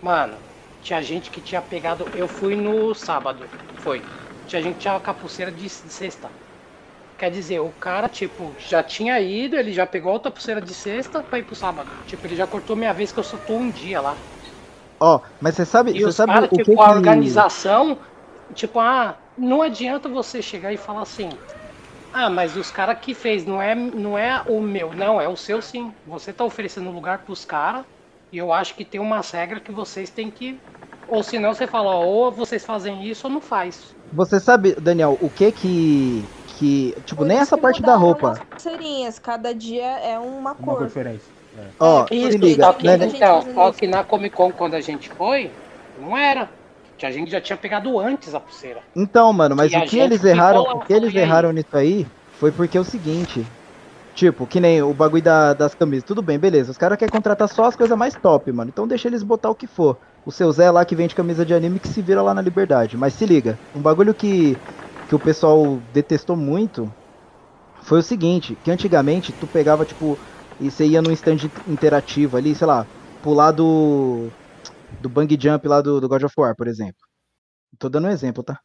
Mano, 0.00 0.44
tinha 0.80 1.02
gente 1.02 1.30
que 1.30 1.42
tinha 1.42 1.62
pegado. 1.62 2.10
Eu 2.12 2.28
fui 2.28 2.56
no 2.56 2.94
sábado, 2.94 3.52
foi. 3.74 4.08
Tinha 4.46 4.62
gente 4.62 4.78
tinha 4.80 4.98
com 5.00 5.10
a 5.10 5.14
pulseira 5.14 5.52
de, 5.52 5.62
de 5.64 5.68
sexta. 5.90 6.34
Quer 7.18 7.30
dizer, 7.30 7.60
o 7.60 7.72
cara, 7.72 8.08
tipo, 8.08 8.54
já 8.58 8.82
tinha 8.82 9.20
ido, 9.20 9.56
ele 9.56 9.72
já 9.72 9.86
pegou 9.86 10.12
outra 10.12 10.30
pulseira 10.32 10.62
de 10.62 10.74
sexta 10.74 11.22
pra 11.24 11.38
ir 11.40 11.44
pro 11.44 11.56
sábado. 11.56 11.96
Tipo, 12.06 12.26
ele 12.26 12.36
já 12.36 12.46
cortou 12.46 12.76
minha 12.76 12.94
vez 12.94 13.12
que 13.12 13.20
eu 13.20 13.24
só 13.24 13.38
tô 13.38 13.58
um 13.58 13.70
dia 13.72 14.00
lá. 14.00 14.24
Ó, 15.00 15.20
mas 15.40 15.54
você 15.54 15.64
sabe, 15.66 15.92
E 15.92 16.02
você 16.02 16.12
sabe 16.12 16.36
caras, 16.36 16.50
o 16.50 16.60
que 16.60 16.64
tipo, 16.64 16.80
que... 16.80 16.82
a 16.82 16.90
organização, 16.90 18.00
tipo, 18.54 18.78
ah, 18.80 19.22
não 19.36 19.62
adianta 19.62 20.08
você 20.08 20.42
chegar 20.42 20.72
e 20.72 20.76
falar 20.76 21.02
assim, 21.02 21.40
ah, 22.12 22.30
mas 22.30 22.56
os 22.56 22.70
caras 22.70 23.00
que 23.00 23.14
fez, 23.14 23.46
não 23.46 23.62
é, 23.62 23.74
não 23.74 24.18
é 24.18 24.42
o 24.48 24.60
meu, 24.62 24.94
não, 24.94 25.20
é 25.20 25.28
o 25.28 25.36
seu 25.36 25.62
sim. 25.62 25.96
Você 26.04 26.32
tá 26.34 26.44
oferecendo 26.44 26.90
lugar 26.90 27.24
pros 27.24 27.44
caras, 27.44 27.86
e 28.32 28.38
eu 28.38 28.52
acho 28.52 28.74
que 28.76 28.84
tem 28.84 29.00
umas 29.00 29.30
regras 29.32 29.62
que 29.62 29.72
vocês 29.72 30.10
têm 30.10 30.30
que. 30.30 30.62
Ou 31.08 31.22
senão 31.22 31.54
você 31.54 31.66
fala, 31.66 31.90
ó, 31.90 32.04
ou 32.04 32.32
vocês 32.32 32.64
fazem 32.64 33.04
isso 33.06 33.26
ou 33.26 33.32
não 33.32 33.40
faz. 33.40 33.94
Você 34.12 34.38
sabe, 34.40 34.74
Daniel, 34.76 35.16
o 35.20 35.30
que 35.30 35.50
que... 35.52 36.30
que 36.46 36.94
tipo, 37.04 37.22
Por 37.22 37.26
nem 37.26 37.38
isso 37.38 37.42
essa 37.42 37.58
parte 37.58 37.82
da 37.82 37.96
roupa. 37.96 38.32
pulseirinhas, 38.50 39.18
cada 39.18 39.54
dia 39.54 39.84
é 40.00 40.18
uma 40.18 40.54
Uma 40.54 40.66
cor. 40.66 40.78
conferência. 40.78 41.32
É. 41.56 41.72
Ó, 41.80 42.06
Isso, 42.10 42.32
se 42.32 42.38
liga, 42.38 42.64
só 42.64 42.72
que, 42.72 42.86
né, 42.86 42.96
então, 43.06 43.40
isso. 43.40 43.78
que 43.78 43.86
na 43.86 44.04
Comic 44.04 44.34
Con, 44.34 44.52
quando 44.52 44.74
a 44.74 44.80
gente 44.80 45.08
foi, 45.10 45.50
não 45.96 46.16
era. 46.16 46.48
A 47.02 47.10
gente 47.10 47.30
já 47.30 47.40
tinha 47.40 47.56
pegado 47.56 47.98
antes 47.98 48.34
a 48.34 48.40
pulseira. 48.40 48.82
Então, 48.96 49.32
mano, 49.32 49.56
mas 49.56 49.72
E 49.72 49.76
o 49.76 49.82
que 49.82 49.98
eles 49.98 50.22
erraram, 50.24 50.62
o 50.62 50.80
que 50.80 50.92
eles 50.92 51.10
aí? 51.10 51.16
erraram 51.16 51.52
nisso 51.52 51.76
aí 51.76 52.06
foi 52.38 52.52
porque 52.52 52.76
é 52.78 52.80
o 52.80 52.84
seguinte, 52.84 53.44
tipo, 54.14 54.46
que 54.46 54.60
nem 54.60 54.82
o 54.82 54.94
bagulho 54.94 55.22
da- 55.22 55.54
das 55.54 55.74
camisas, 55.74 56.04
tudo 56.04 56.22
bem, 56.22 56.38
beleza, 56.38 56.70
os 56.72 56.78
caras 56.78 56.98
querem 56.98 57.10
contratar 57.10 57.48
só 57.48 57.64
as 57.66 57.76
coisas 57.76 57.96
mais 57.98 58.16
top, 58.16 58.52
mano, 58.52 58.70
então 58.70 58.86
deixa 58.88 59.08
eles 59.08 59.22
botar 59.22 59.50
o 59.50 59.56
que 59.56 59.66
for. 59.66 59.98
O 60.26 60.32
seu 60.32 60.50
Zé 60.52 60.70
lá 60.70 60.84
que 60.84 60.96
vende 60.96 61.14
camisa 61.14 61.44
de 61.44 61.52
anime 61.52 61.78
que 61.78 61.88
se 61.88 62.00
vira 62.00 62.22
lá 62.22 62.32
na 62.32 62.40
Liberdade, 62.40 62.96
mas 62.96 63.12
se 63.12 63.26
liga, 63.26 63.58
um 63.74 63.82
bagulho 63.82 64.14
que, 64.14 64.54
que 65.08 65.14
o 65.14 65.18
pessoal 65.18 65.78
detestou 65.92 66.36
muito 66.36 66.90
foi 67.84 67.98
o 67.98 68.02
seguinte, 68.02 68.56
que 68.64 68.70
antigamente 68.70 69.32
tu 69.32 69.46
pegava, 69.46 69.84
tipo, 69.84 70.18
e 70.58 70.70
você 70.70 70.86
ia 70.86 71.02
num 71.02 71.12
stand 71.12 71.36
interativo 71.68 72.36
ali, 72.36 72.54
sei 72.54 72.66
lá, 72.66 72.86
pular 73.22 73.52
do, 73.52 74.30
do 75.02 75.08
bang 75.10 75.38
jump 75.38 75.68
lá 75.68 75.82
do, 75.82 76.00
do 76.00 76.08
God 76.08 76.22
of 76.22 76.34
War, 76.38 76.56
por 76.56 76.66
exemplo. 76.66 77.00
Tô 77.78 77.90
dando 77.90 78.06
um 78.06 78.10
exemplo, 78.10 78.42
tá? 78.42 78.58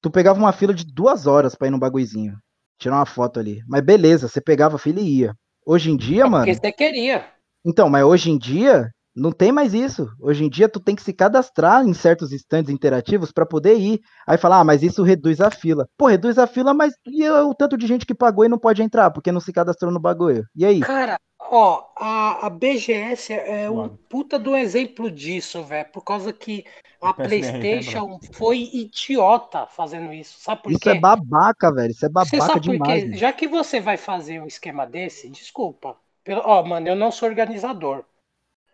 Tu 0.00 0.10
pegava 0.10 0.38
uma 0.38 0.52
fila 0.52 0.72
de 0.72 0.86
duas 0.86 1.26
horas 1.26 1.54
pra 1.54 1.68
ir 1.68 1.70
num 1.70 1.78
bagulhozinho. 1.78 2.38
Tirar 2.78 2.96
uma 2.96 3.06
foto 3.06 3.38
ali. 3.38 3.62
Mas 3.68 3.82
beleza, 3.82 4.26
você 4.26 4.40
pegava 4.40 4.76
a 4.76 4.78
fila 4.78 5.00
e 5.00 5.18
ia. 5.18 5.34
Hoje 5.66 5.90
em 5.90 5.96
dia, 5.96 6.26
mano. 6.26 6.46
Porque 6.46 6.54
você 6.54 6.72
queria. 6.72 7.28
Então, 7.62 7.90
mas 7.90 8.04
hoje 8.04 8.30
em 8.30 8.38
dia 8.38 8.90
não 9.14 9.32
tem 9.32 9.52
mais 9.52 9.74
isso. 9.74 10.08
Hoje 10.20 10.44
em 10.44 10.48
dia 10.50 10.68
tu 10.68 10.80
tem 10.80 10.94
que 10.96 11.02
se 11.02 11.12
cadastrar 11.12 11.84
em 11.86 11.92
certos 11.94 12.32
stands 12.32 12.72
interativos 12.72 13.32
pra 13.32 13.46
poder 13.46 13.76
ir. 13.78 14.00
Aí 14.26 14.38
falar, 14.38 14.60
ah, 14.60 14.64
mas 14.64 14.82
isso 14.82 15.02
reduz 15.02 15.40
a 15.40 15.50
fila. 15.50 15.88
Pô, 15.96 16.06
reduz 16.06 16.38
a 16.38 16.46
fila, 16.46 16.72
mas 16.74 16.94
e 17.06 17.28
o 17.28 17.54
tanto 17.54 17.76
de 17.76 17.86
gente 17.86 18.06
que 18.06 18.14
pagou 18.14 18.44
e 18.44 18.48
não 18.48 18.58
pode 18.58 18.82
entrar 18.82 19.10
porque 19.10 19.32
não 19.32 19.40
se 19.40 19.52
cadastrou 19.52 19.92
no 19.92 20.00
bagulho? 20.00 20.44
E 20.54 20.64
aí? 20.64 20.86
Cara, 20.86 21.20
ó, 21.38 21.90
a, 21.96 22.46
a 22.46 22.50
BGS 22.50 23.32
é 23.32 23.70
um 23.70 23.88
puta 24.08 24.38
do 24.38 24.56
exemplo 24.56 25.10
disso, 25.10 25.62
velho. 25.64 25.90
Por 25.92 26.02
causa 26.02 26.32
que 26.32 26.64
a 27.00 27.10
O 27.10 27.14
PSN, 27.14 27.68
PlayStation 27.92 28.18
foi 28.32 28.58
idiota 28.72 29.66
fazendo 29.66 30.12
isso. 30.12 30.38
Sabe 30.40 30.62
por 30.62 30.76
Isso 30.76 30.78
quê? 30.78 30.90
é 30.90 30.94
babaca, 30.94 31.70
velho. 31.70 31.90
Isso 31.90 32.06
é 32.06 32.08
Você 32.18 32.40
babaca 32.40 32.40
sabe 32.40 32.64
por 32.64 32.78
demais. 32.78 32.80
quê? 32.80 33.06
velho. 33.06 33.18
Já 33.18 33.32
que 33.32 33.48
você 33.48 33.80
vai 33.80 33.96
fazer 33.96 34.40
um 34.40 34.46
esquema 34.46 34.86
desse, 34.86 35.28
desculpa. 35.28 35.96
Pelo- 36.24 36.42
Ó, 36.44 36.62
mano, 36.64 36.88
eu 36.88 36.96
não 36.96 37.10
sou 37.10 37.28
organizador. 37.28 38.04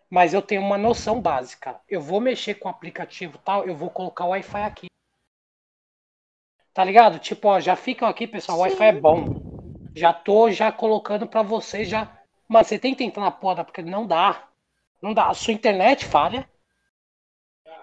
Mas 0.09 0.33
eu 0.33 0.41
tenho 0.41 0.61
uma 0.61 0.77
noção 0.77 1.21
básica. 1.21 1.79
Eu 1.87 2.01
vou 2.01 2.21
mexer 2.21 2.55
com 2.55 2.67
o 2.67 2.71
aplicativo 2.71 3.37
tal, 3.39 3.65
eu 3.65 3.75
vou 3.75 3.89
colocar 3.89 4.25
o 4.25 4.29
Wi-Fi 4.29 4.63
aqui. 4.63 4.87
Tá 6.73 6.83
ligado? 6.83 7.19
Tipo, 7.19 7.49
ó, 7.49 7.59
já 7.59 7.75
ficam 7.75 8.07
aqui, 8.07 8.27
pessoal, 8.27 8.59
o 8.59 8.61
Wi-Fi 8.61 8.85
é 8.85 8.91
bom. 8.93 9.25
Já 9.95 10.13
tô 10.13 10.51
já 10.51 10.71
colocando 10.71 11.27
pra 11.27 11.41
vocês 11.41 11.89
já. 11.89 12.07
Mas 12.47 12.67
você 12.67 12.79
tem 12.79 12.95
que 12.95 13.03
entrar 13.03 13.23
na 13.23 13.31
porra, 13.31 13.65
porque 13.65 13.81
não 13.81 14.05
dá. 14.05 14.47
Não 15.01 15.13
dá. 15.13 15.27
A 15.27 15.33
sua 15.33 15.53
internet 15.53 16.05
falha. 16.05 16.47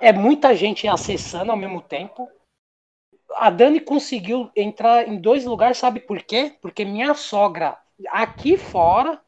É 0.00 0.12
muita 0.12 0.54
gente 0.54 0.88
acessando 0.88 1.50
ao 1.50 1.56
mesmo 1.56 1.82
tempo. 1.82 2.28
A 3.36 3.50
Dani 3.50 3.80
conseguiu 3.80 4.50
entrar 4.54 5.08
em 5.08 5.20
dois 5.20 5.44
lugares, 5.44 5.78
sabe 5.78 6.00
por 6.00 6.22
quê? 6.22 6.56
Porque 6.62 6.84
minha 6.84 7.14
sogra 7.14 7.76
aqui 8.08 8.56
fora 8.56 9.20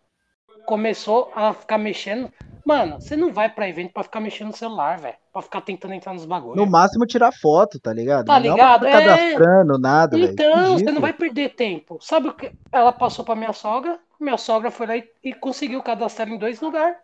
começou 0.65 1.31
a 1.35 1.53
ficar 1.53 1.79
mexendo. 1.79 2.33
Mano, 2.67 3.01
você 3.01 3.17
não 3.17 3.33
vai 3.33 3.49
pra 3.49 3.69
evento 3.69 3.93
pra 3.93 4.03
ficar 4.03 4.19
mexendo 4.19 4.49
no 4.49 4.57
celular, 4.57 4.99
velho. 4.99 5.15
Pra 5.33 5.41
ficar 5.41 5.61
tentando 5.61 5.95
entrar 5.95 6.13
nos 6.13 6.25
bagulhos. 6.25 6.57
No 6.57 6.67
máximo 6.67 7.07
tirar 7.07 7.31
foto, 7.31 7.79
tá 7.79 7.93
ligado? 7.93 8.27
Tá 8.27 8.41
Não 8.41 8.51
ligado? 8.51 8.87
ficar 8.87 9.03
É. 9.03 9.07
cadastrando 9.07 9.79
nada, 9.79 10.19
velho. 10.19 10.33
Então, 10.33 10.73
você 10.77 10.91
não 10.91 11.01
vai 11.01 11.13
perder 11.13 11.55
tempo. 11.55 11.97
Sabe 12.01 12.29
o 12.29 12.35
que? 12.35 12.51
Ela 12.73 12.93
passou 12.93 13.25
pra 13.25 13.37
minha 13.37 13.53
sogra, 13.53 14.01
minha 14.19 14.37
sogra 14.37 14.73
foi 14.73 14.87
lá 14.89 14.97
e, 14.97 15.09
e 15.23 15.33
conseguiu 15.33 15.81
cadastrar 15.81 16.29
em 16.29 16.37
dois 16.37 16.61
lugares. 16.61 16.99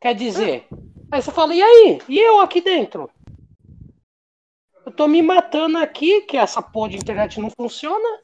Quer 0.00 0.14
dizer, 0.14 0.68
aí 1.10 1.20
você 1.20 1.32
fala, 1.32 1.52
e 1.56 1.60
aí? 1.62 1.98
E 2.08 2.16
eu 2.20 2.40
aqui 2.40 2.60
dentro? 2.60 3.10
Eu 4.86 4.92
tô 4.92 5.08
me 5.08 5.20
matando 5.22 5.78
aqui, 5.78 6.20
que 6.20 6.36
essa 6.36 6.62
porra 6.62 6.90
de 6.90 6.98
internet 6.98 7.40
não 7.40 7.50
funciona. 7.50 8.20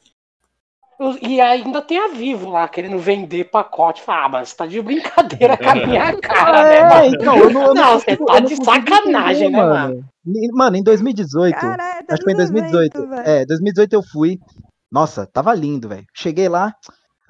E 1.23 1.41
ainda 1.41 1.81
tem 1.81 1.99
a 1.99 2.09
Vivo 2.09 2.51
lá, 2.51 2.69
querendo 2.69 2.99
vender 2.99 3.45
pacote. 3.45 4.03
Fala, 4.03 4.27
ah, 4.27 4.29
mas 4.29 4.51
você 4.51 4.57
tá 4.57 4.67
de 4.67 4.83
brincadeira 4.83 5.57
com 5.57 5.69
a 5.71 5.75
minha 5.75 6.15
cara, 6.21 6.63
né, 6.65 6.77
É, 6.77 6.85
mano? 6.89 7.15
então, 7.15 7.37
eu 7.39 7.51
não, 7.51 7.63
eu 7.69 7.75
Não, 7.75 7.99
você 7.99 8.17
consigo- 8.17 8.27
tá 8.27 8.35
não 8.41 8.47
de 8.49 8.57
sacanagem, 8.65 9.49
entender, 9.49 9.63
né, 9.63 9.67
mano? 9.67 10.05
Mano, 10.53 10.77
em 10.77 10.83
2018, 10.83 11.55
Caralho, 11.59 12.07
tá 12.07 12.15
acho 12.15 12.19
que 12.19 12.25
foi 12.25 12.33
em 12.33 12.37
nos 12.37 12.51
2018. 12.51 12.97
eventos, 12.99 13.17
velho. 13.17 13.29
é, 13.29 13.47
2018 13.47 13.93
eu 13.95 14.03
fui. 14.03 14.39
Nossa, 14.93 15.27
tava 15.27 15.55
lindo, 15.55 15.89
velho. 15.89 16.05
Cheguei 16.15 16.49
lá. 16.49 16.75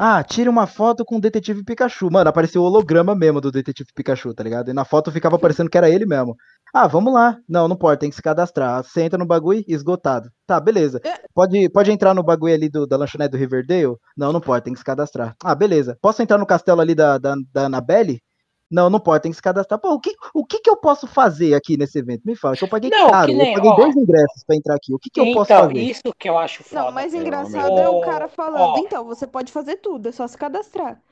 Ah, 0.03 0.25
tire 0.25 0.49
uma 0.49 0.67
foto 0.67 1.05
com 1.05 1.17
o 1.19 1.21
Detetive 1.21 1.63
Pikachu. 1.63 2.11
Mano, 2.11 2.31
apareceu 2.31 2.63
o 2.63 2.65
holograma 2.65 3.15
mesmo 3.15 3.39
do 3.39 3.53
Detetive 3.53 3.91
Pikachu, 3.95 4.33
tá 4.33 4.43
ligado? 4.43 4.71
E 4.71 4.73
na 4.73 4.83
foto 4.83 5.13
ficava 5.13 5.39
parecendo 5.39 5.69
que 5.69 5.77
era 5.77 5.91
ele 5.91 6.07
mesmo. 6.07 6.35
Ah, 6.73 6.87
vamos 6.87 7.13
lá. 7.13 7.37
Não, 7.47 7.69
não 7.69 7.77
pode, 7.77 8.01
tem 8.01 8.09
que 8.09 8.17
se 8.17 8.23
cadastrar. 8.23 8.83
Você 8.83 9.03
entra 9.03 9.19
no 9.19 9.27
bagulho, 9.27 9.63
esgotado. 9.69 10.31
Tá, 10.47 10.59
beleza. 10.59 11.03
É. 11.05 11.21
Pode, 11.35 11.69
pode 11.69 11.93
entrar 11.93 12.15
no 12.15 12.23
bagulho 12.23 12.55
ali 12.55 12.71
do, 12.71 12.87
da 12.87 12.97
lanchonete 12.97 13.33
do 13.33 13.37
Riverdale? 13.37 13.95
Não, 14.17 14.33
não 14.33 14.41
pode, 14.41 14.65
tem 14.65 14.73
que 14.73 14.79
se 14.79 14.85
cadastrar. 14.85 15.37
Ah, 15.45 15.55
beleza. 15.55 15.99
Posso 16.01 16.23
entrar 16.23 16.39
no 16.39 16.47
castelo 16.47 16.81
ali 16.81 16.95
da, 16.95 17.19
da, 17.19 17.35
da 17.53 17.67
Annabelle? 17.67 18.23
Não, 18.71 18.89
não 18.89 19.01
pode, 19.01 19.23
tem 19.23 19.33
que 19.33 19.37
se 19.37 19.43
cadastrar. 19.43 19.81
Pô, 19.81 19.95
o 19.95 20.01
que, 20.01 20.15
o 20.33 20.47
que 20.47 20.61
que 20.61 20.71
eu 20.71 20.77
posso 20.77 21.07
fazer 21.09 21.55
aqui 21.55 21.77
nesse 21.77 21.99
evento? 21.99 22.23
Me 22.25 22.37
fala, 22.37 22.57
que 22.57 22.63
eu 22.63 22.69
paguei 22.69 22.89
Não, 22.89 23.11
caro. 23.11 23.27
que 23.27 23.35
nem, 23.35 23.49
eu 23.49 23.55
paguei 23.55 23.71
ó. 23.73 23.75
dois 23.77 23.97
ingressos 23.97 24.45
pra 24.47 24.55
entrar 24.55 24.77
aqui. 24.77 24.95
O 24.95 24.99
que 24.99 25.11
que 25.11 25.21
eu 25.21 25.33
posso 25.33 25.53
Então, 25.53 25.69
fazer? 25.69 25.81
isso 25.81 26.03
que 26.17 26.29
eu 26.31 26.39
acho 26.39 26.63
foda. 26.63 26.85
Não, 26.85 26.93
mas 26.93 27.13
engraçado 27.13 27.79
é 27.79 27.89
o 27.89 28.01
cara 28.01 28.29
falando, 28.29 28.77
ó. 28.77 28.79
então, 28.79 29.05
você 29.05 29.27
pode 29.27 29.51
fazer 29.51 29.79
tudo, 29.79 30.09
é 30.09 30.13
só 30.13 30.25
se 30.29 30.39
cadastrar. 30.39 31.03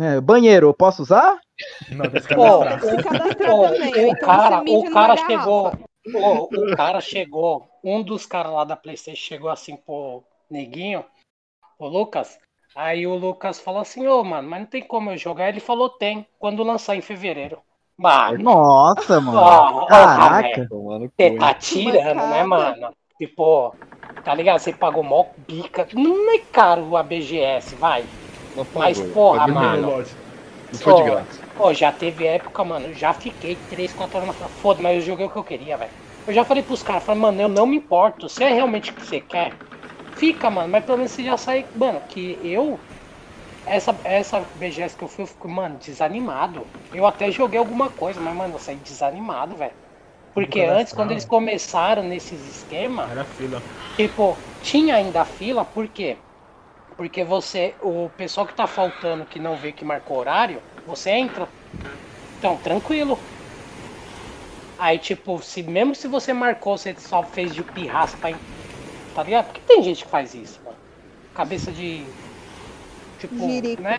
É, 0.00 0.18
banheiro, 0.22 0.68
eu 0.68 0.74
posso 0.74 1.02
usar? 1.02 1.38
Não, 1.90 2.02
tem 2.10 2.12
que 2.12 2.20
se 2.22 2.28
Pô, 2.28 2.40
cadastrar. 2.60 2.80
Tem 2.80 2.90
que 2.96 2.96
se 2.96 3.02
cadastrar 3.08 3.52
Ó, 3.52 3.68
também, 3.68 3.92
o 3.92 4.08
então 4.08 4.28
cara- 4.28 4.62
o 4.62 4.66
chegou- 5.28 5.72
o 6.14 6.76
cara 6.76 7.00
chegou, 7.02 7.68
um 7.84 8.02
dos 8.02 8.24
caras 8.24 8.52
lá 8.52 8.64
da 8.64 8.74
Playstation 8.74 9.20
chegou 9.22 9.50
assim 9.50 9.76
pro 9.76 10.24
neguinho, 10.50 11.04
o 11.78 11.86
Lucas. 11.86 12.38
Aí 12.74 13.06
o 13.06 13.14
Lucas 13.14 13.60
falou 13.60 13.80
assim, 13.80 14.06
ô 14.06 14.24
mano, 14.24 14.48
mas 14.48 14.60
não 14.60 14.66
tem 14.66 14.82
como 14.82 15.10
eu 15.10 15.16
jogar. 15.16 15.48
Ele 15.48 15.60
falou, 15.60 15.88
tem, 15.90 16.26
quando 16.38 16.62
lançar 16.62 16.96
em 16.96 17.00
fevereiro. 17.00 17.58
Mano, 17.96 18.42
Nossa, 18.42 19.20
mano. 19.20 19.38
ó, 19.38 19.86
Caraca. 19.86 20.66
Tomando 20.68 21.12
você 21.16 21.30
tá 21.38 21.54
tirando, 21.54 22.16
né, 22.16 22.42
mano? 22.42 22.88
Tipo, 23.18 23.74
tá 24.24 24.34
ligado? 24.34 24.58
Você 24.58 24.72
pagou 24.72 25.02
mó 25.02 25.26
bica. 25.46 25.86
Não 25.92 26.34
é 26.34 26.38
caro 26.38 26.96
a 26.96 27.02
BGS, 27.02 27.76
vai. 27.76 28.04
Não 28.56 28.66
Mas, 28.74 28.98
pagou, 28.98 29.14
porra, 29.14 29.38
paguei 29.40 29.54
mano. 29.54 30.04
Não 30.72 30.78
foi 30.78 30.94
de 30.94 31.02
graça. 31.02 31.40
Pô, 31.56 31.74
já 31.74 31.92
teve 31.92 32.26
época, 32.26 32.64
mano, 32.64 32.92
já 32.94 33.12
fiquei 33.12 33.56
3, 33.68 33.92
4 33.92 34.18
horas 34.18 34.40
na. 34.40 34.48
Foda, 34.48 34.82
mas 34.82 34.96
eu 34.96 35.02
joguei 35.02 35.26
o 35.26 35.30
que 35.30 35.36
eu 35.36 35.44
queria, 35.44 35.76
velho. 35.76 35.90
Eu 36.26 36.32
já 36.32 36.44
falei 36.44 36.62
pros 36.62 36.82
caras, 36.82 37.04
falei, 37.04 37.20
mano, 37.20 37.40
eu 37.40 37.48
não 37.48 37.66
me 37.66 37.76
importo. 37.76 38.28
Se 38.28 38.42
é 38.42 38.52
realmente 38.52 38.90
o 38.90 38.94
que 38.94 39.04
você 39.04 39.20
quer, 39.20 39.52
fica, 40.16 40.50
mano. 40.50 40.68
Mas 40.70 40.84
pelo 40.84 40.98
menos 40.98 41.12
você 41.12 41.24
já 41.24 41.36
sai. 41.36 41.70
Mano, 41.74 42.02
que 42.06 42.38
eu. 42.42 42.88
Essa, 43.66 44.00
essa 44.04 44.40
BGS 44.54 44.96
que 44.96 45.04
eu 45.04 45.08
fui, 45.08 45.24
eu 45.24 45.28
fico, 45.28 45.48
mano, 45.48 45.78
desanimado. 45.78 46.70
Eu 46.92 47.06
até 47.06 47.30
joguei 47.30 47.58
alguma 47.58 47.90
coisa, 47.90 48.20
mas, 48.20 48.34
mano, 48.36 48.54
eu 48.56 48.58
saí 48.58 48.78
desanimado, 48.78 49.56
velho. 49.56 49.76
Porque 50.34 50.62
antes, 50.62 50.92
quando 50.94 51.12
eles 51.12 51.24
começaram 51.26 52.02
nesses 52.04 52.42
esquemas, 52.44 53.12
Era 53.12 53.24
fila. 53.24 53.62
Tipo, 53.96 54.44
tinha 54.60 54.96
ainda 54.96 55.24
fila, 55.24 55.64
por 55.64 55.88
quê? 55.88 56.24
Porque 56.96 57.24
você, 57.24 57.76
o 57.80 58.10
pessoal 58.10 58.46
que 58.46 58.54
tá 58.54 58.66
faltando, 58.66 59.26
que 59.26 59.40
não 59.40 59.56
vê 59.58 59.72
que 59.72 59.84
marcou 59.84 60.18
horário, 60.18 60.62
você 60.84 61.10
entra. 61.12 61.52
Então, 62.38 62.58
tranquilo. 62.58 63.28
Aí, 64.76 64.98
tipo, 64.98 65.40
se, 65.42 65.62
mesmo 65.62 65.94
se 65.94 66.08
você 66.08 66.32
marcou, 66.32 66.76
você 66.76 66.94
só 66.96 67.22
fez 67.24 67.54
de 67.54 67.64
pirraça 67.64 68.16
pra. 68.18 68.30
Tá 69.12 69.22
ligado? 69.22 69.46
Porque 69.46 69.60
tem 69.62 69.82
gente 69.82 70.04
que 70.04 70.10
faz 70.10 70.34
isso, 70.34 70.62
mano. 70.64 70.78
Cabeça 71.34 71.72
de. 71.72 72.16
Tipo, 73.16 73.70
né? 73.78 73.96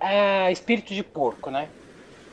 É, 0.00 0.50
espírito 0.52 0.94
de 0.94 1.02
porco, 1.02 1.50
né? 1.50 1.70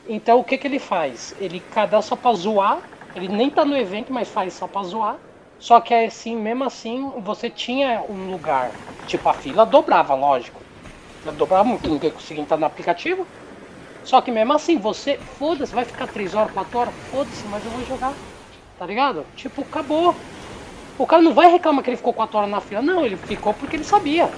Então, 0.06 0.40
o 0.40 0.44
que 0.44 0.58
que 0.58 0.66
ele 0.68 0.78
faz? 0.80 1.34
Ele 1.38 1.60
cadastra 1.60 2.16
só 2.16 2.22
pra 2.22 2.32
zoar. 2.34 2.88
Ele 3.14 3.28
nem 3.28 3.50
tá 3.50 3.64
no 3.64 3.76
evento, 3.76 4.12
mas 4.12 4.28
faz 4.30 4.54
só 4.54 4.68
pra 4.68 4.82
zoar. 4.84 5.20
Só 5.58 5.80
que 5.80 5.94
assim, 5.94 6.36
mesmo 6.36 6.64
assim, 6.64 7.22
você 7.22 7.50
tinha 7.50 8.02
um 8.08 8.30
lugar. 8.30 8.80
Tipo, 9.06 9.28
a 9.30 9.34
fila 9.34 9.66
dobrava, 9.66 10.14
lógico. 10.14 10.66
Ela 11.24 11.34
dobrava 11.34 11.64
muito, 11.64 11.90
ninguém 11.90 12.12
conseguia 12.12 12.42
entrar 12.42 12.58
no 12.58 12.66
aplicativo. 12.66 13.28
Só 14.02 14.20
que 14.22 14.30
mesmo 14.32 14.52
assim, 14.54 14.78
você, 14.78 15.24
foda-se, 15.28 15.74
vai 15.74 15.84
ficar 15.86 16.08
3 16.08 16.34
horas, 16.34 16.52
4 16.52 16.78
horas, 16.78 16.94
foda-se, 17.10 17.46
mas 17.48 17.64
eu 17.66 17.72
vou 17.72 17.84
jogar. 17.84 18.20
Tá 18.76 18.86
ligado? 18.86 19.26
Tipo, 19.34 19.62
acabou. 19.62 20.30
O 21.02 21.06
cara 21.06 21.20
não 21.22 21.34
vai 21.34 21.48
reclamar 21.50 21.82
que 21.82 21.90
ele 21.90 21.96
ficou 21.96 22.14
4 22.14 22.38
horas 22.38 22.50
na 22.50 22.60
fila. 22.60 22.80
Não, 22.82 23.04
ele 23.04 23.16
ficou 23.16 23.54
porque 23.54 23.74
ele 23.76 23.82
sabia. 23.84 24.36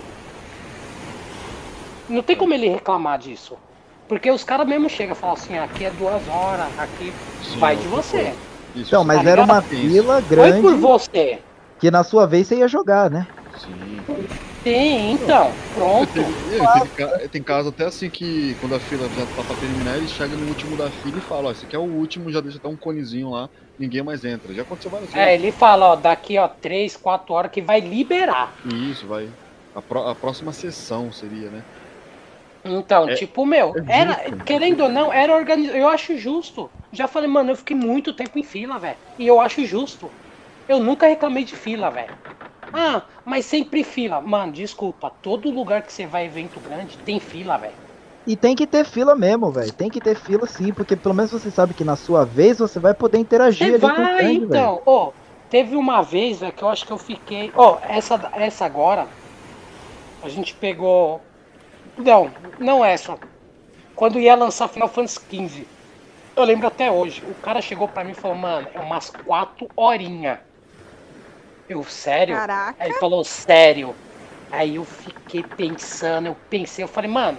Não 2.09 2.23
tem 2.23 2.37
como 2.37 2.53
ele 2.55 2.69
reclamar 2.69 3.19
disso. 3.19 3.61
Porque 4.07 4.31
os 4.31 4.45
caras 4.45 4.67
mesmo 4.69 4.89
chegam 4.89 5.15
e 5.15 5.19
falam 5.19 5.35
assim, 5.35 5.57
aqui 5.57 5.85
é 5.85 5.91
duas 5.91 6.29
horas, 6.29 6.73
aqui 6.79 7.17
Sim, 7.39 7.59
vai 7.59 7.77
de 7.77 7.89
isso 7.89 7.89
você. 7.89 8.09
foi. 8.09 8.39
Isso, 8.75 8.97
Então, 8.97 9.05
mas 9.05 9.25
Tá 9.25 9.31
era 9.31 9.43
uma 9.43 9.63
fila 9.63 10.21
Foi 10.35 10.53
grande 10.53 10.75
por 10.75 10.77
você. 10.79 11.47
que 11.79 11.91
na 11.91 12.05
sua 12.05 12.27
vez 12.27 12.49
você 12.49 12.59
ia 12.59 12.69
jogar, 12.69 13.11
né? 13.11 13.29
Sim. 13.51 14.09
Sim, 14.67 15.13
então, 15.13 15.61
pronto. 15.73 16.37
Teve 16.73 16.91
ca- 16.91 17.29
tem 17.31 17.43
caso 17.43 17.69
até 17.71 17.85
assim 17.87 18.11
que 18.11 18.55
quando 18.57 18.75
a 18.75 18.81
fila 18.81 19.11
já 19.13 19.27
tá 19.27 19.45
pra 19.45 19.57
terminar, 19.57 19.97
eles 19.99 20.11
chegam 20.11 20.39
no 20.39 20.47
último 20.47 20.77
da 20.77 20.91
fila 20.93 21.19
e 21.19 21.23
falam, 21.23 21.47
ó, 21.47 21.53
esse 21.53 21.65
aqui 21.65 21.77
é 21.77 21.79
o 21.79 21.83
último, 21.83 22.31
já 22.33 22.41
deixa 22.41 22.59
até 22.59 22.69
um 22.69 22.77
conezinho 22.79 23.31
lá, 23.31 23.49
ninguém 23.79 24.03
mais 24.03 24.25
entra. 24.25 24.55
Já 24.55 24.63
aconteceu 24.63 24.91
várias 24.91 25.13
É, 25.15 25.33
vezes. 25.33 25.35
ele 25.35 25.51
fala, 25.53 25.87
ó, 25.93 25.97
daqui, 25.97 26.39
ó, 26.39 26.49
3, 26.49 26.97
4 26.97 27.35
horas 27.35 27.51
que 27.51 27.63
vai 27.63 27.81
liberar. 27.81 28.59
Isso, 28.65 29.07
vai. 29.09 29.37
A, 29.75 29.81
pró- 29.83 30.09
a 30.09 30.15
próxima 30.17 30.53
sessão 30.53 31.11
seria, 31.13 31.51
né? 31.51 31.65
Então, 32.65 33.09
É- 33.09 33.13
tipo, 33.13 33.45
meu, 33.45 33.77
é 33.77 33.83
era, 33.87 34.17
querendo 34.45 34.83
ou 34.85 34.89
não, 34.89 35.13
era 35.13 35.35
organizado. 35.35 35.77
Eu 35.79 35.89
acho 35.89 36.17
justo. 36.17 36.73
Já 36.93 37.09
falei, 37.09 37.29
mano, 37.29 37.51
eu 37.51 37.57
fiquei 37.57 37.77
muito 37.77 38.15
tempo 38.15 38.39
em 38.39 38.43
fila, 38.45 38.79
velho. 38.79 38.99
E 39.19 39.27
eu 39.27 39.41
acho 39.41 39.65
justo. 39.67 40.17
Eu 40.69 40.79
nunca 40.81 41.07
reclamei 41.09 41.45
de 41.45 41.57
fila, 41.57 41.91
velho. 41.91 42.13
Ah, 42.73 43.09
mas 43.25 43.47
sempre 43.47 43.85
fila. 43.85 44.21
Mano, 44.21 44.53
desculpa, 44.53 45.11
todo 45.11 45.51
lugar 45.51 45.83
que 45.85 45.93
você 45.93 46.07
vai 46.07 46.27
evento 46.27 46.61
grande 46.61 46.99
tem 47.05 47.21
fila, 47.21 47.59
velho. 47.59 47.79
E 48.27 48.37
tem 48.37 48.55
que 48.55 48.67
ter 48.67 48.85
fila 48.85 49.17
mesmo, 49.17 49.51
velho. 49.51 49.73
Tem 49.73 49.91
que 49.91 50.01
ter 50.01 50.15
fila 50.15 50.47
sim, 50.47 50.73
porque 50.73 50.97
pelo 50.97 51.15
menos 51.15 51.33
você 51.33 51.51
sabe 51.51 51.75
que 51.75 51.85
na 51.85 51.97
sua 51.97 52.25
vez 52.25 52.59
você 52.59 52.79
vai 52.79 52.95
poder 52.95 53.19
interagir 53.19 53.67
Você 53.67 53.73
ali 53.75 53.81
com 53.81 54.03
o 54.03 54.05
vai, 54.05 54.33
stand, 54.33 54.47
então. 54.47 54.83
Ó, 54.87 55.13
teve 55.51 55.77
uma 55.77 56.03
vez, 56.03 56.39
velho, 56.41 56.53
que 56.53 56.63
eu 56.63 56.69
acho 56.69 56.87
que 56.87 56.93
eu 56.93 56.99
fiquei. 56.99 57.53
Ó, 57.57 57.79
essa, 57.83 58.31
essa 58.35 58.65
agora, 58.65 59.09
a 60.23 60.29
gente 60.29 60.55
pegou. 60.55 61.21
Não, 61.99 62.31
não 62.61 62.85
essa. 62.85 63.19
Quando 63.97 64.21
ia 64.21 64.35
lançar 64.35 64.69
Final 64.69 64.89
Fantasy 64.89 65.19
XV. 65.29 65.67
Eu 66.35 66.45
lembro 66.45 66.67
até 66.67 66.91
hoje. 66.91 67.23
O 67.27 67.35
cara 67.35 67.61
chegou 67.61 67.89
pra 67.89 68.05
mim 68.05 68.13
e 68.13 68.15
falou, 68.15 68.37
mano, 68.37 68.69
é 68.73 68.81
umas 68.81 69.11
quatro 69.11 69.69
horinhas. 69.77 70.39
Eu, 71.69 71.85
sério? 71.85 72.37
Caraca. 72.37 72.83
Aí 72.83 72.91
ele 72.91 72.99
falou, 72.99 73.25
sério. 73.25 73.95
Aí 74.51 74.77
eu 74.77 74.85
fiquei 74.85 75.43
pensando, 75.43 76.27
eu 76.27 76.35
pensei, 76.49 76.85
eu 76.85 76.89
falei, 76.89 77.11
mano, 77.11 77.39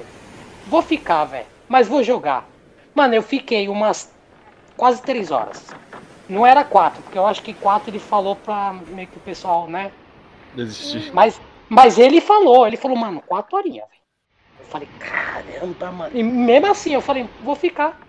vou 0.65 0.81
ficar, 0.81 1.25
velho, 1.25 1.49
mas 1.67 1.87
vou 1.87 2.03
jogar. 2.03 2.51
Mano, 2.93 3.15
eu 3.15 3.23
fiquei 3.23 3.67
umas 3.69 4.15
quase 4.77 5.03
três 5.05 5.31
horas. 5.31 5.77
Não 6.27 6.45
era 6.45 6.65
quatro, 6.65 7.03
porque 7.03 7.17
eu 7.17 7.27
acho 7.27 7.43
que 7.43 7.53
quatro 7.55 7.91
ele 7.91 7.99
falou 7.99 8.37
pra 8.37 8.73
meio 8.73 9.09
que 9.09 9.17
o 9.17 9.21
pessoal, 9.21 9.69
né? 9.69 9.93
Desistir. 10.53 11.13
Mas, 11.13 11.41
mas 11.69 11.97
ele 11.97 12.19
falou, 12.21 12.67
ele 12.67 12.77
falou, 12.77 12.97
mano, 12.97 13.21
quatro 13.21 13.55
horinhas, 13.57 13.87
velho. 13.89 14.01
Eu 14.59 14.65
falei, 14.65 14.89
caramba, 14.99 15.91
mano. 15.91 16.17
E 16.17 16.23
mesmo 16.23 16.67
assim, 16.67 16.93
eu 16.93 17.01
falei, 17.01 17.29
vou 17.37 17.55
ficar. 17.55 18.01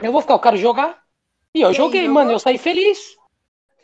Eu 0.00 0.12
vou 0.12 0.20
ficar, 0.20 0.34
eu 0.34 0.40
quero 0.40 0.56
jogar. 0.56 1.02
E 1.54 1.60
eu 1.60 1.72
E 1.72 1.76
aí, 1.76 1.96
joguei, 1.96 2.08
jogou? 2.08 2.16
mano, 2.16 2.32
eu 2.32 2.38
saí 2.38 2.58
feliz. 2.58 2.98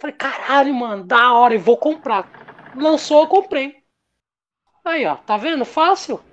Falei, 0.01 0.17
caralho, 0.17 0.75
mano, 0.75 1.05
da 1.05 1.33
hora, 1.35 1.55
eu 1.55 1.61
vou 1.61 1.77
comprar. 1.79 2.33
Lançou, 2.75 3.23
eu 3.23 3.29
comprei. 3.29 3.85
Aí, 4.85 5.05
ó, 5.05 5.17
tá 5.17 5.37
vendo? 5.37 5.65
Fácil. 5.65 6.25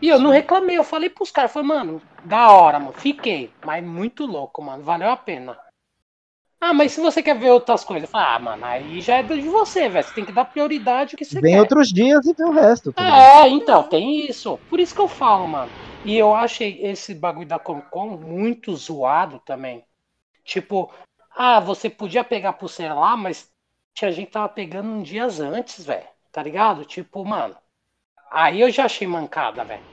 E 0.00 0.08
eu 0.08 0.18
não 0.18 0.30
reclamei, 0.30 0.76
eu 0.76 0.84
falei 0.84 1.08
pros 1.08 1.30
caras, 1.30 1.52
falei, 1.52 1.68
mano, 1.68 2.02
da 2.24 2.50
hora, 2.50 2.78
mano, 2.78 2.92
fiquei. 2.92 3.50
Mas 3.64 3.84
muito 3.84 4.26
louco, 4.26 4.62
mano, 4.62 4.82
valeu 4.82 5.10
a 5.10 5.16
pena. 5.16 5.58
Ah, 6.60 6.72
mas 6.72 6.92
se 6.92 7.00
você 7.00 7.22
quer 7.22 7.38
ver 7.38 7.50
outras 7.50 7.84
coisas, 7.84 8.08
ah, 8.14 8.38
mano, 8.38 8.64
aí 8.64 9.00
já 9.00 9.16
é 9.16 9.22
de 9.22 9.40
você, 9.42 9.88
velho. 9.88 10.06
Você 10.06 10.14
tem 10.14 10.24
que 10.24 10.32
dar 10.32 10.46
prioridade 10.46 11.14
ao 11.14 11.18
que 11.18 11.24
você 11.24 11.38
Vem 11.40 11.52
quer. 11.52 11.60
outros 11.60 11.92
dias 11.92 12.24
e 12.24 12.32
vê 12.32 12.42
o 12.42 12.52
resto. 12.52 12.94
ligado? 12.96 13.46
É, 13.46 13.48
então, 13.50 13.82
tem 13.82 14.26
isso. 14.26 14.58
Por 14.70 14.80
isso 14.80 14.94
que 14.94 15.00
eu 15.00 15.08
falo, 15.08 15.46
mano. 15.46 15.70
E 16.06 16.16
eu 16.16 16.34
achei 16.34 16.82
esse 16.82 17.14
bagulho 17.14 17.46
da 17.46 17.58
Comic 17.58 17.90
Con 17.90 18.16
muito 18.16 18.74
zoado 18.76 19.40
também. 19.40 19.84
Tipo, 20.42 20.90
ah, 21.36 21.60
você 21.60 21.90
podia 21.90 22.24
pegar 22.24 22.54
pulseira 22.54 22.94
lá, 22.94 23.14
mas 23.14 23.50
tinha 23.94 24.10
gente 24.10 24.30
tava 24.30 24.48
pegando 24.48 24.88
uns 24.88 25.06
dias 25.08 25.40
antes, 25.40 25.84
velho. 25.84 26.06
Tá 26.32 26.42
ligado? 26.42 26.84
Tipo, 26.84 27.24
mano. 27.24 27.56
Aí 28.34 28.60
eu 28.60 28.70
já 28.70 28.84
achei 28.86 29.06
mancada, 29.06 29.64
velho. 29.64 29.84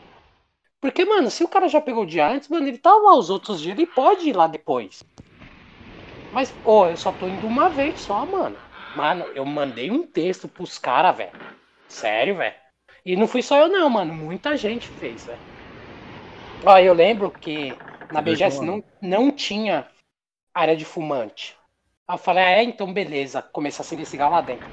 Porque, 0.82 1.06
mano, 1.06 1.30
se 1.30 1.44
o 1.44 1.48
cara 1.48 1.68
já 1.70 1.80
pegou 1.80 2.04
o 2.04 2.08
dia 2.08 2.28
antes, 2.28 2.50
mano, 2.50 2.68
ele 2.68 2.78
tá 2.80 2.92
lá 2.94 3.16
os 3.16 3.30
outros 3.30 3.62
dias, 3.62 3.78
ele 3.78 3.86
pode 3.86 4.28
ir 4.30 4.36
lá 4.36 4.48
depois. 4.48 5.04
Mas, 6.32 6.52
pô, 6.52 6.88
eu 6.88 6.98
só 6.98 7.12
tô 7.12 7.28
indo 7.28 7.46
uma 7.46 7.70
vez 7.70 8.02
só, 8.02 8.26
mano. 8.26 8.58
Mano, 8.96 9.26
eu 9.36 9.46
mandei 9.46 9.92
um 9.92 10.08
texto 10.08 10.50
pros 10.50 10.80
caras, 10.80 11.16
velho. 11.16 11.34
Sério, 11.88 12.38
velho. 12.38 12.56
E 13.06 13.16
não 13.16 13.28
fui 13.28 13.44
só 13.44 13.58
eu 13.58 13.68
não, 13.68 13.90
mano. 13.90 14.14
Muita 14.14 14.58
gente 14.58 14.88
fez, 14.88 15.26
velho. 15.26 15.42
Ó, 16.66 16.78
eu 16.78 16.94
lembro 16.94 17.32
que 17.32 17.78
na 18.10 18.22
BGS 18.22 18.66
não, 18.66 18.84
não 19.02 19.32
tinha 19.32 19.88
área 20.54 20.76
de 20.76 20.86
fumante. 20.86 21.56
Aí 22.08 22.16
eu 22.16 22.20
falei, 22.20 22.44
ah, 22.44 22.50
é, 22.52 22.64
então 22.64 22.94
beleza. 22.94 23.42
Começar 23.42 23.84
a 23.84 23.86
acender 23.86 24.06
cigarro 24.06 24.34
lá 24.34 24.42
dentro. 24.42 24.66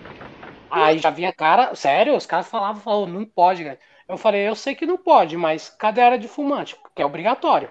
Aí 0.71 0.99
já 0.99 1.11
vinha 1.11 1.33
cara, 1.33 1.75
sério, 1.75 2.17
os 2.17 2.27
caras 2.27 2.47
falavam, 2.49 2.81
falavam, 2.83 3.07
não 3.09 3.25
pode, 3.25 3.65
cara. 3.65 3.79
Eu 4.09 4.17
falei, 4.17 4.49
eu 4.49 4.55
sei 4.55 4.75
que 4.75 4.87
não 4.87 4.97
pode, 4.99 5.37
mas 5.37 5.69
cadê 5.71 6.01
a 6.01 6.07
área 6.07 6.19
de 6.19 6.29
fumante? 6.29 6.77
Que 6.95 7.03
é 7.03 7.07
obrigatório. 7.07 7.71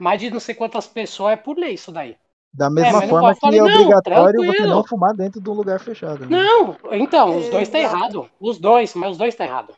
Mais 0.00 0.20
de 0.20 0.30
não 0.30 0.40
sei 0.40 0.54
quantas 0.54 0.86
pessoas 0.86 1.34
é 1.34 1.36
por 1.36 1.58
lei 1.58 1.74
isso 1.74 1.92
daí. 1.92 2.16
Da 2.52 2.70
mesma 2.70 3.00
mas 3.00 3.08
não 3.10 3.18
forma 3.18 3.34
que 3.34 3.40
Falei, 3.40 3.58
é 3.58 3.62
não, 3.62 3.72
obrigatório 3.74 4.44
você 4.44 4.66
não 4.66 4.84
fumar 4.84 5.14
dentro 5.14 5.40
de 5.40 5.50
um 5.50 5.54
lugar 5.54 5.80
fechado. 5.80 6.26
né? 6.26 6.30
Não, 6.30 6.76
então, 6.92 7.36
os 7.38 7.48
dois 7.48 7.68
tá 7.68 7.78
errado. 7.78 8.30
Os 8.40 8.58
dois, 8.58 8.94
mas 8.94 9.12
os 9.12 9.18
dois 9.18 9.34
tá 9.34 9.44
errado. 9.44 9.74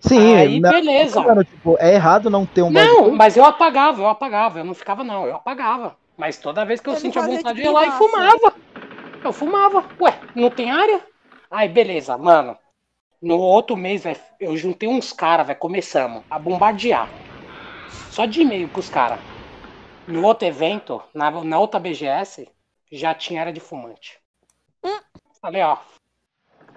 Sim, 0.00 0.34
Aí, 0.36 0.60
na- 0.60 0.70
beleza. 0.70 1.20
mano, 1.26 1.44
tipo, 1.44 1.76
é 1.80 1.94
errado 1.94 2.30
não 2.30 2.44
ter 2.46 2.62
um 2.62 2.70
Não, 2.70 2.96
bagulho. 3.02 3.16
mas 3.16 3.36
eu 3.36 3.44
apagava, 3.44 4.02
eu 4.02 4.08
apagava, 4.08 4.58
eu 4.58 4.64
não 4.64 4.74
ficava 4.74 5.04
não, 5.04 5.26
eu 5.26 5.36
apagava. 5.36 5.96
Mas 6.16 6.38
toda 6.38 6.64
vez 6.64 6.80
que 6.80 6.88
eu 6.88 6.92
Ele 6.92 7.00
sentia 7.00 7.22
vontade 7.22 7.56
de 7.56 7.62
de 7.62 7.68
ir 7.68 7.72
lá 7.72 7.86
e 7.86 7.90
fumava. 7.90 8.54
Eu 9.24 9.32
fumava. 9.32 9.84
Ué, 10.00 10.20
não 10.34 10.50
tem 10.50 10.70
área? 10.70 11.00
Aí, 11.50 11.68
beleza, 11.68 12.16
mano. 12.18 12.56
No 13.22 13.38
outro 13.38 13.74
mês, 13.76 14.04
velho, 14.04 14.20
eu 14.38 14.56
juntei 14.56 14.86
uns 14.88 15.12
caras, 15.12 15.46
velho, 15.46 15.58
começamos 15.58 16.22
a 16.30 16.38
bombardear. 16.38 17.08
Só 18.10 18.26
de 18.26 18.42
e-mail 18.42 18.68
pros 18.68 18.90
caras. 18.90 19.18
No 20.06 20.22
outro 20.26 20.46
evento, 20.46 21.02
na, 21.14 21.30
na 21.30 21.58
outra 21.58 21.80
BGS, 21.80 22.46
já 22.92 23.14
tinha 23.14 23.40
área 23.40 23.52
de 23.52 23.60
fumante. 23.60 24.18
Hum. 24.84 25.00
Falei, 25.40 25.62
ó. 25.62 25.78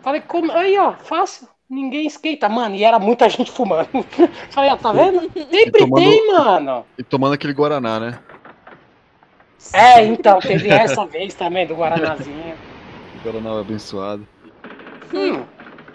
Falei, 0.01 0.21
como? 0.21 0.51
Aí, 0.53 0.77
ó, 0.79 0.93
fácil. 0.93 1.49
Ninguém 1.69 2.07
esquenta, 2.07 2.47
mano. 2.47 2.75
E 2.75 2.83
era 2.85 2.97
muita 2.97 3.27
gente 3.29 3.51
fumando. 3.51 3.89
Falei, 4.51 4.71
ó, 4.71 4.77
tá 4.77 4.93
vendo? 4.93 5.19
Sempre 5.51 5.79
tomando- 5.81 5.95
tem, 5.95 6.27
mano. 6.33 6.85
E 6.97 7.03
tomando 7.03 7.33
aquele 7.33 7.51
Guaraná, 7.53 7.99
né? 7.99 8.19
É, 9.73 10.03
então, 10.05 10.39
teve 10.39 10.69
essa 10.73 11.05
vez 11.05 11.35
também 11.35 11.67
do 11.67 11.75
Guaranazinho. 11.75 12.57
Guaraná 13.23 13.59
abençoado. 13.59 14.27
Hum, 15.13 15.45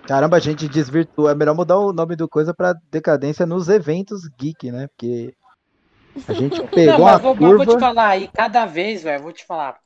Caramba, 0.07 0.37
a 0.37 0.41
gente 0.41 0.69
desvirtua. 0.69 1.31
É 1.33 1.35
melhor 1.35 1.55
mudar 1.55 1.79
o 1.79 1.93
nome 1.93 2.17
do 2.17 2.29
coisa 2.29 2.53
pra 2.55 2.75
decadência 2.91 3.47
nos 3.47 3.69
eventos 3.69 4.29
geek, 4.39 4.71
né? 4.71 4.89
Porque 4.89 5.35
a 6.27 6.35
gente 6.35 6.67
não, 6.69 6.69
pegou 6.69 7.05
mas 7.05 7.17
uma 7.17 7.19
vou, 7.19 7.37
mas 7.39 7.55
vou 7.55 7.67
te 7.67 7.77
curva. 7.77 7.79
falar, 7.79 8.17
e 8.19 8.29
cada 8.29 8.67
vez, 8.67 9.03
velho, 9.03 9.23
vou 9.23 9.33
te 9.33 9.45
falar. 9.45 9.79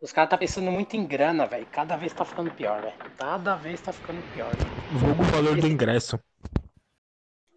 Os 0.00 0.12
caras 0.12 0.30
tá 0.30 0.36
pensando 0.38 0.70
muito 0.70 0.94
em 0.96 1.06
grana, 1.06 1.46
velho. 1.46 1.66
Cada 1.72 1.96
vez 1.96 2.12
tá 2.12 2.24
ficando 2.24 2.50
pior, 2.50 2.82
velho. 2.82 2.94
Cada 3.18 3.56
vez 3.56 3.80
tá 3.80 3.92
ficando 3.92 4.22
pior. 4.34 4.52
Vulgo 4.90 5.22
o 5.22 5.26
valor 5.26 5.56
do 5.58 5.66
ingresso. 5.66 6.18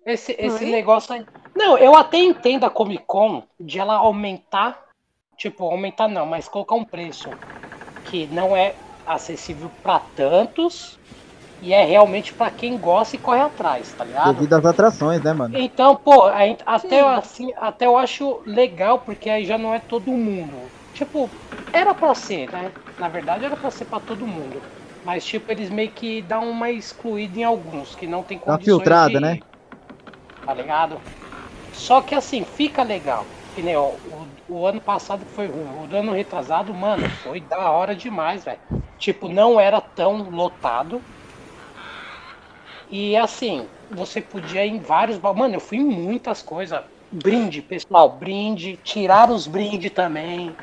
Esse, 0.05 0.35
esse 0.39 0.63
Oi? 0.63 0.71
negócio 0.71 1.13
aí. 1.13 1.25
Não, 1.55 1.77
eu 1.77 1.95
até 1.95 2.17
entendo 2.17 2.65
a 2.65 2.69
Comic 2.69 3.03
Con 3.05 3.43
de 3.59 3.77
ela 3.77 3.95
aumentar. 3.95 4.88
Tipo, 5.39 5.65
aumentar 5.71 6.07
não, 6.09 6.25
mas 6.27 6.49
colocar 6.49 6.75
um 6.75 6.85
preço 6.85 7.39
que 8.03 8.27
não 8.27 8.55
é 8.55 8.77
acessível 9.05 9.71
pra 9.83 9.99
tantos 9.99 10.99
e 11.61 11.73
é 11.73 11.83
realmente 11.85 12.33
pra 12.35 12.51
quem 12.51 12.79
gosta 12.79 13.15
e 13.15 13.19
corre 13.19 13.41
atrás, 13.41 13.93
tá 13.93 14.05
ligado? 14.05 14.41
Devido 14.41 14.53
às 14.53 14.65
atrações, 14.65 15.21
né, 15.21 15.33
mano? 15.33 15.53
Então, 15.53 15.95
pô, 15.95 16.25
até, 16.65 16.99
Sim. 17.01 17.05
assim, 17.17 17.51
até 17.57 17.85
eu 17.85 17.97
acho 17.97 18.41
legal, 18.45 19.01
porque 19.01 19.29
aí 19.29 19.45
já 19.45 19.57
não 19.57 19.73
é 19.73 19.79
todo 19.79 20.11
mundo. 20.11 20.71
Tipo, 20.93 21.31
era 21.73 21.93
pra 21.93 22.13
ser, 22.15 22.49
né? 22.51 22.73
Na 22.97 23.09
verdade 23.09 23.45
era 23.45 23.57
pra 23.57 23.71
ser 23.71 23.85
pra 23.85 23.99
todo 23.99 24.27
mundo. 24.27 24.63
Mas, 25.03 25.25
tipo, 25.25 25.51
eles 25.51 25.69
meio 25.69 25.93
que 25.93 26.21
dão 26.21 26.49
uma 26.49 26.69
excluída 26.71 27.39
em 27.39 27.43
alguns, 27.43 27.95
que 27.95 28.05
não 28.07 28.23
tem 28.23 28.37
Dá 28.45 28.51
uma 28.53 28.59
condições 28.59 28.63
filtrada, 28.63 29.19
de... 29.19 29.19
né? 29.21 29.39
Tá 30.43 30.53
ligado? 30.53 31.01
Só 31.71 32.01
que 32.01 32.15
assim, 32.15 32.45
fica 32.45 32.83
legal. 32.83 33.38
Que 33.59 33.63
nem, 33.65 33.75
ó, 33.75 33.89
o, 34.05 34.25
o 34.47 34.65
ano 34.65 34.79
passado 34.79 35.25
foi 35.35 35.47
ruim. 35.47 35.65
O 35.65 35.93
ano 35.93 36.13
retrasado, 36.13 36.73
mano, 36.73 37.09
foi 37.09 37.41
da 37.41 37.69
hora 37.69 37.93
demais, 37.93 38.45
velho. 38.45 38.57
Tipo, 38.97 39.27
não 39.27 39.59
era 39.59 39.81
tão 39.81 40.29
lotado. 40.29 41.03
E 42.89 43.17
assim, 43.17 43.67
você 43.91 44.21
podia 44.21 44.65
ir 44.65 44.69
em 44.69 44.79
vários. 44.79 45.19
Mano, 45.19 45.55
eu 45.55 45.59
fui 45.59 45.77
em 45.77 45.83
muitas 45.83 46.41
coisas. 46.41 46.79
Brinde, 47.11 47.61
pessoal, 47.61 48.17
brinde. 48.17 48.77
Tirar 48.77 49.29
os 49.29 49.45
brindes 49.45 49.91
também. 49.91 50.55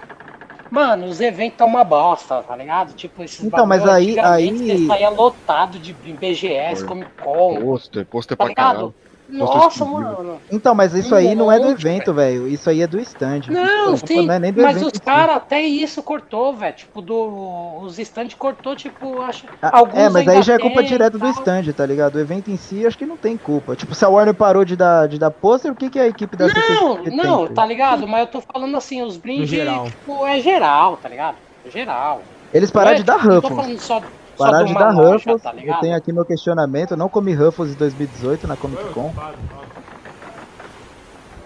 Mano, 0.70 1.04
os 1.06 1.20
eventos 1.20 1.58
tá 1.58 1.66
uma 1.66 1.84
bosta, 1.84 2.42
tá 2.42 2.56
ligado? 2.56 2.94
Tipo, 2.94 3.22
esses 3.22 3.44
Então, 3.44 3.66
mas 3.66 3.86
aí- 3.86 4.18
aí- 4.18 4.56
Você 4.56 4.86
saía 4.86 5.10
lotado 5.10 5.78
de 5.78 5.92
BGS. 5.92 6.86
Comic 6.86 7.10
Con. 7.18 7.60
Pôster, 7.60 8.06
pôster 8.06 8.38
Tá 8.38 8.44
pra 8.44 8.48
ligado? 8.48 8.74
caralho. 8.74 8.94
Nossa, 9.28 9.84
mano. 9.84 10.40
Então, 10.50 10.74
mas 10.74 10.94
isso 10.94 11.14
aí 11.14 11.34
não 11.34 11.50
é 11.50 11.58
do 11.58 11.68
evento, 11.68 12.14
velho. 12.14 12.46
Isso 12.46 12.70
aí 12.70 12.80
é 12.80 12.86
do 12.86 12.98
stand. 13.00 13.40
Não, 13.48 13.94
Isso 13.94 14.06
sim, 14.06 14.24
não 14.26 14.34
é 14.34 14.38
nem 14.38 14.52
do 14.52 14.62
mas 14.62 14.76
evento 14.76 14.92
os 14.94 15.00
caras 15.00 15.36
até 15.36 15.60
isso 15.60 16.02
cortou, 16.02 16.54
velho. 16.54 16.76
Tipo, 16.76 17.02
do, 17.02 17.80
os 17.82 17.98
stands 17.98 18.34
cortou, 18.34 18.76
tipo, 18.76 19.20
acho. 19.20 19.46
Ah, 19.60 19.78
alguns 19.78 19.98
é, 19.98 20.08
mas 20.10 20.28
aí 20.28 20.42
já 20.42 20.54
é 20.54 20.58
culpa 20.58 20.78
tem 20.80 20.86
direta 20.88 21.18
do 21.18 21.26
stand, 21.28 21.72
tá 21.72 21.84
ligado? 21.84 22.16
O 22.16 22.20
evento 22.20 22.50
em 22.50 22.56
si, 22.56 22.86
acho 22.86 22.96
que 22.96 23.04
não 23.06 23.16
tem 23.16 23.36
culpa. 23.36 23.74
Tipo, 23.74 23.94
se 23.94 24.04
a 24.04 24.08
Warner 24.08 24.34
parou 24.34 24.64
de 24.64 24.76
dar, 24.76 25.08
de 25.08 25.18
dar 25.18 25.30
pôster, 25.30 25.72
o 25.72 25.76
que, 25.76 25.90
que 25.90 25.98
a 25.98 26.06
equipe 26.06 26.36
da 26.36 26.46
Não, 26.46 27.02
tem, 27.02 27.16
não, 27.16 27.42
filho? 27.42 27.54
tá 27.54 27.66
ligado? 27.66 28.06
Mas 28.06 28.20
eu 28.20 28.26
tô 28.28 28.42
falando 28.52 28.76
assim, 28.76 29.02
os 29.02 29.16
brindes, 29.16 29.48
geral. 29.48 29.86
tipo, 29.86 30.24
é 30.26 30.40
geral, 30.40 30.96
tá 30.98 31.08
ligado? 31.08 31.36
É 31.64 31.70
geral. 31.70 32.22
Eles 32.54 32.70
pararam 32.70 32.92
é- 32.92 32.98
de 32.98 33.02
dar 33.04 33.18
Não 33.24 33.40
tô 33.40 33.48
Ruffles. 33.48 33.56
falando 33.56 33.78
só, 33.80 34.00
só 34.36 34.44
Pararam 34.44 34.66
de 34.66 34.74
dar 34.74 34.90
Ruffles. 34.90 35.42
tá 35.42 35.54
eu 35.54 35.80
tenho 35.80 35.96
aqui 35.96 36.12
meu 36.12 36.24
questionamento. 36.24 36.92
Eu 36.92 36.96
não 36.96 37.08
comi 37.08 37.32
Ruffles 37.34 37.72
em 37.72 37.76
2018 37.76 38.46
na 38.46 38.56
Comic 38.56 38.82
Con. 38.92 39.12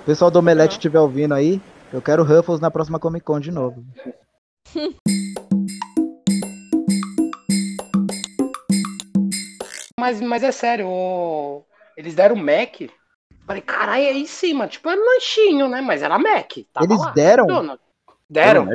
O 0.01 0.05
pessoal 0.05 0.31
do 0.31 0.39
Omelete 0.39 0.75
estiver 0.77 0.99
ouvindo 1.01 1.35
aí, 1.35 1.61
eu 1.93 2.01
quero 2.03 2.25
Ruffles 2.25 2.61
na 2.61 2.71
próxima 2.71 2.99
Comic 2.99 3.25
Con 3.25 3.39
de 3.41 3.51
novo. 3.51 3.85
Mas, 9.99 10.21
mas 10.21 10.43
é 10.43 10.51
sério, 10.53 10.89
o- 10.89 11.65
eles 11.97 12.15
deram 12.15 12.35
Mac. 12.37 12.81
Falei, 13.47 13.62
caralho, 13.62 14.05
aí 14.07 14.27
sim, 14.27 14.55
mano. 14.55 14.71
Tipo, 14.71 14.89
era 14.89 14.99
lanchinho, 15.01 15.69
né? 15.69 15.81
Mas 15.81 16.03
era 16.03 16.19
Mac. 16.19 16.53
tava 16.73 16.87
Eles 16.87 16.99
lá, 16.99 17.11
deram? 17.11 17.79
Deram. 18.29 18.67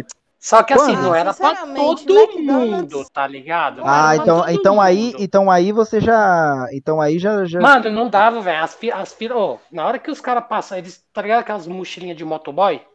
Só 0.46 0.64
que 0.64 0.74
assim, 0.74 0.96
não 0.96 1.14
era 1.16 1.34
pra 1.34 1.56
todo 1.74 2.40
mundo, 2.42 3.06
tá 3.06 3.28
ligado? 3.28 3.84
Não 3.84 3.88
Ah, 3.88 4.16
então, 4.18 4.50
então 4.50 4.82
aí, 4.82 5.14
então 5.20 5.52
aí 5.52 5.72
você 5.72 6.00
já, 6.02 6.68
então 6.74 7.00
aí 7.02 7.20
já, 7.20 7.46
já 7.46 7.60
Mano, 7.60 7.90
não 7.90 8.10
dava, 8.10 8.42
velho. 8.42 8.64
As 8.64 8.76
filas, 8.76 9.00
as 9.00 9.14
fila, 9.14 9.36
ô, 9.38 9.60
na 9.72 9.86
hora 9.86 10.00
que 10.00 10.12
os 10.12 10.20
caras 10.22 10.46
passam, 10.48 10.78
eles, 10.78 10.98
tá 11.14 11.22
ligado 11.22 11.40
aquelas 11.42 11.68
mochilinhas 11.68 12.18
de 12.18 12.26
motoboy? 12.26 12.86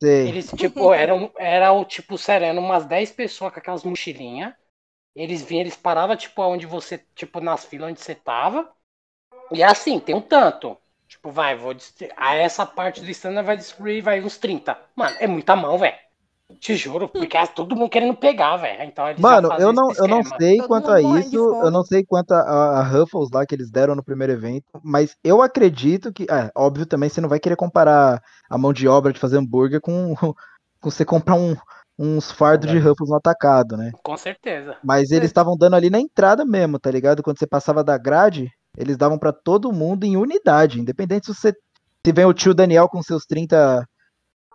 sei. 0.00 0.32
Eles, 0.32 0.52
tipo, 0.52 0.92
eram, 0.94 1.32
era 1.38 1.72
o 1.72 1.84
tipo, 1.84 2.18
sério, 2.18 2.46
eram 2.46 2.62
umas 2.62 2.86
10 2.86 3.12
pessoas 3.12 3.52
com 3.52 3.60
aquelas 3.60 3.84
mochilinhas. 3.84 4.54
Eles 5.16 5.42
vinham, 5.42 5.62
eles 5.62 5.76
paravam, 5.76 6.16
tipo, 6.16 6.42
onde 6.42 6.66
você, 6.66 6.98
tipo, 7.14 7.40
nas 7.40 7.64
filas 7.66 7.90
onde 7.90 8.00
você 8.00 8.14
tava. 8.14 8.70
E 9.52 9.62
assim, 9.62 10.00
tem 10.00 10.14
um 10.14 10.22
tanto. 10.22 10.78
Tipo, 11.08 11.30
vai, 11.32 11.56
vou. 11.56 11.74
dist- 11.74 12.02
A 12.16 12.34
essa 12.36 12.66
parte 12.66 13.00
do 13.02 13.10
stand 13.10 13.42
vai 13.42 13.56
distribuir, 13.56 14.02
vai 14.02 14.20
uns 14.22 14.38
30. 14.38 14.78
Mano, 14.96 15.16
é 15.20 15.26
muita 15.28 15.56
mão, 15.56 15.78
velho. 15.78 15.98
Te 16.58 16.74
juro, 16.76 17.08
porque 17.08 17.36
é 17.36 17.46
todo 17.46 17.76
mundo 17.76 17.90
querendo 17.90 18.14
pegar, 18.16 18.56
velho. 18.56 18.82
Então 18.82 19.04
Mano, 19.18 19.50
eu 19.58 19.72
não, 19.72 19.92
eu 19.92 20.08
não 20.08 20.22
sei 20.22 20.58
Todo 20.58 20.68
quanto 20.68 20.90
a 20.90 21.00
isso, 21.00 21.36
eu 21.36 21.70
não 21.70 21.84
sei 21.84 22.04
quanto 22.04 22.32
a, 22.32 22.40
a, 22.40 22.82
Ruffles 22.82 23.30
lá 23.32 23.46
que 23.46 23.54
eles 23.54 23.70
deram 23.70 23.94
no 23.94 24.04
primeiro 24.04 24.32
evento, 24.32 24.64
mas 24.82 25.16
eu 25.22 25.42
acredito 25.42 26.12
que, 26.12 26.26
é, 26.30 26.50
óbvio 26.54 26.86
também, 26.86 27.08
você 27.08 27.20
não 27.20 27.28
vai 27.28 27.38
querer 27.38 27.56
comparar 27.56 28.22
a 28.48 28.58
mão 28.58 28.72
de 28.72 28.88
obra 28.88 29.12
de 29.12 29.20
fazer 29.20 29.38
hambúrguer 29.38 29.80
com, 29.80 30.14
com 30.80 30.90
você 30.90 31.04
comprar 31.04 31.34
um, 31.34 31.56
uns 31.98 32.30
fardos 32.30 32.70
de 32.70 32.78
Ruffles 32.78 33.10
no 33.10 33.16
atacado, 33.16 33.76
né? 33.76 33.92
Com 34.02 34.16
certeza. 34.16 34.76
Mas 34.82 35.10
eles 35.10 35.28
estavam 35.28 35.56
dando 35.56 35.76
ali 35.76 35.90
na 35.90 36.00
entrada 36.00 36.44
mesmo, 36.44 36.78
tá 36.78 36.90
ligado? 36.90 37.22
Quando 37.22 37.38
você 37.38 37.46
passava 37.46 37.84
da 37.84 37.98
grade, 37.98 38.50
eles 38.76 38.96
davam 38.96 39.18
pra 39.18 39.32
todo 39.32 39.72
mundo 39.72 40.04
em 40.04 40.16
unidade, 40.16 40.80
independente 40.80 41.26
se 41.26 41.34
você 41.34 41.54
se 42.04 42.12
vem 42.12 42.24
o 42.24 42.32
tio 42.32 42.54
Daniel 42.54 42.88
com 42.88 43.02
seus 43.02 43.26
30 43.26 43.86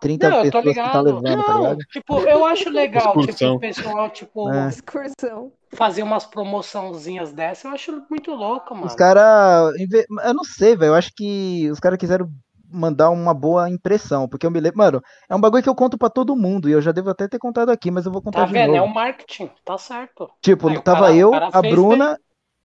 30 0.06 0.30
Não, 0.30 0.44
eu 0.46 0.52
tô 0.52 0.62
pessoas 0.62 0.76
que 0.76 0.92
tá 0.92 1.02
ligado. 1.02 1.04
levando, 1.04 1.44
tá 1.46 1.52
Não, 1.54 1.62
ligado? 1.62 1.78
tipo, 1.92 2.20
eu 2.22 2.46
acho 2.46 2.70
legal, 2.70 3.08
tipo, 3.08 3.20
Excursão. 3.22 3.56
o 3.56 3.60
pessoal, 3.60 4.10
tipo, 4.12 4.54
É. 4.54 4.70
Excursão. 4.70 5.52
fazer 5.74 6.04
umas 6.04 6.26
promoçãozinhas 6.26 7.34
dessa, 7.34 7.68
eu 7.68 7.72
acho 7.74 8.04
muito 8.10 8.32
louco, 8.34 8.74
mano. 8.76 8.86
Os 8.88 8.96
caras. 8.96 9.74
Eu 10.24 10.34
não 10.34 10.44
sei, 10.44 10.76
velho. 10.76 10.92
Eu 10.92 10.96
acho 10.96 11.12
que 11.16 11.70
os 11.72 11.80
caras 11.80 11.98
quiseram 11.98 12.30
mandar 12.72 13.10
uma 13.10 13.34
boa 13.34 13.70
impressão. 13.70 14.28
Porque 14.28 14.46
eu 14.46 14.52
me 14.52 14.60
lembro. 14.60 14.78
Mano, 14.78 15.02
é 15.30 15.36
um 15.36 15.40
bagulho 15.42 15.64
que 15.64 15.70
eu 15.70 15.76
conto 15.76 15.98
pra 15.98 16.10
todo 16.10 16.36
mundo. 16.36 16.70
E 16.70 16.72
eu 16.72 16.82
já 16.82 16.92
devo 16.92 17.10
até 17.10 17.28
ter 17.28 17.40
contado 17.40 17.70
aqui, 17.70 17.90
mas 17.92 18.06
eu 18.06 18.12
vou 18.12 18.22
contar 18.22 18.42
Tá 18.42 18.46
de 18.46 18.54
vendo? 18.54 18.76
É 18.76 18.80
novo. 18.80 18.92
o 18.92 18.94
marketing, 18.94 19.50
tá 19.66 19.78
certo. 19.78 20.30
Tipo, 20.42 20.70
Aí 20.70 20.80
tava 20.82 21.02
cara- 21.08 21.16
eu, 21.16 21.32
cara 21.32 21.50
a 21.52 21.62
Bruna. 21.62 22.18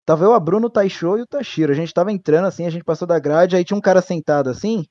Tava 0.05 0.23
eu, 0.23 0.33
a 0.33 0.39
Bruna, 0.39 0.67
o 0.67 0.69
Taisho 0.69 1.17
e 1.17 1.21
o 1.21 1.27
Tashiro. 1.27 1.71
A 1.71 1.75
gente 1.75 1.93
tava 1.93 2.11
entrando 2.13 2.45
assim, 2.45 2.65
a 2.65 2.69
gente 2.69 2.83
passou 2.83 3.05
da 3.07 3.19
grade, 3.19 3.55
aí 3.57 3.63
tinha 3.65 3.77
um 3.77 3.81
cara 3.81 4.01
sentado 4.01 4.49
assim. 4.49 4.85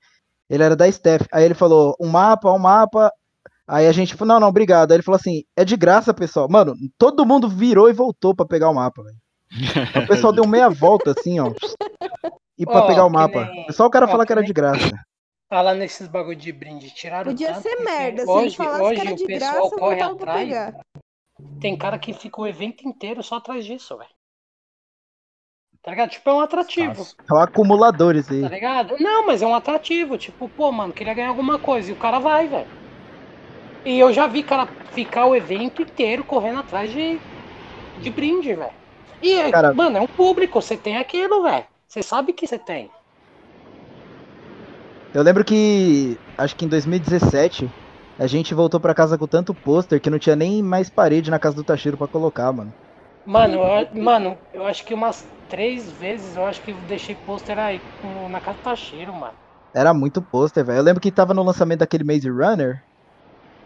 Ele 0.48 0.62
era 0.62 0.76
da 0.76 0.90
Steph. 0.90 1.26
Aí 1.32 1.44
ele 1.44 1.54
falou: 1.54 1.96
um 2.00 2.08
mapa, 2.08 2.52
um 2.52 2.58
mapa. 2.58 3.12
Aí 3.66 3.86
a 3.86 3.92
gente 3.92 4.14
falou: 4.14 4.34
não, 4.34 4.40
não, 4.40 4.48
obrigado. 4.48 4.90
Aí 4.92 4.96
ele 4.96 5.02
falou 5.02 5.16
assim: 5.16 5.42
é 5.56 5.64
de 5.64 5.76
graça, 5.76 6.14
pessoal. 6.14 6.48
Mano, 6.48 6.74
todo 6.96 7.26
mundo 7.26 7.48
virou 7.48 7.88
e 7.90 7.92
voltou 7.92 8.34
pra 8.34 8.46
pegar 8.46 8.70
o 8.70 8.74
mapa, 8.74 9.02
velho. 9.02 9.16
O 10.04 10.06
pessoal 10.06 10.32
deu 10.32 10.46
meia 10.46 10.68
volta 10.68 11.12
assim, 11.12 11.38
ó. 11.40 11.52
E 12.58 12.64
pra 12.64 12.80
Ó, 12.84 12.86
pegar 12.86 13.04
o 13.04 13.10
mapa. 13.10 13.44
nem- 13.46 13.66
É 13.68 13.72
só 13.72 13.86
o 13.86 13.90
cara 13.90 14.06
ó, 14.06 14.08
falar 14.08 14.24
que 14.24 14.28
que 14.28 14.32
era 14.32 14.40
nem- 14.40 14.46
de 14.48 14.52
graça. 14.52 14.90
Falar 15.48 15.74
nesses 15.74 16.08
bagulho 16.08 16.36
de 16.36 16.50
brinde, 16.52 16.90
tiraram 16.92 17.30
Podia 17.30 17.52
tanto 17.52 17.62
ser 17.62 17.76
merda. 17.84 18.22
Se 18.24 18.28
hoje, 18.30 18.46
ele 18.46 18.54
falasse 18.56 18.82
hoje 18.82 18.94
que 18.94 19.00
era 19.06 19.12
o 19.14 19.16
de 19.16 19.24
pessoal 19.26 19.52
graça, 19.52 19.74
eu 19.74 19.78
corre 19.78 20.02
atrás. 20.02 20.40
pegar. 20.48 20.74
Tem 21.60 21.76
cara 21.76 21.98
que 21.98 22.12
fica 22.12 22.40
o 22.40 22.46
evento 22.46 22.88
inteiro 22.88 23.22
só 23.22 23.36
atrás 23.36 23.64
disso, 23.64 23.96
velho. 23.96 24.10
Tá 25.86 25.92
ligado? 25.92 26.10
Tipo, 26.10 26.28
é 26.30 26.34
um 26.34 26.40
atrativo. 26.40 26.98
Nossa. 26.98 27.14
É 27.30 27.34
um 27.34 27.38
acumulador 27.38 28.16
esse 28.16 28.34
Tá 28.40 28.48
aí. 28.48 28.48
ligado? 28.48 28.96
Não, 28.98 29.26
mas 29.26 29.40
é 29.42 29.46
um 29.46 29.54
atrativo. 29.54 30.18
Tipo, 30.18 30.48
pô, 30.48 30.72
mano, 30.72 30.92
queria 30.92 31.14
ganhar 31.14 31.28
alguma 31.28 31.58
coisa. 31.60 31.90
E 31.90 31.92
o 31.92 31.96
cara 31.96 32.18
vai, 32.18 32.48
velho. 32.48 32.68
E 33.84 33.98
eu 33.98 34.12
já 34.12 34.26
vi 34.26 34.42
cara 34.42 34.74
ficar 34.92 35.26
o 35.26 35.34
evento 35.34 35.80
inteiro 35.82 36.24
correndo 36.24 36.58
atrás 36.60 36.90
de, 36.90 37.22
de 37.96 38.10
brinde, 38.10 38.54
velho. 38.54 38.72
E, 39.22 39.52
Cara- 39.52 39.74
mano, 39.74 39.98
é 39.98 40.02
um 40.02 40.06
público. 40.08 40.60
Você 40.62 40.76
tem 40.78 40.96
aquilo, 40.98 41.42
velho. 41.42 41.66
Você 41.88 42.02
sabe 42.02 42.32
que 42.34 42.46
você 42.46 42.58
tem. 42.58 42.90
Eu 45.12 45.22
lembro 45.22 45.44
que, 45.44 46.20
acho 46.36 46.54
que 46.56 46.64
em 46.64 46.68
2017, 46.68 47.72
a 48.18 48.26
gente 48.26 48.54
voltou 48.54 48.80
pra 48.80 48.94
casa 48.94 49.18
com 49.18 49.26
tanto 49.26 49.54
pôster 49.54 50.00
que 50.00 50.10
não 50.10 50.18
tinha 50.18 50.36
nem 50.36 50.62
mais 50.62 50.90
parede 50.90 51.30
na 51.30 51.38
casa 51.38 51.56
do 51.56 51.64
Tashiro 51.64 51.96
pra 51.98 52.08
colocar, 52.08 52.52
mano. 52.52 52.74
Mano, 53.24 53.58
eu, 53.64 54.02
mano, 54.02 54.40
eu 54.52 54.64
acho 54.66 54.84
que 54.84 54.94
umas 54.94 55.28
três 55.48 55.90
vezes 55.92 56.36
eu 56.36 56.46
acho 56.46 56.62
que 56.62 56.72
deixei 56.72 57.14
pôster 57.14 57.58
aí 57.58 57.80
na 58.30 58.40
casa 58.40 58.58
do 58.58 58.62
Tashiro, 58.62 59.12
mano. 59.14 59.38
Era 59.74 59.92
muito 59.94 60.22
pôster, 60.22 60.64
velho. 60.64 60.78
Eu 60.78 60.82
lembro 60.82 61.00
que 61.00 61.12
tava 61.12 61.34
no 61.34 61.42
lançamento 61.42 61.80
daquele 61.80 62.04
Maze 62.04 62.28
Runner, 62.28 62.82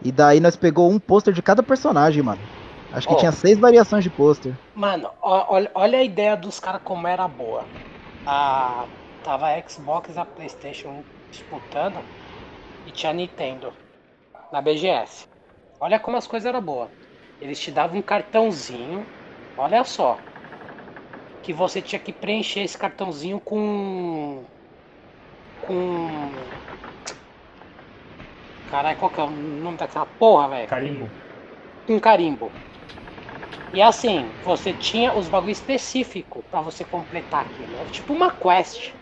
e 0.03 0.11
daí 0.11 0.39
nós 0.39 0.55
pegou 0.57 0.91
um 0.91 0.99
pôster 0.99 1.33
de 1.33 1.43
cada 1.43 1.63
personagem, 1.63 2.23
mano. 2.23 2.43
Acho 2.91 3.07
que 3.07 3.15
Ó. 3.15 3.19
tinha 3.19 3.31
seis 3.31 3.59
variações 3.59 4.03
de 4.03 4.11
pôster. 4.11 4.55
Mano, 4.73 5.11
olha, 5.21 5.71
olha 5.75 5.99
a 5.99 6.03
ideia 6.03 6.35
dos 6.37 6.59
caras 6.59 6.81
como 6.83 7.07
era 7.07 7.27
boa. 7.27 7.69
A, 8.25 8.87
tava 9.23 9.47
a 9.49 9.69
Xbox 9.69 10.15
e 10.15 10.19
a 10.19 10.25
Playstation 10.25 11.05
disputando 11.29 12.05
e 12.85 12.91
tinha 12.91 13.11
a 13.11 13.13
Nintendo 13.15 13.75
na 14.51 14.61
BGS. 14.61 15.27
Olha 15.79 15.99
como 15.99 16.17
as 16.17 16.27
coisas 16.27 16.47
eram 16.47 16.61
boas. 16.63 16.91
Eles 17.41 17.59
te 17.59 17.71
davam 17.71 17.99
um 17.99 18.03
cartãozinho, 18.03 19.07
olha 19.57 19.83
só. 19.83 20.30
Que 21.41 21.53
você 21.53 21.81
tinha 21.81 21.99
que 21.99 22.13
preencher 22.13 22.61
esse 22.61 22.77
cartãozinho 22.77 23.39
com. 23.41 24.47
Com. 25.61 26.51
Caralho, 28.65 28.97
qual 28.97 29.11
que 29.11 29.19
é 29.21 29.23
o 29.23 29.29
nome 29.29 29.77
daquela 29.77 30.05
porra, 30.07 30.49
velho? 30.49 30.71
Carimbo. 30.71 31.07
um 31.87 31.99
carimbo. 31.99 32.57
E 33.73 33.81
assim, 33.81 34.33
você 34.41 34.73
tinha 34.73 35.13
os 35.13 35.27
bagulho 35.27 35.51
específico 35.51 36.43
pra 36.49 36.61
você 36.61 36.85
completar 36.85 37.41
aquilo. 37.41 37.75
Era 37.75 37.89
tipo 37.89 38.13
uma 38.13 38.31
quest. 38.31 38.93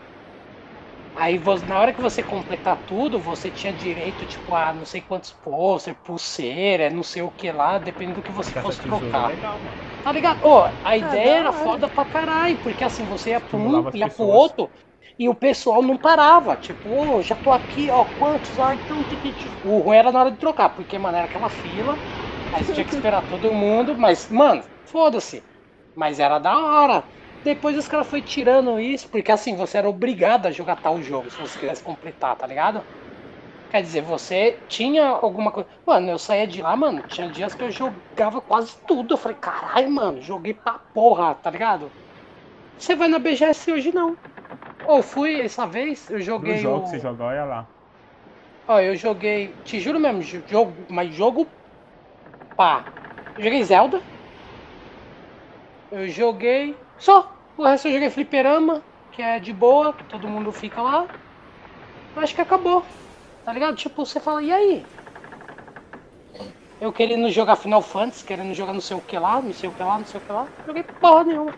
Aí 1.14 1.38
na 1.66 1.78
hora 1.78 1.92
que 1.94 2.00
você 2.00 2.20
completar 2.22 2.84
tudo, 2.84 3.20
você 3.20 3.50
tinha 3.50 3.72
direito, 3.72 4.26
tipo, 4.26 4.54
a 4.54 4.72
não 4.72 4.84
sei 4.84 5.00
quantos 5.02 5.32
pôster, 5.32 5.94
pulseira, 6.02 6.90
não 6.90 7.02
sei 7.04 7.22
o 7.22 7.30
que 7.30 7.50
lá, 7.52 7.78
dependendo 7.78 8.20
do 8.20 8.22
que 8.24 8.32
você 8.32 8.54
Essa 8.54 8.60
fosse 8.60 8.80
é 8.84 8.84
trocar. 8.86 9.32
legal, 9.32 9.60
mano. 9.62 9.89
Tá 10.02 10.12
ligado? 10.12 10.40
Ô, 10.42 10.70
a 10.82 10.96
ideia 10.96 11.40
da 11.40 11.40
era 11.40 11.52
foda 11.52 11.88
pra 11.88 12.04
caralho, 12.06 12.58
porque 12.62 12.82
assim, 12.84 13.06
você 13.06 13.30
ia 13.30 13.40
pra 13.40 13.58
um, 13.58 13.88
ia 13.92 14.08
pro 14.08 14.24
pessoas. 14.24 14.26
outro, 14.26 14.72
e 15.18 15.28
o 15.28 15.34
pessoal 15.34 15.82
não 15.82 15.98
parava. 15.98 16.56
Tipo, 16.56 16.88
ô, 17.18 17.22
já 17.22 17.36
tô 17.36 17.50
aqui, 17.52 17.90
ó, 17.90 18.04
quantos? 18.04 18.58
Ah, 18.58 18.74
então 18.74 19.04
tem 19.04 19.18
que. 19.18 19.34
O 19.62 19.80
ruim 19.80 19.96
era 19.96 20.10
na 20.12 20.20
hora 20.20 20.30
de 20.32 20.38
trocar, 20.38 20.70
porque, 20.70 20.98
mano, 20.98 21.16
era 21.18 21.26
aquela 21.26 21.50
fila, 21.50 22.00
aí 22.50 22.64
você 22.64 22.72
tinha 22.72 22.84
que 22.84 22.90
esperar 22.92 23.22
todo 23.22 23.52
mundo, 23.52 23.96
mas, 23.98 24.28
mano, 24.28 24.64
foda-se. 24.84 25.46
Mas 25.94 26.18
era 26.18 26.38
da 26.38 26.56
hora. 26.58 27.06
Depois 27.42 27.76
os 27.76 27.88
caras 27.88 28.08
foi 28.08 28.22
tirando 28.22 28.78
isso, 28.80 29.08
porque 29.10 29.32
assim, 29.32 29.56
você 29.56 29.78
era 29.78 29.88
obrigado 29.88 30.46
a 30.46 30.50
jogar 30.50 30.76
tal 30.76 31.00
jogo, 31.02 31.30
se 31.30 31.38
você 31.38 31.58
quisesse 31.58 31.82
completar, 31.82 32.36
tá 32.36 32.46
ligado? 32.46 32.84
Quer 33.70 33.82
dizer, 33.82 34.02
você 34.02 34.66
tinha 34.68 35.06
alguma 35.08 35.52
coisa. 35.52 35.68
Mano, 35.86 36.10
eu 36.10 36.18
saía 36.18 36.46
de 36.46 36.60
lá, 36.62 36.76
mano. 36.76 37.02
Tinha 37.04 37.30
dias 37.30 37.54
que 37.54 37.64
eu 37.64 37.70
jogava 37.70 38.40
quase 38.42 38.76
tudo. 38.86 39.14
Eu 39.14 39.18
falei, 39.18 39.38
caralho, 39.38 39.90
mano, 39.90 40.20
joguei 40.22 40.54
pra 40.54 40.78
porra, 40.92 41.34
tá 41.36 41.50
ligado? 41.50 41.94
Você 42.78 42.96
vai 42.96 43.08
na 43.08 43.18
BGS 43.20 43.72
hoje 43.72 43.92
não. 43.92 44.18
Ou 44.82 45.02
fui 45.02 45.40
essa 45.42 45.66
vez, 45.66 46.10
eu 46.10 46.20
No 46.38 46.52
joguei 46.52 46.56
jogo 46.56 46.82
o. 46.82 46.82
que 46.82 46.88
você 46.88 46.98
joga, 46.98 47.22
olha 47.24 47.44
lá. 47.44 47.72
Ó, 48.66 48.78
eu 48.80 48.96
joguei. 48.96 49.60
Te 49.64 49.78
juro 49.80 50.00
mesmo, 50.00 50.22
jo- 50.22 50.42
jogo, 50.46 50.86
mas 50.90 51.14
jogo. 51.14 51.54
Pá. 52.56 52.94
Eu 53.36 53.42
joguei 53.44 53.64
Zelda. 53.64 54.04
Eu 55.90 56.08
joguei. 56.08 56.84
Só. 56.98 57.32
O 57.56 57.64
resto 57.64 57.86
eu 57.88 57.92
joguei 57.92 58.10
Fliperama, 58.10 58.84
que 59.10 59.22
é 59.22 59.38
de 59.38 59.52
boa, 59.52 59.92
que 59.94 60.04
todo 60.04 60.28
mundo 60.28 60.52
fica 60.52 60.82
lá. 60.82 61.08
Eu 62.14 62.22
acho 62.22 62.34
que 62.34 62.40
acabou. 62.40 62.86
Tá 63.50 63.54
ligado? 63.54 63.74
Tipo, 63.74 64.06
você 64.06 64.20
fala, 64.20 64.40
e 64.44 64.52
aí? 64.52 64.86
Eu 66.80 66.92
querendo 66.92 67.30
jogar 67.30 67.54
Final 67.54 67.80
Fantasy, 67.80 68.24
querendo 68.24 68.52
jogar 68.54 68.72
não 68.72 68.80
sei 68.80 68.96
o 68.96 69.00
que 69.00 69.16
lá, 69.18 69.40
não 69.40 69.52
sei 69.52 69.68
o 69.68 69.72
que 69.72 69.82
lá, 69.82 69.98
não 69.98 70.04
sei 70.04 70.18
o 70.18 70.22
que 70.22 70.32
lá. 70.32 70.48
Joguei 70.66 70.82
porra 70.82 71.24
nenhuma. 71.24 71.54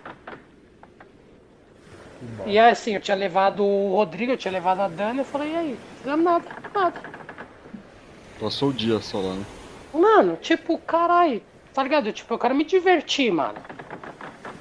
E 2.47 2.59
aí, 2.59 2.71
assim, 2.71 2.95
eu 2.95 3.01
tinha 3.01 3.17
levado 3.17 3.65
o 3.65 3.97
Rodrigo, 3.97 4.33
eu 4.33 4.37
tinha 4.37 4.53
levado 4.53 4.81
a 4.81 4.89
Dani, 4.89 5.21
eu 5.21 5.25
falei, 5.25 5.53
e 5.53 5.57
aí? 5.57 5.81
Fizemos 5.97 6.25
nada, 6.25 6.47
nada. 6.75 7.01
Passou 8.39 8.69
o 8.69 8.73
dia 8.75 9.01
só 9.01 9.21
lá, 9.21 9.37
né? 9.37 9.47
Mano, 9.93 10.37
tipo, 10.37 10.79
caralho, 10.79 11.43
tá 11.73 11.83
ligado? 11.83 12.13
Tipo, 12.13 12.35
eu 12.35 12.39
quero 12.39 12.55
me 12.55 12.65
divertir, 12.65 13.33
mano. 13.33 13.59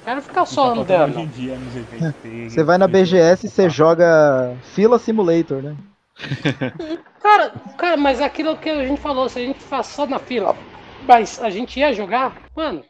Quero 0.04 0.22
ficar 0.22 0.46
só 0.46 0.66
Tá 0.66 0.72
andando. 0.72 1.18
em 1.20 1.28
dia 1.28 1.58
nos 1.58 1.74
eventos. 1.76 2.14
ter- 2.22 2.48
Você 2.48 2.64
vai 2.64 2.78
na 2.78 2.86
BGS 2.86 3.46
e 3.46 3.50
você 3.50 3.68
joga 3.68 4.56
Fila 4.74 4.98
Simulator, 4.98 5.62
né? 5.62 5.76
Cara, 7.20 7.50
cara, 7.78 7.96
mas 7.96 8.20
aquilo 8.20 8.58
que 8.58 8.68
a 8.68 8.86
gente 8.86 9.00
falou, 9.00 9.28
se 9.28 9.38
a 9.38 9.42
gente 9.42 9.60
faz 9.60 9.86
só 9.86 10.06
na 10.06 10.18
fila, 10.18 10.54
mas 11.06 11.40
a 11.40 11.48
gente 11.50 11.78
ia 11.78 11.92
jogar, 11.92 12.50
mano. 12.54 12.84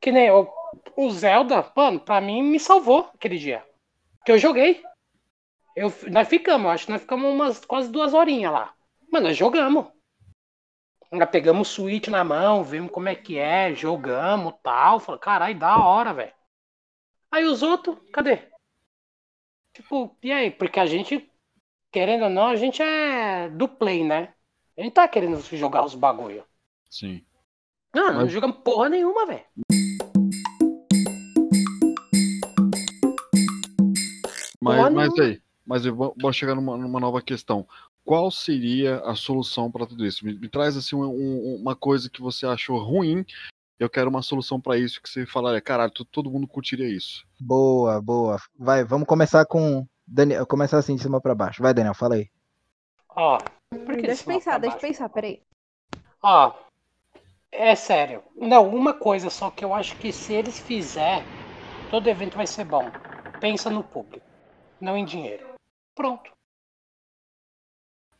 Que 0.00 0.12
nem 0.12 0.30
o, 0.30 0.46
o 0.96 1.10
Zelda, 1.10 1.70
mano, 1.74 1.98
pra 1.98 2.20
mim 2.20 2.42
me 2.42 2.60
salvou 2.60 3.10
aquele 3.14 3.38
dia. 3.38 3.64
Que 4.24 4.32
eu 4.32 4.38
joguei. 4.38 4.82
Eu, 5.74 5.92
nós 6.10 6.28
ficamos, 6.28 6.70
acho 6.70 6.86
que 6.86 6.92
nós 6.92 7.00
ficamos 7.00 7.32
umas 7.32 7.64
quase 7.64 7.90
duas 7.90 8.14
horinhas 8.14 8.52
lá. 8.52 8.74
Mano, 9.10 9.28
nós 9.28 9.36
jogamos. 9.36 9.86
Ainda 11.10 11.26
pegamos 11.26 11.68
o 11.68 11.72
Switch 11.72 12.08
na 12.08 12.24
mão, 12.24 12.64
vimos 12.64 12.90
como 12.90 13.08
é 13.08 13.14
que 13.14 13.38
é, 13.38 13.74
jogamos 13.74 14.54
tal. 14.62 15.00
Falei, 15.00 15.20
caralho, 15.20 15.58
da 15.58 15.78
hora, 15.78 16.12
velho. 16.12 16.32
Aí 17.30 17.44
os 17.44 17.62
outros, 17.62 17.98
cadê? 18.12 18.38
Tipo, 19.72 20.16
e 20.22 20.30
aí? 20.30 20.50
Porque 20.50 20.78
a 20.78 20.86
gente, 20.86 21.28
querendo 21.94 22.24
ou 22.24 22.28
não, 22.30 22.48
a 22.48 22.56
gente 22.56 22.82
é 22.82 23.48
do 23.50 23.68
play, 23.68 24.02
né? 24.02 24.34
A 24.76 24.82
gente 24.82 24.94
tá 24.94 25.06
querendo 25.06 25.40
jogar 25.56 25.84
os 25.84 25.94
bagulho. 25.94 26.42
Sim. 26.90 27.22
Não, 27.94 28.12
não 28.12 28.22
Mas- 28.22 28.32
jogamos 28.32 28.56
porra 28.64 28.88
nenhuma, 28.88 29.24
velho. 29.26 29.44
Mas, 34.60 34.92
mas 34.92 35.18
aí, 35.20 35.40
mas 35.64 35.86
eu 35.86 35.94
vou, 35.94 36.12
vou 36.20 36.32
chegar 36.32 36.56
numa, 36.56 36.76
numa 36.76 36.98
nova 36.98 37.22
questão. 37.22 37.64
Qual 38.04 38.28
seria 38.28 38.96
a 39.04 39.14
solução 39.14 39.70
para 39.70 39.86
tudo 39.86 40.04
isso? 40.04 40.26
Me, 40.26 40.34
me 40.34 40.48
traz 40.48 40.76
assim 40.76 40.96
um- 40.96 41.04
um- 41.04 41.56
uma 41.60 41.76
coisa 41.76 42.10
que 42.10 42.20
você 42.20 42.44
achou 42.44 42.76
ruim. 42.78 43.24
Eu 43.78 43.88
quero 43.88 44.10
uma 44.10 44.22
solução 44.22 44.60
para 44.60 44.76
isso 44.76 45.00
que 45.00 45.08
você 45.08 45.24
falaria, 45.26 45.60
caralho, 45.60 45.92
to- 45.92 46.04
todo 46.04 46.28
mundo 46.30 46.48
curtiria 46.48 46.88
isso. 46.88 47.24
Boa, 47.40 48.00
boa. 48.02 48.40
Vai, 48.58 48.84
vamos 48.84 49.06
começar 49.06 49.44
com. 49.46 49.86
Daniel, 50.06 50.46
começar 50.46 50.78
assim 50.78 50.96
de 50.96 51.02
cima 51.02 51.20
pra 51.20 51.34
baixo. 51.34 51.62
Vai, 51.62 51.72
Daniel, 51.74 51.94
fala 51.94 52.16
aí. 52.16 52.30
Ó, 53.08 53.38
de 53.72 54.02
Deixa 54.02 54.10
eu 54.12 54.16
cima 54.16 54.34
pensar, 54.34 54.58
deixa 54.58 54.76
eu 54.76 54.80
baixo? 54.80 54.86
pensar, 54.86 55.08
peraí. 55.08 55.42
Ó, 56.22 56.52
é 57.50 57.74
sério. 57.74 58.22
Não, 58.36 58.68
uma 58.68 58.92
coisa 58.92 59.30
só 59.30 59.50
que 59.50 59.64
eu 59.64 59.72
acho 59.74 59.96
que 59.96 60.12
se 60.12 60.32
eles 60.32 60.58
fizer, 60.58 61.24
todo 61.90 62.08
evento 62.08 62.36
vai 62.36 62.46
ser 62.46 62.64
bom. 62.64 62.90
Pensa 63.40 63.70
no 63.70 63.82
público, 63.84 64.26
não 64.80 64.96
em 64.96 65.04
dinheiro. 65.04 65.54
Pronto. 65.94 66.32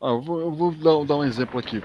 Ah, 0.01 0.09
eu 0.09 0.21
vou, 0.21 0.41
eu 0.41 0.53
vou 0.53 0.73
dar, 0.73 1.05
dar 1.07 1.17
um 1.17 1.25
exemplo 1.25 1.59
aqui. 1.59 1.81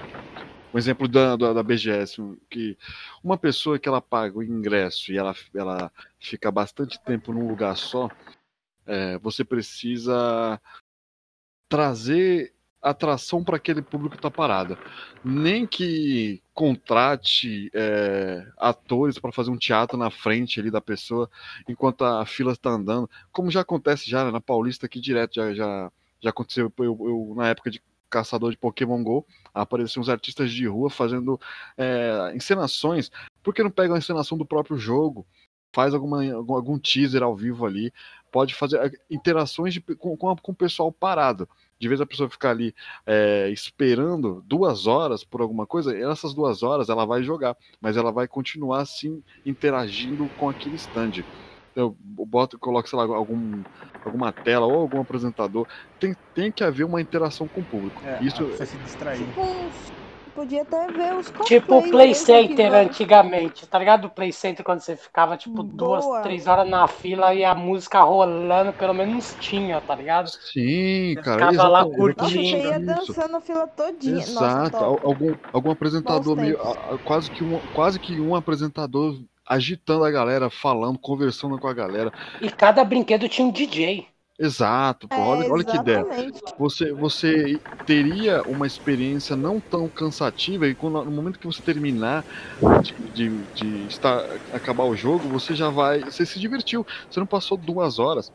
Um 0.72 0.78
exemplo 0.78 1.08
da, 1.08 1.34
da, 1.36 1.52
da 1.52 1.62
BGS, 1.62 2.16
que 2.48 2.78
uma 3.24 3.36
pessoa 3.36 3.78
que 3.78 3.88
ela 3.88 4.00
paga 4.00 4.38
o 4.38 4.42
ingresso 4.42 5.10
e 5.10 5.18
ela, 5.18 5.34
ela 5.54 5.90
fica 6.18 6.50
bastante 6.50 7.00
tempo 7.00 7.32
num 7.32 7.48
lugar 7.48 7.76
só, 7.76 8.08
é, 8.90 9.18
você 9.18 9.44
precisa 9.44 10.60
trazer 11.68 12.52
atração 12.82 13.44
para 13.44 13.56
aquele 13.56 13.82
público 13.82 14.12
que 14.12 14.18
está 14.18 14.30
parado. 14.30 14.76
Nem 15.24 15.66
que 15.66 16.42
contrate 16.54 17.70
é, 17.74 18.46
atores 18.58 19.18
para 19.18 19.32
fazer 19.32 19.50
um 19.50 19.58
teatro 19.58 19.96
na 19.98 20.10
frente 20.10 20.58
ali 20.58 20.70
da 20.70 20.80
pessoa 20.80 21.30
enquanto 21.68 22.04
a 22.04 22.24
fila 22.24 22.52
está 22.52 22.70
andando, 22.70 23.08
como 23.32 23.50
já 23.50 23.60
acontece 23.60 24.08
já 24.08 24.24
né, 24.24 24.30
na 24.30 24.40
Paulista 24.40 24.86
aqui 24.86 25.00
direto, 25.00 25.34
já, 25.34 25.54
já, 25.54 25.92
já 26.20 26.30
aconteceu 26.30 26.72
eu, 26.78 26.84
eu, 26.84 27.34
na 27.36 27.48
época 27.48 27.70
de 27.70 27.82
caçador 28.10 28.50
de 28.50 28.58
Pokémon 28.58 29.02
GO, 29.02 29.24
apareciam 29.54 30.02
uns 30.02 30.08
artistas 30.08 30.50
de 30.50 30.66
rua 30.66 30.90
fazendo 30.90 31.40
é, 31.78 32.32
encenações. 32.34 33.10
Por 33.42 33.54
que 33.54 33.62
não 33.62 33.70
pega 33.70 33.94
a 33.94 33.98
encenação 33.98 34.36
do 34.36 34.44
próprio 34.44 34.76
jogo? 34.76 35.26
Faz 35.72 35.94
alguma, 35.94 36.24
algum, 36.32 36.54
algum 36.54 36.78
teaser 36.78 37.22
ao 37.22 37.36
vivo 37.36 37.64
ali, 37.64 37.92
pode 38.30 38.54
fazer 38.54 38.78
é, 38.78 38.90
interações 39.10 39.74
de, 39.74 39.80
com, 39.80 40.16
com, 40.16 40.36
com 40.36 40.52
o 40.52 40.54
pessoal 40.54 40.90
parado. 40.92 41.48
de 41.78 41.88
vez 41.88 42.00
a 42.00 42.06
pessoa 42.06 42.28
ficar 42.28 42.50
ali 42.50 42.74
é, 43.06 43.48
esperando 43.50 44.42
duas 44.46 44.86
horas 44.86 45.24
por 45.24 45.40
alguma 45.40 45.66
coisa, 45.66 45.96
essas 45.96 46.34
duas 46.34 46.62
horas 46.62 46.88
ela 46.88 47.04
vai 47.04 47.22
jogar, 47.22 47.56
mas 47.80 47.96
ela 47.96 48.12
vai 48.12 48.28
continuar 48.28 48.80
assim 48.80 49.22
interagindo 49.44 50.28
com 50.38 50.48
aquele 50.48 50.76
stand. 50.76 51.24
Então, 51.72 51.96
eu 52.16 52.26
boto, 52.26 52.58
coloco, 52.58 52.88
sei 52.88 52.98
lá, 52.98 53.04
algum, 53.04 53.62
alguma 54.04 54.32
tela 54.32 54.66
ou 54.66 54.80
algum 54.80 55.00
apresentador. 55.00 55.66
Tem, 55.98 56.16
tem 56.34 56.50
que 56.50 56.64
haver 56.64 56.84
uma 56.84 57.00
interação 57.00 57.46
com 57.46 57.60
o 57.60 57.64
público. 57.64 58.02
É, 58.04 58.22
Isso 58.22 58.44
você 58.44 58.66
se 58.66 58.76
distrair. 58.78 59.24
Tipo, 60.40 60.46
podia 60.46 60.62
até 60.62 60.90
ver 60.90 61.14
os 61.16 61.30
Tipo 61.42 61.78
o 61.78 61.90
Play 61.90 62.14
Center 62.14 62.72
antigamente, 62.74 63.66
tá 63.66 63.78
ligado? 63.78 64.06
O 64.06 64.10
Play 64.10 64.32
Center 64.32 64.64
quando 64.64 64.80
você 64.80 64.96
ficava 64.96 65.36
tipo 65.36 65.62
duas, 65.62 66.06
Boa. 66.06 66.20
três 66.20 66.46
horas 66.46 66.68
na 66.68 66.86
fila 66.88 67.34
e 67.34 67.44
a 67.44 67.54
música 67.54 68.00
rolando, 68.02 68.72
pelo 68.72 68.94
menos 68.94 69.36
tinha, 69.36 69.80
tá 69.80 69.94
ligado? 69.94 70.32
Sim, 70.52 71.16
Você 71.16 71.22
cara. 71.22 71.46
ficava 71.46 71.68
lá 71.68 71.86
exatamente, 71.86 72.16
Nossa, 72.16 72.42
você 72.44 72.58
curtindo. 72.58 72.68
ia 72.68 72.80
dançando 72.80 73.36
a 73.36 73.40
fila 73.40 73.66
todinha. 73.68 74.26
Nossa, 74.26 74.60
Exato, 74.62 74.84
al- 74.84 75.00
algum, 75.06 75.36
algum 75.52 75.70
apresentador 75.70 76.36
meio, 76.36 76.56
quase 77.04 77.30
que 77.30 77.44
um, 77.44 77.60
quase 77.70 78.00
que 78.00 78.20
um 78.20 78.34
apresentador 78.34 79.22
agitando 79.46 80.04
a 80.04 80.10
galera, 80.10 80.48
falando, 80.50 80.98
conversando 80.98 81.58
com 81.58 81.68
a 81.68 81.74
galera. 81.74 82.12
E 82.40 82.50
cada 82.50 82.84
brinquedo 82.84 83.28
tinha 83.28 83.46
um 83.46 83.52
DJ. 83.52 84.08
Exato, 84.42 85.06
pô, 85.08 85.16
É, 85.16 85.20
olha, 85.20 85.52
olha 85.52 85.64
que 85.64 85.76
ideia. 85.76 86.02
Você, 86.58 86.92
você 86.94 87.60
teria 87.84 88.42
uma 88.44 88.66
experiência 88.66 89.36
não 89.36 89.60
tão 89.60 89.90
cansativa 89.90 90.66
e 90.66 90.74
quando, 90.74 91.04
no 91.04 91.10
momento 91.10 91.38
que 91.38 91.46
você 91.46 91.62
terminar 91.62 92.24
de, 92.82 92.94
de, 93.12 93.46
de 93.48 93.86
estar, 93.86 94.24
acabar 94.50 94.84
o 94.84 94.96
jogo, 94.96 95.28
você 95.28 95.54
já 95.54 95.68
vai, 95.68 96.04
você 96.04 96.24
se 96.24 96.40
divertiu. 96.40 96.84
Você 97.10 97.20
não 97.20 97.26
passou 97.26 97.58
duas 97.58 97.98
horas 97.98 98.32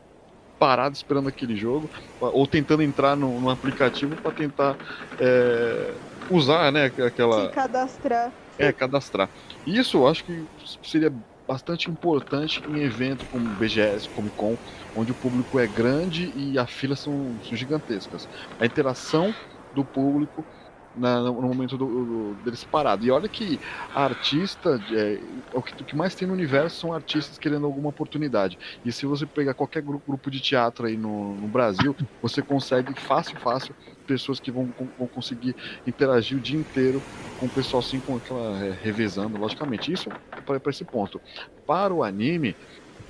parado 0.58 0.96
esperando 0.96 1.28
aquele 1.28 1.56
jogo 1.56 1.90
ou 2.20 2.46
tentando 2.46 2.82
entrar 2.82 3.16
no, 3.16 3.40
no 3.40 3.50
aplicativo 3.50 4.18
para 4.18 4.32
tentar 4.32 4.78
é, 5.18 6.00
usar, 6.28 6.72
né, 6.72 6.86
aquela 6.86 7.48
Se 7.48 7.54
cadastrar. 7.54 8.32
é, 8.58 8.72
cadastrar. 8.72 9.30
Isso 9.64 9.98
eu 9.98 10.06
acho 10.08 10.24
que 10.24 10.48
seria 10.82 11.10
bastante 11.46 11.90
importante 11.90 12.62
em 12.66 12.78
evento 12.80 13.26
como 13.26 13.54
BGS, 13.56 14.08
Comic 14.10 14.34
Con, 14.36 14.58
onde 14.94 15.12
o 15.12 15.16
público 15.16 15.58
é 15.58 15.66
grande 15.68 16.30
e 16.34 16.58
as 16.58 16.70
filas 16.70 17.00
são, 17.00 17.38
são 17.40 17.56
gigantescas. 17.56 18.26
A 18.58 18.66
interação 18.66 19.36
do 19.72 19.84
público 19.84 20.46
na- 20.94 21.20
no 21.22 21.42
momento 21.42 21.76
do, 21.76 22.34
do- 22.36 22.40
deles 22.42 22.64
parado. 22.64 23.04
E 23.04 23.10
olha 23.10 23.28
que 23.28 23.58
artista, 23.92 24.82
é, 24.90 25.18
o, 25.52 25.62
que, 25.62 25.82
o 25.82 25.84
que 25.86 25.94
mais 25.96 26.14
tem 26.14 26.26
no 26.26 26.32
universo 26.34 26.78
são 26.78 26.92
artistas 26.92 27.36
querendo 27.38 27.66
alguma 27.66 27.90
oportunidade. 27.90 28.56
E 28.84 28.90
se 28.92 29.04
você 29.06 29.26
pegar 29.26 29.54
qualquer 29.54 29.82
grupo, 29.82 30.04
grupo 30.06 30.30
de 30.30 30.40
teatro 30.40 30.86
aí 30.86 30.96
no, 30.96 31.36
no 31.38 31.48
Brasil, 31.48 31.94
você 32.20 32.42
consegue 32.42 32.94
fácil, 32.98 33.36
fácil, 33.38 33.76
pessoas 34.06 34.40
que 34.40 34.50
vão, 34.50 34.72
vão 34.98 35.06
conseguir 35.08 35.54
interagir 35.86 36.38
o 36.38 36.40
dia 36.40 36.58
inteiro 36.58 37.02
com 37.38 37.46
o 37.46 37.48
pessoal 37.48 37.82
assim, 37.82 38.00
com 38.00 38.16
aquela 38.16 38.64
é, 38.64 38.70
revezando, 38.82 39.36
logicamente. 39.38 39.92
Isso 39.92 40.08
para 40.44 40.70
esse 40.70 40.84
ponto. 40.84 41.20
Para 41.66 41.92
o 41.92 42.02
anime, 42.02 42.54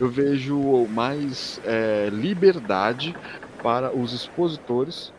eu 0.00 0.08
vejo 0.08 0.86
mais 0.88 1.60
é, 1.64 2.08
liberdade 2.10 3.14
para 3.62 3.94
os 3.94 4.12
expositores 4.12 5.12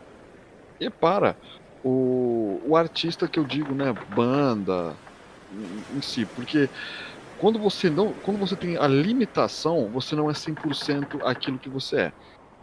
e 0.80 0.90
para 0.90 1.36
o, 1.84 2.60
o 2.66 2.76
artista 2.76 3.28
que 3.28 3.38
eu 3.38 3.44
digo, 3.44 3.74
né, 3.74 3.94
banda 4.14 4.94
em, 5.52 5.98
em 5.98 6.02
si, 6.02 6.26
porque 6.26 6.68
quando 7.38 7.58
você 7.58 7.88
não, 7.88 8.12
quando 8.24 8.38
você 8.38 8.56
tem 8.56 8.76
a 8.76 8.86
limitação, 8.86 9.88
você 9.88 10.14
não 10.14 10.28
é 10.28 10.32
100% 10.32 11.20
aquilo 11.24 11.58
que 11.58 11.68
você 11.68 11.96
é. 11.96 12.12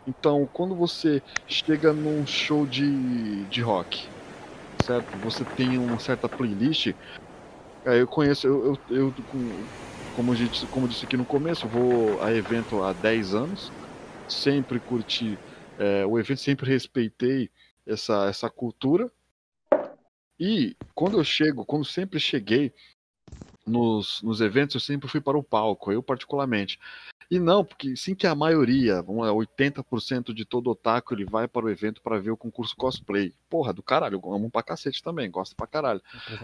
Então, 0.05 0.47
quando 0.51 0.75
você 0.75 1.23
chega 1.47 1.93
num 1.93 2.25
show 2.25 2.67
de, 2.67 3.47
de 3.47 3.61
rock, 3.61 4.11
certo? 4.77 5.19
Você 5.19 5.45
tem 5.45 5.77
uma 5.79 5.99
certa 5.99 6.29
playlist. 6.29 6.87
é, 7.85 8.01
eu 8.01 8.07
conheço, 8.07 8.47
eu, 8.47 8.75
eu, 8.89 8.97
eu 8.97 9.15
com- 9.25 9.69
como, 10.11 10.33
eu 10.33 10.49
disse, 10.49 10.67
como 10.67 10.85
eu 10.85 10.89
disse 10.89 11.05
aqui 11.05 11.17
no 11.17 11.25
começo, 11.25 11.67
vou 11.69 12.21
a 12.21 12.33
evento 12.33 12.81
há 12.83 12.93
10 12.93 13.33
anos, 13.33 13.73
sempre 14.27 14.79
curti 14.81 15.41
é, 15.77 16.05
o 16.05 16.19
evento, 16.19 16.41
sempre 16.41 16.69
respeitei 16.69 17.51
essa, 17.87 18.27
essa 18.27 18.49
cultura. 18.49 19.11
E 20.39 20.75
quando 20.93 21.17
eu 21.17 21.23
chego, 21.23 21.65
quando 21.65 21.85
sempre 21.85 22.19
cheguei 22.19 22.73
nos, 23.65 24.21
nos 24.21 24.41
eventos, 24.41 24.75
eu 24.75 24.81
sempre 24.81 25.07
fui 25.09 25.19
para 25.21 25.37
o 25.37 25.43
palco, 25.43 25.91
eu 25.91 26.03
particularmente. 26.03 26.79
E 27.29 27.39
não, 27.39 27.65
porque 27.65 27.95
sim 27.95 28.13
que 28.13 28.27
a 28.27 28.35
maioria, 28.35 29.01
vamos 29.01 29.25
lá, 29.25 29.33
80% 29.33 30.33
de 30.33 30.45
todo 30.45 30.69
otaku, 30.69 31.13
ele 31.15 31.25
vai 31.25 31.47
para 31.47 31.65
o 31.65 31.69
evento 31.69 32.01
para 32.01 32.19
ver 32.19 32.29
o 32.29 32.37
concurso 32.37 32.75
cosplay. 32.75 33.33
Porra, 33.49 33.73
do 33.73 33.81
caralho, 33.81 34.21
eu 34.23 34.33
amo 34.33 34.49
pra 34.51 34.61
cacete 34.61 35.01
também, 35.01 35.29
gosto 35.31 35.55
pra 35.55 35.65
caralho. 35.65 36.01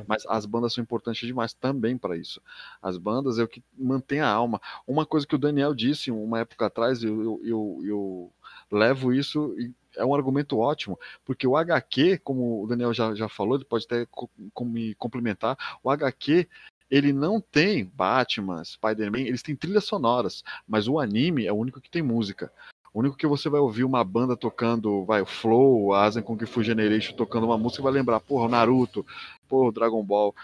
Mas 0.07 0.25
as 0.27 0.45
bandas 0.45 0.73
são 0.73 0.81
importantes 0.81 1.27
demais 1.27 1.53
também 1.53 1.97
para 1.97 2.17
isso. 2.17 2.41
As 2.81 2.97
bandas 2.97 3.37
é 3.37 3.43
o 3.43 3.47
que 3.47 3.63
mantém 3.77 4.21
a 4.21 4.27
alma. 4.29 4.59
Uma 4.87 5.05
coisa 5.05 5.27
que 5.27 5.35
o 5.35 5.39
Daniel 5.39 5.75
disse 5.75 6.09
uma 6.09 6.39
época 6.39 6.65
atrás, 6.65 7.03
eu, 7.03 7.21
eu, 7.21 7.41
eu, 7.43 7.81
eu 7.83 8.33
levo 8.71 9.13
isso 9.13 9.53
e 9.59 9.71
é 9.95 10.05
um 10.05 10.15
argumento 10.15 10.57
ótimo, 10.57 10.97
porque 11.25 11.45
o 11.45 11.57
HQ, 11.57 12.17
como 12.19 12.63
o 12.63 12.67
Daniel 12.67 12.93
já, 12.93 13.13
já 13.13 13.27
falou, 13.27 13.55
ele 13.55 13.65
pode 13.65 13.85
até 13.85 14.05
co- 14.05 14.29
co- 14.53 14.65
me 14.65 14.95
complementar, 14.95 15.57
o 15.83 15.91
HQ 15.91 16.47
ele 16.91 17.13
não 17.13 17.39
tem 17.39 17.85
Batman, 17.85 18.61
Spider-Man, 18.65 19.21
eles 19.21 19.41
têm 19.41 19.55
trilhas 19.55 19.85
sonoras, 19.85 20.43
mas 20.67 20.89
o 20.89 20.99
anime 20.99 21.45
é 21.47 21.53
o 21.53 21.55
único 21.55 21.79
que 21.79 21.89
tem 21.89 22.01
música. 22.01 22.51
O 22.93 22.99
único 22.99 23.15
que 23.15 23.25
você 23.25 23.47
vai 23.49 23.61
ouvir 23.61 23.85
uma 23.85 24.03
banda 24.03 24.35
tocando, 24.35 25.05
vai, 25.05 25.21
o 25.21 25.25
Flow, 25.25 25.93
a 25.93 26.03
Asian 26.03 26.21
Kung 26.21 26.45
Fu 26.45 26.61
Generation 26.61 27.15
tocando 27.15 27.45
uma 27.45 27.57
música, 27.57 27.81
vai 27.81 27.93
lembrar, 27.93 28.19
porra, 28.19 28.45
o 28.45 28.49
Naruto, 28.49 29.05
porra, 29.47 29.69
o 29.69 29.71
Dragon 29.71 30.03
Ball. 30.03 30.35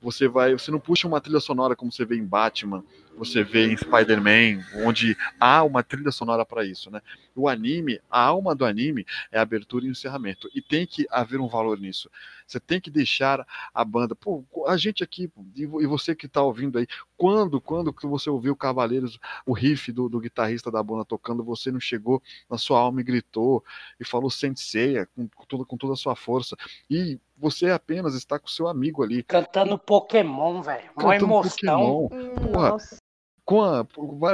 Você 0.00 0.26
vai, 0.26 0.54
você 0.54 0.70
não 0.70 0.80
puxa 0.80 1.06
uma 1.06 1.20
trilha 1.20 1.38
sonora 1.38 1.76
como 1.76 1.92
você 1.92 2.06
vê 2.06 2.16
em 2.16 2.24
Batman, 2.24 2.82
você 3.16 3.44
vê 3.44 3.66
em 3.66 3.76
Spider-Man, 3.76 4.64
onde 4.84 5.16
há 5.38 5.62
uma 5.62 5.82
trilha 5.82 6.10
sonora 6.10 6.44
para 6.44 6.64
isso, 6.64 6.90
né? 6.90 7.00
O 7.34 7.48
anime, 7.48 8.00
a 8.10 8.20
alma 8.22 8.54
do 8.54 8.64
anime 8.64 9.06
é 9.30 9.38
a 9.38 9.42
abertura 9.42 9.84
e 9.84 9.88
o 9.88 9.92
encerramento, 9.92 10.50
e 10.54 10.60
tem 10.60 10.86
que 10.86 11.06
haver 11.10 11.40
um 11.40 11.48
valor 11.48 11.78
nisso. 11.78 12.10
Você 12.46 12.58
tem 12.60 12.80
que 12.80 12.90
deixar 12.90 13.46
a 13.72 13.84
banda, 13.84 14.14
pô, 14.14 14.44
a 14.66 14.76
gente 14.76 15.02
aqui 15.02 15.30
e 15.54 15.64
vo- 15.64 15.80
e 15.80 15.86
você 15.86 16.14
que 16.14 16.28
tá 16.28 16.42
ouvindo 16.42 16.78
aí, 16.78 16.86
quando, 17.16 17.60
quando 17.60 17.92
que 17.92 18.06
você 18.06 18.28
ouviu 18.28 18.54
Cavaleiros, 18.56 19.18
o 19.46 19.52
riff 19.52 19.90
do, 19.92 20.08
do 20.08 20.20
guitarrista 20.20 20.70
da 20.70 20.82
banda 20.82 21.04
tocando, 21.04 21.42
você 21.44 21.70
não 21.70 21.80
chegou 21.80 22.22
na 22.50 22.58
sua 22.58 22.80
alma 22.80 23.00
e 23.00 23.04
gritou 23.04 23.64
e 23.98 24.04
falou 24.04 24.30
Senseiya 24.30 25.06
com, 25.14 25.28
com 25.28 25.44
toda, 25.46 25.64
com 25.64 25.76
toda 25.76 25.92
a 25.94 25.96
sua 25.96 26.14
força. 26.16 26.56
E 26.90 27.18
você 27.36 27.70
apenas 27.70 28.14
está 28.14 28.38
com 28.38 28.48
seu 28.48 28.68
amigo 28.68 29.02
ali, 29.02 29.22
Cantando 29.22 29.78
Pokémon, 29.78 30.60
velho. 30.60 30.90
Uma 30.96 31.16
emoção. 31.16 31.50
Pokémon. 31.50 32.08
Hum, 32.12 32.34
Porra. 32.52 32.68
Nossa. 32.70 33.01
Com 33.44 33.62
a- 33.62 33.86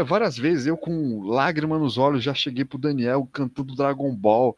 várias 0.05 0.37
vezes 0.37 0.67
eu 0.67 0.77
com 0.77 1.23
lágrima 1.23 1.79
nos 1.79 1.97
olhos 1.97 2.23
já 2.23 2.35
cheguei 2.35 2.65
pro 2.65 2.79
Daniel 2.79 3.27
cantando 3.33 3.75
Dragon 3.75 4.15
Ball 4.15 4.57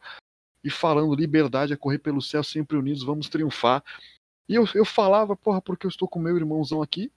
e 0.63 0.69
falando 0.69 1.15
liberdade 1.15 1.73
é 1.73 1.77
correr 1.77 1.99
pelo 1.99 2.21
céu 2.21 2.43
sempre 2.43 2.77
unidos 2.77 3.03
vamos 3.03 3.29
triunfar. 3.29 3.83
E 4.47 4.55
eu, 4.55 4.65
eu 4.75 4.83
falava 4.85 5.35
porra 5.35 5.61
porque 5.61 5.85
eu 5.85 5.89
estou 5.89 6.07
com 6.07 6.19
meu 6.19 6.35
irmãozão 6.35 6.81
aqui 6.81 7.11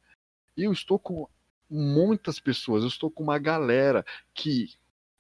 e 0.57 0.63
eu 0.65 0.73
estou 0.73 0.99
com 0.99 1.29
muitas 1.69 2.39
pessoas 2.39 2.83
eu 2.83 2.89
estou 2.89 3.11
com 3.11 3.23
uma 3.23 3.39
galera 3.39 4.05
que 4.33 4.73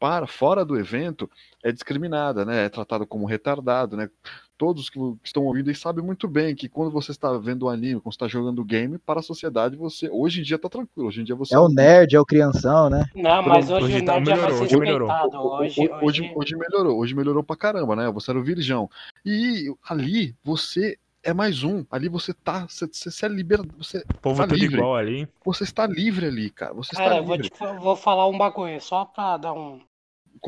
para 0.04 0.26
fora 0.26 0.66
do 0.66 0.78
evento 0.78 1.30
é 1.62 1.72
discriminada 1.72 2.44
né 2.44 2.66
é 2.66 2.68
tratado 2.68 3.06
como 3.06 3.24
retardado 3.24 3.96
né 3.96 4.10
todos 4.58 4.90
que 4.90 4.98
estão 5.24 5.44
ouvindo 5.44 5.70
aí 5.70 5.74
sabem 5.74 6.04
muito 6.04 6.28
bem 6.28 6.54
que 6.54 6.68
quando 6.68 6.90
você 6.90 7.10
está 7.10 7.32
vendo 7.38 7.62
o 7.62 7.68
anime, 7.70 7.94
quando 8.02 8.12
você 8.12 8.16
está 8.16 8.28
jogando 8.28 8.62
game, 8.62 8.98
para 8.98 9.20
a 9.20 9.22
sociedade 9.22 9.76
você 9.76 10.08
hoje 10.12 10.40
em 10.40 10.42
dia 10.44 10.58
tá 10.58 10.68
tranquilo. 10.68 11.08
Hoje 11.08 11.22
em 11.22 11.24
dia 11.24 11.34
você 11.34 11.54
É 11.56 11.58
o 11.58 11.68
nerd, 11.68 12.14
é 12.14 12.20
o 12.20 12.24
crianção, 12.24 12.88
né? 12.88 13.04
Não, 13.16 13.42
mas 13.42 13.68
hoje, 13.70 13.84
Hoje 13.86 13.98
o 13.98 14.04
tá- 14.04 14.20
nerd 14.20 14.30
é 14.30 14.36
mais 14.36 14.42
melhorou, 14.42 14.62
hoje 14.62 14.76
melhorou. 14.76 15.08
Hoje, 15.10 15.80
Ho- 15.80 15.94
hoje, 15.94 16.00
hoje, 16.02 16.32
hoje 16.36 16.56
melhorou, 16.56 16.98
hoje 16.98 17.14
melhorou 17.16 17.42
pra 17.42 17.56
caramba, 17.56 17.96
né? 17.96 18.08
Você 18.12 18.30
era 18.30 18.38
o 18.38 18.44
virgão. 18.44 18.88
E 19.26 19.74
ali 19.88 20.36
você 20.44 20.96
é 21.24 21.32
mais 21.34 21.64
um. 21.64 21.84
Ali 21.90 22.08
você 22.08 22.32
tá, 22.32 22.64
você, 22.68 22.86
você 22.86 23.26
é 23.26 23.28
liberado, 23.28 23.68
você, 23.76 24.04
O 24.08 24.20
povo 24.20 24.36
Tá 24.40 24.46
tudo 24.46 24.56
livre. 24.58 24.76
igual 24.76 24.94
ali. 24.96 25.26
você 25.44 25.64
está 25.64 25.84
livre 25.86 26.26
ali, 26.26 26.48
cara. 26.50 26.74
Você 26.74 26.94
Cara, 26.94 27.06
está 27.08 27.16
eu 27.18 27.24
vou, 27.24 27.34
livre. 27.36 27.50
te, 27.50 27.80
vou 27.80 27.96
falar 27.96 28.28
um 28.28 28.38
bagulho, 28.38 28.80
só 28.80 29.04
pra 29.04 29.36
dar 29.36 29.52
um. 29.52 29.80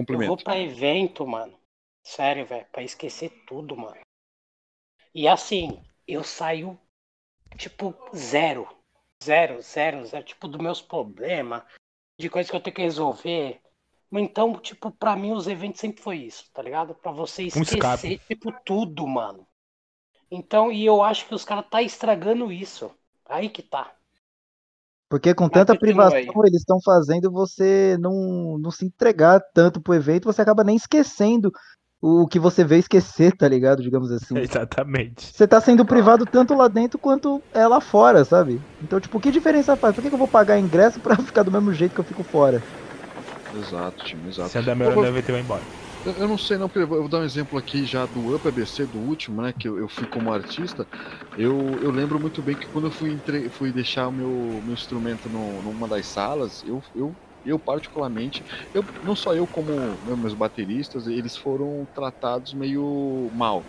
Eu 0.09 0.27
vou 0.27 0.37
pra 0.37 0.59
evento, 0.59 1.27
mano. 1.27 1.59
Sério, 2.03 2.47
velho, 2.47 2.67
pra 2.71 2.83
esquecer 2.83 3.31
tudo, 3.47 3.77
mano. 3.77 4.01
E 5.15 5.27
assim, 5.27 5.83
eu 6.07 6.23
saio, 6.23 6.79
tipo, 7.57 7.95
zero. 8.15 8.69
Zero, 9.23 9.61
zero, 9.63 10.05
zero. 10.07 10.25
Tipo, 10.25 10.47
dos 10.47 10.61
meus 10.61 10.81
problemas, 10.81 11.65
de 12.19 12.29
coisas 12.29 12.51
que 12.51 12.57
eu 12.57 12.61
tenho 12.61 12.77
que 12.77 12.83
resolver. 12.83 13.61
Então, 14.13 14.59
tipo, 14.61 14.91
pra 14.91 15.17
mim 15.17 15.33
os 15.33 15.47
eventos 15.47 15.81
sempre 15.81 16.03
foi 16.03 16.19
isso, 16.19 16.51
tá 16.53 16.63
ligado? 16.63 16.95
Pra 16.95 17.11
você 17.11 17.43
Um 17.43 17.47
esquecer, 17.47 17.77
escape. 17.77 18.19
tipo, 18.29 18.53
tudo, 18.65 19.07
mano. 19.07 19.47
Então, 20.31 20.71
e 20.71 20.85
eu 20.85 21.03
acho 21.03 21.27
que 21.27 21.35
os 21.35 21.45
caras 21.45 21.69
tá 21.69 21.83
estragando 21.83 22.53
isso. 22.53 22.95
Aí 23.25 23.49
que 23.49 23.63
tá. 23.63 23.97
Porque 25.09 25.35
com 25.35 25.45
Mas 25.45 25.53
tanta 25.53 25.79
privação 25.79 26.45
eles 26.45 26.61
estão 26.61 26.79
fazendo 26.85 27.31
você 27.31 27.97
não, 28.01 28.59
não 28.59 28.71
se 28.71 28.87
entregar 28.87 29.41
tanto 29.55 29.81
pro 29.81 29.95
evento, 29.95 30.25
você 30.25 30.43
acaba 30.43 30.65
nem 30.65 30.77
esquecendo 30.77 31.53
o 32.01 32.27
que 32.27 32.39
você 32.39 32.65
vê 32.65 32.79
esquecer, 32.79 33.33
tá 33.37 33.49
ligado? 33.49 33.83
Digamos 33.83 34.11
assim. 34.13 34.37
Exatamente. 34.37 35.33
Você 35.33 35.47
tá 35.47 35.61
sendo 35.61 35.85
privado 35.85 36.25
tanto 36.27 36.55
lá 36.55 36.69
dentro 36.69 36.99
quanto 36.99 37.41
é 37.55 37.67
lá 37.67 37.81
fora, 37.81 38.25
sabe? 38.25 38.59
Então, 38.83 39.01
tipo, 39.01 39.21
que 39.21 39.31
diferença 39.31 39.77
faz? 39.77 39.95
Por 39.95 40.03
que, 40.03 40.09
que 40.09 40.15
eu 40.15 40.19
vou 40.19 40.29
pagar 40.29 40.59
ingresso 40.59 41.01
pra 41.01 41.17
ficar 41.23 41.43
do 41.43 41.53
mesmo 41.53 41.73
jeito 41.73 41.95
que 41.95 42.01
eu 42.01 42.05
fico 42.05 42.23
fora? 42.25 42.61
Exato, 43.55 44.05
time, 44.05 44.29
exato. 44.29 44.51
Se 44.51 44.59
andar 44.59 44.75
melhor 44.75 44.95
Pô, 44.95 45.03
no 45.03 45.07
evento, 45.07 45.33
vai 45.33 45.41
embora. 45.41 45.86
Eu, 46.07 46.15
eu 46.15 46.29
não 46.29 46.39
sei 46.39 46.57
não, 46.59 46.69
porque 46.69 46.81
eu 46.81 46.89
vou 46.89 47.09
dar 47.09 47.21
um 47.21 47.25
exemplo 47.25 47.59
aqui 47.59 47.85
já 47.85 48.07
do 48.07 48.35
Up 48.35 48.47
ABC, 48.49 48.87
do 48.87 49.01
último, 49.01 49.43
né? 49.43 49.53
Que 49.53 49.69
eu, 49.69 49.79
eu 49.79 49.89
fui 49.89 50.07
como 50.07 50.31
artista. 50.33 50.89
Eu, 51.35 51.79
eu 51.83 51.91
lembro 51.91 52.21
muito 52.21 52.43
bem 52.43 52.57
que 52.57 52.69
quando 52.69 52.87
eu 52.87 52.93
fui, 52.93 53.13
entre- 53.13 53.51
fui 53.51 53.73
deixar 53.73 54.09
o 54.09 54.13
meu, 54.13 54.63
meu 54.65 54.75
instrumento 54.75 55.29
no, 55.29 55.63
numa 55.63 55.89
das 55.89 56.07
salas, 56.09 56.63
eu, 56.63 56.81
eu, 56.95 57.19
eu 57.45 57.59
particularmente, 57.59 58.45
eu, 58.73 58.89
não 59.03 59.17
só 59.17 59.35
eu 59.35 59.49
como 59.49 60.01
né, 60.05 60.15
meus 60.17 60.35
bateristas, 60.35 61.07
eles 61.09 61.37
foram 61.37 61.89
tratados 61.95 62.55
meio 62.55 63.31
mal. 63.35 63.67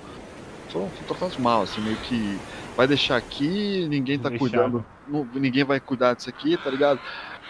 Foram 0.72 0.91
tratados 0.91 1.38
mal, 1.38 1.61
assim, 1.64 1.81
meio 1.81 1.97
que 1.99 2.43
vai 2.76 2.88
deixar 2.88 3.18
aqui, 3.18 3.88
ninguém 3.89 4.19
tá 4.19 4.30
Deixado. 4.30 4.31
cuidando, 4.31 4.88
não- 5.05 5.26
ninguém 5.26 5.64
vai 5.64 5.80
cuidar 5.81 6.15
disso 6.15 6.30
aqui, 6.30 6.57
tá 6.57 6.69
ligado? 6.69 7.01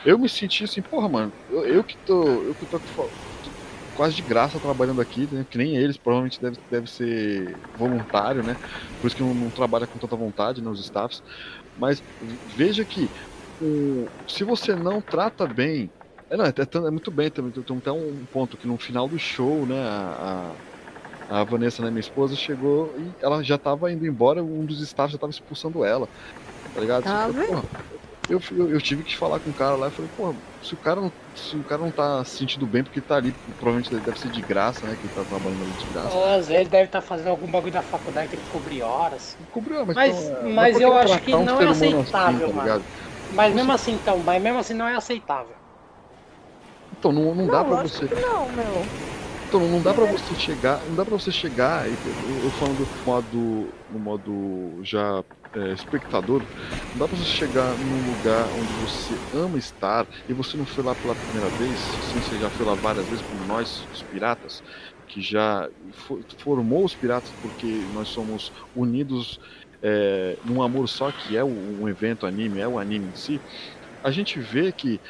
Eu 0.03 0.19
me 0.19 0.29
senti 0.29 0.63
assim, 0.65 0.81
porra, 0.83 1.09
mano, 1.09 1.35
eu, 1.49 1.65
eu 1.67 1.85
que 1.85 1.97
tô. 2.05 2.45
Eu 2.47 2.55
que 2.55 2.67
tô 2.67 2.79
quase 3.97 4.15
de 4.15 4.23
graça 4.23 4.61
trabalhando 4.61 5.01
aqui, 5.01 5.27
né? 5.31 5.45
que 5.49 5.57
nem 5.57 5.75
eles, 5.77 5.97
provavelmente 5.97 6.39
deve, 6.41 6.57
deve 6.69 6.87
ser 6.87 7.63
voluntário, 7.75 8.43
né? 8.43 8.57
Por 8.99 9.07
isso 9.07 9.15
que 9.17 9.23
não, 9.23 9.33
não 9.35 9.51
trabalha 9.51 9.87
com 9.87 9.99
tanta 9.99 10.15
vontade, 10.17 10.61
né, 10.61 10.69
os 10.69 10.79
staffs. 10.81 11.21
Mas 11.75 12.03
veja 12.45 12.85
que 12.85 13.11
o, 13.59 14.11
se 14.27 14.43
você 14.43 14.75
não 14.75 15.01
trata 15.01 15.47
bem. 15.47 15.93
É, 16.29 16.37
não, 16.37 16.45
é, 16.45 16.49
é, 16.49 16.77
é 16.87 16.91
muito 16.91 17.11
bem 17.11 17.31
também. 17.31 17.51
Tem 17.53 17.77
até 17.79 17.91
um 17.91 18.25
ponto 18.27 18.57
que 18.57 18.67
no 18.67 18.77
final 18.79 19.09
do 19.09 19.17
show, 19.19 19.65
né, 19.67 19.81
a, 19.81 20.53
a, 21.29 21.41
a 21.41 21.43
Vanessa, 21.45 21.83
né, 21.83 21.91
minha 21.91 22.01
esposa, 22.01 22.35
chegou 22.35 22.97
e 22.99 23.15
ela 23.21 23.43
já 23.43 23.57
tava 23.59 23.91
indo 23.91 24.05
embora, 24.07 24.43
um 24.43 24.65
dos 24.65 24.81
staffs 24.81 25.13
já 25.13 25.19
tava 25.19 25.31
expulsando 25.31 25.83
ela. 25.85 26.09
Tá 26.73 26.81
ligado? 26.81 27.09
Ah, 27.09 27.27
Eu 28.27 28.41
falei, 28.41 28.63
vê? 28.65 28.65
"Porra, 28.65 28.71
eu, 28.71 28.75
eu, 28.75 28.81
tive 28.81 29.03
que 29.03 29.15
falar 29.15 29.39
com 29.39 29.49
o 29.51 29.53
cara 29.53 29.75
lá 29.75 29.87
e 29.89 29.91
falei, 29.91 30.11
pô, 30.15 30.41
se 30.61 30.75
o 30.75 30.77
cara 30.77 31.01
não, 31.01 31.13
se 31.35 31.57
o 31.57 31.63
cara 31.63 31.81
não 31.81 31.91
tá 31.91 32.23
se 32.25 32.37
sentindo 32.37 32.67
bem 32.67 32.83
porque 32.83 33.01
tá 33.01 33.17
ali, 33.17 33.33
provavelmente 33.57 34.01
deve 34.01 34.19
ser 34.19 34.29
de 34.29 34.41
graça, 34.43 34.87
né? 34.87 34.97
Que 34.97 35.05
ele 35.05 35.13
tá 35.13 35.25
trabalhando 35.25 35.63
ali 35.63 35.75
de 35.75 35.87
graça. 35.87 36.17
Ou 36.17 36.23
às 36.25 36.47
vezes 36.47 36.69
deve 36.69 36.85
estar 36.85 37.01
fazendo 37.01 37.29
algum 37.29 37.49
bagulho 37.51 37.71
da 37.73 37.81
faculdade, 37.83 38.29
tem 38.29 38.39
que 38.39 38.45
cobrir 38.47 38.81
horas. 38.83 39.39
Cobriu, 39.49 39.85
mas, 39.85 39.95
Mas- 39.95 40.05
então, 40.05 40.35
é, 40.37 40.53
mas 40.55 40.79
eu 40.79 40.95
acho 40.97 41.21
que 41.21 41.35
um 41.35 41.45
não 41.45 41.61
é 41.61 41.67
humano 41.71 41.99
aceitável, 41.99 42.51
mano. 42.51 42.79
ligado? 42.79 42.87
Mas 43.29 43.53
mesmo 43.53 43.71
assim, 43.73 43.93
então, 43.93 44.23
mas 44.23 44.41
mesmo 44.41 44.59
assim 44.59 44.73
não 44.73 44.87
é 44.87 44.95
aceitável. 44.95 45.57
Então 46.91 47.11
não, 47.11 47.33
não 47.35 47.49
dá 47.49 47.63
Não, 47.63 47.65
pra 47.65 47.75
lógico 47.75 48.01
você. 48.01 48.07
que 48.07 48.13
não, 48.15 48.49
meu. 48.51 48.93
Então 49.47 49.61
não 49.69 49.81
dá 49.81 49.93
pra 49.93 50.05
você 50.05 50.35
chegar. 50.35 50.85
Não 50.87 50.95
dá 50.95 51.05
pra 51.05 51.13
você 51.17 51.31
chegar. 51.31 51.89
e- 51.91 51.99
Eu, 52.03 52.43
eu 52.45 52.51
falando 52.51 52.85
do 52.85 52.91
modo. 53.05 53.85
no 53.87 53.99
modo 53.99 54.81
já 54.83 55.23
é, 55.55 55.73
espectador, 55.73 56.41
não 56.93 56.99
dá 56.99 57.07
pra 57.07 57.17
você 57.17 57.25
chegar 57.25 57.77
num 57.77 58.03
lugar 58.05 58.51
onde 58.53 58.73
você 58.73 59.21
ama 59.31 59.57
estar 59.57 60.07
e 60.27 60.33
você 60.33 60.57
não 60.57 60.65
foi 60.65 60.83
lá 60.83 60.95
pela 60.95 61.15
primeira 61.15 61.49
vez, 61.51 61.97
sim, 62.01 62.21
você 62.21 62.37
já 62.37 62.49
foi 62.49 62.65
lá 62.65 62.75
várias 62.75 63.09
vezes 63.09 63.23
como 63.23 63.43
nós, 63.43 63.87
os 63.91 64.03
piratas, 64.03 64.61
que 65.07 65.21
já 65.21 65.69
fo- 65.93 66.21
formou 66.39 66.85
os 66.85 66.95
piratas 66.95 67.33
porque 67.33 67.87
nós 67.89 68.09
somos 68.09 68.51
unidos 68.73 69.37
é, 69.81 70.37
num 70.43 70.61
amor 70.61 70.87
só 70.89 71.11
que 71.11 71.35
é 71.37 71.43
um 71.43 71.87
evento 71.87 72.25
anime, 72.25 72.59
é 72.59 72.67
o 72.67 72.77
anime 72.79 73.09
em 73.09 73.13
si. 73.13 73.41
A 74.03 74.11
gente 74.11 74.39
vê 74.39 74.73
que 74.73 75.01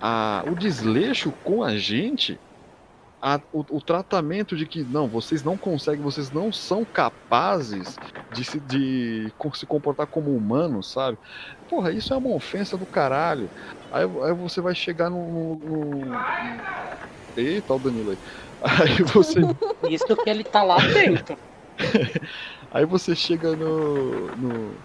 a, 0.00 0.42
o 0.46 0.54
desleixo 0.54 1.32
com 1.42 1.62
a 1.62 1.76
gente 1.76 2.40
a- 3.20 3.42
o, 3.52 3.60
o 3.76 3.82
tratamento 3.82 4.56
de 4.56 4.66
que 4.66 4.84
não, 4.84 5.08
vocês 5.08 5.42
não 5.42 5.58
conseguem, 5.58 6.02
vocês 6.02 6.30
não 6.30 6.52
são 6.52 6.84
capazes 6.84 8.00
de 8.30 8.44
se, 8.44 8.60
de 8.60 9.32
se 9.54 9.66
comportar 9.66 10.06
como 10.06 10.34
humanos, 10.36 10.92
sabe? 10.92 11.18
Porra, 11.68 11.92
isso 11.92 12.12
é 12.14 12.16
uma 12.16 12.34
ofensa 12.34 12.76
do 12.78 12.86
caralho. 12.86 13.50
Aí, 13.90 14.04
aí 14.04 14.34
você 14.34 14.60
vai 14.60 14.74
chegar 14.74 15.10
no. 15.10 15.58
no, 15.58 15.58
no... 15.58 16.28
Eita, 17.36 17.74
o 17.74 17.78
Danilo 17.78 18.10
aí. 18.10 18.18
Aí 18.60 19.02
você, 19.04 19.40
Isso 19.88 20.16
que 20.16 20.30
ele 20.30 20.44
tá 20.44 20.62
lá 20.62 20.76
dentro. 20.78 21.38
aí 22.70 22.84
você 22.84 23.14
chega 23.14 23.54
no. 23.56 24.34
no 24.36 24.84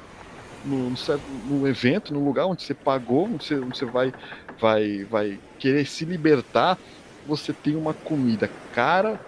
no, 0.64 0.94
no 1.28 1.68
evento, 1.68 2.14
no 2.14 2.24
lugar 2.24 2.46
onde 2.48 2.64
você 2.64 2.74
pagou, 2.74 3.34
onde 3.34 3.46
você, 3.46 3.60
onde 3.60 3.78
você 3.78 3.86
vai, 3.86 4.14
vai, 4.60 5.04
vai 5.06 5.42
querer 5.60 5.86
se 5.86 6.06
libertar, 6.06 6.80
você 7.26 7.54
tem 7.54 7.76
uma 7.76 7.94
comida 7.94 8.52
cara, 8.72 9.20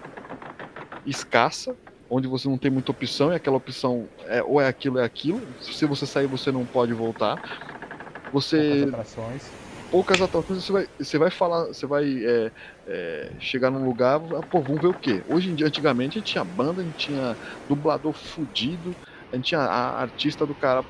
escassa, 1.04 1.76
onde 2.08 2.28
você 2.28 2.48
não 2.48 2.58
tem 2.58 2.70
muita 2.70 2.92
opção, 2.92 3.32
e 3.32 3.36
aquela 3.36 3.56
opção 3.56 4.10
é 4.20 4.42
ou 4.42 4.60
é 4.60 4.68
aquilo, 4.68 4.98
é 4.98 5.04
aquilo. 5.04 5.54
Se 5.58 5.86
você 5.86 6.06
sair, 6.06 6.26
você 6.26 6.52
não 6.52 6.66
pode 6.66 6.92
voltar. 6.92 7.40
Você 8.30 8.56
Poucas 8.56 8.82
atrações. 8.82 9.56
poucas 9.90 10.20
atrações, 10.20 10.64
você 10.64 10.72
vai, 10.72 10.88
você 10.98 11.18
vai 11.18 11.30
falar, 11.30 11.66
você 11.68 11.86
vai 11.86 12.04
é, 12.24 12.52
é, 12.86 13.36
chegar 13.40 13.70
num 13.70 13.84
lugar, 13.84 14.16
ah, 14.36 14.42
pô, 14.42 14.62
vamos 14.62 14.80
ver 14.82 14.88
o 14.88 14.94
quê? 14.94 15.22
Hoje 15.26 15.50
em 15.50 15.54
dia, 15.54 15.66
antigamente, 15.66 16.18
a 16.18 16.20
gente 16.20 16.32
tinha 16.32 16.44
banda, 16.44 16.82
a 16.82 16.84
gente 16.84 16.96
tinha 16.96 17.38
dublador 17.66 18.12
fudido, 18.14 18.98
a 19.32 19.36
gente 19.36 19.46
tinha 19.48 19.60
a 19.60 20.00
artista 20.00 20.46
do 20.46 20.54
cara, 20.56 20.84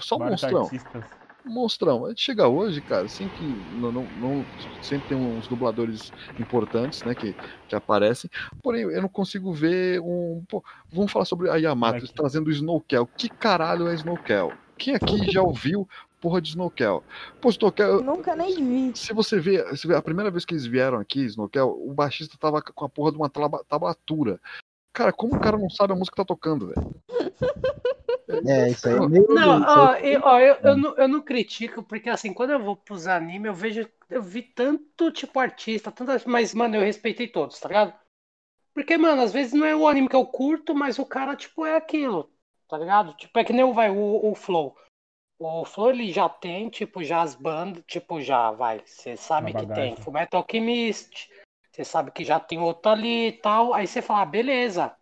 só 0.00 0.18
um 0.18 0.24
monstrão, 0.24 0.70
artistas. 0.70 1.06
Monstrão. 1.44 2.06
A 2.06 2.08
gente 2.10 2.22
chega 2.22 2.48
hoje, 2.48 2.80
cara, 2.82 3.04
assim 3.06 3.28
que 3.28 3.64
não, 3.68 3.92
não, 3.92 4.10
não- 4.14 4.48
sempre 4.80 5.08
tem 5.08 5.16
uns 5.16 5.46
dubladores 5.48 6.12
importantes, 6.38 7.02
né, 7.04 7.14
que, 7.14 7.36
que 7.68 7.74
aparecem, 7.74 8.30
porém 8.62 8.82
eu 8.82 9.02
não 9.02 9.08
consigo 9.08 9.52
ver 9.52 10.00
um, 10.00 10.42
pô, 10.48 10.62
vamos 10.90 11.12
falar 11.12 11.24
sobre 11.24 11.50
a 11.50 11.56
Yamato, 11.56 11.98
é 11.98 12.00
que- 12.08 12.14
trazendo 12.14 12.48
o 12.48 12.52
Snowkel, 12.52 13.06
que 13.16 13.28
caralho 13.28 13.88
é 13.88 13.94
Snowkel? 13.94 14.58
Quem 14.76 14.94
aqui 14.94 15.30
já 15.30 15.42
ouviu 15.42 15.88
porra 16.20 16.40
de 16.40 16.48
Snowkel? 16.48 17.04
Pô, 17.40 17.50
Snowkel, 17.50 18.02
Nunca 18.02 18.34
nem 18.34 18.54
vi. 18.56 18.92
se 18.96 19.12
você 19.12 19.38
vê, 19.38 19.76
se 19.76 19.86
vê, 19.86 19.94
a 19.94 20.02
primeira 20.02 20.30
vez 20.30 20.44
que 20.44 20.54
eles 20.54 20.66
vieram 20.66 20.98
aqui, 20.98 21.20
Snowkel, 21.26 21.68
o 21.68 21.92
baixista 21.94 22.36
tava 22.38 22.60
com 22.62 22.84
a 22.84 22.88
porra 22.88 23.12
de 23.12 23.16
uma 23.18 23.30
tablatura. 23.30 24.40
Cara, 24.92 25.12
como 25.12 25.34
o 25.34 25.38
cara 25.38 25.58
não 25.58 25.68
sabe 25.68 25.92
a 25.92 25.96
música 25.96 26.14
que 26.14 26.22
tá 26.22 26.24
tocando, 26.24 26.68
velho? 26.68 26.82
É, 28.46 28.68
isso 28.70 28.88
aí. 28.88 28.94
Não, 29.28 29.62
ó, 29.62 29.94
eu, 29.96 30.20
ó, 30.22 30.38
eu, 30.38 30.54
eu, 30.62 30.76
não, 30.76 30.96
eu 30.96 31.08
não 31.08 31.22
critico, 31.22 31.82
porque 31.82 32.08
assim, 32.08 32.32
quando 32.32 32.50
eu 32.50 32.62
vou 32.62 32.76
pros 32.76 33.06
animes, 33.06 33.46
eu 33.46 33.54
vejo, 33.54 33.88
eu 34.10 34.22
vi 34.22 34.42
tanto 34.42 35.10
tipo 35.10 35.38
artista, 35.38 35.90
tanta, 35.90 36.20
mas, 36.26 36.54
mano, 36.54 36.76
eu 36.76 36.82
respeitei 36.82 37.28
todos, 37.28 37.58
tá 37.58 37.68
ligado? 37.68 37.94
Porque, 38.74 38.96
mano, 38.98 39.22
às 39.22 39.32
vezes 39.32 39.52
não 39.52 39.66
é 39.66 39.74
o 39.74 39.86
anime 39.86 40.08
que 40.08 40.16
eu 40.16 40.26
curto, 40.26 40.74
mas 40.74 40.98
o 40.98 41.06
cara, 41.06 41.36
tipo, 41.36 41.64
é 41.64 41.76
aquilo, 41.76 42.30
tá 42.68 42.76
ligado? 42.78 43.14
Tipo, 43.16 43.38
é 43.38 43.44
que 43.44 43.52
nem 43.52 43.64
o, 43.64 43.72
vai, 43.72 43.90
o, 43.90 44.30
o 44.30 44.34
Flow. 44.34 44.76
O 45.38 45.64
Flow, 45.64 45.90
ele 45.90 46.12
já 46.12 46.28
tem, 46.28 46.68
tipo, 46.70 47.02
já 47.04 47.22
as 47.22 47.34
bandas, 47.34 47.84
tipo, 47.86 48.20
já, 48.20 48.50
vai, 48.50 48.82
você 48.84 49.16
sabe 49.16 49.52
Uma 49.52 49.60
que 49.60 49.66
bagagem. 49.66 49.94
tem 49.94 50.02
Fullmetal 50.04 50.40
Alchemist, 50.40 51.28
você 51.72 51.84
sabe 51.84 52.10
que 52.12 52.24
já 52.24 52.38
tem 52.40 52.58
outro 52.58 52.90
ali 52.92 53.28
e 53.28 53.32
tal, 53.32 53.74
aí 53.74 53.86
você 53.86 54.00
fala, 54.00 54.22
ah, 54.22 54.26
beleza, 54.26 54.96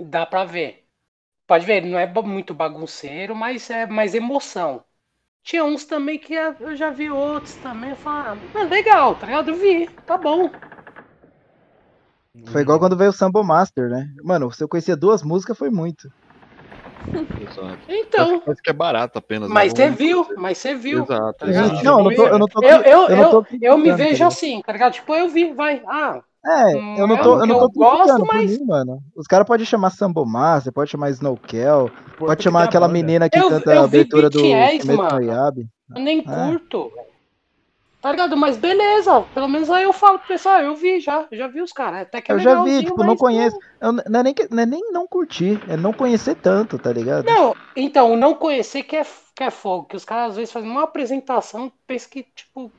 dá 0.00 0.26
pra 0.26 0.44
ver. 0.44 0.85
Pode 1.46 1.64
ver, 1.64 1.76
ele 1.76 1.90
não 1.90 1.98
é 1.98 2.06
muito 2.22 2.52
bagunceiro, 2.52 3.34
mas 3.34 3.70
é 3.70 3.86
mais 3.86 4.14
emoção. 4.14 4.82
Tinha 5.44 5.64
uns 5.64 5.84
também 5.84 6.18
que 6.18 6.34
eu 6.34 6.74
já 6.74 6.90
vi 6.90 7.08
outros 7.08 7.54
também. 7.56 7.90
Eu 7.90 7.96
falo, 7.96 8.40
ah, 8.54 8.62
legal, 8.64 9.14
tá 9.14 9.26
ligado? 9.26 9.50
Eu 9.52 9.54
vi, 9.54 9.86
tá 10.04 10.18
bom. 10.18 10.50
Foi 12.46 12.62
igual 12.62 12.78
quando 12.80 12.96
veio 12.96 13.10
o 13.10 13.12
Sambo 13.12 13.42
Master, 13.44 13.88
né? 13.88 14.08
Mano, 14.22 14.50
se 14.52 14.62
eu 14.62 14.68
conhecia 14.68 14.96
duas 14.96 15.22
músicas, 15.22 15.56
foi 15.56 15.70
muito. 15.70 16.08
Exato. 17.40 17.78
Então, 17.88 18.40
Parece 18.40 18.62
que 18.62 18.70
é 18.70 18.72
barato 18.72 19.18
apenas. 19.18 19.48
mas 19.48 19.72
né? 19.72 19.88
você 19.88 19.90
viu, 19.90 20.26
mas 20.36 20.58
você 20.58 20.74
viu. 20.74 21.04
Exato, 21.04 21.38
tá 21.38 21.48
exato. 21.48 21.84
Não, 21.84 21.98
eu 21.98 22.04
não 22.04 22.14
tô, 22.14 22.26
eu 22.26 22.38
não 22.38 22.46
tô, 22.48 22.62
Eu, 22.62 22.82
eu, 22.82 23.08
eu 23.08 23.16
não 23.16 23.30
tô 23.30 23.46
eu, 23.62 23.78
me 23.78 23.92
vejo 23.92 24.24
assim, 24.24 24.60
tá 24.62 24.72
ligado? 24.72 24.94
Tipo, 24.94 25.14
eu 25.14 25.28
vi, 25.28 25.52
vai. 25.52 25.82
Ah, 25.86 26.22
É, 26.46 27.00
eu 27.00 27.06
não 27.06 27.16
é 27.16 27.22
tô, 27.22 27.40
eu 27.40 27.46
não 27.46 27.58
tô 27.58 27.64
eu 27.64 27.70
gosto, 27.70 28.26
mas- 28.26 28.50
mim, 28.58 28.64
mano. 28.64 29.00
Os 29.16 29.26
caras 29.26 29.46
podem 29.46 29.66
chamar 29.66 29.90
Sambo 29.90 30.24
Master, 30.24 30.72
pode 30.72 30.90
chamar 30.90 31.10
Snowkel, 31.10 31.90
pode 32.18 32.42
chamar 32.42 32.64
aquela 32.64 32.86
menina 32.88 33.28
que 33.28 33.38
Eu- 33.38 33.48
canta 33.48 33.74
eu 33.74 33.82
a 33.82 33.86
vi 33.86 33.98
abertura 33.98 34.30
do 34.30 34.38
BTS, 34.38 34.78
Kimetsu 34.78 34.86
no 34.92 34.96
mano. 34.98 35.22
Yaiba. 35.24 35.62
eu 35.96 36.02
nem 36.02 36.24
Ah. 36.26 36.46
curto. 36.48 36.90
Tá 38.00 38.12
ligado? 38.12 38.36
Mas 38.36 38.56
beleza. 38.56 39.22
Pelo 39.34 39.48
menos 39.48 39.68
aí 39.68 39.82
eu 39.82 39.92
falo 39.92 40.18
pro 40.20 40.28
pessoal, 40.28 40.60
eu 40.60 40.76
vi 40.76 41.00
já. 41.00 41.26
Eu 41.28 41.36
já 41.38 41.48
vi 41.48 41.60
os 41.60 41.72
caras. 41.72 42.02
Até 42.02 42.20
que 42.20 42.30
é 42.30 42.34
Eu 42.36 42.38
já 42.38 42.62
vi, 42.62 42.84
tipo, 42.84 43.02
não 43.02 43.16
conheço. 43.16 43.58
Eu, 43.80 43.92
não, 43.92 44.20
é 44.20 44.22
nem, 44.22 44.34
não 44.50 44.62
é 44.62 44.66
nem 44.66 44.92
não 44.92 45.08
curtir, 45.08 45.60
é 45.68 45.76
não 45.76 45.92
conhecer 45.92 46.36
tanto, 46.36 46.78
tá 46.78 46.92
ligado? 46.92 47.24
Não, 47.24 47.56
então, 47.74 48.16
não 48.16 48.32
conhecer 48.34 48.84
que 48.84 48.94
é, 48.94 49.04
que 49.34 49.42
é 49.42 49.50
fogo, 49.50 49.86
que 49.86 49.96
os 49.96 50.04
caras 50.04 50.30
às 50.30 50.36
vezes 50.36 50.52
fazem 50.52 50.70
uma 50.70 50.84
apresentação, 50.84 51.72
pensa 51.86 52.08
que, 52.08 52.22
tipo, 52.34 52.70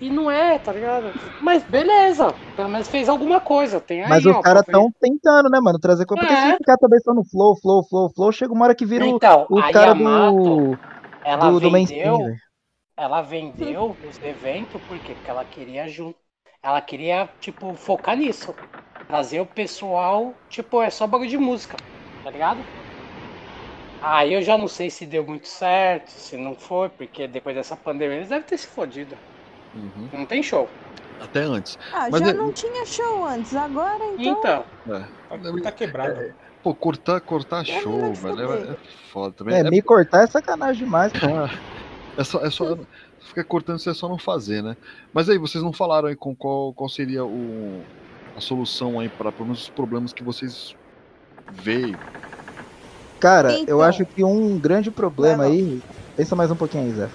e 0.00 0.10
não 0.10 0.30
é, 0.30 0.58
tá 0.58 0.72
ligado? 0.72 1.16
Mas 1.38 1.64
beleza, 1.68 2.32
pelo 2.54 2.68
menos 2.68 2.88
fez 2.88 3.08
alguma 3.08 3.40
coisa, 3.40 3.80
tem 3.80 4.04
aí, 4.04 4.10
Mas 4.10 4.24
os 4.26 4.36
caras 4.38 4.62
pra 4.64 4.74
ver. 4.74 4.78
tão 4.78 4.90
tentando, 5.00 5.48
né, 5.50 5.60
mano, 5.60 5.78
trazer 5.78 6.06
coisa. 6.06 6.18
Porque 6.20 6.36
É. 6.36 6.52
se 6.52 6.52
ficar 6.54 6.76
também 6.78 7.00
só 7.00 7.12
no 7.14 7.24
flow, 7.24 7.56
flow, 7.60 7.84
flow, 7.88 8.10
flow, 8.14 8.32
chega 8.32 8.52
uma 8.52 8.64
hora 8.66 8.74
que 8.74 8.86
vira 8.86 9.06
o- 9.06 9.20
Então, 9.20 9.48
os 9.48 9.64
a 9.64 9.70
caras 9.70 9.96
Yamato, 9.96 10.64
do, 10.66 10.78
ela 11.24 11.52
do, 11.60 11.60
vendeu, 11.60 12.36
ela 12.96 13.22
vendeu 13.22 13.98
os 14.02 14.20
eventos, 14.22 14.82
por 14.82 15.00
quê? 15.00 15.16
Porque 15.16 15.30
ela 15.30 15.44
queria 15.44 15.88
junto, 15.88 16.18
ela 16.62 16.82
queria, 16.82 17.28
tipo, 17.40 17.76
focar 17.76 18.16
nisso. 18.16 18.56
Trazer 19.06 19.40
o 19.40 19.46
pessoal, 19.46 20.44
tipo, 20.48 20.82
é 20.82 20.90
só 20.90 21.06
bagulho 21.06 21.30
de 21.30 21.38
música, 21.38 21.76
tá 22.22 22.30
ligado? 22.30 22.66
Aí 24.00 24.32
eu 24.34 24.42
já 24.42 24.58
não 24.58 24.66
sei 24.68 24.90
se 24.90 25.06
deu 25.06 25.24
muito 25.24 25.46
certo, 25.46 26.08
se 26.10 26.36
não 26.36 26.56
foi, 26.56 26.88
porque 26.90 27.28
depois 27.28 27.54
dessa 27.56 27.76
pandemia 27.76 28.16
eles 28.16 28.28
devem 28.28 28.44
ter 28.46 28.58
se 28.58 28.66
fodido. 28.68 29.16
Uhum. 29.74 30.08
Não 30.12 30.26
tem 30.26 30.42
show. 30.42 30.68
Até 31.20 31.40
antes. 31.40 31.78
Ah, 31.92 32.08
Mas 32.10 32.20
já 32.20 32.30
é- 32.30 32.32
não 32.32 32.52
tinha 32.52 32.86
show 32.86 33.24
antes, 33.26 33.54
agora 33.54 34.04
então. 34.16 34.38
Então, 34.38 34.64
É. 34.94 35.60
Tá 35.62 35.72
quebrado. 35.72 36.32
Pô, 36.62 36.74
cortar, 36.74 37.20
cortar 37.20 37.62
É 37.62 37.80
show, 37.80 38.12
velho. 38.14 38.52
É, 38.52 38.72
é 38.72 38.76
foda 39.12 39.32
também. 39.32 39.54
É, 39.56 39.62
me 39.64 39.82
cortar 39.82 40.24
é 40.24 40.26
sacanagem 40.26 40.84
demais, 40.84 41.12
pô. 41.12 41.18
É 42.18 42.24
só, 42.24 42.44
é 42.44 42.50
só 42.50 42.76
ficar 43.20 43.44
cortando 43.44 43.78
isso 43.78 43.88
é 43.88 43.94
só 43.94 44.08
não 44.08 44.18
fazer, 44.18 44.60
né? 44.60 44.76
Mas 45.14 45.28
aí, 45.28 45.38
vocês 45.38 45.62
não 45.62 45.72
falaram 45.72 46.08
aí 46.08 46.16
com 46.16 46.34
qual, 46.34 46.72
qual 46.72 46.88
seria 46.88 47.24
o, 47.24 47.80
a 48.36 48.40
solução 48.40 48.98
aí 48.98 49.08
para 49.08 49.30
pelo 49.30 49.44
menos 49.44 49.62
os 49.62 49.68
problemas 49.68 50.12
que 50.12 50.24
vocês 50.24 50.74
veem. 51.52 51.94
Cara, 53.20 53.52
eu 53.52 53.58
Então. 53.62 53.82
acho 53.82 54.04
que 54.04 54.24
um 54.24 54.58
grande 54.58 54.90
problema 54.90 55.44
aí. 55.44 55.80
Pensa 56.16 56.34
mais 56.34 56.50
um 56.50 56.56
pouquinho 56.56 56.86
aí, 56.86 56.92
Zé. 56.92 57.08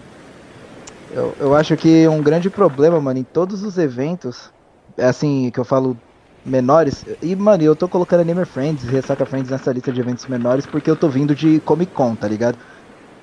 Eu, 1.13 1.35
eu 1.39 1.53
acho 1.55 1.77
que 1.77 2.07
um 2.07 2.23
grande 2.23 2.49
problema, 2.49 2.99
mano, 2.99 3.19
em 3.19 3.23
todos 3.23 3.61
os 3.61 3.77
eventos, 3.77 4.51
assim, 4.97 5.51
que 5.51 5.59
eu 5.59 5.63
falo 5.63 5.95
menores. 6.43 7.05
E, 7.21 7.35
mano, 7.35 7.63
eu 7.63 7.75
tô 7.75 7.87
colocando 7.87 8.21
Anime 8.21 8.45
Friends 8.45 8.83
e 8.83 8.87
Ressaca 8.87 9.23
Friends 9.25 9.51
nessa 9.51 9.71
lista 9.71 9.91
de 9.91 10.01
eventos 10.01 10.25
menores 10.25 10.65
porque 10.65 10.89
eu 10.89 10.95
tô 10.97 11.07
vindo 11.09 11.35
de 11.35 11.61
Comic 11.61 11.93
Con, 11.93 12.15
tá 12.15 12.27
ligado? 12.27 12.57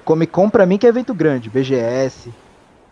Comic 0.04 0.32
Con 0.32 0.48
pra 0.48 0.66
mim 0.66 0.78
que 0.78 0.86
é 0.86 0.88
evento 0.90 1.12
grande, 1.14 1.50
BGS. 1.50 2.32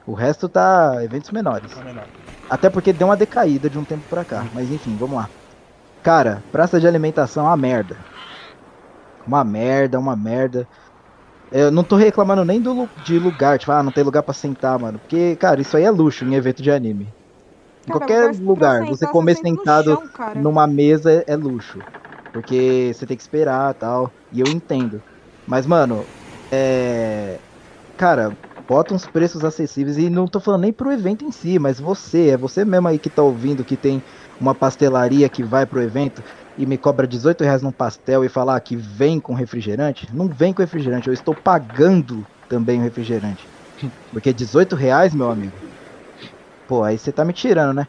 O 0.05 0.15
resto 0.15 0.49
tá 0.49 1.03
eventos 1.05 1.31
menores. 1.31 1.73
Tá. 1.73 2.09
Até 2.51 2.69
porque 2.69 2.93
deu 2.93 3.07
uma 3.09 3.17
decaída 3.17 3.71
de 3.71 3.79
um 3.79 3.85
tempo 3.85 4.05
pra 4.09 4.25
cá. 4.25 4.51
Mas 4.53 4.69
enfim, 4.71 4.97
vamos 4.97 5.17
lá. 5.17 5.31
Cara, 6.03 6.45
praça 6.51 6.81
de 6.81 6.89
alimentação 6.89 7.45
é 7.47 7.51
uma 7.51 7.57
merda. 7.57 8.05
Uma 9.27 9.45
merda, 9.45 9.99
uma 9.99 10.17
merda. 10.17 10.67
Eu 11.51 11.71
não 11.71 11.83
tô 11.85 11.97
reclamando 11.97 12.45
nem 12.45 12.61
do, 12.61 12.91
de 12.97 13.19
lugar, 13.19 13.59
tipo, 13.59 13.73
ah, 13.73 13.83
não 13.83 13.93
tem 13.93 14.05
lugar 14.05 14.23
pra 14.23 14.35
sentar, 14.35 14.79
mano. 14.79 14.99
Porque, 15.01 15.37
cara, 15.37 15.61
isso 15.61 15.77
aí 15.77 15.85
é 15.85 15.91
luxo 15.91 16.25
em 16.25 16.35
evento 16.35 16.63
de 16.63 16.71
anime. 16.71 17.15
Em 17.87 17.91
Cara, 17.93 17.99
qualquer 17.99 18.31
lugar, 18.39 18.81
sentar, 18.81 18.89
você 18.89 19.07
comer 19.07 19.35
no 19.35 19.39
sentado 19.49 19.95
chão, 19.95 20.03
numa 20.35 20.67
mesa 20.67 21.13
é, 21.13 21.25
é 21.29 21.37
luxo. 21.37 21.85
Porque 22.33 22.93
você 22.95 23.07
tem 23.07 23.17
que 23.17 23.23
esperar 23.23 23.75
tal. 23.75 24.15
E 24.31 24.41
eu 24.41 24.51
entendo. 24.51 25.03
Mas, 25.47 25.67
mano, 25.67 26.09
é. 26.53 27.41
Cara, 27.97 28.37
bota 28.69 28.95
uns 28.95 29.07
preços 29.07 29.45
acessíveis. 29.45 29.99
E 29.99 30.11
não 30.11 30.27
tô 30.27 30.41
falando 30.41 30.63
nem 30.63 30.73
pro 30.73 30.93
evento 30.93 31.25
em 31.25 31.33
si, 31.33 31.59
mas 31.59 31.79
você, 31.81 32.31
é 32.31 32.37
você 32.37 32.65
mesmo 32.65 32.89
aí 32.89 32.99
que 32.99 33.11
tá 33.11 33.23
ouvindo 33.23 33.65
que 33.65 33.77
tem 33.77 34.03
uma 34.39 34.55
pastelaria 34.55 35.29
que 35.29 35.43
vai 35.45 35.67
pro 35.67 35.83
evento 35.83 36.23
e 36.59 36.67
me 36.67 36.77
cobra 36.77 37.07
18 37.07 37.45
reais 37.45 37.63
num 37.63 37.71
pastel 37.71 38.25
e 38.25 38.29
falar 38.29 38.61
que 38.61 38.77
vem 38.77 39.21
com 39.21 39.33
refrigerante. 39.33 40.13
Não 40.13 40.29
vem 40.29 40.53
com 40.53 40.61
refrigerante, 40.61 41.07
eu 41.07 41.15
estou 41.15 41.35
pagando 41.35 42.27
também 42.49 42.81
o 42.81 42.83
refrigerante. 42.83 43.49
Porque 44.11 44.33
18 44.35 44.75
reais, 44.75 45.15
meu 45.15 45.31
amigo. 45.31 45.57
Pô, 46.67 46.83
aí 46.83 46.99
você 46.99 47.13
tá 47.13 47.25
me 47.25 47.33
tirando, 47.33 47.77
né? 47.77 47.87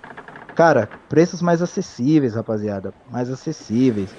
Cara, 0.55 0.87
preços 1.09 1.41
mais 1.41 1.61
acessíveis, 1.63 2.35
rapaziada. 2.35 2.93
Mais 3.07 3.29
acessíveis. 3.31 4.15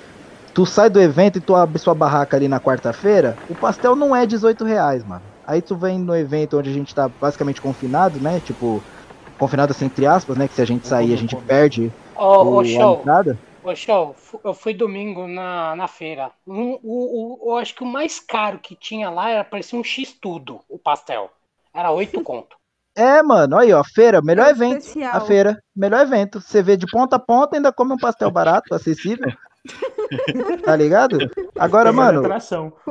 Tu 0.52 0.66
sai 0.66 0.90
do 0.90 1.00
evento 1.00 1.38
e 1.38 1.40
tu 1.40 1.54
abre 1.54 1.78
sua 1.78 1.94
barraca 1.94 2.36
ali 2.36 2.48
na 2.48 2.60
quarta-feira, 2.60 3.38
o 3.48 3.54
pastel 3.54 3.94
não 3.94 4.16
é 4.16 4.26
18 4.26 4.64
reais, 4.64 5.04
mano. 5.04 5.24
Aí 5.46 5.62
tu 5.62 5.76
vem 5.76 5.96
no 5.98 6.14
evento 6.16 6.58
onde 6.58 6.70
a 6.70 6.72
gente 6.72 6.92
tá 6.92 7.08
basicamente 7.08 7.60
confinado, 7.60 8.18
né? 8.20 8.40
Tipo, 8.40 8.84
confinado 9.38 9.70
assim, 9.70 9.84
entre 9.84 10.06
aspas, 10.06 10.36
né? 10.36 10.48
Que 10.48 10.54
se 10.54 10.60
a 10.62 10.64
gente 10.64 10.88
sair, 10.88 11.12
a 11.12 11.16
gente 11.16 11.36
perde 11.46 11.94
ô, 12.16 12.42
o, 12.42 12.56
ô 12.56 12.60
a 12.60 12.64
show, 12.64 13.00
entrada. 13.00 13.38
Ô 13.64 13.74
show, 13.74 14.14
fu- 14.14 14.40
eu 14.44 14.54
fui 14.54 14.74
domingo 14.74 15.26
na, 15.26 15.74
na 15.76 15.88
feira. 15.88 16.30
Um- 16.46 16.78
o, 16.82 17.46
o, 17.46 17.50
eu 17.52 17.56
acho 17.58 17.74
que 17.74 17.82
o 17.82 17.86
mais 17.86 18.20
caro 18.20 18.58
que 18.58 18.74
tinha 18.74 19.10
lá 19.10 19.30
era 19.30 19.44
parecia 19.44 19.78
um 19.78 19.84
X 19.84 20.12
tudo, 20.20 20.60
o 20.68 20.78
pastel. 20.78 21.30
Era 21.74 21.90
oito 21.90 22.20
conto. 22.24 22.56
É, 22.96 23.22
mano, 23.22 23.56
aí, 23.56 23.72
ó, 23.72 23.82
feira, 23.84 24.20
melhor 24.20 24.48
É 24.48 24.50
evento. 24.50 24.80
especial. 24.80 25.16
A 25.16 25.20
feira, 25.20 25.62
melhor 25.74 26.00
evento. 26.00 26.40
Você 26.40 26.62
vê 26.62 26.76
de 26.76 26.86
ponta 26.86 27.16
a 27.16 27.20
ponta, 27.20 27.56
ainda 27.56 27.72
come 27.72 27.92
um 27.92 27.98
pastel 27.98 28.30
barato, 28.30 28.74
acessível. 28.74 29.30
tá 30.64 30.74
ligado? 30.76 31.18
Agora, 31.58 31.92
mano, 31.92 32.22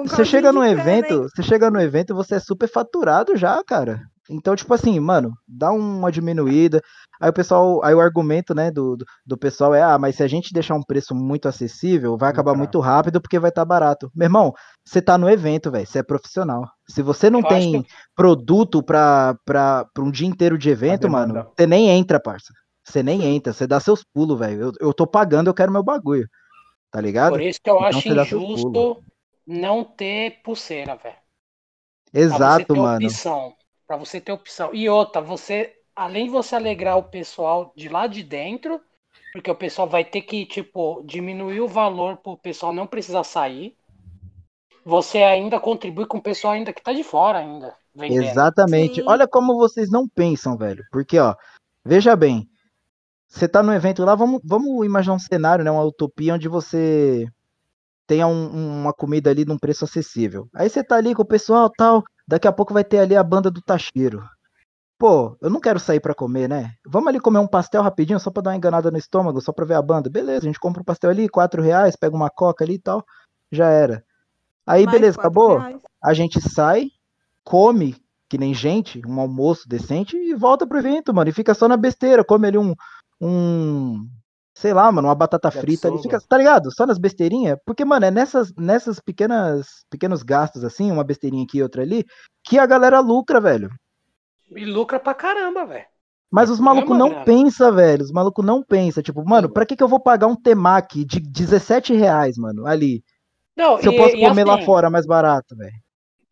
Você 0.06 0.24
chega 0.26 0.54
cana, 0.66 0.82
evento, 0.82 1.24
você 1.30 1.44
chega 1.44 1.70
no 1.70 1.82
evento, 1.82 2.16
você 2.16 2.36
é 2.36 2.40
super 2.40 2.68
faturado 2.70 3.36
já, 3.36 3.62
cara. 3.64 4.02
Então, 4.30 4.56
tipo 4.56 4.72
assim, 4.74 5.00
mano, 5.00 5.34
dá 5.48 5.72
uma 5.72 6.12
diminuída. 6.12 6.82
Aí 7.20 7.30
o 7.30 7.34
pessoal, 7.34 7.84
aí 7.84 7.94
o 7.96 8.00
argumento, 8.00 8.54
né, 8.54 8.70
do, 8.70 8.96
do, 8.96 9.06
do 9.26 9.38
pessoal 9.38 9.74
é, 9.74 9.82
ah, 9.82 9.98
mas 9.98 10.16
se 10.16 10.24
a 10.24 10.28
gente 10.28 10.54
deixar 10.54 10.76
um 10.76 10.84
preço 10.84 11.16
muito 11.16 11.48
acessível, 11.48 12.16
vai 12.18 12.30
acabar 12.30 12.52
Lucrar. 12.52 12.60
muito 12.60 12.80
rápido 12.80 13.20
porque 13.20 13.40
vai 13.40 13.50
estar 13.50 13.66
barato. 13.66 14.12
Meu 14.16 14.28
irmão, 14.28 14.54
você 14.86 15.02
tá 15.02 15.18
no 15.18 15.30
evento, 15.30 15.72
velho, 15.72 15.86
você 15.88 16.00
é 16.00 16.04
profissional. 16.04 16.64
Se 16.88 17.02
você 17.02 17.30
não 17.30 17.40
Eu 17.40 17.48
tem 17.48 17.82
que- 17.84 17.90
produto 18.16 18.84
pra, 18.84 19.36
pra, 19.44 19.86
pra 19.94 20.04
um 20.04 20.12
dia 20.12 20.28
inteiro 20.28 20.58
de 20.58 20.70
evento, 20.70 21.10
mano, 21.10 21.46
você 21.58 21.66
nem 21.66 21.90
entra, 21.90 22.20
parça. 22.20 22.54
Você 22.86 23.04
nem 23.04 23.24
entra, 23.24 23.52
você 23.52 23.68
dá 23.68 23.80
seus 23.80 24.04
pulos, 24.04 24.38
velho. 24.40 24.62
Eu, 24.62 24.72
eu 24.80 24.94
tô 24.94 25.06
pagando, 25.08 25.48
eu 25.50 25.54
quero 25.54 25.72
meu 25.72 25.84
bagulho. 25.84 26.28
Tá 26.92 27.02
ligado? 27.02 27.32
Por 27.34 27.42
isso 27.42 27.60
que 27.64 27.70
eu 27.70 27.76
Então 27.76 27.88
acho 27.88 28.08
injusto 28.08 29.04
não 29.46 29.84
ter 29.84 30.42
pulseira, 30.44 30.96
velho. 30.96 31.16
Exato, 32.14 32.76
mano. 32.76 33.06
opção. 33.08 33.54
Pra 33.90 33.98
você 33.98 34.22
ter 34.22 34.32
opção. 34.32 34.70
E 34.72 34.88
outra, 34.88 35.20
você, 35.20 35.74
além 35.96 36.26
de 36.26 36.30
você 36.30 36.56
alegrar 36.56 36.96
o 36.96 37.02
pessoal 37.02 37.74
de 37.76 37.90
lá 37.90 38.06
de 38.06 38.22
dentro, 38.22 38.80
porque 39.34 39.50
o 39.50 39.56
pessoal 39.56 39.90
vai 39.90 40.06
ter 40.06 40.22
que, 40.22 40.46
tipo, 40.46 41.02
diminuir 41.04 41.60
o 41.60 41.68
valor 41.68 42.18
pro 42.18 42.38
pessoal 42.38 42.72
não 42.72 42.86
precisar 42.86 43.24
sair. 43.24 43.76
Você 44.86 45.24
ainda 45.24 45.60
contribui 45.60 46.06
com 46.06 46.20
o 46.20 46.22
pessoal 46.22 46.54
ainda 46.54 46.72
que 46.72 46.84
tá 46.84 46.94
de 46.94 47.04
fora 47.04 47.40
ainda. 47.40 47.76
Vendendo. 47.96 48.26
Exatamente. 48.26 49.02
Sim. 49.02 49.08
Olha 49.08 49.28
como 49.28 49.58
vocês 49.58 49.90
não 49.90 50.08
pensam, 50.08 50.56
velho. 50.56 50.86
Porque, 50.92 51.18
ó, 51.18 51.36
veja 51.84 52.16
bem. 52.16 52.48
Você 53.28 53.48
tá 53.48 53.64
no 53.64 53.74
evento 53.74 54.06
lá, 54.06 54.14
vamos, 54.14 54.40
vamos 54.44 54.86
imaginar 54.86 55.16
um 55.16 55.20
cenário, 55.20 55.66
né? 55.66 55.72
Uma 55.72 55.84
utopia 55.84 56.36
onde 56.36 56.48
você 56.48 57.28
tenha 58.10 58.26
um- 58.26 58.82
uma 58.82 58.92
comida 58.92 59.30
ali 59.30 59.46
num 59.46 59.58
preço 59.60 59.86
acessível. 59.86 60.50
Aí 60.56 60.68
você 60.68 60.84
tá 60.84 60.96
ali 60.96 61.14
com 61.14 61.22
o 61.22 61.26
pessoal 61.26 61.70
tal, 61.70 62.04
daqui 62.28 62.48
a 62.48 62.52
pouco 62.52 62.74
vai 62.74 62.84
ter 62.84 62.98
ali 62.98 63.16
a 63.16 63.22
banda 63.24 63.52
do 63.52 63.62
Tacheiro. 63.62 64.28
Pô, 64.98 65.38
eu 65.40 65.50
não 65.50 65.62
quero 65.62 65.80
sair 65.80 66.00
pra 66.00 66.16
comer, 66.16 66.50
né? 66.50 66.72
Vamos 66.88 67.08
ali 67.08 67.20
comer 67.20 67.38
um 67.38 67.48
pastel 67.48 67.84
rapidinho, 67.84 68.20
só 68.20 68.32
pra 68.32 68.42
dar 68.42 68.50
uma 68.50 68.56
enganada 68.58 68.90
no 68.90 68.98
estômago, 68.98 69.40
só 69.40 69.54
pra 69.54 69.64
ver 69.64 69.76
a 69.76 69.82
banda. 69.82 70.10
Beleza, 70.10 70.40
a 70.40 70.48
gente 70.48 70.60
compra 70.60 70.82
um 70.82 70.84
pastel 70.84 71.12
ali, 71.12 71.30
quatro 71.30 71.62
reais, 71.62 71.96
pega 71.96 72.16
uma 72.16 72.32
coca 72.32 72.66
ali 72.66 72.74
e 72.74 72.80
tal, 72.80 73.06
já 73.52 73.70
era. 73.70 74.04
Aí, 74.66 74.86
Mais 74.86 75.00
beleza, 75.00 75.20
acabou? 75.20 75.60
reais. 75.60 75.82
a 76.04 76.14
gente 76.16 76.42
sai, 76.42 76.88
come, 77.44 77.96
que 78.28 78.40
nem 78.40 78.56
gente, 78.56 79.02
um 79.08 79.20
almoço 79.20 79.70
decente, 79.70 80.18
e 80.18 80.34
volta 80.34 80.66
pro 80.66 80.80
evento, 80.80 81.14
mano. 81.14 81.30
E 81.30 81.34
fica 81.34 81.54
só 81.54 81.68
na 81.68 81.78
besteira, 81.78 82.24
come 82.26 82.48
ali 82.48 82.58
um. 82.58 82.74
um 83.22 84.10
sei 84.60 84.74
lá, 84.74 84.92
mano, 84.92 85.08
uma 85.08 85.16
batata 85.16 85.50
Que 85.50 85.58
frita 85.62 85.88
ali. 85.88 85.98
absurdo. 85.98 86.04
Fica, 86.04 86.20
tá 86.28 86.38
ligado? 86.38 86.72
Só 86.72 86.86
nas 86.86 86.98
besteirinhas. 87.00 87.58
Porque, 87.66 87.86
mano, 87.86 88.06
é 88.06 88.12
nessas, 88.12 88.54
nessas 88.56 89.00
pequenas 89.00 89.68
pequenos 89.90 90.22
gastos, 90.24 90.64
assim, 90.64 90.92
uma 90.92 91.04
besteirinha 91.04 91.44
aqui 91.44 91.60
e 91.60 91.64
outra 91.64 91.82
ali, 91.82 92.04
que 92.44 92.60
a 92.60 92.66
galera 92.66 93.00
lucra, 93.00 93.40
velho. 93.42 93.70
E 94.52 94.66
lucra 94.66 95.00
pra 95.00 95.14
caramba, 95.14 95.66
velho. 95.66 95.86
Mas 96.32 96.50
os 96.50 96.60
malucos 96.60 96.96
não 96.98 97.10
grana. 97.10 97.26
pensa, 97.26 97.72
velho. 97.72 98.04
Os 98.04 98.12
malucos 98.12 98.46
não 98.46 98.62
pensa. 98.64 99.02
Tipo, 99.02 99.24
mano, 99.26 99.50
pra 99.52 99.66
que, 99.66 99.76
que 99.76 99.84
eu 99.84 99.88
vou 99.88 100.00
pagar 100.00 100.28
um 100.28 100.36
temaki 100.36 101.04
de 101.06 101.20
17 101.20 101.94
reais, 101.94 102.38
mano, 102.38 102.68
ali? 102.68 103.04
Não, 103.56 103.78
Se 103.82 103.88
eu 103.88 103.94
e- 103.94 103.98
posso 103.98 104.16
e 104.16 104.26
comer 104.28 104.46
lá 104.46 104.54
assim, 104.56 104.66
fora 104.66 104.90
mais 104.90 105.06
barato, 105.06 105.56
velho. 105.56 105.74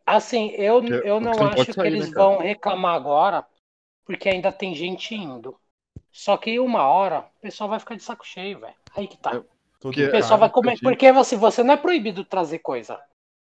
Assim, 0.06 0.48
eu, 0.52 0.82
eu 0.84 1.20
não 1.20 1.32
acho 1.32 1.66
que 1.66 1.72
sair, 1.74 1.88
eles 1.88 2.08
né, 2.08 2.14
vão 2.14 2.38
reclamar 2.38 2.94
agora, 2.94 3.44
porque 4.06 4.28
ainda 4.28 4.50
tem 4.50 4.74
gente 4.74 5.14
indo. 5.14 5.54
Só 6.12 6.36
que 6.36 6.58
uma 6.58 6.82
hora 6.86 7.20
o 7.20 7.40
pessoal 7.42 7.68
vai 7.70 7.78
ficar 7.78 7.94
de 7.96 8.02
saco 8.02 8.26
cheio, 8.26 8.60
velho. 8.60 8.74
Aí 8.96 9.06
que 9.06 9.16
tá. 9.16 9.36
O 9.38 9.44
Porque 9.80 10.02
Tudo 10.02 10.10
pessoal 10.12 10.38
vai 10.40 10.50
comer. 10.50 10.70
gente- 10.72 10.82
Porque 10.82 11.12
você, 11.12 11.36
você 11.36 11.62
não 11.62 11.74
é 11.74 11.76
proibido 11.76 12.24
trazer 12.24 12.58
coisa. 12.58 12.98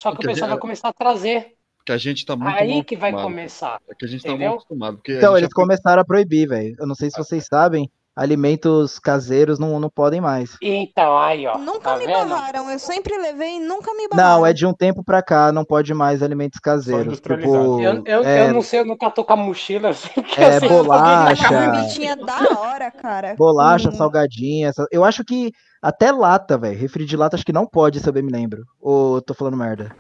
Só 0.03 0.11
que 0.11 0.17
Porque 0.17 0.27
o 0.27 0.31
pessoal 0.31 0.49
gente- 0.51 0.57
vai 0.57 0.61
começar 0.61 0.89
a 0.89 0.93
trazer. 0.93 1.55
que 1.87 1.93
a 1.93 1.97
gente 1.97 2.27
tá 2.27 2.37
muito 2.37 2.55
Aí 2.55 2.85
que 2.85 2.97
vai 2.97 3.09
acostumado. 3.11 3.35
começar. 3.35 3.81
É 3.89 3.95
que 3.95 4.05
a 4.05 4.09
gente 4.09 4.23
tá 4.23 4.29
Entendeu? 4.29 4.49
mal 4.49 4.55
acostumado. 4.59 4.97
Porque 4.99 5.13
a 5.13 5.17
Então, 5.17 5.37
eles 5.39 5.49
já- 5.49 5.55
começaram 5.55 6.03
a 6.03 6.05
proibir, 6.05 6.47
velho. 6.47 6.77
Eu 6.79 6.87
não 6.87 6.95
sei 6.95 7.11
se 7.11 7.17
vocês 7.17 7.47
sabem, 7.47 7.91
alimentos 8.19 8.99
caseiros 8.99 9.59
não, 9.59 9.79
não 9.79 9.89
podem 9.89 10.21
mais. 10.21 10.57
Então, 10.61 11.17
aí, 11.17 11.47
ó. 11.47 11.57
Nunca 11.57 11.93
tá 11.93 11.97
me 11.99 12.07
vendo? 12.07 12.29
barraram, 12.29 12.71
eu 12.71 12.79
sempre 12.79 13.17
levei 13.17 13.57
e 13.57 13.61
nunca 13.61 13.95
me 13.95 14.09
barraram. 14.09 14.39
Não, 14.41 14.47
é 14.47 14.53
de 14.53 14.67
um 14.67 14.75
tempo 14.75 15.05
pra 15.05 15.23
cá, 15.23 15.53
não 15.53 15.65
pode 15.65 15.95
mais 15.95 16.23
alimentos 16.23 16.59
caseiros. 16.59 17.05
industrializado. 17.05 17.65
Tipo, 17.65 17.81
Eu, 17.81 18.03
eu, 18.05 18.25
é, 18.25 18.49
eu 18.49 18.53
não 18.55 18.63
sei, 18.63 18.81
eu 18.81 18.85
nunca 18.85 19.09
tô 19.11 19.25
com 19.25 19.33
a 19.33 19.37
mochila 19.37 19.91
assim. 19.91 20.09
que 20.23 20.41
É, 20.41 20.59
bolacha. 20.61 21.53
Marmitinha 21.53 22.17
da 22.17 22.59
hora, 22.59 22.91
cara. 22.91 23.35
bolacha, 23.39 23.89
Hum. 23.89 23.93
salgadinha. 23.93 24.73
Eu 24.91 25.05
acho 25.05 25.25
que 25.25 25.53
até 25.81 26.11
lata, 26.11 26.59
velho. 26.59 26.77
Refri 26.79 27.05
de 27.05 27.17
lata 27.17 27.37
acho 27.37 27.45
que 27.45 27.53
não 27.53 27.67
pode, 27.67 28.01
se 28.01 28.09
eu 28.09 28.13
bem 28.13 28.23
me 28.23 28.33
lembro. 28.33 28.65
Ou 28.81 29.17
eu 29.17 29.23
tô 29.23 29.33
falando 29.33 29.57
merda. 29.57 29.93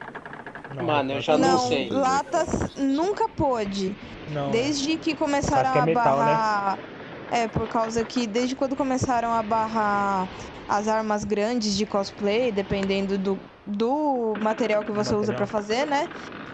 Não, 0.75 0.85
Mano, 0.85 1.13
eu 1.13 1.21
já 1.21 1.39
não, 1.39 1.53
não 1.53 1.59
sei. 1.69 1.89
latas 1.91 2.49
nunca 2.77 3.29
pôde. 3.31 3.97
Não, 4.29 4.51
Desde 4.51 4.97
que 4.99 5.15
começaram 5.15 5.71
é 5.71 5.81
a 5.81 5.87
metal, 5.87 6.19
né? 6.19 6.98
É, 7.31 7.47
por 7.47 7.69
causa 7.69 8.05
que 8.05 8.27
desde 8.27 8.57
quando 8.57 8.75
começaram 8.75 9.33
a 9.33 9.43
barrar 9.43 10.29
as 10.67 10.89
armas 10.89 11.25
grandes 11.25 11.75
de 11.77 11.87
cosplay, 11.87 12.51
dependendo 12.51 13.19
do, 13.19 13.39
do 13.67 14.37
material 14.41 14.83
que 14.85 14.93
você 14.93 15.15
usa 15.15 15.33
Material. 15.33 15.37
pra 15.37 15.47
fazer, 15.47 15.87
né? 15.87 16.09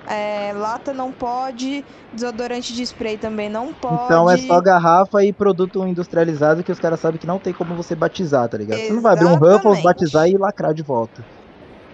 É, 0.07 0.53
lata 0.53 0.93
não 0.93 1.13
pode, 1.13 1.85
desodorante 2.13 2.75
de 2.75 2.83
spray 2.83 3.17
também 3.17 3.49
não 3.49 3.73
pode. 3.73 4.05
Então 4.05 4.31
é 4.31 4.37
só 4.37 4.61
garrafa 4.61 5.25
e 5.25 5.33
produto 5.33 5.87
industrializado 5.87 6.63
que 6.63 6.73
os 6.73 6.79
caras 6.79 7.01
sabem 7.01 7.19
que 7.19 7.27
não 7.27 7.39
tem 7.39 7.55
como 7.55 7.75
você 7.75 7.95
batizar, 7.95 8.49
tá 8.49 8.59
ligado? 8.59 8.81
Você 8.81 8.93
não 8.93 9.01
vai 9.03 9.13
abrir 9.15 9.27
um 9.27 9.35
Ruffles, 9.37 9.81
Exatamente. 9.81 9.83
batizar 9.83 10.29
e 10.29 10.37
lacrar 10.37 10.75
de 10.75 10.83
volta. 10.83 11.25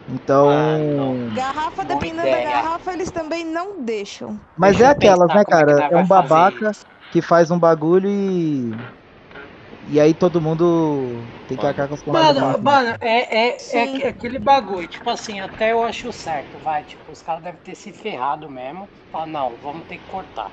Então. 0.08 0.48
Ah. 0.50 1.34
Garrafa, 1.34 1.84
dependendo 1.84 2.30
da 2.30 2.40
garrafa, 2.40 2.92
eles 2.92 3.10
também 3.10 3.44
não 3.44 3.84
deixam. 3.84 4.40
Mas 4.56 4.72
Deixa 4.72 4.84
é 4.84 4.88
aquelas, 4.88 5.28
pensar 5.28 5.34
né, 5.34 5.42
é 5.42 5.44
que 5.44 5.50
cara? 5.50 5.72
nós 5.74 5.90
É 5.90 5.96
um 5.96 6.06
babaca 6.06 6.70
isso. 6.70 6.84
Que 7.10 7.22
faz 7.22 7.50
um 7.50 7.58
bagulho 7.58 8.08
e. 8.10 8.88
E 9.82 10.00
aí 10.00 10.14
todo 10.14 10.40
mundo 10.42 11.32
tem 11.46 11.58
que 11.58 11.66
arcar 11.66 11.88
com 11.88 11.94
as 11.94 12.02
porradas. 12.02 12.36
Mano, 12.36 12.60
mano, 12.62 12.96
é, 13.00 13.48
é, 13.50 13.56
é 13.70 13.82
aqu- 13.82 14.06
aquele 14.06 14.38
bagulho, 14.38 14.88
tipo 14.88 15.08
assim, 15.10 15.38
até 15.40 15.72
eu 15.72 15.82
acho 15.82 16.12
certo, 16.12 16.58
vai, 16.60 16.84
tipo, 16.84 17.12
os 17.12 17.22
caras 17.22 17.42
devem 17.42 17.60
ter 17.60 17.74
se 17.76 17.92
ferrado 17.92 18.50
mesmo. 18.50 18.90
Ah, 19.12 19.26
não, 19.26 19.58
vamos 19.58 19.86
ter 19.86 19.98
que 19.98 20.04
cortar. 20.06 20.52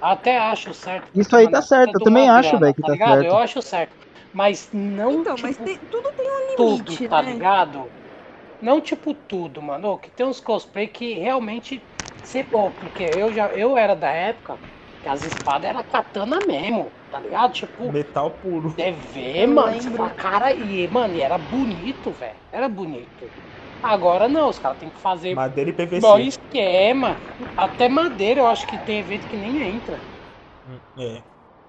Até 0.00 0.38
acho 0.38 0.74
certo. 0.74 1.10
Isso 1.12 1.34
aí 1.34 1.48
tá 1.48 1.60
é 1.60 1.62
certo, 1.62 1.96
puta 1.96 1.96
eu 1.96 2.00
também 2.02 2.28
acho, 2.28 2.56
velho, 2.60 2.72
que 2.74 2.82
tá 2.82 2.88
ligado? 2.88 3.22
certo. 3.22 3.36
Eu 3.36 3.38
acho 3.38 3.62
certo. 3.62 3.96
Mas 4.32 4.70
não, 4.72 5.24
Então, 5.24 5.36
tipo, 5.36 5.54
mas 5.56 5.58
tem- 5.58 5.78
tudo 5.90 6.12
tem 6.14 6.26
um 6.28 6.56
tudo, 6.56 6.98
limite, 6.98 7.08
tá 7.08 7.20
né? 7.22 7.22
ligado? 7.22 7.92
Não 8.60 8.80
tipo 8.80 9.14
tudo, 9.14 9.62
mano. 9.62 9.98
Que 10.00 10.10
tem 10.12 10.26
uns 10.26 10.40
cosplay 10.40 10.88
que 10.88 11.14
realmente 11.14 11.88
ser 12.22 12.44
bom, 12.50 12.72
porque 12.72 13.02
eu 13.02 13.32
já 13.32 13.48
eu 13.54 13.76
era 13.78 13.94
da 13.96 14.10
época 14.12 14.60
que 15.06 15.10
as 15.10 15.22
espadas 15.22 15.70
eram 15.70 15.84
katana 15.84 16.40
mesmo, 16.48 16.90
tá 17.08 17.20
ligado? 17.20 17.52
Tipo, 17.52 17.92
Metal 17.92 18.28
puro. 18.42 18.74
TV, 18.74 19.46
mano. 19.46 19.80
Você 19.80 19.90
fala, 19.92 20.10
cara, 20.10 20.52
e, 20.52 20.88
mano, 20.88 21.14
e 21.14 21.20
era 21.20 21.38
bonito, 21.38 22.10
velho. 22.10 22.34
Era 22.50 22.68
bonito. 22.68 23.30
Agora 23.80 24.26
não, 24.28 24.48
os 24.48 24.58
caras 24.58 24.78
têm 24.78 24.90
que 24.90 25.00
fazer 25.00 25.32
Madeira 25.36 25.70
e 25.70 25.72
PVC. 25.72 26.00
bom 26.00 26.18
esquema. 26.18 27.16
Até 27.56 27.88
madeira 27.88 28.40
eu 28.40 28.46
acho 28.48 28.66
que 28.66 28.76
tem 28.78 28.98
evento 28.98 29.28
que 29.28 29.36
nem 29.36 29.62
entra. 29.76 30.00
É. 30.98 31.22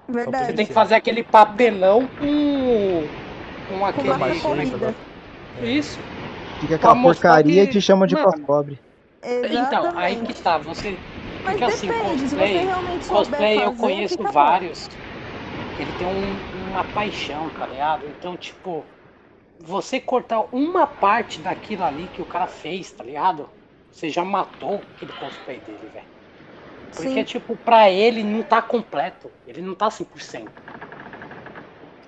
Você 0.08 0.14
Verdade. 0.14 0.54
tem 0.56 0.66
que 0.66 0.74
fazer 0.74 0.96
aquele 0.96 1.24
papelão 1.24 2.08
com. 2.08 3.08
com 3.68 3.78
Com 3.78 3.86
aquele. 3.86 4.08
Imagina, 4.08 4.42
corrida. 4.42 4.96
Isso. 5.62 6.00
Fica 6.60 6.76
aquela 6.76 7.00
porcaria 7.00 7.64
e 7.64 7.68
que- 7.68 7.74
te 7.74 7.82
chamam 7.82 8.08
de 8.08 8.16
mano, 8.16 8.32
pós-pobre. 8.32 8.80
Então, 9.24 9.98
aí 9.98 10.16
que 10.26 10.34
tá, 10.42 10.58
você. 10.58 10.98
Mas 11.48 11.56
Porque 11.56 11.64
assim, 11.64 11.94
depende, 11.94 12.28
se 12.28 12.36
você 12.36 12.60
cosplay, 13.06 13.06
cosplay 13.06 13.64
eu 13.64 13.74
fazer, 13.74 13.74
conheço 13.74 14.24
fica 14.24 14.32
bom. 14.32 14.64
vários. 14.64 14.88
Ele 15.78 15.94
tem 15.94 16.08
um- 16.08 16.44
uma 16.52 16.84
paixão, 16.84 17.50
tá 17.52 17.66
ligado? 17.68 18.08
Então, 18.08 18.38
tipo, 18.38 18.92
você 19.60 20.00
cortar 20.02 20.48
uma 20.54 20.88
parte 20.88 21.42
daquilo 21.42 21.84
ali 21.84 22.10
que 22.10 22.22
o 22.22 22.26
cara 22.28 22.48
fez, 22.48 22.92
tá 22.94 23.04
ligado? 23.04 23.50
Você 23.92 24.10
já 24.10 24.26
matou 24.26 24.90
aquele 24.96 25.14
cosplay 25.14 25.62
dele, 25.62 25.90
velho. 25.90 26.08
Porque, 26.96 27.24
Sim. 27.24 27.26
tipo, 27.26 27.58
pra 27.58 27.90
ele 27.92 28.24
não 28.24 28.44
tá 28.44 28.62
completo. 28.62 29.34
Ele 29.46 29.62
não 29.62 29.76
tá 29.76 29.92
100%. 29.92 30.64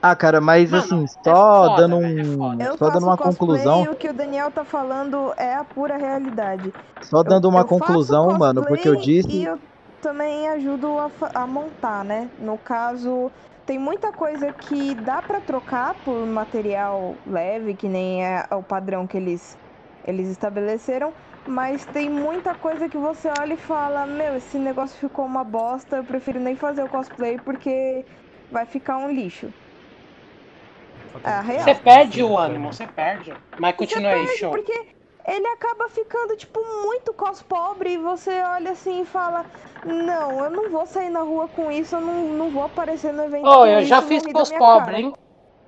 Ah, 0.01 0.15
cara, 0.15 0.39
mas 0.39 0.71
Mano, 0.71 0.83
assim, 0.83 1.03
é 1.03 1.07
só 1.07 1.33
foda, 1.33 1.75
dando 1.75 1.95
é 1.95 2.07
um. 2.07 2.63
Eu 2.63 2.77
Só 2.77 2.89
dando 2.89 3.05
uma 3.05 3.17
conclusão. 3.17 3.83
o 3.83 3.95
que 3.95 4.07
o 4.07 4.13
Daniel 4.13 4.49
tá 4.49 4.63
falando 4.63 5.33
é 5.37 5.55
a 5.55 5.63
pura 5.63 5.97
realidade. 5.97 6.71
Só 7.03 7.21
dando 7.21 7.49
uma 7.49 7.63
eu 7.63 7.67
conclusão, 7.67 8.37
mano, 8.37 8.63
porque 8.63 8.87
eu 8.87 8.95
disse. 8.95 9.27
E 9.29 9.43
eu 9.43 9.59
também 10.01 10.47
ajudo 10.49 10.87
a, 10.97 11.11
a 11.35 11.47
montar, 11.47 12.05
né? 12.05 12.29
No 12.37 12.57
caso, 12.57 13.29
tem 13.65 13.77
muita 13.77 14.11
coisa 14.13 14.53
que 14.53 14.95
dá 14.95 15.21
pra 15.21 15.41
trocar 15.41 15.95
por 15.95 16.25
material 16.25 17.17
leve, 17.25 17.75
que 17.75 17.89
nem 17.89 18.25
é 18.25 18.45
o 18.51 18.63
padrão 18.63 19.05
que 19.05 19.17
eles, 19.17 19.57
eles 20.03 20.29
estabeleceram. 20.29 21.13
Mas 21.45 21.85
tem 21.85 22.09
muita 22.09 22.55
coisa 22.55 22.87
que 22.87 22.97
você 22.97 23.27
olha 23.29 23.53
e 23.53 23.57
fala: 23.57 24.05
Meu, 24.05 24.35
esse 24.35 24.57
negócio 24.59 24.97
ficou 24.97 25.25
uma 25.25 25.43
bosta, 25.43 25.97
eu 25.97 26.05
prefiro 26.05 26.39
nem 26.39 26.55
fazer 26.55 26.83
o 26.83 26.89
cosplay 26.89 27.37
porque 27.37 28.05
vai 28.49 28.65
ficar 28.65 28.97
um 28.97 29.11
lixo. 29.11 29.53
É 31.23 31.41
real. 31.41 31.65
Você 31.65 31.75
perde 31.75 32.23
o 32.23 32.37
ânimo, 32.37 32.71
você 32.73 32.85
perde. 32.87 33.33
Mas 33.59 33.75
continua 33.75 34.11
aí, 34.11 34.37
show. 34.37 34.51
Porque 34.51 34.73
ele 35.27 35.47
acaba 35.47 35.89
ficando, 35.89 36.35
tipo, 36.37 36.59
muito 36.83 37.13
cos 37.13 37.41
pobre 37.41 37.93
e 37.93 37.97
você 37.97 38.41
olha 38.41 38.71
assim 38.71 39.01
e 39.01 39.05
fala: 39.05 39.45
Não, 39.85 40.43
eu 40.43 40.51
não 40.51 40.69
vou 40.69 40.85
sair 40.85 41.09
na 41.09 41.21
rua 41.21 41.47
com 41.47 41.71
isso, 41.71 41.95
eu 41.95 42.01
não, 42.01 42.33
não 42.33 42.49
vou 42.51 42.63
aparecer 42.63 43.13
no 43.13 43.23
evento. 43.23 43.45
Ô, 43.47 43.61
com 43.61 43.67
eu 43.67 43.81
isso, 43.81 43.89
já 43.89 44.01
fiz 44.01 44.23
rir 44.23 44.33
da 44.33 44.39
cos 44.39 44.49
minha 44.49 44.59
pobre, 44.59 44.95
cara." 44.95 45.01
hein? 45.01 45.13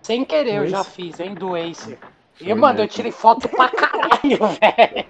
Sem 0.04 0.26
querer, 0.26 0.56
eu 0.56 0.68
já 0.68 0.84
fiz, 0.84 1.20
hein, 1.20 1.36
do 1.36 1.56
Ace. 1.56 1.98
E, 2.40 2.54
mano, 2.54 2.80
eu 2.80 2.88
tirei 2.88 3.12
foto 3.12 3.48
pra 3.50 3.70
caralho, 3.70 4.38
velho. 4.60 5.06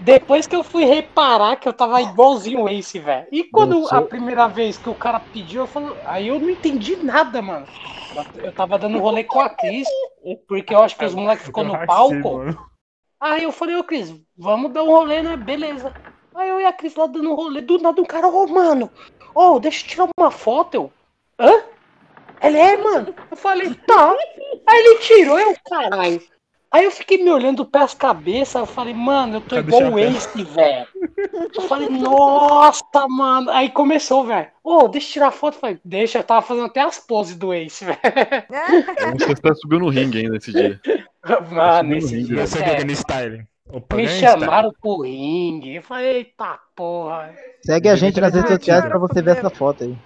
Depois 0.00 0.46
que 0.46 0.54
eu 0.54 0.62
fui 0.62 0.84
reparar 0.84 1.56
que 1.56 1.68
eu 1.68 1.72
tava 1.72 2.00
igualzinho 2.00 2.62
o 2.62 2.68
Ace, 2.68 2.98
velho. 2.98 3.26
E 3.32 3.44
quando 3.44 3.86
a 3.88 4.02
primeira 4.02 4.46
vez 4.46 4.78
que 4.78 4.88
o 4.88 4.94
cara 4.94 5.18
pediu, 5.18 5.62
eu 5.62 5.66
falei, 5.66 5.94
aí 6.06 6.28
eu 6.28 6.38
não 6.38 6.50
entendi 6.50 6.96
nada, 6.96 7.42
mano. 7.42 7.66
Eu 8.36 8.52
tava 8.52 8.78
dando 8.78 8.98
rolê 8.98 9.24
com 9.24 9.40
a 9.40 9.48
Cris, 9.48 9.88
porque 10.46 10.74
eu 10.74 10.82
acho 10.82 10.96
que 10.96 11.04
os 11.04 11.14
moleques 11.14 11.46
ficou 11.46 11.64
no 11.64 11.86
palco. 11.86 12.40
Aí 13.20 13.42
eu 13.42 13.52
falei, 13.52 13.76
ô 13.76 13.84
Cris, 13.84 14.14
vamos 14.36 14.72
dar 14.72 14.84
um 14.84 14.90
rolê, 14.90 15.22
né? 15.22 15.36
Beleza. 15.36 15.92
Aí 16.34 16.48
eu 16.48 16.60
e 16.60 16.64
a 16.64 16.72
Cris 16.72 16.94
lá 16.94 17.06
dando 17.06 17.30
um 17.30 17.34
rolê, 17.34 17.60
do 17.60 17.78
nada 17.78 18.00
um 18.00 18.04
cara, 18.04 18.28
ô 18.28 18.46
mano, 18.46 18.90
ô, 19.34 19.58
deixa 19.58 19.84
eu 19.84 19.88
tirar 19.88 20.08
uma 20.18 20.30
foto, 20.30 20.74
eu. 20.74 20.92
Hã? 21.38 21.73
Ele 22.44 22.58
é, 22.58 22.76
mano. 22.76 23.14
Eu 23.30 23.36
falei, 23.36 23.72
tá. 23.86 24.16
Aí 24.66 24.78
ele 24.78 24.98
tirou, 24.98 25.38
eu, 25.38 25.54
caralho. 25.68 26.20
Aí 26.74 26.86
eu 26.86 26.90
fiquei 26.90 27.22
me 27.22 27.30
olhando 27.30 27.64
pés 27.64 27.94
cabeça, 27.94 28.58
eu 28.58 28.66
falei, 28.66 28.92
mano, 28.92 29.36
eu 29.36 29.40
tô 29.40 29.54
Cadê 29.54 29.76
igual 29.76 29.92
o? 29.92 29.98
Ace, 29.98 30.42
velho. 30.42 30.88
Eu 31.54 31.62
falei, 31.62 31.88
nossa, 31.88 32.82
mano. 33.08 33.48
Aí 33.50 33.70
começou, 33.70 34.24
velho. 34.24 34.48
Ô, 34.62 34.88
deixa 34.88 35.06
eu 35.06 35.12
tirar 35.12 35.30
foto. 35.30 35.54
Eu 35.54 35.60
falei, 35.60 35.78
deixa, 35.84 36.18
eu 36.18 36.24
tava 36.24 36.42
fazendo 36.42 36.66
até 36.66 36.80
as 36.80 36.98
poses 36.98 37.36
do 37.36 37.54
Ace, 37.54 37.84
velho. 37.86 37.98
Você 39.16 39.32
até 39.32 39.54
subiu 39.54 39.78
no 39.78 39.88
ringue 39.88 40.18
ainda 40.18 40.36
esse 40.36 40.50
dia. 40.50 40.80
Mano, 41.52 41.94
esse 41.94 42.24
dia. 42.24 42.36
Não 42.38 42.46
sei 42.48 42.60
o 42.60 42.64
é, 42.64 42.80
é 42.80 42.84
no. 42.84 43.46
Opa, 43.70 43.96
me 43.96 44.08
chamaram 44.08 44.72
pro 44.82 45.02
ringue. 45.02 45.76
Eu 45.76 45.82
falei, 45.82 46.16
eita 46.16 46.58
porra. 46.74 47.32
Segue 47.64 47.88
a 47.88 47.94
gente 47.94 48.20
nas 48.20 48.34
redes 48.34 48.50
sociais 48.50 48.84
pra 48.84 48.98
você 48.98 49.22
ver 49.22 49.36
essa 49.36 49.48
foto 49.48 49.84
aí. 49.84 49.96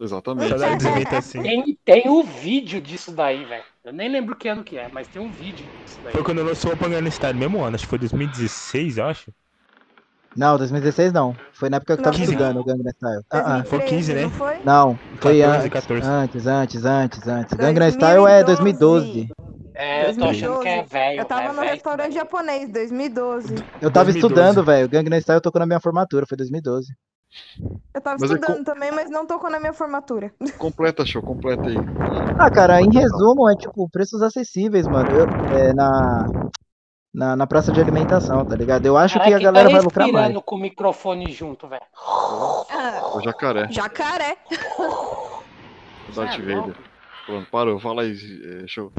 Exatamente. 0.00 0.54
desventa 0.54 1.18
assim. 1.18 1.42
Tem, 1.42 1.78
tem 1.84 2.08
o 2.08 2.22
vídeo 2.22 2.80
disso 2.80 3.12
daí, 3.12 3.44
velho. 3.44 3.64
Eu 3.84 3.92
nem 3.92 4.10
lembro 4.10 4.34
que 4.34 4.48
ano 4.48 4.64
que 4.64 4.76
é, 4.76 4.88
mas 4.92 5.06
tem 5.06 5.22
um 5.22 5.30
vídeo 5.30 5.66
disso 5.84 6.00
daí. 6.02 6.12
Foi 6.12 6.24
quando 6.24 6.42
lançou 6.42 6.70
o 6.70 6.74
Open 6.74 6.90
Gangnam 6.90 7.10
Style, 7.10 7.38
mesmo 7.38 7.62
ano. 7.62 7.76
Acho 7.76 7.84
que 7.84 7.90
foi 7.90 7.98
2016, 7.98 8.98
eu 8.98 9.04
acho. 9.06 9.32
Não, 10.36 10.58
2016 10.58 11.12
não. 11.12 11.36
Foi 11.52 11.70
na 11.70 11.76
época 11.76 11.94
que 11.94 12.00
eu 12.00 12.04
tava 12.04 12.16
estudando 12.16 12.58
o 12.58 12.64
Gangnam 12.64 12.90
Style. 12.90 13.22
Ah, 13.30 13.58
ah. 13.58 13.64
Foi 13.64 13.80
15, 13.80 14.14
né? 14.14 14.22
Não 14.22 14.30
foi? 14.30 14.58
Não, 14.64 14.98
foi 15.20 15.38
14, 15.38 15.44
antes, 15.44 15.70
14. 15.70 16.08
antes, 16.08 16.46
antes, 16.46 16.86
antes, 16.86 17.28
antes. 17.28 17.54
Gangnam 17.54 17.88
Style 17.88 18.26
é 18.26 18.42
2012. 18.42 19.28
É, 19.76 20.10
eu 20.10 20.16
tô 20.16 20.24
achando 20.24 20.60
que 20.60 20.68
é 20.68 20.82
velho. 20.82 21.20
Eu 21.20 21.24
tava 21.24 21.42
é 21.42 21.48
no 21.48 21.54
velho 21.54 21.70
restaurante 21.70 22.14
japonês, 22.14 22.68
2012. 22.72 23.54
Eu 23.80 23.90
tava 23.90 24.10
2012. 24.10 24.16
estudando, 24.16 24.64
velho. 24.64 24.86
O 24.86 24.88
Gangnam 24.88 25.20
Style 25.20 25.40
tocou 25.40 25.60
na 25.60 25.66
minha 25.66 25.80
formatura, 25.80 26.26
foi 26.26 26.36
2012. 26.36 26.92
Eu 27.94 28.00
tava 28.00 28.16
Mas 28.20 28.30
é 28.30 28.34
estudando 28.34 28.64
também, 28.64 28.90
mas 28.90 29.08
não 29.08 29.24
tocou 29.24 29.48
na 29.48 29.60
minha 29.60 29.72
formatura. 29.72 30.32
Completa, 30.58 31.06
show, 31.06 31.22
completa 31.22 31.68
aí. 31.70 31.80
Ah, 32.38 32.50
cara, 32.50 32.82
em 32.82 32.90
resumo, 32.90 33.48
é 33.48 33.54
tipo 33.54 33.88
preços 33.88 34.20
acessíveis, 34.20 34.88
mano. 34.88 35.12
Eu, 35.12 35.28
é, 35.52 35.72
na, 35.72 36.26
na, 37.14 37.36
na 37.36 37.46
praça 37.46 37.70
de 37.72 37.80
alimentação, 37.80 38.44
tá 38.44 38.56
ligado? 38.56 38.84
Eu 38.86 38.96
acho 38.96 39.14
que 39.14 39.20
a 39.20 39.24
Caraca, 39.24 39.44
galera 39.44 39.68
tá 39.68 39.74
vai 39.76 39.82
lucrar 39.84 40.08
mais. 40.08 40.14
respirando 40.26 40.42
com 40.42 40.56
o 40.56 40.58
microfone 40.58 41.30
junto, 41.32 41.68
velho. 41.68 41.82
Ah, 41.96 43.12
O 43.14 43.20
jacaré, 43.22 43.68
jacaré. 43.70 44.36
o 46.08 46.12
Darth 46.16 46.40
é. 46.40 46.42
Vader. 46.42 46.76
Pronto, 47.26 47.50
parou, 47.50 47.78
fala 47.78 48.02
aí, 48.02 48.16
é, 48.62 48.66
show. 48.66 48.92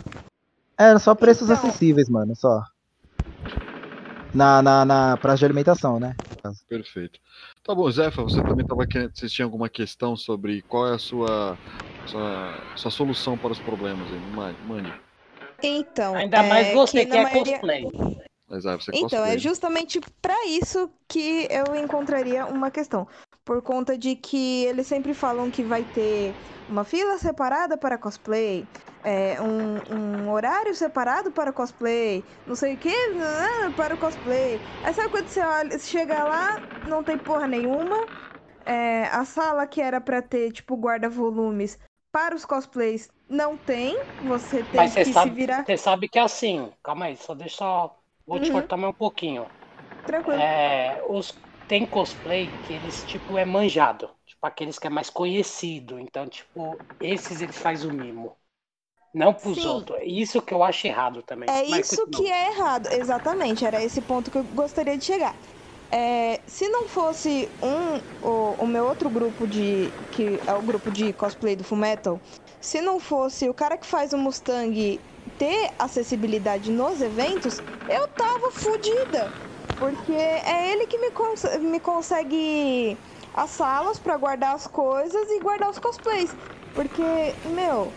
É, 0.77 0.97
só 0.97 1.13
preços 1.13 1.49
Então. 1.49 1.57
acessíveis, 1.69 2.09
mano, 2.09 2.33
só. 2.35 2.61
Na, 4.33 4.61
na, 4.61 4.85
na 4.85 5.17
praça 5.17 5.37
de 5.39 5.45
alimentação, 5.45 5.99
né? 5.99 6.15
Perfeito. 6.69 7.19
Tá 7.65 7.73
bom, 7.73 7.89
Zefa, 7.89 8.21
você 8.21 8.41
também 8.43 8.63
tava 8.65 8.85
querendo. 8.85 9.11
Vocês 9.15 9.31
tinham 9.31 9.47
alguma 9.47 9.67
questão 9.67 10.15
sobre 10.15 10.61
qual 10.63 10.87
é 10.87 10.93
a 10.95 10.99
sua, 10.99 11.57
sua, 12.05 12.63
sua 12.75 12.91
solução 12.91 13.35
para 13.37 13.51
os 13.51 13.59
problemas 13.59 14.11
aí? 14.11 14.19
Mande. 14.63 14.93
Então, 15.63 16.15
Ainda 16.15 16.43
mais 16.43 16.67
é 16.67 16.73
você 16.73 16.99
que 17.05 17.11
que, 17.11 17.17
é 17.17 17.23
maioria- 17.23 17.53
cosplay. 17.59 17.83
Aí 18.51 18.61
você 18.61 18.91
Então, 18.93 19.01
é 19.01 19.01
cosplay. 19.31 19.39
justamente 19.39 19.99
pra 20.21 20.45
isso 20.45 20.87
que 21.07 21.47
eu 21.49 21.75
encontraria 21.75 22.45
uma 22.45 22.69
questão. 22.69 23.07
Por 23.43 23.63
conta 23.63 23.97
de 23.97 24.15
que 24.15 24.65
eles 24.65 24.85
sempre 24.85 25.15
falam 25.15 25.49
que 25.49 25.63
vai 25.63 25.83
ter 25.83 26.33
uma 26.69 26.83
fila 26.83 27.17
separada 27.17 27.75
para 27.77 27.97
cosplay, 27.97 28.63
é, 29.05 29.41
um, 29.41 29.83
um 30.25 30.29
horário 30.31 30.75
separado 30.75 31.31
para 31.31 31.53
cosplay, 31.53 32.27
não 32.45 32.55
sei 32.55 32.75
o 32.75 32.79
que 32.79 32.91
para 33.75 33.95
o 33.95 33.97
cosplay. 33.97 34.61
Aí 34.81 34.93
sabe 34.93 35.09
quando 35.09 35.27
você 35.27 35.41
olha, 35.41 35.71
você 35.79 35.87
chega 35.87 36.23
lá, 36.25 36.61
não 36.83 37.03
tem 37.03 37.17
porra 37.17 37.47
nenhuma. 37.47 37.95
é, 38.65 39.05
a 39.07 39.25
sala 39.25 39.67
que 39.67 39.81
era 39.81 40.01
pra 40.01 40.21
ter, 40.21 40.51
tipo, 40.53 40.75
guarda-volumes 40.77 41.79
para 42.11 42.35
os 42.35 42.45
cosplays 42.45 43.09
não 43.29 43.57
tem. 43.57 43.95
Você 44.19 44.63
tem 44.63 44.89
Mas 44.89 45.05
que 45.05 45.13
sabe, 45.13 45.13
se 45.13 45.31
virar. 45.31 45.65
você 45.65 45.77
sabe 45.77 46.09
que 46.09 46.19
é 46.19 46.21
assim. 46.23 46.71
Calma 46.83 47.05
aí, 47.05 47.17
só 47.17 47.33
deixa 47.33 47.57
só. 47.57 47.99
Vou 48.25 48.39
te 48.39 48.51
Uhum. 48.51 48.51
cortar 48.51 48.77
mais 48.77 48.93
um 48.93 48.97
pouquinho. 48.97 49.49
Tranquilo. 50.05 50.49
É, 50.53 51.01
os, 51.05 51.43
tem 51.67 51.85
cosplay 51.87 52.57
que 52.59 52.73
eles, 52.73 53.03
tipo, 53.05 53.37
é 53.37 53.45
manjado. 53.45 54.09
Tipo, 54.25 54.45
aqueles 54.47 54.79
que 54.79 54.87
é 54.87 54.89
mais 54.89 55.09
conhecido. 55.09 55.99
Então, 55.99 56.27
tipo, 56.29 56.83
esses 56.99 57.41
ele 57.41 57.53
faz 57.53 57.85
o 57.85 57.91
mimo. 57.91 58.37
Não 59.15 59.33
pros 59.33 59.65
Sim. 59.65 59.65
outros. 59.65 59.99
Isso 60.03 60.41
que 60.41 60.53
eu 60.53 60.63
acho 60.63 60.87
errado 60.87 61.23
também. 61.23 61.57
É 61.57 61.63
Mas 61.67 61.87
isso 61.87 62.07
continua. 62.07 62.07
que 62.07 62.29
é 62.29 62.49
errado, 62.51 62.87
exatamente. 62.91 63.63
Era 63.65 63.81
esse 63.83 64.01
ponto 64.01 64.31
que 64.31 64.37
eu 64.37 64.43
gostaria 64.45 64.97
de 64.97 65.05
chegar. 65.05 65.39
É, 65.91 66.43
se 66.47 66.67
não 66.69 66.87
fosse 66.87 67.55
um 67.61 67.97
o, 68.21 68.63
o 68.63 68.67
meu 68.67 68.85
outro 68.85 69.09
grupo 69.09 69.47
de 69.47 69.95
que 70.09 70.41
é 70.47 70.53
o 70.55 70.61
grupo 70.63 70.91
de 70.91 71.13
cosplay 71.13 71.55
do 71.55 71.63
Fullmetal, 71.63 72.21
se 72.59 72.81
não 72.81 72.99
fosse 72.99 73.47
o 73.49 73.53
cara 73.53 73.77
que 73.77 73.85
faz 73.85 74.11
o 74.13 74.17
Mustang 74.17 75.05
ter 75.37 75.75
acessibilidade 75.79 76.71
nos 76.71 77.01
eventos, 77.01 77.61
eu 77.87 78.07
tava 78.09 78.51
fodida, 78.51 79.35
porque 79.77 80.11
é 80.13 80.71
ele 80.71 80.87
que 80.87 80.97
me, 80.97 81.11
cons- 81.11 81.59
me 81.61 81.79
consegue 81.79 82.99
as 83.33 83.51
salas 83.51 83.99
pra 83.99 84.17
guardar 84.17 84.55
as 84.55 84.65
coisas 84.67 85.29
e 85.29 85.39
guardar 85.41 85.69
os 85.69 85.79
cosplays, 85.79 86.35
porque 86.73 87.39
meu 87.45 87.95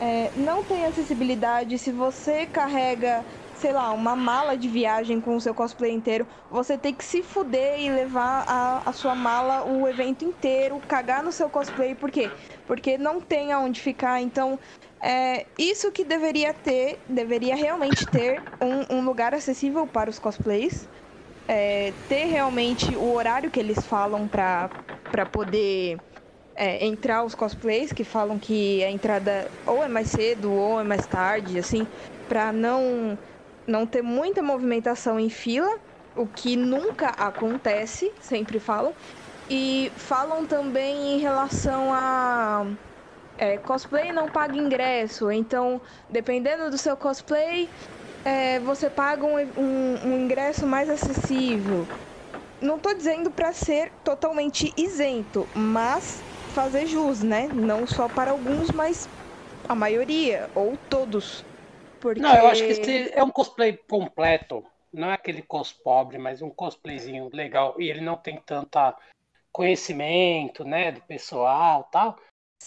é, 0.00 0.32
não 0.34 0.64
tem 0.64 0.86
acessibilidade. 0.86 1.78
Se 1.78 1.92
você 1.92 2.46
carrega, 2.46 3.26
sei 3.52 3.72
lá, 3.72 3.92
uma 3.92 4.16
mala 4.16 4.56
de 4.56 4.68
viagem 4.68 5.20
com 5.20 5.36
o 5.36 5.40
seu 5.40 5.54
cosplay 5.54 5.92
inteiro, 5.92 6.26
você 6.48 6.78
tem 6.78 6.94
que 6.94 7.04
se 7.04 7.22
fuder 7.22 7.78
e 7.80 7.90
levar 7.90 8.44
a, 8.48 8.88
a 8.88 8.92
sua 8.94 9.14
mala 9.14 9.64
o 9.64 9.86
evento 9.86 10.24
inteiro, 10.24 10.80
cagar 10.88 11.22
no 11.22 11.30
seu 11.32 11.50
cosplay. 11.50 11.94
Por 11.94 12.10
quê? 12.10 12.32
Porque 12.66 12.96
não 12.98 13.20
tem 13.20 13.52
aonde 13.52 13.80
ficar. 13.80 14.20
Então, 14.22 14.58
é 15.02 15.48
isso 15.58 15.92
que 15.92 16.04
deveria 16.04 16.54
ter, 16.54 17.02
deveria 17.08 17.54
realmente 17.56 18.06
ter 18.08 18.44
um, 18.60 18.98
um 18.98 19.04
lugar 19.04 19.34
acessível 19.34 19.86
para 19.86 20.08
os 20.10 20.18
cosplays. 20.18 20.88
É, 21.48 21.92
ter 22.08 22.26
realmente 22.26 22.96
o 22.96 23.12
horário 23.12 23.50
que 23.50 23.58
eles 23.60 23.84
falam 23.86 24.28
para 24.28 24.70
poder 25.32 26.00
é, 26.60 26.84
entrar 26.86 27.24
os 27.24 27.34
cosplays 27.34 27.92
que 27.92 28.04
falam 28.04 28.38
que 28.38 28.84
a 28.84 28.90
entrada 28.90 29.50
ou 29.66 29.82
é 29.84 29.88
mais 29.88 30.08
cedo 30.10 30.52
ou 30.52 30.80
é 30.80 30.84
mais 30.84 31.06
tarde, 31.06 31.58
assim, 31.58 31.88
pra 32.28 32.52
não 32.52 33.18
não 33.66 33.86
ter 33.86 34.02
muita 34.02 34.42
movimentação 34.42 35.18
em 35.20 35.30
fila, 35.30 35.68
o 36.16 36.26
que 36.28 36.56
nunca 36.56 37.08
acontece, 37.10 38.12
sempre 38.20 38.58
falam. 38.60 38.94
E 39.48 39.92
falam 39.98 40.46
também 40.46 41.16
em 41.16 41.18
relação 41.20 41.92
a 41.94 42.64
é, 43.36 43.58
cosplay 43.58 44.12
não 44.12 44.30
paga 44.30 44.56
ingresso, 44.56 45.30
então 45.30 45.82
dependendo 46.08 46.70
do 46.70 46.78
seu 46.78 46.96
cosplay, 46.96 47.72
é, 48.24 48.60
você 48.60 48.90
paga 48.90 49.26
um, 49.26 49.36
um- 49.56 50.08
um 50.08 50.16
ingresso 50.24 50.66
mais 50.66 50.90
acessível. 50.90 51.88
Não 52.60 52.78
tô 52.78 52.92
dizendo 52.94 53.30
pra 53.32 53.52
ser 53.52 54.00
totalmente 54.04 54.74
isento, 54.76 55.50
mas 55.56 56.24
fazer 56.50 56.86
jus, 56.86 57.22
né? 57.22 57.48
Não 57.48 57.86
só 57.86 58.08
para 58.08 58.32
alguns, 58.32 58.70
mas 58.70 59.08
a 59.68 59.74
maioria, 59.74 60.48
ou 60.54 60.76
todos. 60.88 61.44
Porque... 62.00 62.20
Não, 62.20 62.34
eu 62.34 62.46
acho 62.46 62.62
que 62.64 62.72
esse 62.72 63.12
é 63.12 63.22
um 63.22 63.30
cosplay 63.30 63.76
completo. 63.88 64.64
Não 64.92 65.10
é 65.10 65.14
aquele 65.14 65.42
cos 65.42 65.72
pobre, 65.72 66.18
mas 66.18 66.42
um 66.42 66.50
cosplayzinho 66.50 67.30
legal. 67.32 67.74
E 67.78 67.88
ele 67.88 68.00
não 68.00 68.16
tem 68.16 68.40
tanta 68.44 68.96
conhecimento, 69.52 70.64
né, 70.64 70.92
do 70.92 71.00
pessoal 71.02 71.84
tal. 71.92 72.16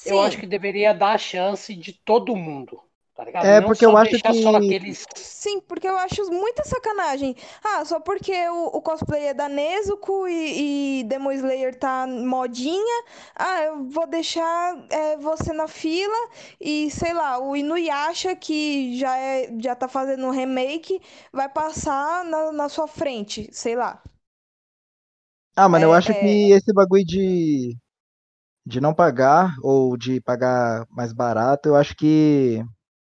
Eu 0.05 0.17
Sim. 0.17 0.25
acho 0.25 0.37
que 0.37 0.47
deveria 0.47 0.93
dar 0.93 1.13
a 1.13 1.17
chance 1.17 1.75
de 1.75 1.93
todo 1.93 2.35
mundo. 2.35 2.81
Tá 3.15 3.23
ligado? 3.23 3.51
É, 3.51 3.61
Não 3.61 3.71
porque 3.71 3.85
só 3.85 3.85
eu 3.85 3.95
acho 3.97 4.15
deixar 4.15 4.33
que- 4.33 4.33
só 4.33 4.55
aqueles. 4.55 5.05
Sim, 5.15 5.59
porque 5.61 5.87
eu 5.87 5.95
acho 5.97 6.31
muita 6.31 6.63
sacanagem. 6.63 7.35
Ah, 7.63 7.83
só 7.85 7.99
porque 7.99 8.31
o, 8.49 8.67
o 8.77 8.81
cosplay 8.81 9.25
é 9.27 9.33
da 9.33 9.47
Nezuko 9.49 10.27
e, 10.27 11.01
e 11.01 11.03
Demon 11.03 11.31
Slayer 11.33 11.75
tá 11.77 12.07
modinha. 12.07 13.03
Ah, 13.35 13.61
eu 13.63 13.85
vou 13.89 14.07
deixar 14.07 14.75
é, 14.89 15.17
você 15.17 15.53
na 15.53 15.67
fila 15.67 16.15
e, 16.59 16.89
sei 16.91 17.13
lá, 17.13 17.37
o 17.39 17.55
Inuyasha, 17.55 18.35
que 18.35 18.97
já, 18.97 19.17
é, 19.17 19.49
já 19.59 19.75
tá 19.75 19.87
fazendo 19.87 20.25
um 20.25 20.31
remake, 20.31 20.99
vai 21.31 21.49
passar 21.49 22.23
na, 22.25 22.51
na 22.51 22.69
sua 22.69 22.87
frente, 22.87 23.49
sei 23.53 23.75
lá. 23.75 24.01
Ah, 25.55 25.69
mano, 25.69 25.85
eu 25.85 25.93
É, 25.93 25.93
acho 25.93 26.13
é. 26.13 26.19
que 26.19 26.51
esse 26.51 26.73
bagulho 26.73 27.05
de, 27.05 27.77
de 28.65 28.81
não 28.81 28.93
pagar 28.95 29.55
ou 29.63 29.97
de 29.97 30.21
pagar 30.21 30.85
mais 30.91 31.13
barato, 31.13 31.69
eu 31.69 31.75
acho 31.75 31.95
que. 31.95 32.63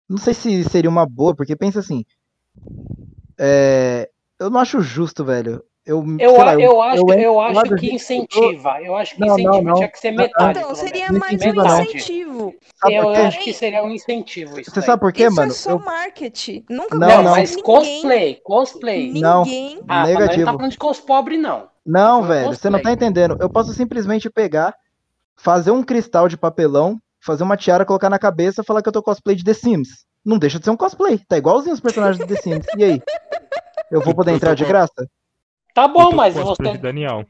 Não 0.10 0.18
sei 0.18 0.34
se 0.34 0.64
seria 0.66 0.90
uma 0.90 1.06
boa, 1.06 1.36
porque 1.36 1.56
pensa 1.56 1.80
assim. 1.80 2.06
é, 3.38 4.10
eu 4.40 4.50
não 4.50 4.60
acho 4.60 4.82
justo, 4.82 5.24
velho. 5.26 5.64
Eu, 5.86 6.04
Eu, 6.20 6.36
lá, 6.38 6.50
a- 6.52 6.60
eu 6.60 6.82
acho, 6.82 7.02
eu 7.14 7.20
eu 7.22 7.40
acho 7.40 7.76
que 7.78 7.96
incentiva. 7.96 8.82
Eu 8.82 8.94
acho 8.98 9.16
que 9.16 9.22
Não, 9.22 9.28
não, 9.28 9.34
incentiva 9.40 9.62
não. 9.64 9.74
tinha 9.76 9.88
que 9.88 10.00
ser 10.00 10.12
Não, 10.12 10.18
não. 10.18 10.24
metade. 10.26 10.50
Então, 10.60 10.64
pelo 10.64 10.76
seria 10.76 11.06
menos. 11.14 11.20
mais 11.20 11.42
um 11.42 11.82
incentivo. 11.82 12.56
Eu 12.90 13.10
acho 13.10 13.40
que 13.40 13.54
seria 13.54 13.84
um 13.86 13.90
incentivo 13.92 14.60
isso 14.60 14.70
Você 14.70 14.82
daí. 14.82 14.86
sabe 14.86 15.00
por 15.00 15.14
quê, 15.14 15.28
Isso 15.28 15.36
mano? 15.38 15.52
é 15.52 15.56
só 15.56 15.70
Eu- 15.72 15.80
marketing. 15.80 16.66
Nunca 16.70 16.98
Não, 16.98 17.08
Não, 17.08 17.24
não. 17.24 17.32
mas 17.32 17.52
ninguém, 17.52 17.64
cosplay, 17.64 18.36
cosplay. 18.44 19.14
Não. 19.22 19.44
ninguém 19.46 19.80
Ah, 19.88 20.02
mas 20.02 20.10
não 20.10 20.14
tá 20.16 20.20
negativo. 20.20 20.46
falando 20.46 20.72
de 20.72 20.78
cos 20.78 21.00
pobre, 21.00 21.38
não. 21.38 21.70
Não, 21.86 22.22
velho, 22.24 22.48
você 22.54 22.70
não 22.70 22.80
tá 22.80 22.90
cosplay. 22.90 22.94
entendendo. 22.94 23.38
Eu 23.40 23.50
posso 23.50 23.74
simplesmente 23.74 24.30
pegar, 24.30 24.76
fazer 25.38 25.72
um 25.72 25.82
cristal 25.84 26.28
de 26.28 26.36
papelão, 26.36 27.00
fazer 27.28 27.44
uma 27.44 27.56
tiara, 27.58 27.86
colocar 27.86 28.10
na 28.10 28.18
cabeça 28.18 28.62
e 28.62 28.66
falar 28.66 28.82
que 28.82 28.90
eu 28.90 28.94
tô 28.94 29.04
cosplay 29.04 29.36
de 29.36 29.44
The 29.44 29.54
Sims. 29.54 30.06
Não 30.26 30.40
deixa 30.40 30.58
de 30.58 30.66
ser 30.66 30.72
um 30.72 30.78
cosplay. 30.78 31.20
Tá 31.20 31.38
igualzinho 31.38 31.74
os 31.76 31.80
personagens 31.82 32.18
do 32.18 32.34
The 32.34 32.42
Sims. 32.42 32.66
E 32.78 32.84
aí? 32.84 33.02
Eu 33.92 34.02
vou 34.02 34.16
poder 34.16 34.32
entrar 34.34 34.56
de 34.56 34.66
graça? 34.66 35.08
Tá 35.74 35.88
bom, 35.88 36.12
mas 36.14 36.34
você, 36.34 36.72
de 36.72 36.78
Daniel. 36.80 37.26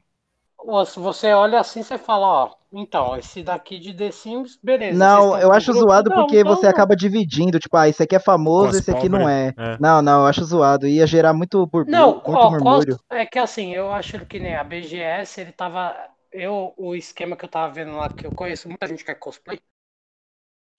você 0.64 0.99
você 0.99 1.34
olha 1.34 1.60
assim, 1.60 1.84
você 1.84 1.98
fala, 1.98 2.28
ó, 2.28 2.52
então, 2.72 3.15
esse 3.18 3.44
daqui 3.44 3.78
de 3.80 3.94
The 3.94 4.11
Sims, 4.11 4.57
beleza. 4.61 4.98
Não, 4.98 5.38
eu 5.38 5.52
acho 5.52 5.72
grupo? 5.72 5.88
zoado 5.88 6.10
Não, 6.10 6.18
porque 6.18 6.40
então 6.40 6.56
você 6.56 6.64
não. 6.64 6.72
acaba 6.72 6.95
dividindo. 6.95 7.60
Tipo, 7.60 7.78
ah, 7.78 7.88
esse 7.90 8.02
aqui 8.03 8.15
é 8.15 8.19
famoso, 8.19 8.69
Cos 8.69 8.78
esse 8.80 8.91
aqui 8.91 9.10
não 9.10 9.19
pobre, 9.19 9.34
é. 9.34 9.53
é. 9.57 9.78
Não, 9.80 10.02
não, 10.02 10.22
eu 10.22 10.26
acho 10.28 10.44
zoado. 10.44 10.88
Ia 10.88 11.06
gerar 11.06 11.34
muito 11.34 11.65
burbu- 11.68 11.91
Não, 11.91 12.14
muito 12.14 12.38
ó, 12.38 12.52
murmúrio. 12.52 12.95
cos- 12.98 13.06
é 13.10 13.26
que 13.26 13.40
assim, 13.40 13.74
eu 13.74 13.91
acho 13.91 14.26
que 14.26 14.40
nem 14.40 14.56
a 14.56 14.64
BGS, 14.64 15.41
ele 15.41 15.52
tava. 15.52 15.95
Eu, 16.32 16.74
o 16.78 16.94
esquema 16.95 17.36
que 17.36 17.45
eu 17.45 17.49
tava 17.49 17.74
vendo 17.74 17.95
lá, 17.95 18.10
que 18.10 18.28
eu 18.28 18.32
conheço 18.32 18.68
muita 18.68 18.86
gente 18.88 19.03
que 19.03 19.11
é 19.11 19.15
cosplay, 19.15 19.60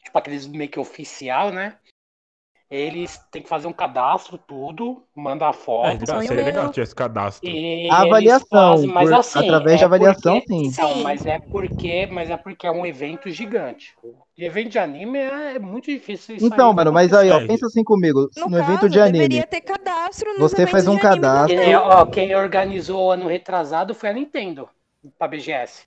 tipo 0.03 0.19
aqueles 0.19 0.47
meio 0.47 0.70
que 0.70 0.79
oficial, 0.81 1.51
né? 1.51 1.77
Eles 2.70 3.16
têm 3.31 3.43
que 3.43 3.49
fazer 3.49 3.66
um 3.66 3.73
cadastro, 3.73 4.37
tudo, 4.37 5.03
manda 5.15 5.47
a 5.47 5.51
É, 5.51 5.53
foto. 5.55 6.07
sonho 6.07 6.29
seria 6.29 6.45
legal 6.45 6.70
ter 6.70 6.83
esse 6.83 6.95
cadastro. 6.95 7.49
E 7.49 7.89
avaliação, 7.91 8.73
fazem, 8.73 8.89
mas 8.89 9.09
por- 9.09 9.19
assim, 9.19 9.39
através 9.39 9.79
de 9.79 9.85
é 9.85 9.87
avaliação, 9.87 10.39
porque- 10.41 10.55
sim. 10.55 10.66
Então, 10.66 10.95
mas 10.97 11.25
é 11.25 11.39
porque, 11.39 12.07
mas 12.12 12.29
é 12.29 12.37
porque 12.37 12.66
é 12.66 12.70
um 12.70 12.85
evento 12.85 13.31
gigante. 13.31 13.97
E 14.37 14.45
evento 14.45 14.69
de 14.69 14.79
anime 14.79 15.19
é, 15.19 15.55
é 15.55 15.59
muito 15.59 15.87
difícil 15.87 16.37
isso 16.37 16.45
Então, 16.47 16.75
mano, 16.75 16.93
mas 16.93 17.15
aí, 17.15 17.31
ó, 17.31 17.41
É. 17.41 17.47
pensa 17.47 17.66
assim 17.66 17.83
comigo. 17.83 18.29
No, 18.37 18.51
No 18.51 18.59
evento 18.59 18.81
caso, 18.81 18.89
de 18.91 19.01
anime, 19.01 19.19
deveria 19.29 19.47
ter 19.47 19.62
cadastro 19.62 20.31
nos 20.35 20.53
você 20.53 20.66
faz 20.66 20.87
um 20.87 20.97
de 20.97 21.01
cadastro. 21.01 21.47
Que 21.49 21.55
também. 21.55 21.66
nem, 21.69 21.75
ó, 21.77 22.05
quem 22.05 22.37
organizou 22.37 23.07
o 23.07 23.11
ano 23.11 23.27
retrasado 23.29 23.95
foi 23.95 24.11
a 24.11 24.12
Nintendo, 24.12 24.69
pra 25.19 25.27
BGS. 25.27 25.85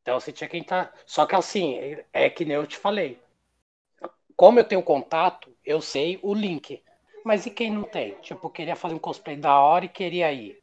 Então 0.00 0.20
você 0.20 0.30
tinha 0.30 0.48
que 0.48 0.56
entrar. 0.56 0.92
Só 1.04 1.26
que 1.26 1.34
assim, 1.34 1.96
é 2.12 2.30
que 2.30 2.44
nem 2.44 2.54
eu 2.56 2.66
te 2.68 2.76
falei. 2.76 3.18
Como 4.40 4.58
eu 4.58 4.64
tenho 4.64 4.82
contato, 4.82 5.54
eu 5.62 5.82
sei 5.82 6.18
o 6.22 6.32
link. 6.32 6.82
Mas 7.22 7.44
e 7.44 7.50
quem 7.50 7.70
não 7.70 7.82
tem? 7.82 8.14
Tipo, 8.22 8.48
queria 8.48 8.74
fazer 8.74 8.94
um 8.94 8.98
cosplay 8.98 9.36
da 9.36 9.60
hora 9.60 9.84
e 9.84 9.88
queria 9.90 10.32
ir. 10.32 10.58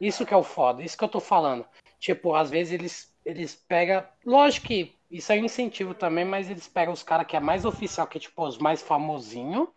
Isso 0.00 0.26
que 0.26 0.34
é 0.34 0.36
o 0.36 0.42
foda, 0.42 0.82
isso 0.82 0.98
que 0.98 1.04
eu 1.04 1.08
tô 1.08 1.20
falando. 1.20 1.64
Tipo, 2.00 2.34
às 2.34 2.50
vezes 2.50 2.72
eles, 2.72 3.14
eles 3.24 3.54
pegam. 3.54 4.02
Lógico 4.26 4.66
que 4.66 4.96
isso 5.08 5.32
é 5.32 5.36
um 5.36 5.44
incentivo 5.44 5.94
também, 5.94 6.24
mas 6.24 6.50
eles 6.50 6.66
pegam 6.66 6.92
os 6.92 7.04
caras 7.04 7.24
que 7.24 7.36
é 7.36 7.40
mais 7.40 7.64
oficial, 7.64 8.08
que 8.08 8.18
é 8.18 8.20
tipo 8.20 8.44
os 8.44 8.58
mais 8.58 8.82
famosinhos 8.82 9.68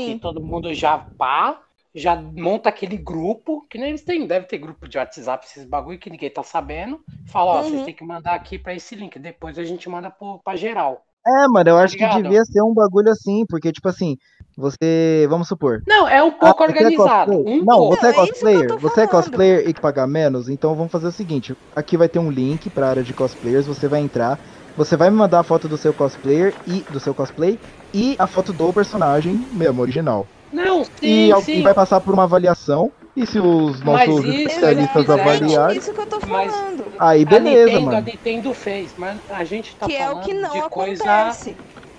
que 0.00 0.14
Sim. 0.14 0.20
todo 0.20 0.40
mundo 0.40 0.72
já 0.72 0.98
pá, 0.98 1.60
já 1.92 2.14
monta 2.14 2.68
aquele 2.68 2.96
grupo, 2.96 3.66
que 3.68 3.76
nem 3.76 3.88
eles 3.88 4.04
têm, 4.04 4.24
deve 4.24 4.46
ter 4.46 4.58
grupo 4.58 4.86
de 4.88 4.98
WhatsApp, 4.98 5.44
esses 5.44 5.64
bagulho 5.64 5.98
que 5.98 6.10
ninguém 6.10 6.30
tá 6.30 6.44
sabendo. 6.44 7.04
Fala, 7.26 7.54
ó, 7.54 7.56
Uhum. 7.56 7.62
vocês 7.64 7.82
têm 7.82 7.94
que 7.94 8.04
mandar 8.04 8.34
aqui 8.34 8.56
pra 8.56 8.72
esse 8.72 8.94
link, 8.94 9.18
depois 9.18 9.58
a 9.58 9.64
gente 9.64 9.88
manda 9.88 10.12
pro, 10.12 10.38
pra 10.44 10.54
geral. 10.54 11.04
É, 11.26 11.46
mano, 11.48 11.70
eu 11.70 11.78
acho 11.78 11.96
que 11.96 12.06
devia 12.08 12.44
ser 12.44 12.62
um 12.62 12.74
bagulho 12.74 13.10
assim, 13.10 13.44
porque, 13.48 13.70
tipo 13.72 13.88
assim, 13.88 14.16
você. 14.56 15.26
Vamos 15.28 15.48
supor. 15.48 15.80
Não, 15.86 16.08
é 16.08 16.22
um 16.22 16.32
pouco 16.32 16.62
Ah, 16.64 16.66
você 16.66 16.72
é 16.72 16.82
organizado. 16.82 17.32
cosplay? 17.32 17.54
um 17.60 17.64
não, 17.64 17.78
pouco. 17.78 17.96
você 17.96 18.06
é 18.06 18.10
é 18.10 18.12
cosplayer. 18.12 18.68
tô 18.68 18.78
Você 18.78 19.00
é 19.02 19.06
cosplayer 19.06 19.68
e 19.68 19.72
que 19.74 19.80
pagar 19.80 20.06
menos? 20.06 20.48
Então 20.48 20.74
vamos 20.74 20.90
fazer 20.90 21.06
o 21.06 21.12
seguinte: 21.12 21.54
aqui 21.76 21.96
vai 21.96 22.08
ter 22.08 22.18
um 22.18 22.30
link 22.30 22.70
pra 22.70 22.88
área 22.90 23.04
de 23.04 23.14
cosplayers, 23.14 23.66
você 23.66 23.88
vai 23.88 24.00
entrar, 24.00 24.36
você 24.76 24.96
vai 24.96 25.10
me 25.10 25.16
mandar 25.16 25.40
a 25.40 25.44
foto 25.44 25.68
do 25.68 25.78
seu 25.78 25.94
cosplayer 25.94 26.54
e 26.66 26.84
do 26.90 26.98
seu 26.98 27.14
cosplay 27.14 27.56
e 27.94 28.16
a 28.18 28.26
foto 28.26 28.52
do 28.52 28.72
personagem 28.72 29.38
mesmo, 29.52 29.80
original. 29.80 30.26
Não, 30.52 30.84
sim, 30.84 31.30
e, 31.30 31.30
sim. 31.36 31.58
e 31.58 31.62
vai 31.62 31.74
passar 31.74 32.00
por 32.00 32.12
uma 32.14 32.24
avaliação. 32.24 32.92
E 33.16 33.26
se 33.26 33.38
os 33.38 33.82
nossos 33.82 34.24
isso, 34.24 34.46
especialistas 34.46 35.08
avaliarem, 35.10 35.76
isso 35.76 35.92
que 35.94 36.00
eu 36.00 36.08
tô 36.08 36.20
falando. 36.20 36.84
aí 36.98 37.24
a 37.24 37.30
beleza, 37.30 37.40
Nintendo, 37.40 37.88
a 37.96 38.00
mano. 38.00 38.02
Nintendo 38.02 38.54
fez, 38.54 38.94
mas 38.96 39.20
a 39.28 39.44
gente 39.44 39.76
tá 39.76 39.86
que 39.86 39.94
é 39.94 40.06
falando 40.06 40.18
o 40.18 40.20
que 40.24 40.34
não 40.34 40.52
de 40.52 40.62
coisa. 40.68 41.04
acontece. 41.04 41.58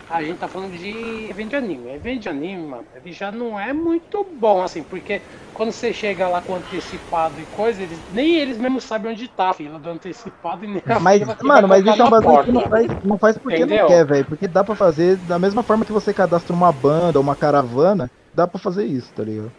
A 0.10 0.22
gente 0.22 0.38
tá 0.40 0.48
falando 0.48 0.78
de 0.78 1.28
evento 1.30 1.52
de 1.52 1.56
anime. 1.56 1.90
Evento 1.92 2.22
de 2.24 2.30
anime, 2.30 2.68
mano, 2.68 2.88
ele 2.94 3.12
já 3.12 3.32
não 3.32 3.60
é 3.60 3.74
muito 3.74 4.36
bom, 4.38 4.62
assim, 4.62 4.84
porque 4.84 5.24
quando 5.52 5.72
você 5.72 5.94
chega 5.94 6.28
lá 6.28 6.42
com 6.42 6.56
antecipado 6.56 7.40
e 7.40 7.48
coisa, 7.48 7.82
eles, 7.82 8.04
nem 8.08 8.36
eles 8.36 8.58
mesmos 8.58 8.84
sabem 8.84 9.12
onde 9.12 9.28
tá 9.30 9.50
a 9.50 9.54
fila 9.54 9.80
do 9.80 9.90
antecipado 9.90 10.66
e 10.66 10.68
nem 10.68 10.84
a 10.88 11.00
Mas, 11.00 11.20
fila 11.20 11.36
mano, 11.42 11.68
mas 11.68 11.86
isso 11.86 12.02
é 12.02 12.06
um 12.06 12.10
bagulho 12.10 12.44
que 12.44 12.52
não 12.52 12.62
faz, 12.68 12.88
não 13.04 13.18
faz 13.18 13.38
porque 13.38 13.56
Entendeu? 13.56 13.86
não 13.86 13.88
quer, 13.88 14.06
velho. 14.06 14.26
Porque 14.26 14.48
dá 14.48 14.64
pra 14.64 14.76
fazer 14.76 15.18
da 15.18 15.40
mesma 15.40 15.64
forma 15.64 15.86
que 15.86 15.92
você 15.94 16.14
cadastra 16.14 16.56
uma 16.56 16.72
banda 16.74 17.20
ou 17.20 17.24
uma 17.24 17.36
caravana, 17.36 18.12
dá 18.34 18.48
pra 18.48 18.60
fazer 18.60 18.86
isso, 18.86 19.14
tá 19.14 19.24
ligado? 19.24 19.54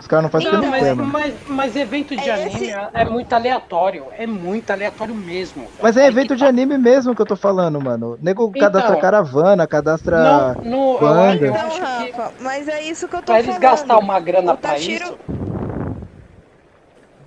Os 0.00 0.06
caras 0.08 0.24
não 0.24 0.30
fazem 0.30 0.52
Não, 0.52 0.60
não 0.62 0.70
mas, 0.70 0.82
mano. 0.96 1.04
mas, 1.12 1.34
mas 1.48 1.76
evento 1.76 2.16
de 2.16 2.28
É 2.28 2.34
anime 2.34 2.64
esse- 2.64 2.70
é- 2.70 3.04
muito 3.04 3.32
aleatório. 3.32 4.06
É 4.12 4.26
muito 4.26 4.70
aleatório 4.70 5.14
mesmo. 5.14 5.70
Mas 5.80 5.96
é 5.96 6.06
evento 6.06 6.34
de 6.34 6.42
tá. 6.42 6.48
anime 6.48 6.76
mesmo 6.76 7.14
que 7.14 7.22
eu 7.22 7.26
tô 7.26 7.36
falando, 7.36 7.80
mano. 7.80 8.18
Nego 8.20 8.48
Então. 8.48 8.60
cadastra 8.60 9.00
caravana, 9.00 9.66
cadastra. 9.66 10.54
Não, 10.64 10.94
eu, 10.94 11.00
banda. 11.00 11.46
eu 11.46 11.52
Não, 11.52 11.60
acho 11.60 11.76
que 11.76 12.10
Rafa, 12.10 12.34
mas 12.42 12.68
é 12.68 12.82
isso 12.82 13.08
que 13.08 13.16
eu 13.16 13.20
tô 13.20 13.26
pra 13.26 13.38
eles 13.38 13.46
falando. 13.46 13.62
gastar 13.62 13.98
uma 13.98 14.20
grana 14.20 14.52
O 14.54 14.58
pra 14.58 14.78
isso, 14.78 15.16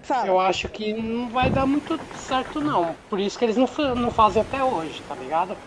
Fala. 0.04 0.28
eu 0.28 0.40
acho 0.40 0.70
que 0.70 0.94
não 0.94 1.30
vai 1.30 1.50
dar 1.50 1.66
muito 1.66 2.00
certo 2.14 2.62
não. 2.62 2.96
Por 3.10 3.20
isso 3.20 3.38
que 3.38 3.46
eles 3.46 3.58
não, 3.58 3.68
não 3.96 4.12
fazem 4.12 4.42
até 4.42 4.64
hoje, 4.64 5.04
tá 5.04 5.16
ligado? 5.16 5.58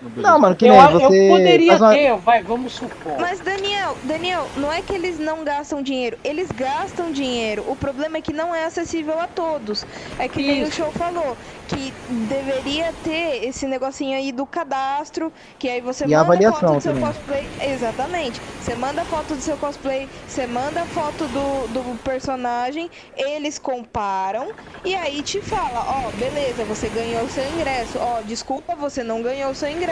Não, 0.00 0.38
mano, 0.38 0.56
que 0.56 0.64
eu, 0.66 0.70
nem 0.72 0.80
a- 0.80 0.88
você. 0.90 1.04
eu 1.04 1.28
poderia 1.36 1.76
uma- 1.76 1.92
ter, 1.94 2.16
vai, 2.18 2.42
vamos 2.42 2.72
supor. 2.74 3.18
Mas 3.20 3.40
Daniel, 3.40 3.98
Daniel, 4.02 4.50
não 4.54 4.72
é 4.72 4.80
que 4.82 4.92
eles 4.92 5.18
não 5.18 5.42
gastam 5.44 5.82
dinheiro, 5.82 6.16
eles 6.22 6.48
gastam 6.52 7.10
dinheiro. 7.10 7.64
O 7.68 7.74
problema 7.76 8.18
é 8.18 8.22
que 8.22 8.32
não 8.32 8.54
é 8.54 8.64
acessível 8.64 9.18
a 9.18 9.26
todos. 9.26 9.84
É 10.16 10.28
que 10.28 10.40
nem 10.40 10.62
o 10.62 10.70
show 10.70 10.92
falou, 10.92 11.36
que 11.66 11.94
deveria 12.06 12.92
ter 12.92 13.44
esse 13.44 13.66
negocinho 13.66 14.16
aí 14.16 14.30
do 14.30 14.46
cadastro, 14.46 15.32
que 15.58 15.68
aí 15.68 15.80
você 15.80 16.06
E 16.06 16.14
a 16.14 16.18
manda 16.18 16.20
avaliação 16.20 16.60
foto 16.60 16.74
do 16.76 16.80
seu 16.80 16.92
também. 16.92 17.04
cosplay. 17.04 17.50
Exatamente. 17.58 18.40
Você 18.58 18.76
manda 18.76 19.04
foto 19.04 19.34
do 19.34 19.42
seu 19.42 19.58
cosplay, 19.58 20.08
você 20.26 20.46
manda 20.46 20.86
foto 20.86 21.28
do, 21.28 21.66
do 21.66 21.96
personagem, 21.98 22.90
eles 23.16 23.58
comparam 23.58 24.54
e 24.84 24.94
aí 24.94 25.22
te 25.22 25.42
fala, 25.42 25.84
ó, 26.06 26.12
beleza, 26.12 26.64
você 26.64 26.88
ganhou 26.88 27.24
o 27.24 27.28
seu 27.28 27.44
ingresso. 27.46 27.98
Ó, 27.98 28.22
desculpa, 28.22 28.76
você 28.76 29.02
não 29.02 29.22
ganhou 29.22 29.50
o 29.50 29.54
seu 29.54 29.68
ingresso. 29.68 29.87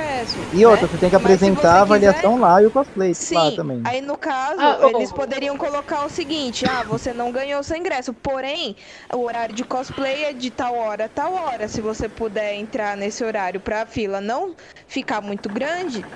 E 0.52 0.64
outra, 0.66 0.86
né? 0.86 0.88
você 0.88 0.98
tem 0.98 1.10
que 1.10 1.16
apresentar 1.16 1.78
a 1.78 1.82
avaliação 1.82 2.36
lá 2.38 2.62
e 2.62 2.66
o 2.66 2.70
cosplay 2.70 3.14
Sim, 3.14 3.34
lá 3.34 3.52
também. 3.52 3.82
aí 3.84 4.00
no 4.00 4.16
caso, 4.18 4.60
Ah, 4.60 4.78
eles 4.82 5.10
oh. 5.10 5.14
poderiam 5.14 5.56
colocar 5.56 6.04
o 6.04 6.08
seguinte, 6.08 6.66
ah, 6.66 6.82
você 6.82 7.12
não 7.14 7.32
ganhou 7.32 7.62
seu 7.62 7.76
ingresso, 7.76 8.12
porém, 8.14 8.76
o 9.14 9.18
horário 9.24 9.54
de 9.54 9.64
cosplay 9.64 10.24
é 10.24 10.32
de 10.32 10.50
tal 10.50 10.76
hora 10.76 11.06
a 11.06 11.08
tal 11.08 11.32
hora. 11.34 11.68
Se 11.68 11.80
você 11.80 12.08
puder 12.08 12.54
entrar 12.54 12.96
nesse 12.96 13.24
horário 13.24 13.60
pra 13.60 13.86
fila 13.86 14.20
não 14.20 14.54
ficar 14.86 15.20
muito 15.20 15.48
grande, 15.48 16.06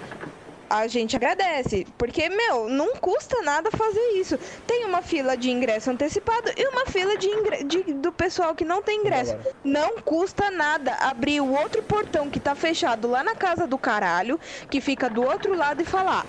a 0.70 0.86
gente 0.86 1.16
agradece. 1.16 1.86
Porque, 1.98 2.28
meu, 2.28 2.68
não 2.68 2.96
custa 2.96 3.42
nada 3.42 3.70
fazer 3.72 4.00
isso. 4.14 4.38
Tem 4.66 4.86
uma 4.86 5.02
fila 5.02 5.36
de 5.36 5.50
ingresso 5.50 5.90
antecipado 5.90 6.50
e 6.56 6.68
uma 6.68 6.86
fila 6.86 7.16
de, 7.18 7.26
ingre- 7.28 7.64
de- 7.64 7.94
do 7.94 8.12
pessoal 8.12 8.54
que 8.54 8.64
não 8.64 8.82
tem 8.82 9.00
ingresso. 9.00 9.34
Não 9.64 10.00
custa 10.00 10.50
nada 10.50 10.94
abrir 10.94 11.40
o 11.40 11.50
outro 11.52 11.82
portão 11.82 12.30
que 12.30 12.40
tá 12.40 12.54
fechado 12.54 13.08
lá 13.08 13.22
na 13.24 13.34
casa 13.34 13.66
do 13.66 13.78
caralho, 13.78 14.38
que 14.70 14.80
fica 14.80 15.10
do 15.10 15.22
outro 15.22 15.54
lado 15.54 15.82
e 15.82 15.84
falar: 15.84 16.26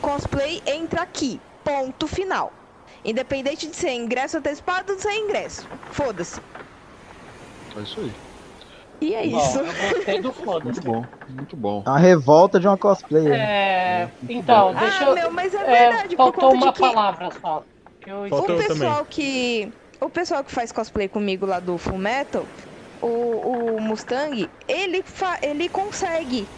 cosplay 0.00 0.62
entra 0.66 1.02
aqui. 1.02 1.42
Ponto 1.64 2.06
final. 2.06 2.56
Independente 3.04 3.68
de 3.68 3.76
ser 3.76 3.90
ingresso 3.92 4.38
antecipado 4.38 4.92
ou 4.92 4.98
sem 4.98 5.24
ingresso. 5.24 5.70
Foda-se. 5.90 6.42
É 7.76 7.82
isso 7.82 8.00
aí. 8.00 8.16
E 9.00 9.14
é 9.14 9.26
Bom, 9.26 9.38
isso. 9.38 9.58
eu 9.58 9.94
gostei 9.94 10.20
do 10.20 10.32
foda-se. 10.34 10.64
Muito 10.64 10.82
bom, 10.82 11.04
muito 11.28 11.56
bom. 11.56 11.82
A 11.86 11.96
revolta 11.96 12.60
de 12.60 12.66
uma 12.68 12.76
cosplayer. 12.76 13.32
É, 13.32 14.10
então, 14.28 14.74
deixa 14.74 15.06
ah, 15.06 15.08
eu. 15.08 15.14
meu, 15.14 15.30
mas 15.30 15.54
é 15.54 15.58
é, 15.58 15.88
verdade. 15.88 16.16
por 16.16 16.24
faltou 16.24 16.50
conta 16.50 16.56
uma 16.56 16.66
de 16.66 16.72
que 16.72 16.80
palavra 16.80 17.30
só. 17.40 17.64
Que 18.00 18.10
eu 18.10 18.28
Faltou 18.28 18.56
o 18.56 18.58
pessoal 18.58 19.06
que. 19.06 19.72
O 20.00 20.08
pessoal 20.08 20.42
que 20.42 20.50
faz 20.50 20.72
cosplay 20.72 21.08
comigo 21.08 21.44
lá 21.44 21.60
do 21.60 21.76
Full 21.76 21.98
Metal, 21.98 22.46
o, 23.02 23.76
o 23.76 23.80
Mustang, 23.80 24.48
ele, 24.66 25.02
fa, 25.02 25.38
ele 25.42 25.68
consegue 25.68 26.48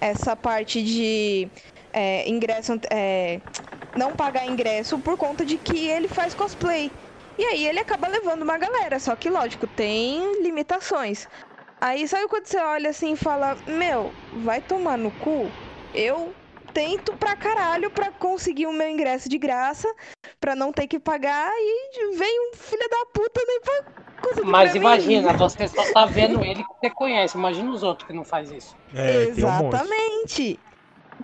essa 0.00 0.36
parte 0.36 0.82
de 0.82 1.48
é, 1.92 2.28
ingresso. 2.28 2.78
é, 2.90 3.40
não 3.96 4.12
pagar 4.12 4.46
ingresso 4.46 4.98
por 4.98 5.16
conta 5.16 5.44
de 5.44 5.56
que 5.56 5.88
ele 5.88 6.08
faz 6.08 6.34
cosplay. 6.34 6.90
E 7.36 7.44
aí 7.44 7.66
ele 7.66 7.80
acaba 7.80 8.06
levando 8.06 8.42
uma 8.42 8.58
galera, 8.58 9.00
só 9.00 9.16
que 9.16 9.28
lógico, 9.28 9.66
tem 9.66 10.42
limitações. 10.42 11.28
Aí 11.84 12.08
sabe 12.08 12.26
quando 12.28 12.46
você 12.46 12.56
olha 12.56 12.88
assim 12.88 13.12
e 13.12 13.16
fala, 13.16 13.54
meu, 13.68 14.14
vai 14.32 14.62
tomar 14.62 14.96
no 14.96 15.12
cu? 15.12 15.54
Eu 15.92 16.34
tento 16.72 17.14
pra 17.18 17.36
caralho 17.36 17.90
pra 17.90 18.10
conseguir 18.10 18.64
o 18.66 18.72
meu 18.72 18.88
ingresso 18.88 19.28
de 19.28 19.36
graça, 19.36 19.86
pra 20.40 20.56
não 20.56 20.72
ter 20.72 20.86
que 20.86 20.98
pagar, 20.98 21.52
e 21.54 22.16
vem 22.16 22.40
um 22.50 22.56
filho 22.56 22.88
da 22.88 23.04
puta 23.12 23.38
nem 23.46 23.60
pra 23.60 23.72
conseguir 24.22 24.50
Mas 24.50 24.70
pra 24.70 24.72
mim. 24.72 24.78
imagina, 24.78 25.32
você 25.34 25.68
só 25.68 25.84
tá 25.92 26.06
vendo 26.06 26.42
ele 26.42 26.64
que 26.64 26.74
você 26.80 26.88
conhece. 26.88 27.36
Imagina 27.36 27.70
os 27.70 27.82
outros 27.82 28.06
que 28.06 28.14
não 28.14 28.24
faz 28.24 28.50
isso. 28.50 28.74
É, 28.94 29.02
um. 29.02 29.28
Exatamente. 29.28 30.62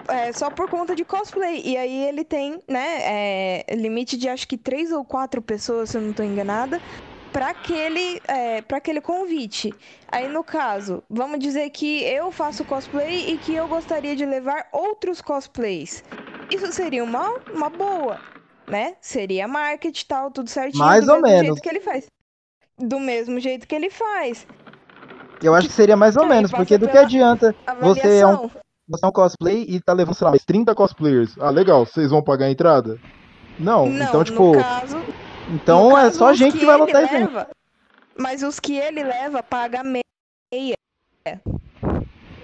É 0.08 0.32
só 0.32 0.50
por 0.50 0.68
conta 0.68 0.94
de 0.94 1.04
cosplay. 1.06 1.62
E 1.64 1.76
aí 1.76 2.04
ele 2.04 2.22
tem, 2.24 2.60
né, 2.68 3.62
é, 3.62 3.74
limite 3.74 4.16
de 4.16 4.28
acho 4.28 4.46
que 4.46 4.58
três 4.58 4.92
ou 4.92 5.04
quatro 5.04 5.40
pessoas, 5.42 5.90
se 5.90 5.96
eu 5.96 6.02
não 6.02 6.12
tô 6.12 6.22
enganada, 6.22 6.80
para 7.32 7.50
aquele, 7.50 8.20
é, 8.26 8.60
para 8.62 8.78
aquele 8.78 9.00
convite. 9.00 9.72
Aí 10.10 10.28
no 10.28 10.42
caso, 10.42 11.02
vamos 11.08 11.38
dizer 11.38 11.70
que 11.70 12.02
eu 12.04 12.30
faço 12.32 12.64
cosplay 12.64 13.30
e 13.32 13.38
que 13.38 13.54
eu 13.54 13.68
gostaria 13.68 14.16
de 14.16 14.24
levar 14.26 14.66
outros 14.72 15.20
cosplays. 15.20 16.02
Isso 16.50 16.72
seria 16.72 17.04
uma, 17.04 17.26
uma 17.54 17.70
boa, 17.70 18.18
né? 18.68 18.96
Seria 19.00 19.46
marketing 19.46 20.02
e 20.02 20.06
tal, 20.06 20.30
tudo 20.30 20.50
certinho. 20.50 20.84
Mais 20.84 21.06
do 21.06 21.12
ou 21.12 21.22
mesmo 21.22 21.28
menos. 21.36 21.46
jeito 21.46 21.62
que 21.62 21.68
ele 21.68 21.80
faz. 21.80 22.06
Do 22.78 22.98
mesmo 22.98 23.38
jeito 23.38 23.66
que 23.68 23.74
ele 23.74 23.90
faz. 23.90 24.46
Eu 25.42 25.54
acho 25.54 25.68
que 25.68 25.74
seria 25.74 25.96
mais 25.96 26.16
ou 26.16 26.24
Aí 26.24 26.28
menos, 26.28 26.50
porque 26.50 26.76
do 26.76 26.88
que 26.88 26.98
adianta 26.98 27.54
Você 27.80 28.00
é 28.18 28.26
um- 28.26 28.30
Avaliação. 28.30 28.50
você 28.88 29.04
é 29.04 29.08
um 29.08 29.12
cosplay 29.12 29.64
e 29.68 29.80
tá 29.80 29.92
levando, 29.92 30.14
sei 30.14 30.24
lá, 30.24 30.30
mais 30.32 30.44
30 30.44 30.74
cosplayers. 30.74 31.34
Ah, 31.38 31.50
legal, 31.50 31.86
vocês 31.86 32.10
vão 32.10 32.22
pagar 32.22 32.46
a 32.46 32.50
entrada? 32.50 32.98
Não, 33.58 33.86
Não, 33.86 34.04
então, 34.08 34.24
tipo, 34.24 34.54
no 34.56 34.62
caso, 34.62 34.99
então 35.54 35.96
é 35.98 36.10
só 36.10 36.32
gente 36.32 36.58
que 36.58 36.64
vai 36.64 36.74
ele 36.74 36.80
lotar 36.86 37.02
evento. 37.02 37.30
leva, 37.30 37.50
Mas 38.18 38.42
os 38.42 38.60
que 38.60 38.76
ele 38.76 39.02
leva 39.02 39.42
paga 39.42 39.82
meia. 39.82 40.04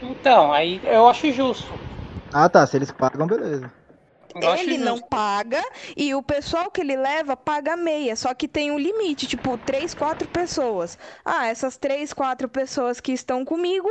Então, 0.02 0.52
aí 0.52 0.80
eu 0.84 1.08
acho 1.08 1.30
justo. 1.32 1.66
Ah, 2.32 2.48
tá, 2.48 2.66
se 2.66 2.76
eles 2.76 2.90
pagam, 2.92 3.26
beleza. 3.26 3.72
Eu 4.34 4.54
Ele 4.54 4.76
não 4.76 4.96
justo. 4.96 5.08
paga 5.08 5.62
e 5.96 6.14
o 6.14 6.22
pessoal 6.22 6.70
que 6.70 6.80
ele 6.82 6.94
leva 6.96 7.36
paga 7.36 7.74
meia. 7.76 8.14
Só 8.14 8.34
que 8.34 8.46
tem 8.46 8.70
um 8.70 8.78
limite, 8.78 9.26
tipo, 9.26 9.56
três, 9.56 9.94
quatro 9.94 10.28
pessoas. 10.28 10.98
Ah, 11.24 11.46
essas 11.46 11.78
três, 11.78 12.12
quatro 12.12 12.46
pessoas 12.48 13.00
que 13.00 13.12
estão 13.12 13.44
comigo, 13.46 13.88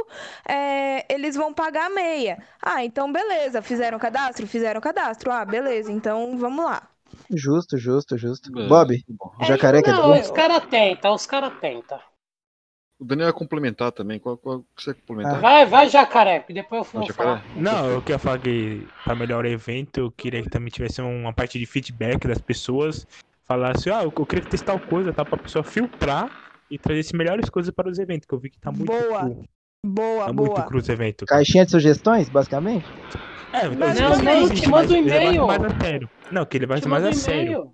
é, 0.48 1.04
eles 1.12 1.36
vão 1.36 1.52
pagar 1.54 1.90
meia. 1.90 2.38
Ah, 2.62 2.86
então 2.86 3.12
beleza. 3.12 3.62
Fizeram 3.62 3.98
cadastro? 3.98 4.46
Fizeram 4.48 4.80
cadastro. 4.80 5.32
Ah, 5.32 5.44
beleza. 5.46 5.92
Então 5.92 6.38
vamos 6.38 6.64
lá. 6.66 6.88
Justo, 7.30 7.78
justo, 7.78 8.18
justo. 8.18 8.52
Beleza, 8.52 8.70
Bob, 8.70 8.90
muito 8.92 9.14
bom. 9.18 9.36
o 9.40 9.44
jacaré 9.46 9.82
quer 9.82 9.94
Não, 9.94 10.12
dizer? 10.14 10.22
os 10.26 10.32
caras 10.32 10.66
tentam, 10.68 11.14
os 11.14 11.26
caras 11.26 11.54
tentam. 11.60 12.00
O 13.00 13.04
Daniel 13.04 13.28
ia 13.28 13.34
complementar 13.34 13.92
também. 13.92 14.20
Qual, 14.20 14.38
qual 14.38 14.62
que 14.76 14.82
você 14.84 14.92
ia 14.92 14.94
complementar? 14.96 15.42
Vai, 15.42 15.66
vai, 15.66 15.90
jacaré, 15.90 16.40
que 16.40 16.54
depois 16.54 16.88
eu 16.94 17.02
vou 17.02 17.14
falar. 17.14 17.44
Não, 17.58 17.90
eu 17.90 18.02
queria 18.02 18.20
falar 18.20 18.40
que 18.40 18.88
para 19.04 19.16
melhorar 19.16 19.48
o 19.48 19.52
evento, 19.52 20.00
eu 20.00 20.12
queria 20.12 20.42
que 20.42 20.50
também 20.50 20.70
tivesse 20.70 21.02
uma 21.02 21.34
parte 21.34 21.60
de 21.60 21.66
feedback 21.66 22.26
das 22.28 22.40
pessoas. 22.40 23.06
Falasse, 23.44 23.92
ah, 23.92 24.04
eu 24.04 24.14
eu 24.18 24.26
queria 24.26 24.46
testar 24.46 24.78
tal 24.78 24.80
coisa, 24.80 25.12
tá? 25.14 25.26
Pra 25.26 25.38
pessoa 25.38 25.64
filtrar 25.64 26.30
e 26.72 26.80
trazer 26.80 27.02
as 27.02 27.12
melhores 27.12 27.50
coisas 27.50 27.72
para 27.74 27.90
os 27.90 28.00
eventos, 28.00 28.26
que 28.28 28.34
eu 28.34 28.40
vi 28.40 28.50
que 28.50 28.60
tá 28.60 28.72
muito 28.72 28.86
Boa, 28.92 29.20
cru. 29.20 29.46
Boa, 29.86 30.26
Tá 30.26 30.34
muito 30.34 30.54
boa. 30.54 30.64
cru 30.64 30.78
os 30.80 30.90
eventos. 30.90 31.28
Caixinha 31.28 31.66
de 31.66 31.72
sugestões, 31.72 32.30
basicamente? 32.30 32.86
É, 33.56 33.70
Mas 33.70 34.00
não, 34.00 34.10
não, 34.10 34.50
te 34.50 34.68
manda 34.70 34.88
mas 34.88 34.92
um 34.92 34.96
e-mail. 34.98 35.48
mais 35.48 35.64
a 35.64 35.80
sério. 35.84 36.10
Não, 36.32 36.46
que 36.46 36.58
ele 36.58 36.66
vai 36.66 36.82
Te 36.82 36.88
mais 36.88 37.06
a 37.06 37.10
um 37.10 37.14
sério. 37.14 37.42
e-mail. 37.42 37.72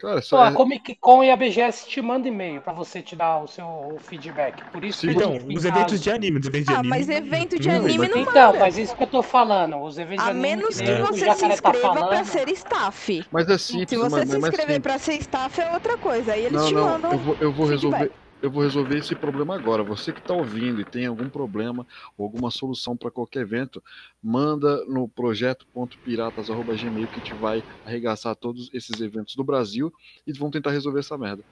Cara, 0.00 0.16
Pô, 0.16 0.22
só 0.22 0.42
a 0.42 0.48
é, 0.48 0.52
Comic 0.52 0.96
Con 0.96 1.22
e 1.22 1.30
a 1.30 1.36
BGS 1.36 1.88
te 1.88 2.02
mandam 2.02 2.26
e-mail 2.26 2.60
pra 2.60 2.72
você 2.72 3.00
te 3.00 3.14
dar 3.14 3.38
o 3.38 3.46
seu 3.46 3.96
feedback. 4.00 4.60
Por 4.72 4.82
isso 4.84 5.02
que 5.02 5.10
a 5.10 5.12
Então, 5.12 5.38
os 5.54 5.64
eventos 5.64 6.00
de 6.00 6.10
anime, 6.10 6.40
os 6.40 6.46
eventos 6.48 6.66
de 6.66 6.72
Ah, 6.74 6.78
anime. 6.80 6.88
mas 6.88 7.08
evento 7.08 7.56
de 7.56 7.68
não 7.68 7.76
anime 7.76 7.98
vai- 7.98 8.08
não 8.08 8.18
Então, 8.18 8.46
manda. 8.48 8.58
mas 8.58 8.78
isso 8.78 8.96
que 8.96 9.02
eu 9.04 9.06
tô 9.06 9.22
falando. 9.22 9.80
Os 9.80 9.96
eventos 9.98 10.24
A 10.24 10.32
de 10.32 10.38
anime 10.38 10.42
menos 10.56 10.80
que 10.80 10.94
você 10.96 11.18
se 11.34 11.40
tá 11.40 11.46
inscreva 11.46 11.78
pra 11.92 12.00
falando. 12.00 12.24
ser 12.26 12.48
staff. 12.48 13.24
mas 13.30 13.48
é 13.48 13.58
simples, 13.58 13.90
Se 13.90 13.96
você 13.96 14.16
mas, 14.16 14.28
se 14.28 14.38
mas 14.38 14.44
é 14.44 14.48
inscrever 14.48 14.74
simples. 14.74 14.80
pra 14.82 14.98
ser 14.98 15.14
staff 15.20 15.60
é 15.60 15.72
outra 15.72 15.96
coisa. 15.98 16.32
Aí 16.32 16.46
eles 16.46 16.52
Não, 16.60 16.66
te 16.66 16.74
não, 16.74 16.84
mandam. 16.84 17.12
eu 17.12 17.18
vou, 17.18 17.36
eu 17.38 17.52
vou 17.52 17.66
feedback. 17.68 18.10
Eu 18.42 18.50
vou 18.50 18.62
resolver 18.62 18.98
esse 18.98 19.14
problema 19.14 19.54
agora. 19.54 19.84
Você 19.84 20.12
que 20.12 20.18
está 20.18 20.34
ouvindo 20.34 20.80
e 20.80 20.84
tem 20.84 21.06
algum 21.06 21.28
problema 21.28 21.86
ou 22.18 22.24
alguma 22.24 22.50
solução 22.50 22.96
para 22.96 23.10
qualquer 23.10 23.42
evento, 23.42 23.82
manda 24.20 24.84
no 24.86 25.08
projeto.piratas.gmail 25.08 27.06
que 27.06 27.14
a 27.14 27.18
gente 27.18 27.34
vai 27.34 27.62
arregaçar 27.86 28.34
todos 28.34 28.68
esses 28.74 29.00
eventos 29.00 29.36
do 29.36 29.44
Brasil 29.44 29.92
e 30.26 30.32
vamos 30.32 30.52
tentar 30.52 30.72
resolver 30.72 30.98
essa 30.98 31.16
merda. 31.16 31.44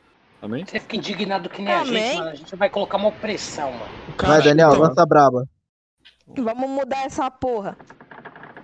Amém? 0.43 0.67
Você 0.67 0.81
fica 0.81 0.97
indignado 0.97 1.49
que 1.49 1.63
nem 1.63 1.73
a 1.73 1.83
Amém. 1.83 1.93
gente, 1.93 2.19
mano. 2.19 2.31
A 2.31 2.35
gente 2.35 2.57
vai 2.57 2.69
colocar 2.69 2.97
uma 2.97 3.09
opressão, 3.09 3.71
mano. 3.71 3.93
Vai, 4.19 4.43
Daniel, 4.43 4.71
então, 4.71 4.83
lança 4.83 5.03
a 5.03 5.07
braba. 5.07 5.47
Vamos 6.27 6.71
mudar 6.71 7.05
essa 7.05 7.31
porra. 7.31 7.77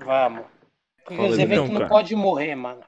Vamos. 0.05 0.44
Porque 0.97 1.16
Fala 1.16 1.28
os 1.28 1.39
eventos 1.39 1.65
então, 1.65 1.73
não 1.74 1.81
cara. 1.81 1.89
podem 1.89 2.16
morrer, 2.16 2.55
mano. 2.57 2.81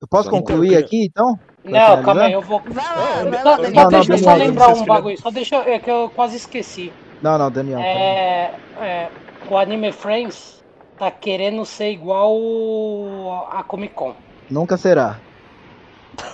Eu 0.00 0.08
posso 0.08 0.28
Então, 0.28 0.40
concluir 0.40 0.74
eu- 0.74 0.80
aqui, 0.80 1.04
então? 1.04 1.36
Não, 1.62 2.02
calma 2.02 2.22
aí, 2.24 2.32
eu 2.32 2.40
vou. 2.40 2.60
Vai 2.60 2.84
lá, 2.84 3.22
Não, 3.22 3.30
vai 3.30 3.44
não, 3.44 3.50
lá, 3.50 3.56
Só, 3.56 3.62
Daniel. 3.62 3.82
não, 3.82 3.90
deixa 3.90 4.12
eu 4.14 4.18
só 4.18 4.34
lembrar 4.34 4.68
um 4.68 4.84
bagulho. 4.86 5.18
Só 5.18 5.30
deixa. 5.30 5.56
É 5.56 5.78
que 5.78 5.90
eu 5.90 6.10
quase 6.10 6.36
esqueci. 6.36 6.90
Não, 7.20 7.36
não, 7.36 7.50
Daniel. 7.50 7.80
É, 7.80 8.50
é, 8.80 9.08
o 9.50 9.56
Anime 9.58 9.92
Friends 9.92 10.62
tá 10.98 11.10
querendo 11.10 11.64
ser 11.66 11.90
igual 11.90 13.46
a 13.52 13.62
Comic 13.62 13.94
Con. 13.94 14.14
Nunca 14.50 14.78
será. 14.78 15.18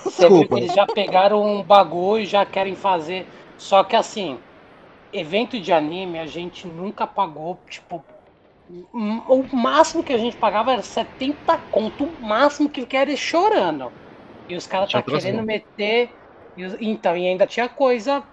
Você 0.03 0.27
viu 0.29 0.47
que 0.47 0.55
eles 0.55 0.73
já 0.73 0.85
pegaram 0.85 1.43
um 1.43 1.61
bagulho 1.61 2.23
e 2.23 2.25
já 2.25 2.45
querem 2.45 2.75
fazer. 2.75 3.27
Só 3.57 3.83
que 3.83 3.95
assim, 3.95 4.37
evento 5.11 5.59
de 5.59 5.73
anime 5.73 6.19
a 6.19 6.25
gente 6.25 6.67
nunca 6.67 7.05
pagou, 7.05 7.57
tipo. 7.69 8.03
O 8.69 9.43
máximo 9.55 10.03
que 10.03 10.11
a 10.11 10.17
gente 10.17 10.35
pagava 10.37 10.73
era 10.73 10.81
70 10.81 11.57
conto, 11.57 12.03
o 12.03 12.21
máximo 12.27 12.69
que 12.69 12.85
eles 12.95 13.19
chorando. 13.19 13.91
E 14.49 14.55
os 14.55 14.67
caras 14.67 14.91
tá 14.91 15.01
querendo 15.01 15.39
atração. 15.39 15.45
meter. 15.45 16.09
e 16.55 16.89
Então, 16.89 17.15
e 17.15 17.27
ainda 17.27 17.47
tinha 17.47 17.69
coisa 17.69 18.23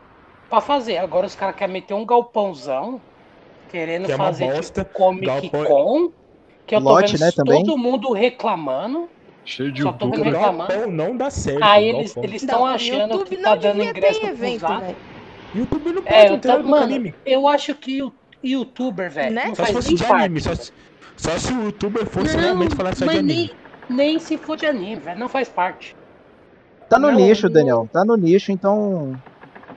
pra 0.48 0.60
fazer. 0.60 0.98
Agora 0.98 1.26
os 1.26 1.34
caras 1.34 1.54
querem 1.56 1.72
meter 1.72 1.94
um 1.94 2.04
galpãozão, 2.04 3.00
querendo 3.68 4.06
Que 4.06 4.12
é 4.12 4.16
fazer 4.16 4.52
bosta. 4.52 4.84
tipo 4.84 4.96
Comic 4.96 5.26
Galpão- 5.26 5.64
Con. 5.64 6.12
Que 6.66 6.74
eu 6.76 6.80
tô 6.82 6.88
Lote, 6.88 7.12
vendo 7.12 7.20
né, 7.20 7.30
também? 7.32 7.64
todo 7.64 7.78
mundo 7.78 8.12
reclamando. 8.12 9.08
Cheio 9.44 9.70
de 9.70 9.82
Só 9.82 9.92
tô 9.92 10.06
O 10.06 10.10
vendo 10.10 10.18
youtuber. 10.20 10.40
reclamar. 10.40 10.68
galpão 10.68 10.90
não 10.90 11.16
dá 11.16 11.30
certo. 11.30 11.62
Aí 11.62 11.88
eles 11.88 12.16
estão 12.42 12.64
achando 12.64 13.12
YouTube 13.12 13.28
que 13.28 13.36
tá 13.42 13.54
dando 13.54 13.74
devia 13.76 13.90
ingresso 13.90 14.20
ter 14.20 14.26
pro 14.26 14.34
evento, 14.36 14.66
velho. 14.66 14.96
YouTube 15.54 15.92
não 15.92 16.02
pode 16.02 16.16
É, 16.16 16.28
eu 16.30 16.34
entrar 16.34 16.56
tá, 16.56 16.62
no 16.62 16.68
mano, 16.68 16.84
anime. 16.94 17.14
eu 17.24 17.46
acho 17.46 17.74
que 17.74 18.02
o 18.02 18.10
youtuber, 18.44 19.10
velho, 19.10 19.34
Né? 19.34 19.54
Só 19.54 19.64
se 19.64 19.72
fosse 19.72 19.94
de 19.94 20.04
anime. 20.04 20.40
Só, 20.40 20.54
se- 20.54 20.72
só 21.16 21.38
se 21.38 21.52
o 21.52 21.64
youtuber 21.64 22.06
fosse 22.06 22.36
Não, 22.36 22.42
realmente 22.42 22.76
falar 22.76 22.94
só 22.94 23.00
de 23.00 23.06
mas 23.06 23.18
anime. 23.18 23.50
nem, 23.88 23.96
nem 23.96 24.18
se 24.18 24.36
for 24.36 24.56
de 24.56 24.66
anime, 24.66 24.96
velho, 24.96 25.18
não 25.18 25.28
faz 25.28 25.48
parte. 25.48 25.96
Tá 26.88 26.98
no 26.98 27.10
Não, 27.10 27.16
nicho, 27.16 27.46
não- 27.46 27.52
Daniel. 27.52 27.88
Tá 27.92 28.04
no 28.04 28.16
nicho, 28.16 28.52
então. 28.52 29.18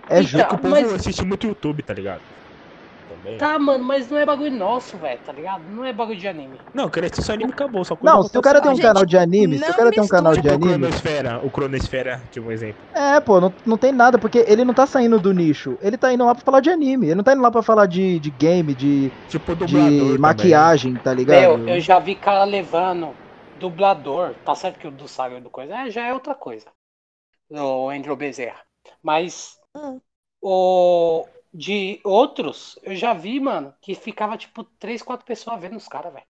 É 0.09 0.19
Então, 0.19 0.23
justo. 0.23 0.37
É 0.39 0.43
que 0.45 0.55
o 0.55 0.57
povo 0.57 0.71
mas- 0.75 0.93
assiste 0.93 1.23
muito 1.25 1.47
YouTube, 1.47 1.81
tá 1.83 1.93
ligado? 1.93 2.21
Também. 3.27 3.37
Tá, 3.37 3.59
mano, 3.59 3.83
mas 3.83 4.09
não 4.09 4.17
é 4.17 4.25
bagulho 4.25 4.51
nosso, 4.51 4.97
velho, 4.97 5.19
tá 5.25 5.31
ligado? 5.33 5.63
Não 5.69 5.83
é 5.83 5.91
bagulho 5.91 6.17
de 6.17 6.27
anime. 6.27 6.57
Não, 6.73 6.89
queria 6.89 7.07
assistir 7.07 7.25
só 7.25 7.33
anime 7.33 7.51
acabou. 7.51 7.83
Só 7.83 7.97
Não, 8.01 8.23
se 8.23 8.37
o 8.37 8.41
cara 8.41 8.61
tem 8.61 8.71
um 8.71 8.75
Gente, 8.75 8.85
canal 8.85 9.05
de 9.05 9.17
anime, 9.17 9.57
se 9.57 9.69
o 9.69 9.75
cara 9.75 9.91
tem 9.91 10.01
um 10.03 10.07
canal 10.07 10.33
de 10.33 10.41
Tipo 10.41 10.53
o 10.53 10.55
anime. 10.55 10.69
Cronosfera, 10.69 11.45
o 11.45 11.49
Cronosfera, 11.51 12.21
tipo 12.31 12.47
um 12.47 12.51
exemplo. 12.51 12.81
É, 12.95 13.19
pô, 13.19 13.39
não, 13.39 13.53
não 13.65 13.77
tem 13.77 13.91
nada, 13.91 14.17
porque 14.17 14.43
ele 14.47 14.63
não 14.63 14.73
tá 14.73 14.87
saindo 14.87 15.19
do 15.19 15.33
nicho. 15.33 15.77
Ele 15.81 15.97
tá 15.97 16.11
indo 16.13 16.25
lá 16.25 16.33
pra 16.33 16.43
falar 16.43 16.61
de 16.61 16.69
anime. 16.69 17.07
Ele 17.07 17.15
não 17.15 17.23
tá 17.23 17.33
indo 17.33 17.41
lá 17.41 17.51
pra 17.51 17.61
falar 17.61 17.85
de, 17.85 18.19
de 18.19 18.31
game, 18.31 18.73
de, 18.73 19.11
Tipo 19.29 19.55
de 19.55 19.75
também. 19.75 20.17
maquiagem, 20.17 20.95
tá 20.95 21.13
ligado? 21.13 21.57
Meu, 21.57 21.75
eu 21.75 21.79
já 21.79 21.99
vi 21.99 22.15
cara 22.15 22.43
levando 22.43 23.13
dublador, 23.59 24.33
tá 24.45 24.55
certo 24.55 24.79
que 24.79 24.87
o 24.87 24.91
do 24.91 25.07
Saga 25.07 25.41
do 25.41 25.49
coisa 25.49 25.75
é, 25.75 25.89
já 25.89 26.05
é 26.07 26.13
outra 26.13 26.33
coisa. 26.35 26.65
O 27.49 27.89
Andrew 27.89 28.15
Bezerra. 28.15 28.61
Mas 29.01 29.57
Hum. 29.75 30.01
o 30.41 31.25
de 31.57 31.99
outros, 32.03 32.77
eu 32.83 32.95
já 32.95 33.15
vi, 33.15 33.39
mano, 33.39 33.73
que 33.81 33.95
ficava 33.95 34.37
tipo 34.37 34.63
três, 34.77 35.01
quatro 35.01 35.25
pessoas 35.25 35.59
vendo 35.59 35.75
os 35.75 35.87
caras, 35.87 36.13
velho. 36.13 36.25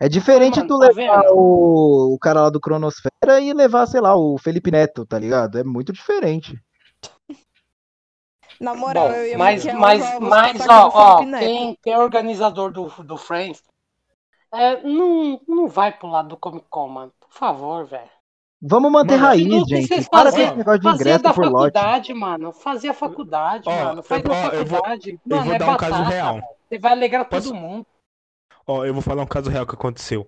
É 0.00 0.08
diferente 0.08 0.56
Mano, 0.56 0.68
tu 0.68 0.78
tá 0.80 0.88
levar 0.88 1.20
vendo? 1.20 1.32
o, 1.32 2.14
o 2.14 2.18
cara 2.18 2.42
lá 2.42 2.50
do 2.50 2.60
Cronosfera 2.60 3.40
e 3.40 3.52
levar, 3.52 3.86
sei 3.86 4.00
lá, 4.00 4.16
o 4.16 4.36
Felipe 4.36 4.72
Neto, 4.72 5.06
tá 5.06 5.16
ligado? 5.16 5.58
É 5.58 5.62
muito 5.62 5.92
diferente. 5.92 6.60
Na 8.60 8.74
moral, 8.74 9.08
Bom, 9.08 9.14
eu 9.14 9.26
ia 9.28 9.38
mas, 9.38 9.64
mas, 9.64 10.18
mas 10.18 10.68
ó, 10.68 10.90
ó, 10.92 11.18
quem 11.18 11.78
é 11.86 11.96
organizador 11.96 12.72
do, 12.72 12.88
do 13.04 13.16
Friends, 13.16 13.62
é, 14.52 14.82
não, 14.82 15.40
não 15.46 15.68
vai 15.68 15.92
pro 15.96 16.08
lado 16.08 16.30
do 16.30 16.36
Comic 16.36 16.66
Con, 16.68 16.88
mano. 16.88 17.12
Por 17.20 17.30
favor, 17.30 17.86
velho. 17.86 18.10
Vamos 18.66 18.90
manter 18.90 19.16
Mano, 19.16 19.26
raiz, 19.26 19.46
Não 19.46 19.58
gente. 19.66 19.86
precisa 19.88 20.08
Para 20.10 20.28
esse 20.30 20.54
negócio 20.56 20.80
de 20.80 20.88
ingresso 20.88 21.22
da 21.22 21.34
por 21.34 21.44
lote. 21.44 21.74
faculdade, 21.74 22.14
mano. 22.14 22.52
Fazia 22.52 22.94
faculdade, 22.94 23.64
Ó, 23.68 23.84
mano. 23.84 24.02
Faz 24.02 24.24
eu- 24.24 24.30
ó, 24.30 24.34
eu 24.48 24.64
vou- 24.64 24.78
faculdade. 24.78 25.10
eu 25.10 25.18
mano, 25.36 25.44
vou 25.44 25.54
é 25.54 25.58
dar 25.58 25.70
um 25.70 25.76
caso 25.76 25.92
batata, 25.92 26.10
real. 26.10 26.40
Você 26.68 26.78
vai 26.78 26.92
alegrar 26.92 27.28
Posso- 27.28 27.48
todo 27.50 27.60
mundo. 27.60 27.86
Ó, 28.66 28.84
eu 28.86 28.94
vou 28.94 29.02
falar 29.02 29.22
um 29.22 29.26
caso 29.26 29.50
real 29.50 29.66
que 29.66 29.74
aconteceu. 29.74 30.26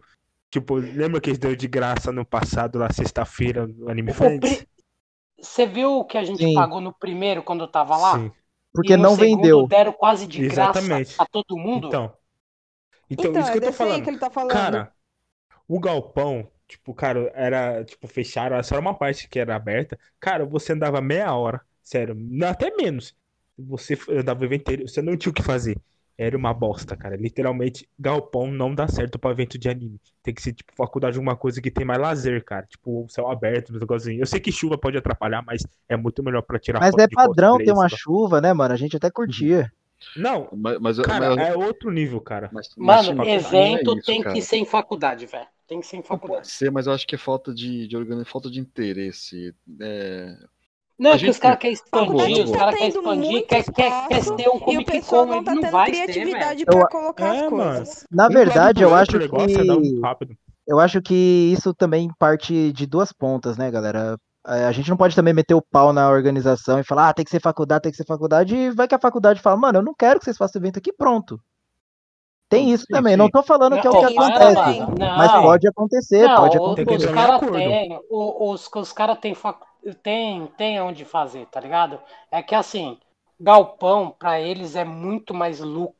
Tipo, 0.51 0.75
lembra 0.75 1.19
que 1.21 1.31
eles 1.31 1.39
deu 1.39 1.57
de 1.57 1.67
graça 1.67 2.13
no 2.13 2.27
passado, 2.27 2.79
lá 2.79 2.93
sexta-feira, 2.93 3.67
no 3.67 3.89
Anime 3.89 4.13
Friends? 4.13 4.57
pri- 4.59 4.69
Você 5.41 5.67
viu 5.67 5.99
o 5.99 6.05
que 6.05 6.19
a 6.19 6.25
gente 6.25 6.43
Sim. 6.45 6.55
pagou 6.55 6.81
no 6.81 6.93
primeiro 6.93 7.43
quando 7.43 7.61
eu 7.65 7.69
tava 7.69 7.97
lá? 7.97 8.19
Sim. 8.19 8.31
Porque 8.73 8.93
E 8.93 8.97
no 8.97 9.03
não 9.03 9.15
vendeu. 9.17 9.67
deram 9.67 9.93
quase 9.93 10.27
de 10.27 10.45
Exatamente. 10.45 11.15
graça 11.17 11.23
a 11.23 11.27
todo 11.27 11.57
mundo? 11.57 11.89
Então. 11.89 12.13
Então, 13.11 13.31
Então, 13.31 13.41
isso 13.43 13.49
é 13.51 13.53
que 13.53 13.59
eu 13.59 13.63
tô 13.63 13.67
desse 13.69 13.83
aí 13.83 13.89
falando. 13.89 14.05
que 14.05 14.11
ele 14.11 14.19
tá 14.19 14.31
falando. 14.31 14.51
Cara, 14.51 14.93
o 15.69 15.81
galpão, 15.81 16.49
tipo, 16.69 16.95
cara, 16.95 17.31
era, 17.35 17.85
tipo, 17.85 18.07
fecharam, 18.07 18.63
só 18.63 18.75
era 18.77 18.83
uma 18.83 18.95
parte 18.95 19.29
que 19.29 19.39
era 19.39 19.55
aberta. 19.55 19.99
Cara, 20.21 20.45
você 20.45 20.73
andava 20.73 21.01
meia 21.01 21.35
hora, 21.35 21.61
sério, 21.83 22.17
até 22.49 22.75
menos. 22.77 23.15
Você 23.59 23.99
andava 24.11 24.43
o 24.43 24.45
evento 24.45 24.63
inteiro, 24.63 24.89
você 24.89 25.01
não 25.01 25.17
tinha 25.17 25.31
o 25.31 25.35
que 25.35 25.43
fazer. 25.43 25.77
Era 26.19 26.37
uma 26.37 26.53
bosta, 26.55 26.97
cara. 26.97 27.15
Literalmente, 27.15 27.89
galpão 27.99 28.51
não 28.51 28.75
dá 28.75 28.89
certo 28.89 29.19
pra 29.19 29.31
evento 29.31 29.59
de 29.59 29.69
anime. 29.69 30.01
Tem 30.23 30.33
que 30.33 30.41
ser, 30.41 30.55
tipo, 30.55 30.73
faculdade 30.75 31.17
alguma 31.19 31.37
coisa 31.37 31.61
que 31.61 31.71
tem 31.71 31.85
mais 31.85 32.01
lazer, 32.01 32.43
cara. 32.43 32.67
Tipo, 32.67 33.05
o 33.05 33.09
céu 33.09 33.31
aberto, 33.31 33.75
um 33.75 33.79
negocinho. 33.79 34.23
Eu 34.23 34.27
sei 34.27 34.41
que 34.41 34.51
chuva 34.51 34.79
pode 34.79 34.97
atrapalhar, 34.97 35.43
mas 35.47 35.63
é 35.87 35.97
muito 35.97 36.23
melhor 36.23 36.41
pra 36.43 36.59
tirar 36.59 36.81
Mas 36.81 36.97
é 36.97 37.07
de 37.07 37.15
padrão 37.15 37.59
ter 37.59 37.73
uma 37.73 37.89
chuva, 37.89 38.41
né, 38.41 38.53
mano? 38.55 38.73
A 38.73 38.79
gente 38.79 38.97
até 38.97 39.11
curtia. 39.11 39.71
Não, 40.17 40.49
Mas, 40.53 40.79
mas, 40.79 40.99
cara, 41.01 41.35
mas- 41.35 41.49
é 41.49 41.57
outro 41.57 41.91
nível, 41.91 42.21
cara. 42.21 42.51
mas- 42.53 42.69
Mano, 42.77 43.15
não 43.15 43.25
é 43.25 43.35
evento 43.35 43.97
isso, 43.97 44.07
tem 44.07 44.23
cara. 44.23 44.35
que 44.35 44.43
ser 44.43 44.57
em 44.59 44.65
faculdade, 44.65 45.27
velho. 45.27 45.47
Tem 45.67 45.81
que 45.81 45.87
ser 45.87 45.97
em 45.97 46.03
Pode 46.03 46.21
faculdade. 46.21 46.49
ser, 46.49 46.71
mas 46.71 46.87
eu 46.87 46.93
acho 46.93 47.07
que 47.07 47.15
é 47.15 47.19
falta 47.19 47.53
de, 47.53 47.89
de 47.89 47.97
organização, 47.97 48.31
falta 48.31 48.51
de 48.51 48.61
interesse. 48.61 49.55
É, 49.81 50.37
Não, 50.99 51.11
A 51.13 51.15
é 51.15 51.19
que 51.19 51.25
os 51.25 51.35
gente- 51.35 51.41
caras 51.43 51.59
querem 51.59 51.75
expandir, 51.75 52.45
os 52.45 52.51
caras 52.53 52.75
querem 52.77 52.93
tendo 52.93 53.01
expandir, 53.01 53.47
quer, 53.47 53.65
quer, 53.65 54.09
quer 54.09 54.25
ter 54.37 54.49
um 54.49 54.55
E 54.55 54.57
o 54.57 54.61
Comic 54.61 54.85
pessoal 54.93 55.23
Con, 55.25 55.29
não 55.31 55.37
ele 55.39 55.45
tá 55.45 55.55
não 55.55 55.61
tendo 55.63 55.73
vai 55.73 55.91
ter, 55.91 56.03
criatividade 56.05 56.61
Eu- 56.61 56.67
pra 56.67 56.89
colocar 56.89 57.35
É, 57.35 57.41
as 57.41 57.49
coisas. 57.49 58.07
Na 58.11 58.29
verdade, 58.29 58.83
eu 58.83 58.95
acho 58.95 59.17
é 59.17 59.29
que 59.29 60.01
eu 60.69 60.81
acho 60.81 61.01
que 61.03 61.53
isso 61.53 61.73
também 61.75 62.09
parte 62.19 62.73
de 62.73 62.87
duas 62.87 63.13
pontas, 63.13 63.57
né, 63.57 63.71
galera? 63.71 64.17
É, 64.47 64.65
A 64.67 64.73
gente 64.73 64.89
não 64.91 64.97
pode 64.97 65.15
também 65.17 65.35
meter 65.35 65.55
o 65.55 65.63
pau 65.63 65.93
na 65.93 66.09
organização 66.09 66.79
e 66.79 66.85
falar, 66.85 67.09
ah, 67.09 67.15
tem 67.15 67.25
que 67.25 67.31
ser 67.31 67.41
faculdade, 67.41 67.83
tem 67.83 67.91
que 67.93 67.97
ser 67.99 68.07
faculdade, 68.07 68.55
e 68.55 68.71
vai 68.71 68.87
que 68.89 68.95
a 68.95 68.99
faculdade 69.01 69.41
fala, 69.43 69.57
mano, 69.57 69.79
eu 69.79 69.83
não 69.83 69.95
quero 69.95 70.19
que 70.19 70.25
vocês 70.25 70.37
façam 70.37 70.61
evento 70.61 70.79
aqui, 70.79 70.93
pronto. 70.93 71.41
Tem 72.49 72.73
isso 72.73 72.85
Sim, 72.87 72.93
também, 72.93 73.13
sim. 73.13 73.19
não 73.19 73.29
tô 73.29 73.43
falando 73.43 73.79
que 73.81 73.87
é 73.87 73.91
o 73.91 73.93
que 73.97 74.05
Não, 74.05 74.15
para, 74.15 74.21
acontece, 74.21 74.53
mano. 74.55 74.95
mas 75.17 75.33
Não. 75.33 75.43
pode 75.43 75.67
acontecer, 75.69 76.29
Não, 76.29 76.37
pode 76.37 76.57
Tem 76.57 76.85
acontecer. 76.87 76.95
os 76.97 77.05
em 77.05 77.15
caras 77.15 77.41
têm, 77.51 78.01
os, 78.09 78.71
os 78.73 78.93
caras 78.93 79.19
têm, 79.19 79.35
fac- 79.35 79.65
tem, 80.03 80.47
tem 80.57 80.81
onde 80.81 81.05
fazer, 81.05 81.47
tá 81.47 81.61
ligado? 81.61 82.01
É 82.31 82.43
que 82.43 82.55
assim, 82.55 82.99
galpão 83.41 84.11
pra 84.17 84.41
eles 84.41 84.77
é 84.77 84.85
muito 84.85 85.35
mais 85.35 85.59
lu- 85.61 85.95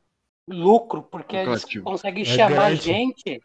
lucro, 0.47 1.03
porque 1.03 1.35
eles 1.35 1.47
Lucrativo. 1.49 1.83
conseguem 1.83 2.23
É 2.23 2.25
chamar 2.25 2.71
grande. 2.71 2.81
gente, 2.81 3.41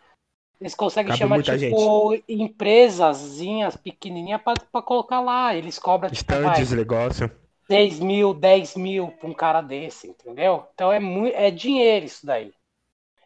eles 0.62 0.76
conseguem 0.76 1.08
Cabe 1.08 1.18
chamar 1.18 1.42
tipo 1.42 2.14
empresazinhas 2.28 3.76
pequenininhas 3.76 4.40
pra, 4.40 4.54
pra 4.70 4.80
colocar 4.80 5.20
lá, 5.20 5.56
eles 5.56 5.76
cobram 5.76 6.08
tipo, 6.08 6.32
vai, 6.32 6.52
Stands, 6.52 6.72
negócio. 6.72 7.30
6 7.66 7.98
mil, 7.98 8.32
10 8.32 8.76
mil 8.76 9.08
pra 9.08 9.28
um 9.28 9.34
cara 9.34 9.60
desse, 9.60 10.06
entendeu? 10.06 10.64
Então 10.72 10.92
é, 10.92 11.00
muito, 11.00 11.34
é 11.34 11.50
dinheiro 11.50 12.06
isso 12.06 12.24
daí. 12.24 12.52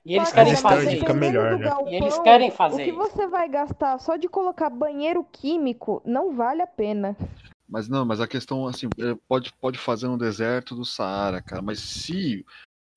E 0.03 0.15
eles 0.15 0.33
querem 0.33 0.53
mas 0.53 0.63
fazer 0.63 0.99
fica 0.99 1.13
melhor, 1.13 1.59
né? 1.59 1.65
galpão, 1.65 1.93
E 1.93 1.97
eles 1.97 2.19
querem 2.21 2.51
fazer 2.51 2.83
O 2.83 2.85
que 2.85 2.91
isso. 2.91 2.99
você 2.99 3.27
vai 3.27 3.47
gastar 3.51 3.99
só 3.99 4.17
de 4.17 4.29
colocar 4.29 4.71
banheiro 4.71 5.23
químico 5.31 6.01
não 6.07 6.35
vale 6.35 6.63
a 6.63 6.67
pena. 6.67 7.15
Mas 7.69 7.87
não, 7.87 8.07
mas 8.07 8.19
a 8.19 8.27
questão, 8.27 8.67
assim, 8.67 8.87
é, 8.99 9.15
pode, 9.29 9.53
pode 9.61 9.79
fazer 9.79 10.07
no 10.07 10.17
deserto 10.17 10.75
do 10.75 10.87
Saara, 10.87 11.43
cara, 11.43 11.61
mas 11.61 11.81
se 11.81 12.47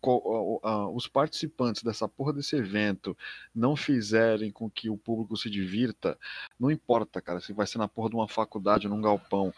os 0.02 1.08
participantes 1.08 1.84
dessa 1.84 2.08
porra 2.08 2.34
desse 2.34 2.56
evento 2.56 3.18
não 3.54 3.76
fizerem 3.76 4.52
com 4.52 4.70
que 4.70 4.90
o 4.90 4.98
público 4.98 5.36
se 5.36 5.50
divirta, 5.50 6.18
não 6.60 6.72
importa, 6.72 7.22
cara, 7.22 7.40
se 7.40 7.52
vai 7.52 7.68
ser 7.68 7.78
na 7.78 7.88
porra 7.88 8.10
de 8.10 8.16
uma 8.16 8.28
faculdade 8.28 8.88
num 8.88 9.02
galpão. 9.02 9.54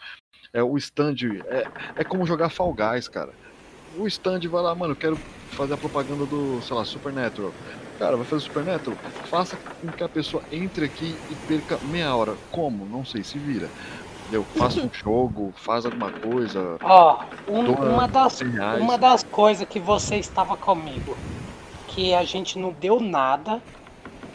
É, 0.51 0.63
o 0.63 0.77
stand 0.77 1.15
é, 1.45 1.67
é 1.97 2.03
como 2.03 2.25
jogar 2.25 2.49
Fall 2.49 2.73
Guys, 2.73 3.07
cara. 3.07 3.33
O 3.97 4.07
stand 4.07 4.39
vai 4.49 4.63
lá, 4.63 4.73
mano, 4.73 4.93
eu 4.93 4.97
quero 4.97 5.15
fazer 5.51 5.73
a 5.73 5.77
propaganda 5.77 6.25
do, 6.25 6.61
sei 6.61 6.75
lá, 6.75 6.83
Supernatural. 6.85 7.53
Cara, 7.99 8.17
vai 8.17 8.25
fazer 8.25 8.43
Supernatural? 8.45 8.97
Faça 9.27 9.55
com 9.55 9.91
que 9.91 10.03
a 10.03 10.09
pessoa 10.09 10.41
entre 10.51 10.85
aqui 10.85 11.15
e 11.29 11.35
perca 11.47 11.77
meia 11.85 12.15
hora. 12.15 12.35
Como? 12.51 12.85
Não 12.85 13.05
sei, 13.05 13.23
se 13.23 13.37
vira 13.37 13.69
Entendeu? 14.31 14.47
Faça 14.57 14.79
um 14.79 14.89
jogo, 14.93 15.53
faz 15.57 15.85
alguma 15.85 16.09
coisa. 16.09 16.79
Ó, 16.81 17.17
um- 17.45 17.65
uma, 17.73 18.07
das, 18.07 18.37
100 18.37 18.51
reais. 18.51 18.81
uma 18.81 18.97
das 18.97 19.23
coisas 19.23 19.67
que 19.67 19.79
você 19.79 20.15
estava 20.15 20.55
comigo, 20.55 21.17
que 21.85 22.13
a 22.13 22.23
gente 22.23 22.57
não 22.57 22.71
deu 22.71 23.01
nada 23.01 23.61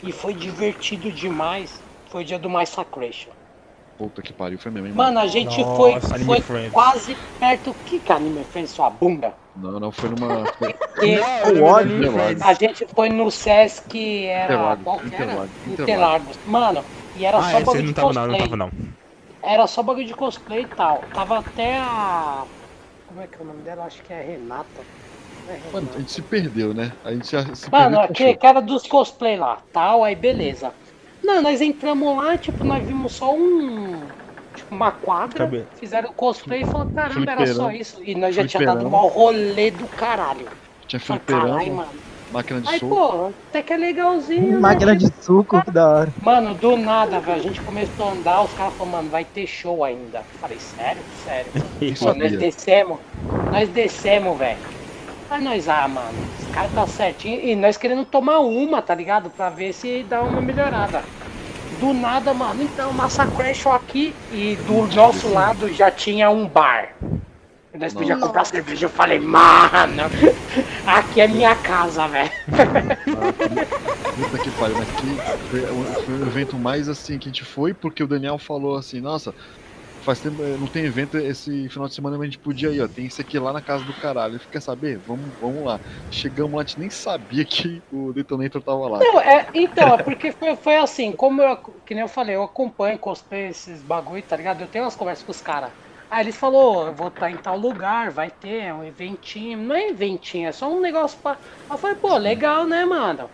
e 0.02 0.12
foi 0.12 0.34
divertido 0.34 1.10
demais, 1.10 1.82
foi 2.10 2.22
o 2.22 2.26
dia 2.26 2.38
do 2.38 2.50
Massacration. 2.50 3.32
Puta 3.96 4.20
que 4.20 4.34
pariu, 4.34 4.58
foi 4.58 4.70
mesmo, 4.70 4.88
hein, 4.88 4.94
Mano, 4.94 5.18
a 5.18 5.26
gente 5.26 5.64
Nossa, 5.64 6.08
foi, 6.10 6.24
foi 6.26 6.40
Friends. 6.42 6.72
quase 6.74 7.16
perto. 7.40 7.74
Que 7.86 7.98
que 7.98 8.12
Anime 8.12 8.44
Friends, 8.44 8.72
sua 8.72 8.90
bunda? 8.90 9.34
Não, 9.56 9.80
não, 9.80 9.90
foi 9.90 10.10
numa. 10.10 10.44
Foi... 10.58 10.74
E 11.06 11.18
O 11.58 11.64
ódio. 11.64 12.12
A 12.44 12.52
gente 12.52 12.86
foi 12.94 13.08
no 13.08 13.30
Sesc, 13.30 14.26
era. 14.26 14.44
Interlagos, 14.44 14.84
Qual 14.84 14.98
que 15.00 15.14
era? 15.14 15.24
Interlagos, 15.26 15.66
Interlagos. 15.66 16.38
Mano, 16.44 16.84
e 17.14 17.24
era 17.24 17.38
Ah, 17.38 17.52
só 17.52 17.56
esse 17.56 17.64
bagulho 17.64 17.86
não 17.86 17.88
de 17.88 17.94
tava 17.94 18.12
não, 18.12 18.26
não 18.26 18.36
cosplay. 18.36 18.40
tava 18.50 18.56
não. 18.56 18.70
Era 19.46 19.66
só 19.66 19.82
bagulho 19.82 20.06
de 20.06 20.14
cosplay 20.14 20.62
e 20.64 20.74
tal. 20.74 21.10
Tava 21.14 21.38
até 21.38 21.78
a. 21.78 22.48
Como 23.06 23.20
é 23.20 23.28
que 23.28 23.38
é 23.38 23.42
o 23.42 23.46
nome 23.46 23.62
dela? 23.64 23.86
Acho 23.86 24.02
que 24.02 24.12
é 24.12 24.22
Renata. 24.22 24.88
Não 25.44 25.52
é 25.54 25.58
Mano, 25.72 25.88
Renata. 25.88 25.96
a 25.96 25.98
gente 26.00 26.12
se 26.12 26.22
perdeu, 26.22 26.72
né? 26.74 26.98
A 27.02 27.12
gente 27.14 27.26
se, 27.26 27.54
se 27.54 27.70
Mano, 27.70 28.10
que 28.12 28.38
era 28.42 28.60
dos 28.62 28.86
cosplay 28.86 29.36
lá, 29.36 29.56
tal, 29.72 30.04
aí 30.04 30.14
beleza. 30.16 30.74
Não, 31.22 31.42
nós 31.42 31.60
entramos 31.60 32.16
lá, 32.16 32.38
tipo, 32.38 32.64
nós 32.64 32.86
vimos 32.86 33.14
só 33.14 33.34
um. 33.36 34.14
Tipo, 34.54 34.74
uma 34.74 34.92
quadra, 34.92 35.54
Cabe- 35.54 35.70
fizeram 35.74 36.10
o 36.10 36.14
cosplay 36.14 36.62
e 36.62 36.64
falaram, 36.64 36.90
caramba, 36.92 37.32
era 37.32 37.46
só 37.46 37.70
Fliperão. 37.70 37.70
isso. 37.70 38.02
E 38.02 38.14
nós 38.14 38.34
já 38.34 38.44
tinha 38.44 38.62
Fliperão. 38.62 38.62
dado 38.62 38.86
um 38.86 38.90
rolê 39.08 39.70
do 39.70 39.88
caralho. 39.88 40.54
Tinha 40.88 40.98
Falei, 41.02 41.20
caralho, 41.20 41.72
mano. 41.72 42.05
Máquina 42.30 42.60
de 42.60 42.68
Aí, 42.68 42.80
soco. 42.80 42.94
pô, 42.94 43.34
até 43.48 43.62
que 43.62 43.72
é 43.72 43.76
legalzinho. 43.76 44.52
né? 44.52 44.60
Máquina 44.60 44.96
de 44.96 45.06
suco, 45.22 45.62
que 45.62 45.70
da 45.70 45.88
hora. 45.88 46.14
Mano, 46.20 46.54
do 46.54 46.76
nada, 46.76 47.20
velho, 47.20 47.38
a 47.38 47.42
gente 47.42 47.62
começou 47.62 48.08
a 48.08 48.12
andar, 48.12 48.42
os 48.42 48.52
caras 48.54 48.74
falaram, 48.74 48.98
mano, 48.98 49.10
vai 49.10 49.24
ter 49.24 49.46
show 49.46 49.84
ainda. 49.84 50.24
Falei, 50.40 50.58
sério? 50.58 51.04
Sério. 51.12 51.52
Isso 51.80 52.04
Pô, 52.04 52.14
nós 52.14 52.32
descemos, 52.36 53.00
nós 53.50 53.68
descemos, 53.68 54.38
velho. 54.38 54.60
Aí 55.28 55.42
nós, 55.42 55.68
ah, 55.68 55.88
mano, 55.88 56.18
esse 56.36 56.48
cara 56.48 56.68
tá 56.68 56.86
certinho. 56.86 57.40
E 57.40 57.56
nós 57.56 57.76
querendo 57.76 58.04
tomar 58.04 58.40
uma, 58.40 58.80
tá 58.80 58.94
ligado? 58.94 59.30
Pra 59.30 59.50
ver 59.50 59.72
se 59.72 60.04
dá 60.04 60.22
uma 60.22 60.40
melhorada. 60.40 61.04
Do 61.80 61.92
nada, 61.92 62.32
mano, 62.32 62.62
então, 62.62 62.92
Massacration 62.92 63.72
aqui. 63.72 64.14
E 64.30 64.56
do 64.56 64.86
nosso 64.86 65.28
lado 65.28 65.68
já 65.72 65.90
tinha 65.90 66.30
um 66.30 66.48
bar. 66.48 66.94
Nós 67.78 67.92
podíamos 67.92 68.22
comprar 68.22 68.44
cerveja. 68.44 68.86
Eu 68.86 68.90
falei, 68.90 69.18
mano, 69.20 70.02
aqui 70.86 71.20
é 71.20 71.28
minha 71.28 71.54
casa, 71.56 72.06
velho. 72.08 72.30
Puta 74.14 74.38
que 74.38 74.50
pariu, 74.50 74.76
mas 74.76 74.90
que 74.92 75.20
foi, 75.48 75.62
o- 75.70 76.26
evento 76.26 76.58
mais 76.58 76.88
assim 76.88 77.18
que 77.18 77.28
a 77.28 77.32
gente 77.32 77.44
foi, 77.44 77.74
porque 77.74 78.02
o 78.02 78.06
Daniel 78.08 78.38
falou 78.38 78.76
assim, 78.76 79.00
nossa, 79.00 79.34
faz 80.00 80.20
tempo, 80.20 80.42
eh, 80.42 80.56
não 80.56 80.66
tem 80.66 80.84
evento 80.86 81.18
esse 81.18 81.68
final 81.68 81.88
de 81.88 81.94
semana, 81.94 82.16
mas 82.16 82.28
a 82.28 82.30
gente 82.30 82.40
podia 82.40 82.70
ir, 82.70 82.80
ó. 82.80 82.88
Tem 82.88 83.06
esse 83.06 83.20
aqui 83.20 83.38
lá 83.38 83.52
na 83.52 83.60
casa 83.60 83.84
do 83.84 83.92
caralho. 83.94 84.36
Ele 84.36 84.44
quer 84.50 84.62
saber? 84.62 84.98
Vamos, 85.00 85.36
vamos 85.38 85.64
lá. 85.64 85.80
Chegamos 86.10 86.52
lá, 86.54 86.62
a 86.62 86.64
gente 86.64 86.78
nem 86.78 86.88
sabia 86.88 87.44
que 87.44 87.82
o 87.90 88.12
Detonator 88.12 88.62
tava 88.62 88.88
lá. 88.88 88.98
Não, 89.00 89.20
é, 89.20 89.46
então, 89.54 89.94
é 89.94 90.02
porque 90.02 90.32
foi, 90.32 90.56
foi 90.56 90.76
assim, 90.76 91.12
como 91.12 91.42
eu, 91.42 91.56
que 91.84 91.94
nem 91.94 92.02
eu 92.02 92.08
falei, 92.08 92.36
eu 92.36 92.42
acompanho, 92.42 92.98
cosplay 92.98 93.48
esses 93.48 93.82
bagulho, 93.82 94.22
tá 94.22 94.36
ligado? 94.36 94.62
Eu 94.62 94.68
tenho 94.68 94.84
umas 94.84 94.96
conversas 94.96 95.24
com 95.24 95.32
os 95.32 95.40
caras. 95.42 95.72
Aí 96.10 96.22
eles 96.24 96.36
falou, 96.36 96.86
eu 96.86 96.94
vou 96.94 97.08
estar 97.08 97.30
em 97.30 97.36
tal 97.36 97.56
lugar, 97.58 98.10
vai 98.10 98.30
ter 98.30 98.72
um 98.72 98.84
eventinho. 98.84 99.58
Não 99.58 99.74
é 99.74 99.88
eventinho, 99.88 100.48
é 100.48 100.52
só 100.52 100.68
um 100.68 100.80
negócio 100.80 101.18
pra. 101.20 101.32
Aí 101.32 101.38
eu 101.70 101.78
falei, 101.78 101.96
pô, 101.96 102.16
legal, 102.16 102.66
né, 102.66 102.84
mano? 102.84 103.30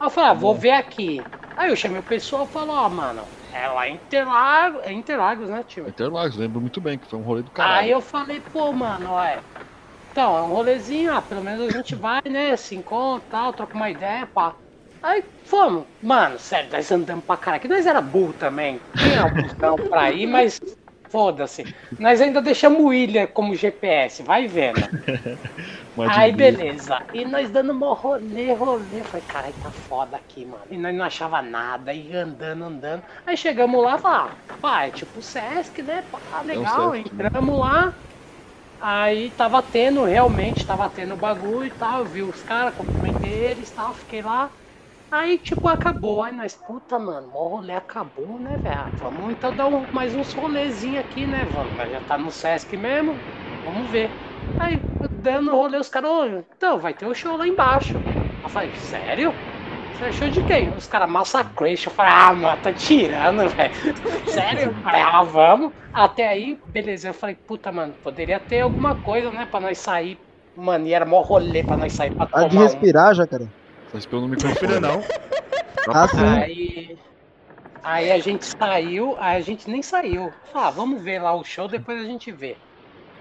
Aí 0.00 0.06
eu 0.06 0.10
falei, 0.10 0.30
ah, 0.30 0.34
vou 0.34 0.54
ver 0.54 0.72
aqui. 0.72 1.24
Aí 1.56 1.70
eu 1.70 1.76
chamei 1.76 2.00
o 2.00 2.02
pessoal 2.02 2.46
e 2.48 2.52
falou, 2.52 2.74
ó, 2.76 2.88
mano, 2.88 3.22
é 3.52 3.68
lá 3.68 3.88
em 3.88 3.94
Interlagos, 3.94 4.82
é 4.82 4.92
Interlagos, 4.92 5.48
né, 5.48 5.62
tio? 5.64 5.86
Interlagos, 5.88 6.36
lembro 6.36 6.60
muito 6.60 6.80
bem 6.80 6.98
que 6.98 7.06
foi 7.06 7.18
um 7.18 7.22
rolê 7.22 7.42
do 7.42 7.50
Aí 7.50 7.56
caralho. 7.56 7.90
eu 7.90 8.00
falei, 8.00 8.40
pô, 8.40 8.72
mano, 8.72 9.10
olha. 9.10 9.42
Então, 10.10 10.36
é 10.36 10.42
um 10.42 10.48
rolezinho, 10.48 11.12
ah, 11.12 11.20
pelo 11.20 11.42
menos 11.42 11.68
a 11.68 11.70
gente 11.70 11.94
vai, 11.94 12.22
né? 12.26 12.56
Se 12.56 12.74
encontra 12.74 13.28
tal, 13.30 13.52
troca 13.52 13.74
uma 13.76 13.90
ideia, 13.90 14.26
pá. 14.26 14.56
Aí 15.02 15.22
fomos. 15.44 15.84
Mano, 16.02 16.38
sério, 16.38 16.72
nós 16.72 16.90
andamos 16.90 17.24
pra 17.24 17.36
caralho. 17.36 17.60
Que 17.60 17.68
nós 17.68 17.86
era 17.86 18.00
burro 18.00 18.32
também. 18.32 18.80
Tinha 18.96 19.26
um 19.26 19.30
busão 19.30 19.76
pra 19.76 20.10
ir, 20.10 20.26
mas 20.26 20.58
foda-se. 21.10 21.68
Nós 21.98 22.20
ainda 22.20 22.42
deixamos 22.42 22.80
o 22.80 22.86
William 22.88 23.26
como 23.28 23.54
GPS, 23.54 24.22
vai 24.22 24.46
vendo. 24.48 24.88
Aí 26.04 26.32
beleza. 26.32 27.02
E 27.12 27.24
nós 27.24 27.50
dando 27.50 27.74
mó 27.74 27.92
rolê, 27.94 28.52
rolê. 28.54 29.04
Falei, 29.04 29.24
caralho, 29.26 29.54
tá 29.54 29.72
foda 29.72 30.16
aqui, 30.16 30.44
mano. 30.46 30.64
E 30.70 30.76
nós 30.78 30.94
não 30.94 31.04
achava 31.04 31.42
nada, 31.42 31.92
e 31.92 32.12
andando, 32.14 32.64
andando. 32.64 33.04
Aí 33.26 33.36
chegamos 33.36 33.82
lá 33.82 33.98
falamos, 33.98 34.32
ah, 34.48 34.56
pá, 34.60 34.84
é 34.86 34.90
tipo 34.92 35.20
Sesc, 35.22 35.82
né? 35.82 36.02
Pá, 36.02 36.42
legal, 36.42 36.94
Sesc, 36.94 36.94
entramos 36.94 37.58
lá. 37.58 37.94
Aí 38.78 39.30
tava 39.32 39.62
tendo, 39.62 40.04
realmente 40.04 40.66
tava 40.66 40.88
tendo 40.90 41.16
bagulho 41.16 41.66
e 41.68 41.70
tal. 41.70 42.00
Eu 42.00 42.06
vi 42.06 42.22
os 42.22 42.42
caras, 42.42 42.74
cumprimentei 42.74 43.30
eles 43.32 43.70
e 43.70 43.74
tal, 43.74 43.94
fiquei 43.94 44.22
lá. 44.22 44.54
Aí, 45.10 45.38
tipo, 45.38 45.68
acabou. 45.68 46.22
Aí 46.22 46.32
nós, 46.32 46.54
puta, 46.54 46.98
mano, 46.98 47.28
o 47.28 47.48
rolê 47.48 47.72
acabou, 47.74 48.38
né, 48.38 48.58
velho? 48.58 48.74
Ah, 48.74 48.92
Vamos 48.98 49.32
então 49.32 49.54
dar 49.54 49.66
um- 49.68 49.86
mais 49.92 50.14
uns 50.16 50.32
rolezinhos 50.32 51.00
aqui, 51.00 51.26
né, 51.26 51.44
vamos? 51.46 51.76
Já 51.90 52.00
tá 52.00 52.18
no 52.18 52.30
Sesc 52.30 52.76
mesmo, 52.76 53.24
vamos 53.62 53.90
ver. 53.90 54.18
Aí, 54.58 54.84
dando 55.12 55.52
rolê, 55.54 55.78
os 55.78 55.88
caras, 55.88 56.10
"Ô, 56.10 56.24
então, 56.26 56.78
vai 56.78 56.92
ter 56.94 57.06
o 57.06 57.14
show 57.14 57.36
lá 57.36 57.46
embaixo. 57.46 58.02
Eu 58.42 58.48
falei, 58.48 58.72
sério? 58.74 59.36
Você 59.92 60.06
é 60.06 60.12
show 60.12 60.28
de 60.28 60.42
quem? 60.42 60.70
Os 60.70 60.86
caras, 60.86 61.08
Massacration. 61.10 61.90
Eu 61.90 61.94
falei, 61.94 62.12
ah, 62.12 62.32
mano, 62.34 62.56
tá 62.58 62.72
tirando, 62.72 63.48
velho. 63.48 63.72
Sério? 64.26 64.62
Eu 64.64 64.82
falei, 64.82 65.00
ah, 65.02 65.22
vamos. 65.22 65.72
Até 65.92 66.28
aí, 66.28 66.58
beleza. 66.66 67.08
Eu 67.08 67.14
falei, 67.14 67.34
puta, 67.46 67.72
mano, 67.72 67.94
poderia 68.02 68.38
ter 68.40 68.60
alguma 68.60 68.94
coisa, 68.94 69.30
né, 69.30 69.46
pra 69.46 69.60
nós 69.60 69.78
sair. 69.78 70.18
Mano, 70.54 70.86
e 70.86 70.92
era 70.92 71.04
mó 71.06 71.20
rolê 71.22 71.62
pra 71.62 71.76
nós 71.76 71.92
sair 71.92 72.10
pra 72.12 72.26
Há 72.32 72.44
de 72.44 72.50
tomar 72.50 72.62
um. 72.62 72.62
respirar, 72.64 73.14
jacaré. 73.14 73.46
Tá 73.92 73.98
esperando 73.98 74.24
o 74.24 74.28
Não 74.28 74.36
prefiro 74.36 74.74
microfone. 74.74 74.80
não. 74.80 75.02
Ah, 75.88 76.08
sim. 76.08 76.16
Aí, 76.18 76.98
aí 77.84 78.10
a 78.12 78.18
gente 78.18 78.44
saiu, 78.44 79.16
aí 79.18 79.36
a 79.36 79.40
gente 79.40 79.70
nem 79.70 79.82
saiu. 79.82 80.32
Ah, 80.52 80.70
vamos 80.70 81.02
ver 81.02 81.20
lá 81.20 81.34
o 81.34 81.44
show, 81.44 81.68
depois 81.68 82.00
a 82.00 82.04
gente 82.04 82.32
vê. 82.32 82.56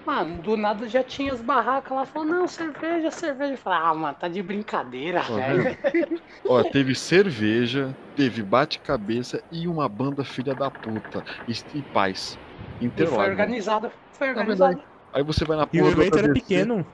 Mano, 0.06 0.40
do 0.42 0.56
nada 0.56 0.88
já 0.88 1.04
tinha 1.04 1.34
as 1.34 1.42
barracas 1.42 1.96
lá, 1.98 2.06
falou, 2.06 2.28
não, 2.28 2.48
cerveja, 2.48 3.10
cerveja. 3.10 3.54
Eu 3.54 3.58
falei, 3.58 3.80
ah, 3.80 3.94
mano, 3.94 4.16
tá 4.20 4.28
de 4.28 4.42
brincadeira, 4.42 5.22
Tá 5.22 5.34
velho. 5.36 5.78
Ó, 6.48 6.64
teve 6.64 6.94
cerveja, 6.94 7.96
teve 8.16 8.44
bate-cabeça 8.44 9.44
e 9.52 9.68
uma 9.68 9.90
banda 9.90 10.24
filha 10.24 10.54
da 10.54 10.70
puta. 10.70 11.24
E, 11.48 11.54
e 11.74 11.82
paz. 11.84 12.38
E 12.80 12.88
foi 12.88 12.88
Interlagos. 12.88 13.28
organizado, 13.30 13.92
foi 14.12 14.28
Na 14.28 14.34
organizado. 14.42 14.82
Aí 15.12 15.24
você 15.24 15.44
vai 15.46 15.58
na 15.58 15.68
E 15.74 15.82
o 15.82 15.86
do 15.86 16.02
evento 16.02 16.18
era 16.20 16.28
ADC. 16.28 16.42
pequeno. 16.42 16.86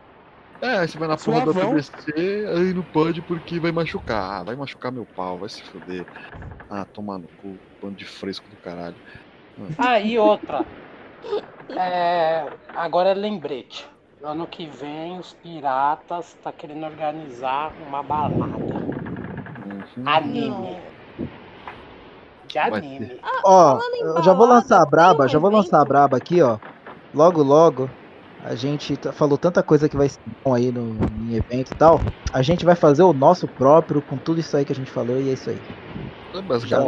É, 0.61 0.87
você 0.87 0.97
vai 0.97 1.07
na 1.07 1.17
porra 1.17 1.41
do 1.43 1.53
Suavão. 1.53 1.71
ADC, 1.71 2.13
aí 2.55 2.73
não 2.73 2.83
pode 2.83 3.21
porque 3.23 3.59
vai 3.59 3.71
machucar. 3.71 4.41
Ah, 4.41 4.43
vai 4.43 4.55
machucar 4.55 4.91
meu 4.91 5.07
pau, 5.15 5.39
vai 5.39 5.49
se 5.49 5.63
foder. 5.63 6.05
Ah, 6.69 6.85
tomar 6.85 7.17
no 7.17 7.27
cu, 7.35 7.59
bando 7.81 7.95
de 7.95 8.05
fresco 8.05 8.49
do 8.49 8.57
caralho. 8.57 8.95
Ah, 9.77 9.99
e 9.99 10.17
outra. 10.19 10.63
É, 11.69 12.47
agora 12.75 13.09
é 13.09 13.13
lembrete. 13.13 13.87
Ano 14.23 14.45
que 14.45 14.67
vem 14.67 15.17
os 15.17 15.33
piratas 15.33 16.35
tá 16.43 16.51
querendo 16.51 16.85
organizar 16.85 17.73
uma 17.87 18.03
balada. 18.03 18.55
Uhum. 18.55 20.07
Anime. 20.07 20.77
De 22.45 22.59
anime. 22.59 23.19
Ó, 23.43 23.79
em 23.79 24.01
eu 24.01 24.23
já 24.23 24.33
vou 24.33 24.45
lançar 24.45 24.79
a 24.81 24.85
braba, 24.85 25.27
já 25.27 25.39
vou 25.39 25.49
lançar 25.49 25.81
a 25.81 25.85
braba 25.85 26.17
aqui, 26.17 26.39
ó. 26.41 26.57
Logo, 27.13 27.41
logo. 27.41 27.89
A 28.43 28.55
gente 28.55 28.97
t- 28.97 29.11
falou 29.11 29.37
tanta 29.37 29.61
coisa 29.61 29.87
que 29.87 29.95
vai 29.95 30.09
ser 30.09 30.19
bom 30.43 30.53
aí 30.55 30.71
no, 30.71 30.97
em 31.23 31.35
evento 31.35 31.71
e 31.71 31.75
tal. 31.77 32.01
A 32.33 32.41
gente 32.41 32.65
vai 32.65 32.75
fazer 32.75 33.03
o 33.03 33.13
nosso 33.13 33.47
próprio 33.47 34.01
com 34.01 34.17
tudo 34.17 34.39
isso 34.39 34.57
aí 34.57 34.65
que 34.65 34.71
a 34.73 34.75
gente 34.75 34.91
falou 34.91 35.19
e 35.19 35.29
é 35.29 35.33
isso 35.33 35.49
aí. 35.49 35.59
É 36.33 36.59
Já. 36.67 36.79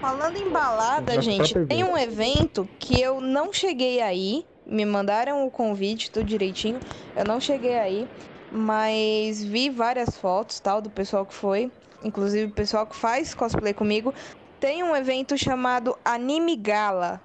Falando 0.00 0.36
em 0.36 0.52
balada, 0.52 1.20
gente, 1.20 1.54
tem 1.66 1.82
um 1.82 1.96
evento 1.96 2.68
que 2.78 3.00
eu 3.00 3.20
não 3.20 3.52
cheguei 3.52 4.00
aí. 4.00 4.44
Me 4.66 4.84
mandaram 4.84 5.46
o 5.46 5.50
convite, 5.50 6.10
tudo 6.10 6.24
direitinho. 6.26 6.78
Eu 7.14 7.24
não 7.24 7.40
cheguei 7.40 7.78
aí, 7.78 8.08
mas 8.50 9.42
vi 9.42 9.70
várias 9.70 10.16
fotos, 10.16 10.60
tal, 10.60 10.80
do 10.82 10.90
pessoal 10.90 11.24
que 11.24 11.34
foi. 11.34 11.70
Inclusive 12.04 12.50
o 12.50 12.54
pessoal 12.54 12.86
que 12.86 12.96
faz 12.96 13.34
cosplay 13.34 13.72
comigo. 13.72 14.12
Tem 14.60 14.82
um 14.82 14.94
evento 14.94 15.36
chamado 15.38 15.96
Anime 16.04 16.56
Gala. 16.56 17.20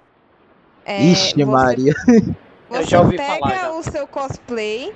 É, 0.84 1.04
Ixi, 1.04 1.34
você- 1.34 1.44
Maria. 1.44 1.92
Eu 2.72 2.82
Você 2.82 2.90
já 2.90 3.00
ouvi 3.00 3.16
pega 3.16 3.38
falar, 3.38 3.54
já. 3.54 3.70
o 3.72 3.82
seu 3.82 4.06
cosplay, 4.06 4.92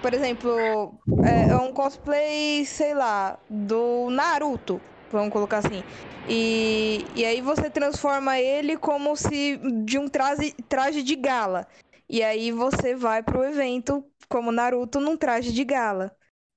por 0.00 0.12
exemplo, 0.14 0.94
é 1.24 1.50
é 1.50 1.56
um 1.56 1.72
cosplay, 1.72 2.64
sei 2.64 2.94
lá, 2.94 3.38
do 3.48 4.08
Naruto, 4.10 4.80
vamos 5.10 5.32
colocar 5.32 5.58
assim. 5.58 5.82
E, 6.28 7.04
e 7.14 7.24
aí 7.24 7.40
você 7.40 7.68
transforma 7.68 8.38
ele 8.38 8.76
como 8.76 9.14
se 9.16 9.56
de 9.84 9.98
um 9.98 10.08
traje, 10.08 10.52
traje 10.68 11.02
de 11.02 11.14
gala. 11.16 11.66
E 12.08 12.22
aí 12.22 12.50
você 12.52 12.94
vai 12.94 13.22
pro 13.22 13.44
evento 13.44 14.04
como 14.28 14.50
Naruto 14.52 15.00
num 15.00 15.16
traje 15.16 15.52
de 15.52 15.64
gala. 15.64 16.14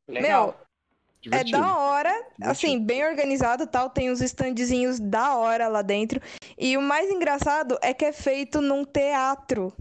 Legal. 0.09 0.45
Meu, 0.47 0.67
É 1.31 1.43
Divertido. 1.43 1.57
da 1.59 1.77
hora, 1.77 2.09
Divertido. 2.11 2.49
assim, 2.51 2.79
bem 2.79 3.05
organizado 3.05 3.63
e 3.63 3.67
tal, 3.67 3.89
tem 3.89 4.09
uns 4.11 4.21
standzinhos 4.21 4.99
da 4.99 5.35
hora 5.35 5.67
lá 5.67 5.81
dentro. 5.81 6.21
E 6.57 6.77
o 6.77 6.81
mais 6.81 7.09
engraçado 7.09 7.77
é 7.81 7.93
que 7.93 8.05
é 8.05 8.13
feito 8.13 8.61
num 8.61 8.85
teatro. 8.85 9.73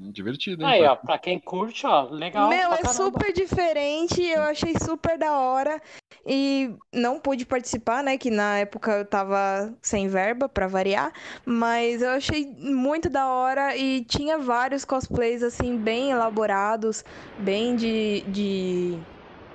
Divertido, 0.00 0.62
hein? 0.62 0.68
Aí, 0.68 0.84
ó, 0.84 0.94
pra 0.94 1.18
quem 1.18 1.40
curte, 1.40 1.84
ó, 1.84 2.04
legal. 2.04 2.48
Meu, 2.48 2.72
é 2.72 2.84
super 2.84 3.32
diferente, 3.32 4.22
eu 4.22 4.42
achei 4.42 4.74
super 4.80 5.18
da 5.18 5.36
hora. 5.36 5.82
E 6.24 6.72
não 6.92 7.18
pude 7.18 7.44
participar, 7.44 8.04
né? 8.04 8.16
Que 8.16 8.30
na 8.30 8.58
época 8.58 8.92
eu 8.92 9.04
tava 9.04 9.74
sem 9.82 10.06
verba, 10.06 10.48
pra 10.48 10.68
variar. 10.68 11.12
Mas 11.44 12.00
eu 12.00 12.10
achei 12.10 12.46
muito 12.46 13.10
da 13.10 13.26
hora 13.26 13.76
e 13.76 14.04
tinha 14.04 14.38
vários 14.38 14.84
cosplays, 14.84 15.42
assim, 15.42 15.76
bem 15.76 16.10
elaborados, 16.12 17.04
bem 17.38 17.74
de. 17.74 18.22
de 18.28 18.98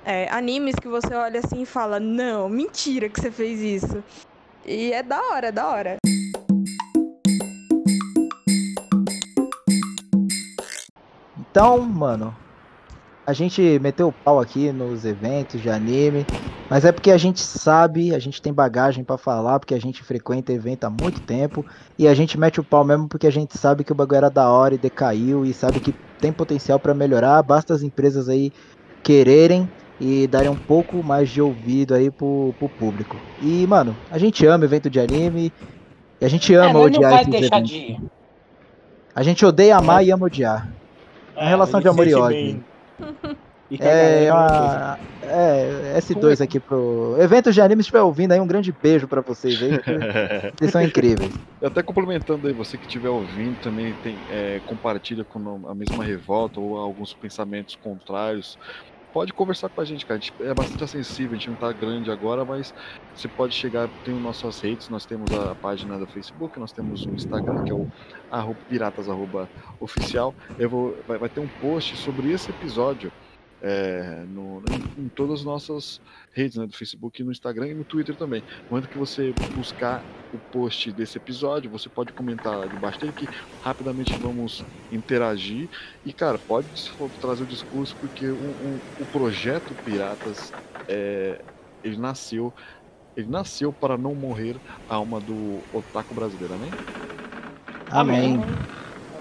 é, 0.04 0.28
animes 0.30 0.74
que 0.74 0.88
você 0.88 1.14
olha 1.14 1.40
assim 1.40 1.62
e 1.62 1.66
fala: 1.66 1.98
Não, 1.98 2.50
mentira 2.50 3.08
que 3.08 3.18
você 3.18 3.30
fez 3.30 3.60
isso. 3.60 4.04
E 4.66 4.92
é 4.92 5.02
da 5.02 5.20
hora, 5.30 5.48
é 5.48 5.52
da 5.52 5.68
hora. 5.68 5.96
Então, 11.54 11.80
mano, 11.82 12.34
a 13.24 13.32
gente 13.32 13.78
meteu 13.78 14.08
o 14.08 14.12
pau 14.12 14.40
aqui 14.40 14.72
nos 14.72 15.04
eventos 15.04 15.60
de 15.62 15.70
anime, 15.70 16.26
mas 16.68 16.84
é 16.84 16.90
porque 16.90 17.12
a 17.12 17.16
gente 17.16 17.38
sabe, 17.38 18.12
a 18.12 18.18
gente 18.18 18.42
tem 18.42 18.52
bagagem 18.52 19.04
pra 19.04 19.16
falar, 19.16 19.60
porque 19.60 19.72
a 19.72 19.80
gente 19.80 20.02
frequenta 20.02 20.52
evento 20.52 20.82
há 20.82 20.90
muito 20.90 21.20
tempo, 21.20 21.64
e 21.96 22.08
a 22.08 22.12
gente 22.12 22.36
mete 22.36 22.58
o 22.58 22.64
pau 22.64 22.82
mesmo 22.82 23.06
porque 23.06 23.28
a 23.28 23.30
gente 23.30 23.56
sabe 23.56 23.84
que 23.84 23.92
o 23.92 23.94
bagulho 23.94 24.16
era 24.16 24.28
da 24.30 24.48
hora 24.50 24.74
e 24.74 24.78
decaiu, 24.78 25.46
e 25.46 25.54
sabe 25.54 25.78
que 25.78 25.94
tem 26.18 26.32
potencial 26.32 26.80
pra 26.80 26.92
melhorar, 26.92 27.40
basta 27.44 27.72
as 27.72 27.84
empresas 27.84 28.28
aí 28.28 28.52
quererem 29.04 29.70
e 30.00 30.26
darem 30.26 30.50
um 30.50 30.56
pouco 30.56 31.04
mais 31.04 31.30
de 31.30 31.40
ouvido 31.40 31.94
aí 31.94 32.10
pro, 32.10 32.52
pro 32.58 32.68
público. 32.68 33.16
E, 33.40 33.64
mano, 33.68 33.94
a 34.10 34.18
gente 34.18 34.44
ama 34.44 34.64
evento 34.64 34.90
de 34.90 34.98
anime, 34.98 35.52
e 36.20 36.24
a 36.24 36.28
gente 36.28 36.52
É, 36.52 36.56
ama 36.56 36.72
não 36.72 36.82
odiar 36.82 37.12
vai 37.12 37.24
deixar 37.24 37.46
eventos. 37.58 37.70
de 37.70 37.76
ir. 37.76 38.00
A 39.14 39.22
gente 39.22 39.46
odeia 39.46 39.76
amar 39.76 40.04
e 40.04 40.10
ama 40.10 40.26
odiar. 40.26 40.68
Uma 41.34 41.44
É, 41.44 41.48
relação 41.48 41.80
de 41.80 41.88
amor 41.88 42.06
e 42.06 42.14
ódio. 42.14 42.64
a 43.70 43.84
É, 43.84 44.32
uma, 44.32 44.98
é, 45.22 45.98
S2 45.98 46.40
aqui 46.40 46.60
pro. 46.60 47.16
Eventos 47.18 47.54
de 47.54 47.60
anime, 47.60 47.82
se 47.82 47.86
estiver 47.86 48.02
ouvindo 48.02 48.32
aí, 48.32 48.40
um 48.40 48.46
grande 48.46 48.72
beijo 48.72 49.08
pra 49.08 49.20
vocês 49.20 49.60
aí, 49.60 49.70
vocês 50.56 50.70
são 50.70 50.82
incríveis. 50.82 51.32
E 51.60 51.66
até 51.66 51.82
complementando 51.82 52.46
aí, 52.46 52.52
você 52.52 52.76
que 52.76 52.86
estiver 52.86 53.08
ouvindo 53.08 53.58
também 53.62 53.94
tem, 54.02 54.16
é, 54.30 54.60
compartilha 54.66 55.24
com 55.24 55.66
a 55.66 55.74
mesma 55.74 56.04
revolta 56.04 56.60
ou 56.60 56.76
alguns 56.76 57.14
pensamentos 57.14 57.74
contrários. 57.74 58.58
Pode 59.14 59.32
conversar 59.32 59.68
com 59.68 59.80
a 59.80 59.84
gente, 59.84 60.04
cara. 60.04 60.18
A 60.18 60.20
gente 60.20 60.34
é 60.40 60.52
bastante 60.52 60.82
acessível, 60.82 61.36
a 61.36 61.38
gente 61.38 61.48
não 61.48 61.56
tá 61.56 61.70
grande 61.70 62.10
agora, 62.10 62.44
mas 62.44 62.74
você 63.14 63.28
pode 63.28 63.54
chegar, 63.54 63.88
tem 64.04 64.12
nossas 64.12 64.60
redes, 64.60 64.88
nós 64.88 65.06
temos 65.06 65.30
a 65.32 65.54
página 65.54 65.96
do 65.96 66.06
Facebook, 66.08 66.58
nós 66.58 66.72
temos 66.72 67.06
o 67.06 67.10
Instagram, 67.10 67.62
que 67.62 67.70
é 67.70 67.74
o 67.74 67.86
piratas 68.68 69.06
oficial. 69.78 70.34
Eu 70.58 70.68
vou, 70.68 70.98
vai, 71.06 71.16
vai 71.16 71.28
ter 71.28 71.38
um 71.38 71.46
post 71.46 71.96
sobre 71.96 72.32
esse 72.32 72.50
episódio 72.50 73.12
é, 73.66 74.24
no, 74.28 74.62
em, 74.98 75.04
em 75.04 75.08
todas 75.08 75.40
as 75.40 75.44
nossas 75.44 76.00
redes, 76.32 76.58
né, 76.58 76.66
do 76.66 76.74
Facebook, 76.74 77.24
no 77.24 77.32
Instagram 77.32 77.68
e 77.68 77.74
no 77.74 77.82
Twitter 77.82 78.14
também. 78.14 78.42
No 78.64 78.72
momento 78.76 78.90
que 78.90 78.98
você 78.98 79.32
buscar 79.54 80.04
o 80.34 80.38
post 80.52 80.92
desse 80.92 81.16
episódio, 81.16 81.70
você 81.70 81.88
pode 81.88 82.12
comentar 82.12 82.58
lá 82.58 82.66
debaixo 82.66 83.00
dele 83.00 83.12
que 83.12 83.26
rapidamente 83.62 84.12
vamos 84.18 84.62
interagir. 84.92 85.70
E, 86.04 86.12
cara, 86.12 86.38
pode 86.38 86.66
trazer 87.22 87.44
o 87.44 87.46
discurso, 87.46 87.96
porque 87.98 88.26
o, 88.26 88.34
o, 88.34 88.80
o 89.00 89.06
projeto 89.06 89.74
Piratas, 89.82 90.52
é, 90.86 91.40
ele 91.82 91.96
nasceu. 91.96 92.52
Ele 93.16 93.28
nasceu 93.28 93.72
para 93.72 93.96
não 93.96 94.14
morrer 94.14 94.56
a 94.90 94.96
alma 94.96 95.20
do 95.20 95.60
otaku 95.72 96.14
brasileiro, 96.14 96.52
amém? 96.52 96.70
Amém. 97.90 98.44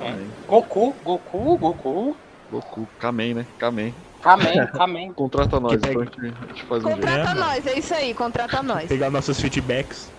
Amém. 0.02 0.32
Goku, 0.48 0.94
Goku, 1.04 1.58
Goku. 1.58 2.18
Goku, 2.52 2.88
Kamen, 3.00 3.36
né? 3.36 3.48
Kamen. 3.58 3.94
Kamen, 4.24 4.68
Kamen. 4.68 5.14
Contrata 5.14 5.60
nós, 5.60 5.74
então 5.74 6.02
a 6.02 6.06
gente, 6.06 6.20
a 6.20 6.48
gente 6.48 6.64
faz 6.64 6.84
um 6.84 6.88
jeito. 6.88 7.02
Contrata 7.02 7.36
nós, 7.36 7.68
é 7.68 7.78
isso 7.78 7.94
aí, 7.94 8.14
contrata 8.14 8.64
nós. 8.64 8.88
Pegar 8.88 9.10
nossos 9.10 9.40
feedbacks. 9.40 10.10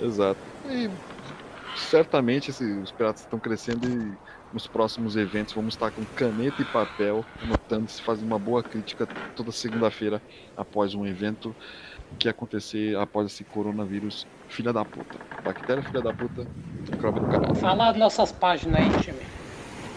Exato. 0.00 0.40
E 0.68 0.90
certamente 1.76 2.50
esses, 2.50 2.82
os 2.82 2.90
piratas 2.90 3.20
estão 3.22 3.38
crescendo 3.38 3.86
e 3.86 4.12
nos 4.52 4.66
próximos 4.66 5.16
eventos 5.16 5.52
vamos 5.52 5.74
estar 5.74 5.90
com 5.90 6.02
caneta 6.14 6.62
e 6.62 6.64
papel, 6.64 7.24
anotando 7.42 7.90
se 7.90 8.00
fazer 8.00 8.24
uma 8.24 8.38
boa 8.38 8.62
crítica 8.62 9.06
toda 9.34 9.52
segunda-feira 9.52 10.22
após 10.56 10.94
um 10.94 11.06
evento 11.06 11.54
que 12.18 12.28
acontecer 12.28 12.96
após 12.96 13.26
esse 13.26 13.44
coronavírus 13.44 14.26
filha 14.48 14.72
da 14.72 14.84
puta. 14.84 15.18
Bactéria 15.44 15.82
filha 15.82 16.00
da 16.00 16.14
puta, 16.14 16.46
crop 16.98 17.20
do 17.20 17.26
canal. 17.26 17.54
Fala 17.56 17.92
nossas 17.92 18.32
páginas 18.32 18.80
aí, 18.80 19.02
time. 19.02 19.18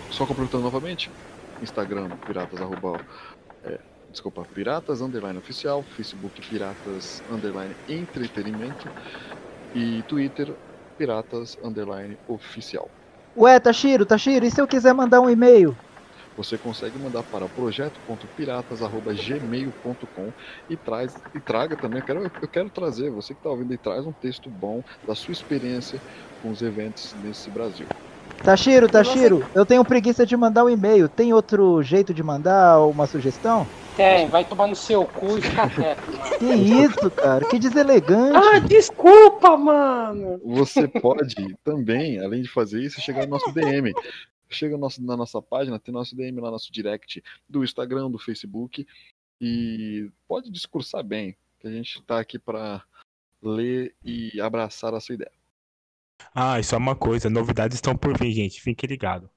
Só 0.10 0.26
completando 0.26 0.64
novamente, 0.64 1.10
Instagram, 1.62 2.10
piratas, 2.26 2.62
arroba, 2.62 3.02
é, 3.64 3.80
desculpa, 4.12 4.46
piratas, 4.54 5.02
underline 5.02 5.38
oficial, 5.38 5.84
Facebook, 5.84 6.42
piratas, 6.48 7.22
underline 7.32 7.76
entretenimento 7.88 8.90
e 9.74 10.04
Twitter, 10.04 10.56
piratas, 10.98 11.58
underline 11.64 12.18
oficial. 12.28 12.90
Ué, 13.36 13.60
Tashiro, 13.60 14.06
Tashiro, 14.06 14.46
e 14.46 14.52
se 14.52 14.62
eu 14.62 14.68
quiser 14.68 14.94
mandar 14.94 15.22
um 15.22 15.30
e-mail? 15.30 15.76
Você 16.36 16.58
consegue 16.58 16.98
mandar 16.98 17.24
para 17.24 17.48
projeto.piratas.gmail.com 17.50 20.34
e 20.70 20.78
traz 20.78 21.14
e 21.34 21.42
traga 21.42 21.76
também. 21.76 22.00
Eu 22.00 22.06
quero, 22.06 22.32
eu 22.42 22.48
quero 22.48 22.70
trazer, 22.70 23.12
você 23.12 23.34
que 23.34 23.40
está 23.40 23.50
ouvindo 23.50 23.72
aí, 23.72 23.78
traz 23.78 24.06
um 24.06 24.14
texto 24.14 24.50
bom 24.50 24.82
da 25.06 25.16
sua 25.16 25.34
experiência 25.34 26.02
com 26.42 26.50
os 26.50 26.62
eventos 26.62 27.14
nesse 27.14 27.52
Brasil. 27.52 27.90
Tashiro, 28.44 28.88
Tashiro, 28.88 29.46
eu 29.54 29.66
tenho 29.66 29.84
preguiça 29.84 30.26
de 30.26 30.36
mandar 30.38 30.64
um 30.64 30.70
e-mail. 30.70 31.08
Tem 31.10 31.34
outro 31.34 31.82
jeito 31.84 32.14
de 32.14 32.24
mandar 32.24 32.80
uma 32.86 33.06
sugestão? 33.06 33.68
Tem, 33.96 34.28
vai 34.30 34.46
tomar 34.46 34.68
no 34.68 34.76
seu 34.76 35.06
cu 35.06 35.38
e 35.38 35.42
fica 35.42 35.68
quieto. 35.70 36.38
Que 36.40 36.46
isso, 36.46 37.12
cara? 37.12 37.46
Que 37.46 37.60
deselegante. 37.60 38.36
Ah, 38.38 38.60
desculpa, 38.60 39.58
mano. 39.58 40.40
Você 40.44 40.88
pode 40.88 41.36
também, 41.64 42.20
além 42.20 42.42
de 42.42 42.48
fazer 42.50 42.82
isso, 42.82 43.02
chegar 43.02 43.24
no 43.26 43.32
nosso 43.32 43.52
DM. 43.52 43.94
Chega 44.50 44.76
no 44.76 44.82
nosso- 44.82 45.04
na 45.04 45.18
nossa 45.18 45.42
página, 45.42 45.78
tem 45.78 45.94
nosso 45.94 46.16
DM 46.16 46.40
lá, 46.40 46.50
nosso 46.50 46.72
direct 46.72 47.22
do 47.48 47.64
Instagram, 47.64 48.10
do 48.10 48.18
Facebook. 48.18 48.88
E 49.42 50.10
pode 50.28 50.50
discursar 50.50 51.04
bem, 51.04 51.36
que 51.60 51.68
a 51.68 51.72
gente 51.72 52.00
está 52.00 52.20
aqui 52.20 52.40
para 52.40 52.82
ler 53.44 53.94
e 54.04 54.40
abraçar 54.42 54.94
a 54.94 55.00
sua 55.00 55.16
ideia. 55.16 55.32
Ah, 56.34 56.60
e 56.60 56.64
só 56.64 56.78
uma 56.78 56.96
coisa, 56.96 57.30
novidades 57.30 57.76
estão 57.76 57.96
por 57.96 58.18
vir, 58.18 58.32
gente. 58.32 58.62
Fique 58.62 58.86
ligado. 58.88 59.30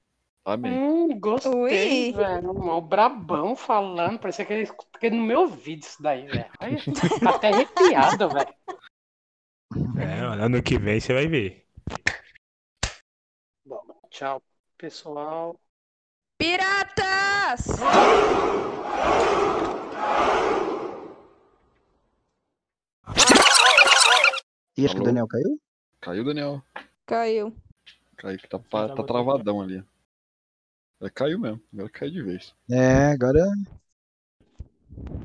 Amém. 0.44 0.72
Hum, 0.72 1.20
gostei, 1.20 2.10
Ui. 2.10 2.12
velho. 2.12 2.50
O 2.50 2.80
brabão 2.80 3.54
falando, 3.54 4.18
parecia 4.18 4.44
que 4.44 4.52
ele 4.52 4.62
escutou 4.62 5.10
no 5.10 5.22
meu 5.22 5.40
ouvido 5.42 5.82
isso 5.82 6.02
daí, 6.02 6.26
velho. 6.26 6.50
Tá 7.22 7.30
até 7.30 7.48
arrepiado, 7.48 8.28
velho. 8.28 8.54
É, 9.98 10.44
ano 10.44 10.62
que 10.62 10.78
vem 10.78 11.00
você 11.00 11.14
vai 11.14 11.26
ver. 11.26 11.66
Bom, 13.64 13.80
tchau, 14.10 14.42
pessoal. 14.76 15.58
Piratas! 16.38 17.66
E 24.76 24.84
acho 24.84 24.94
que 24.94 25.00
o? 25.00 25.04
Daniel 25.04 25.28
caiu? 25.28 25.60
Caiu, 26.02 26.24
Daniel. 26.24 26.60
Caiu. 27.06 27.54
Caiu 28.16 28.36
que 28.36 28.48
tá, 28.48 28.58
pa- 28.58 28.88
tá 28.88 29.04
travadão 29.04 29.62
ali. 29.62 29.84
É, 31.00 31.08
caiu 31.08 31.38
mesmo, 31.38 31.62
agora 31.72 31.88
caiu 31.90 32.10
de 32.10 32.22
vez. 32.22 32.52
É, 32.68 33.12
agora. 33.12 33.40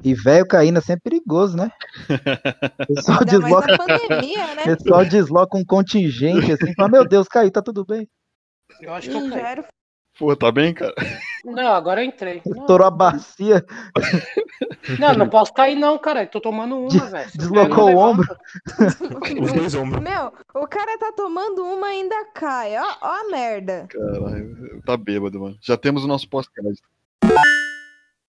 E 0.04 0.14
velho 0.14 0.48
caindo 0.48 0.78
é 0.78 0.82
sempre 0.82 1.10
perigoso, 1.10 1.58
né? 1.58 1.72
O 2.80 2.86
pessoal 2.94 3.20
Ainda 3.22 3.40
mais 3.40 3.66
desloca, 3.66 3.78
pandemia, 3.78 4.56
né? 4.56 4.62
o 4.62 4.78
pessoal 4.78 5.06
desloca 5.06 5.58
um 5.58 5.66
contingente 5.66 6.52
assim, 6.52 6.72
fala, 6.76 6.90
meu 6.90 7.08
Deus, 7.08 7.28
caiu, 7.28 7.52
tá 7.52 7.62
tudo 7.64 7.84
bem. 7.84 8.08
Eu 8.80 8.94
acho 8.94 9.10
que 9.10 9.16
eu 9.16 9.30
caí. 9.32 9.66
Pô, 10.18 10.36
tá 10.36 10.52
bem, 10.52 10.74
cara? 10.74 10.96
Não, 11.46 11.74
agora 11.74 12.04
eu 12.04 12.08
entrei. 12.08 12.42
Estourou 12.46 12.88
a 12.88 12.92
bacia, 12.92 13.64
não, 15.00 15.14
não 15.14 15.30
posso 15.30 15.54
cair 15.54 15.76
não, 15.76 15.98
cara. 16.00 16.24
Eu 16.24 16.28
tô 16.28 16.42
tomando 16.42 16.76
uma, 16.78 17.06
velho. 17.06 17.30
Deslocou 17.36 17.94
o 17.94 17.98
ombro. 17.98 18.28
Os 19.42 19.54
dois 19.54 19.76
ombros. 19.76 20.02
Meu, 20.04 20.34
o 20.56 20.68
cara 20.68 20.98
tá 20.98 21.14
tomando 21.16 21.64
uma 21.64 21.94
e 21.94 22.02
ainda 22.02 22.26
cai. 22.34 22.76
Ó, 22.78 22.96
ó 23.02 23.08
a 23.08 23.30
merda. 23.30 23.88
Caralho, 23.88 24.82
tá 24.86 24.98
bêbado, 24.98 25.40
mano. 25.40 25.58
Já 25.62 25.78
temos 25.78 26.04
o 26.04 26.08
nosso 26.08 26.28
pós-crédito. 26.28 26.88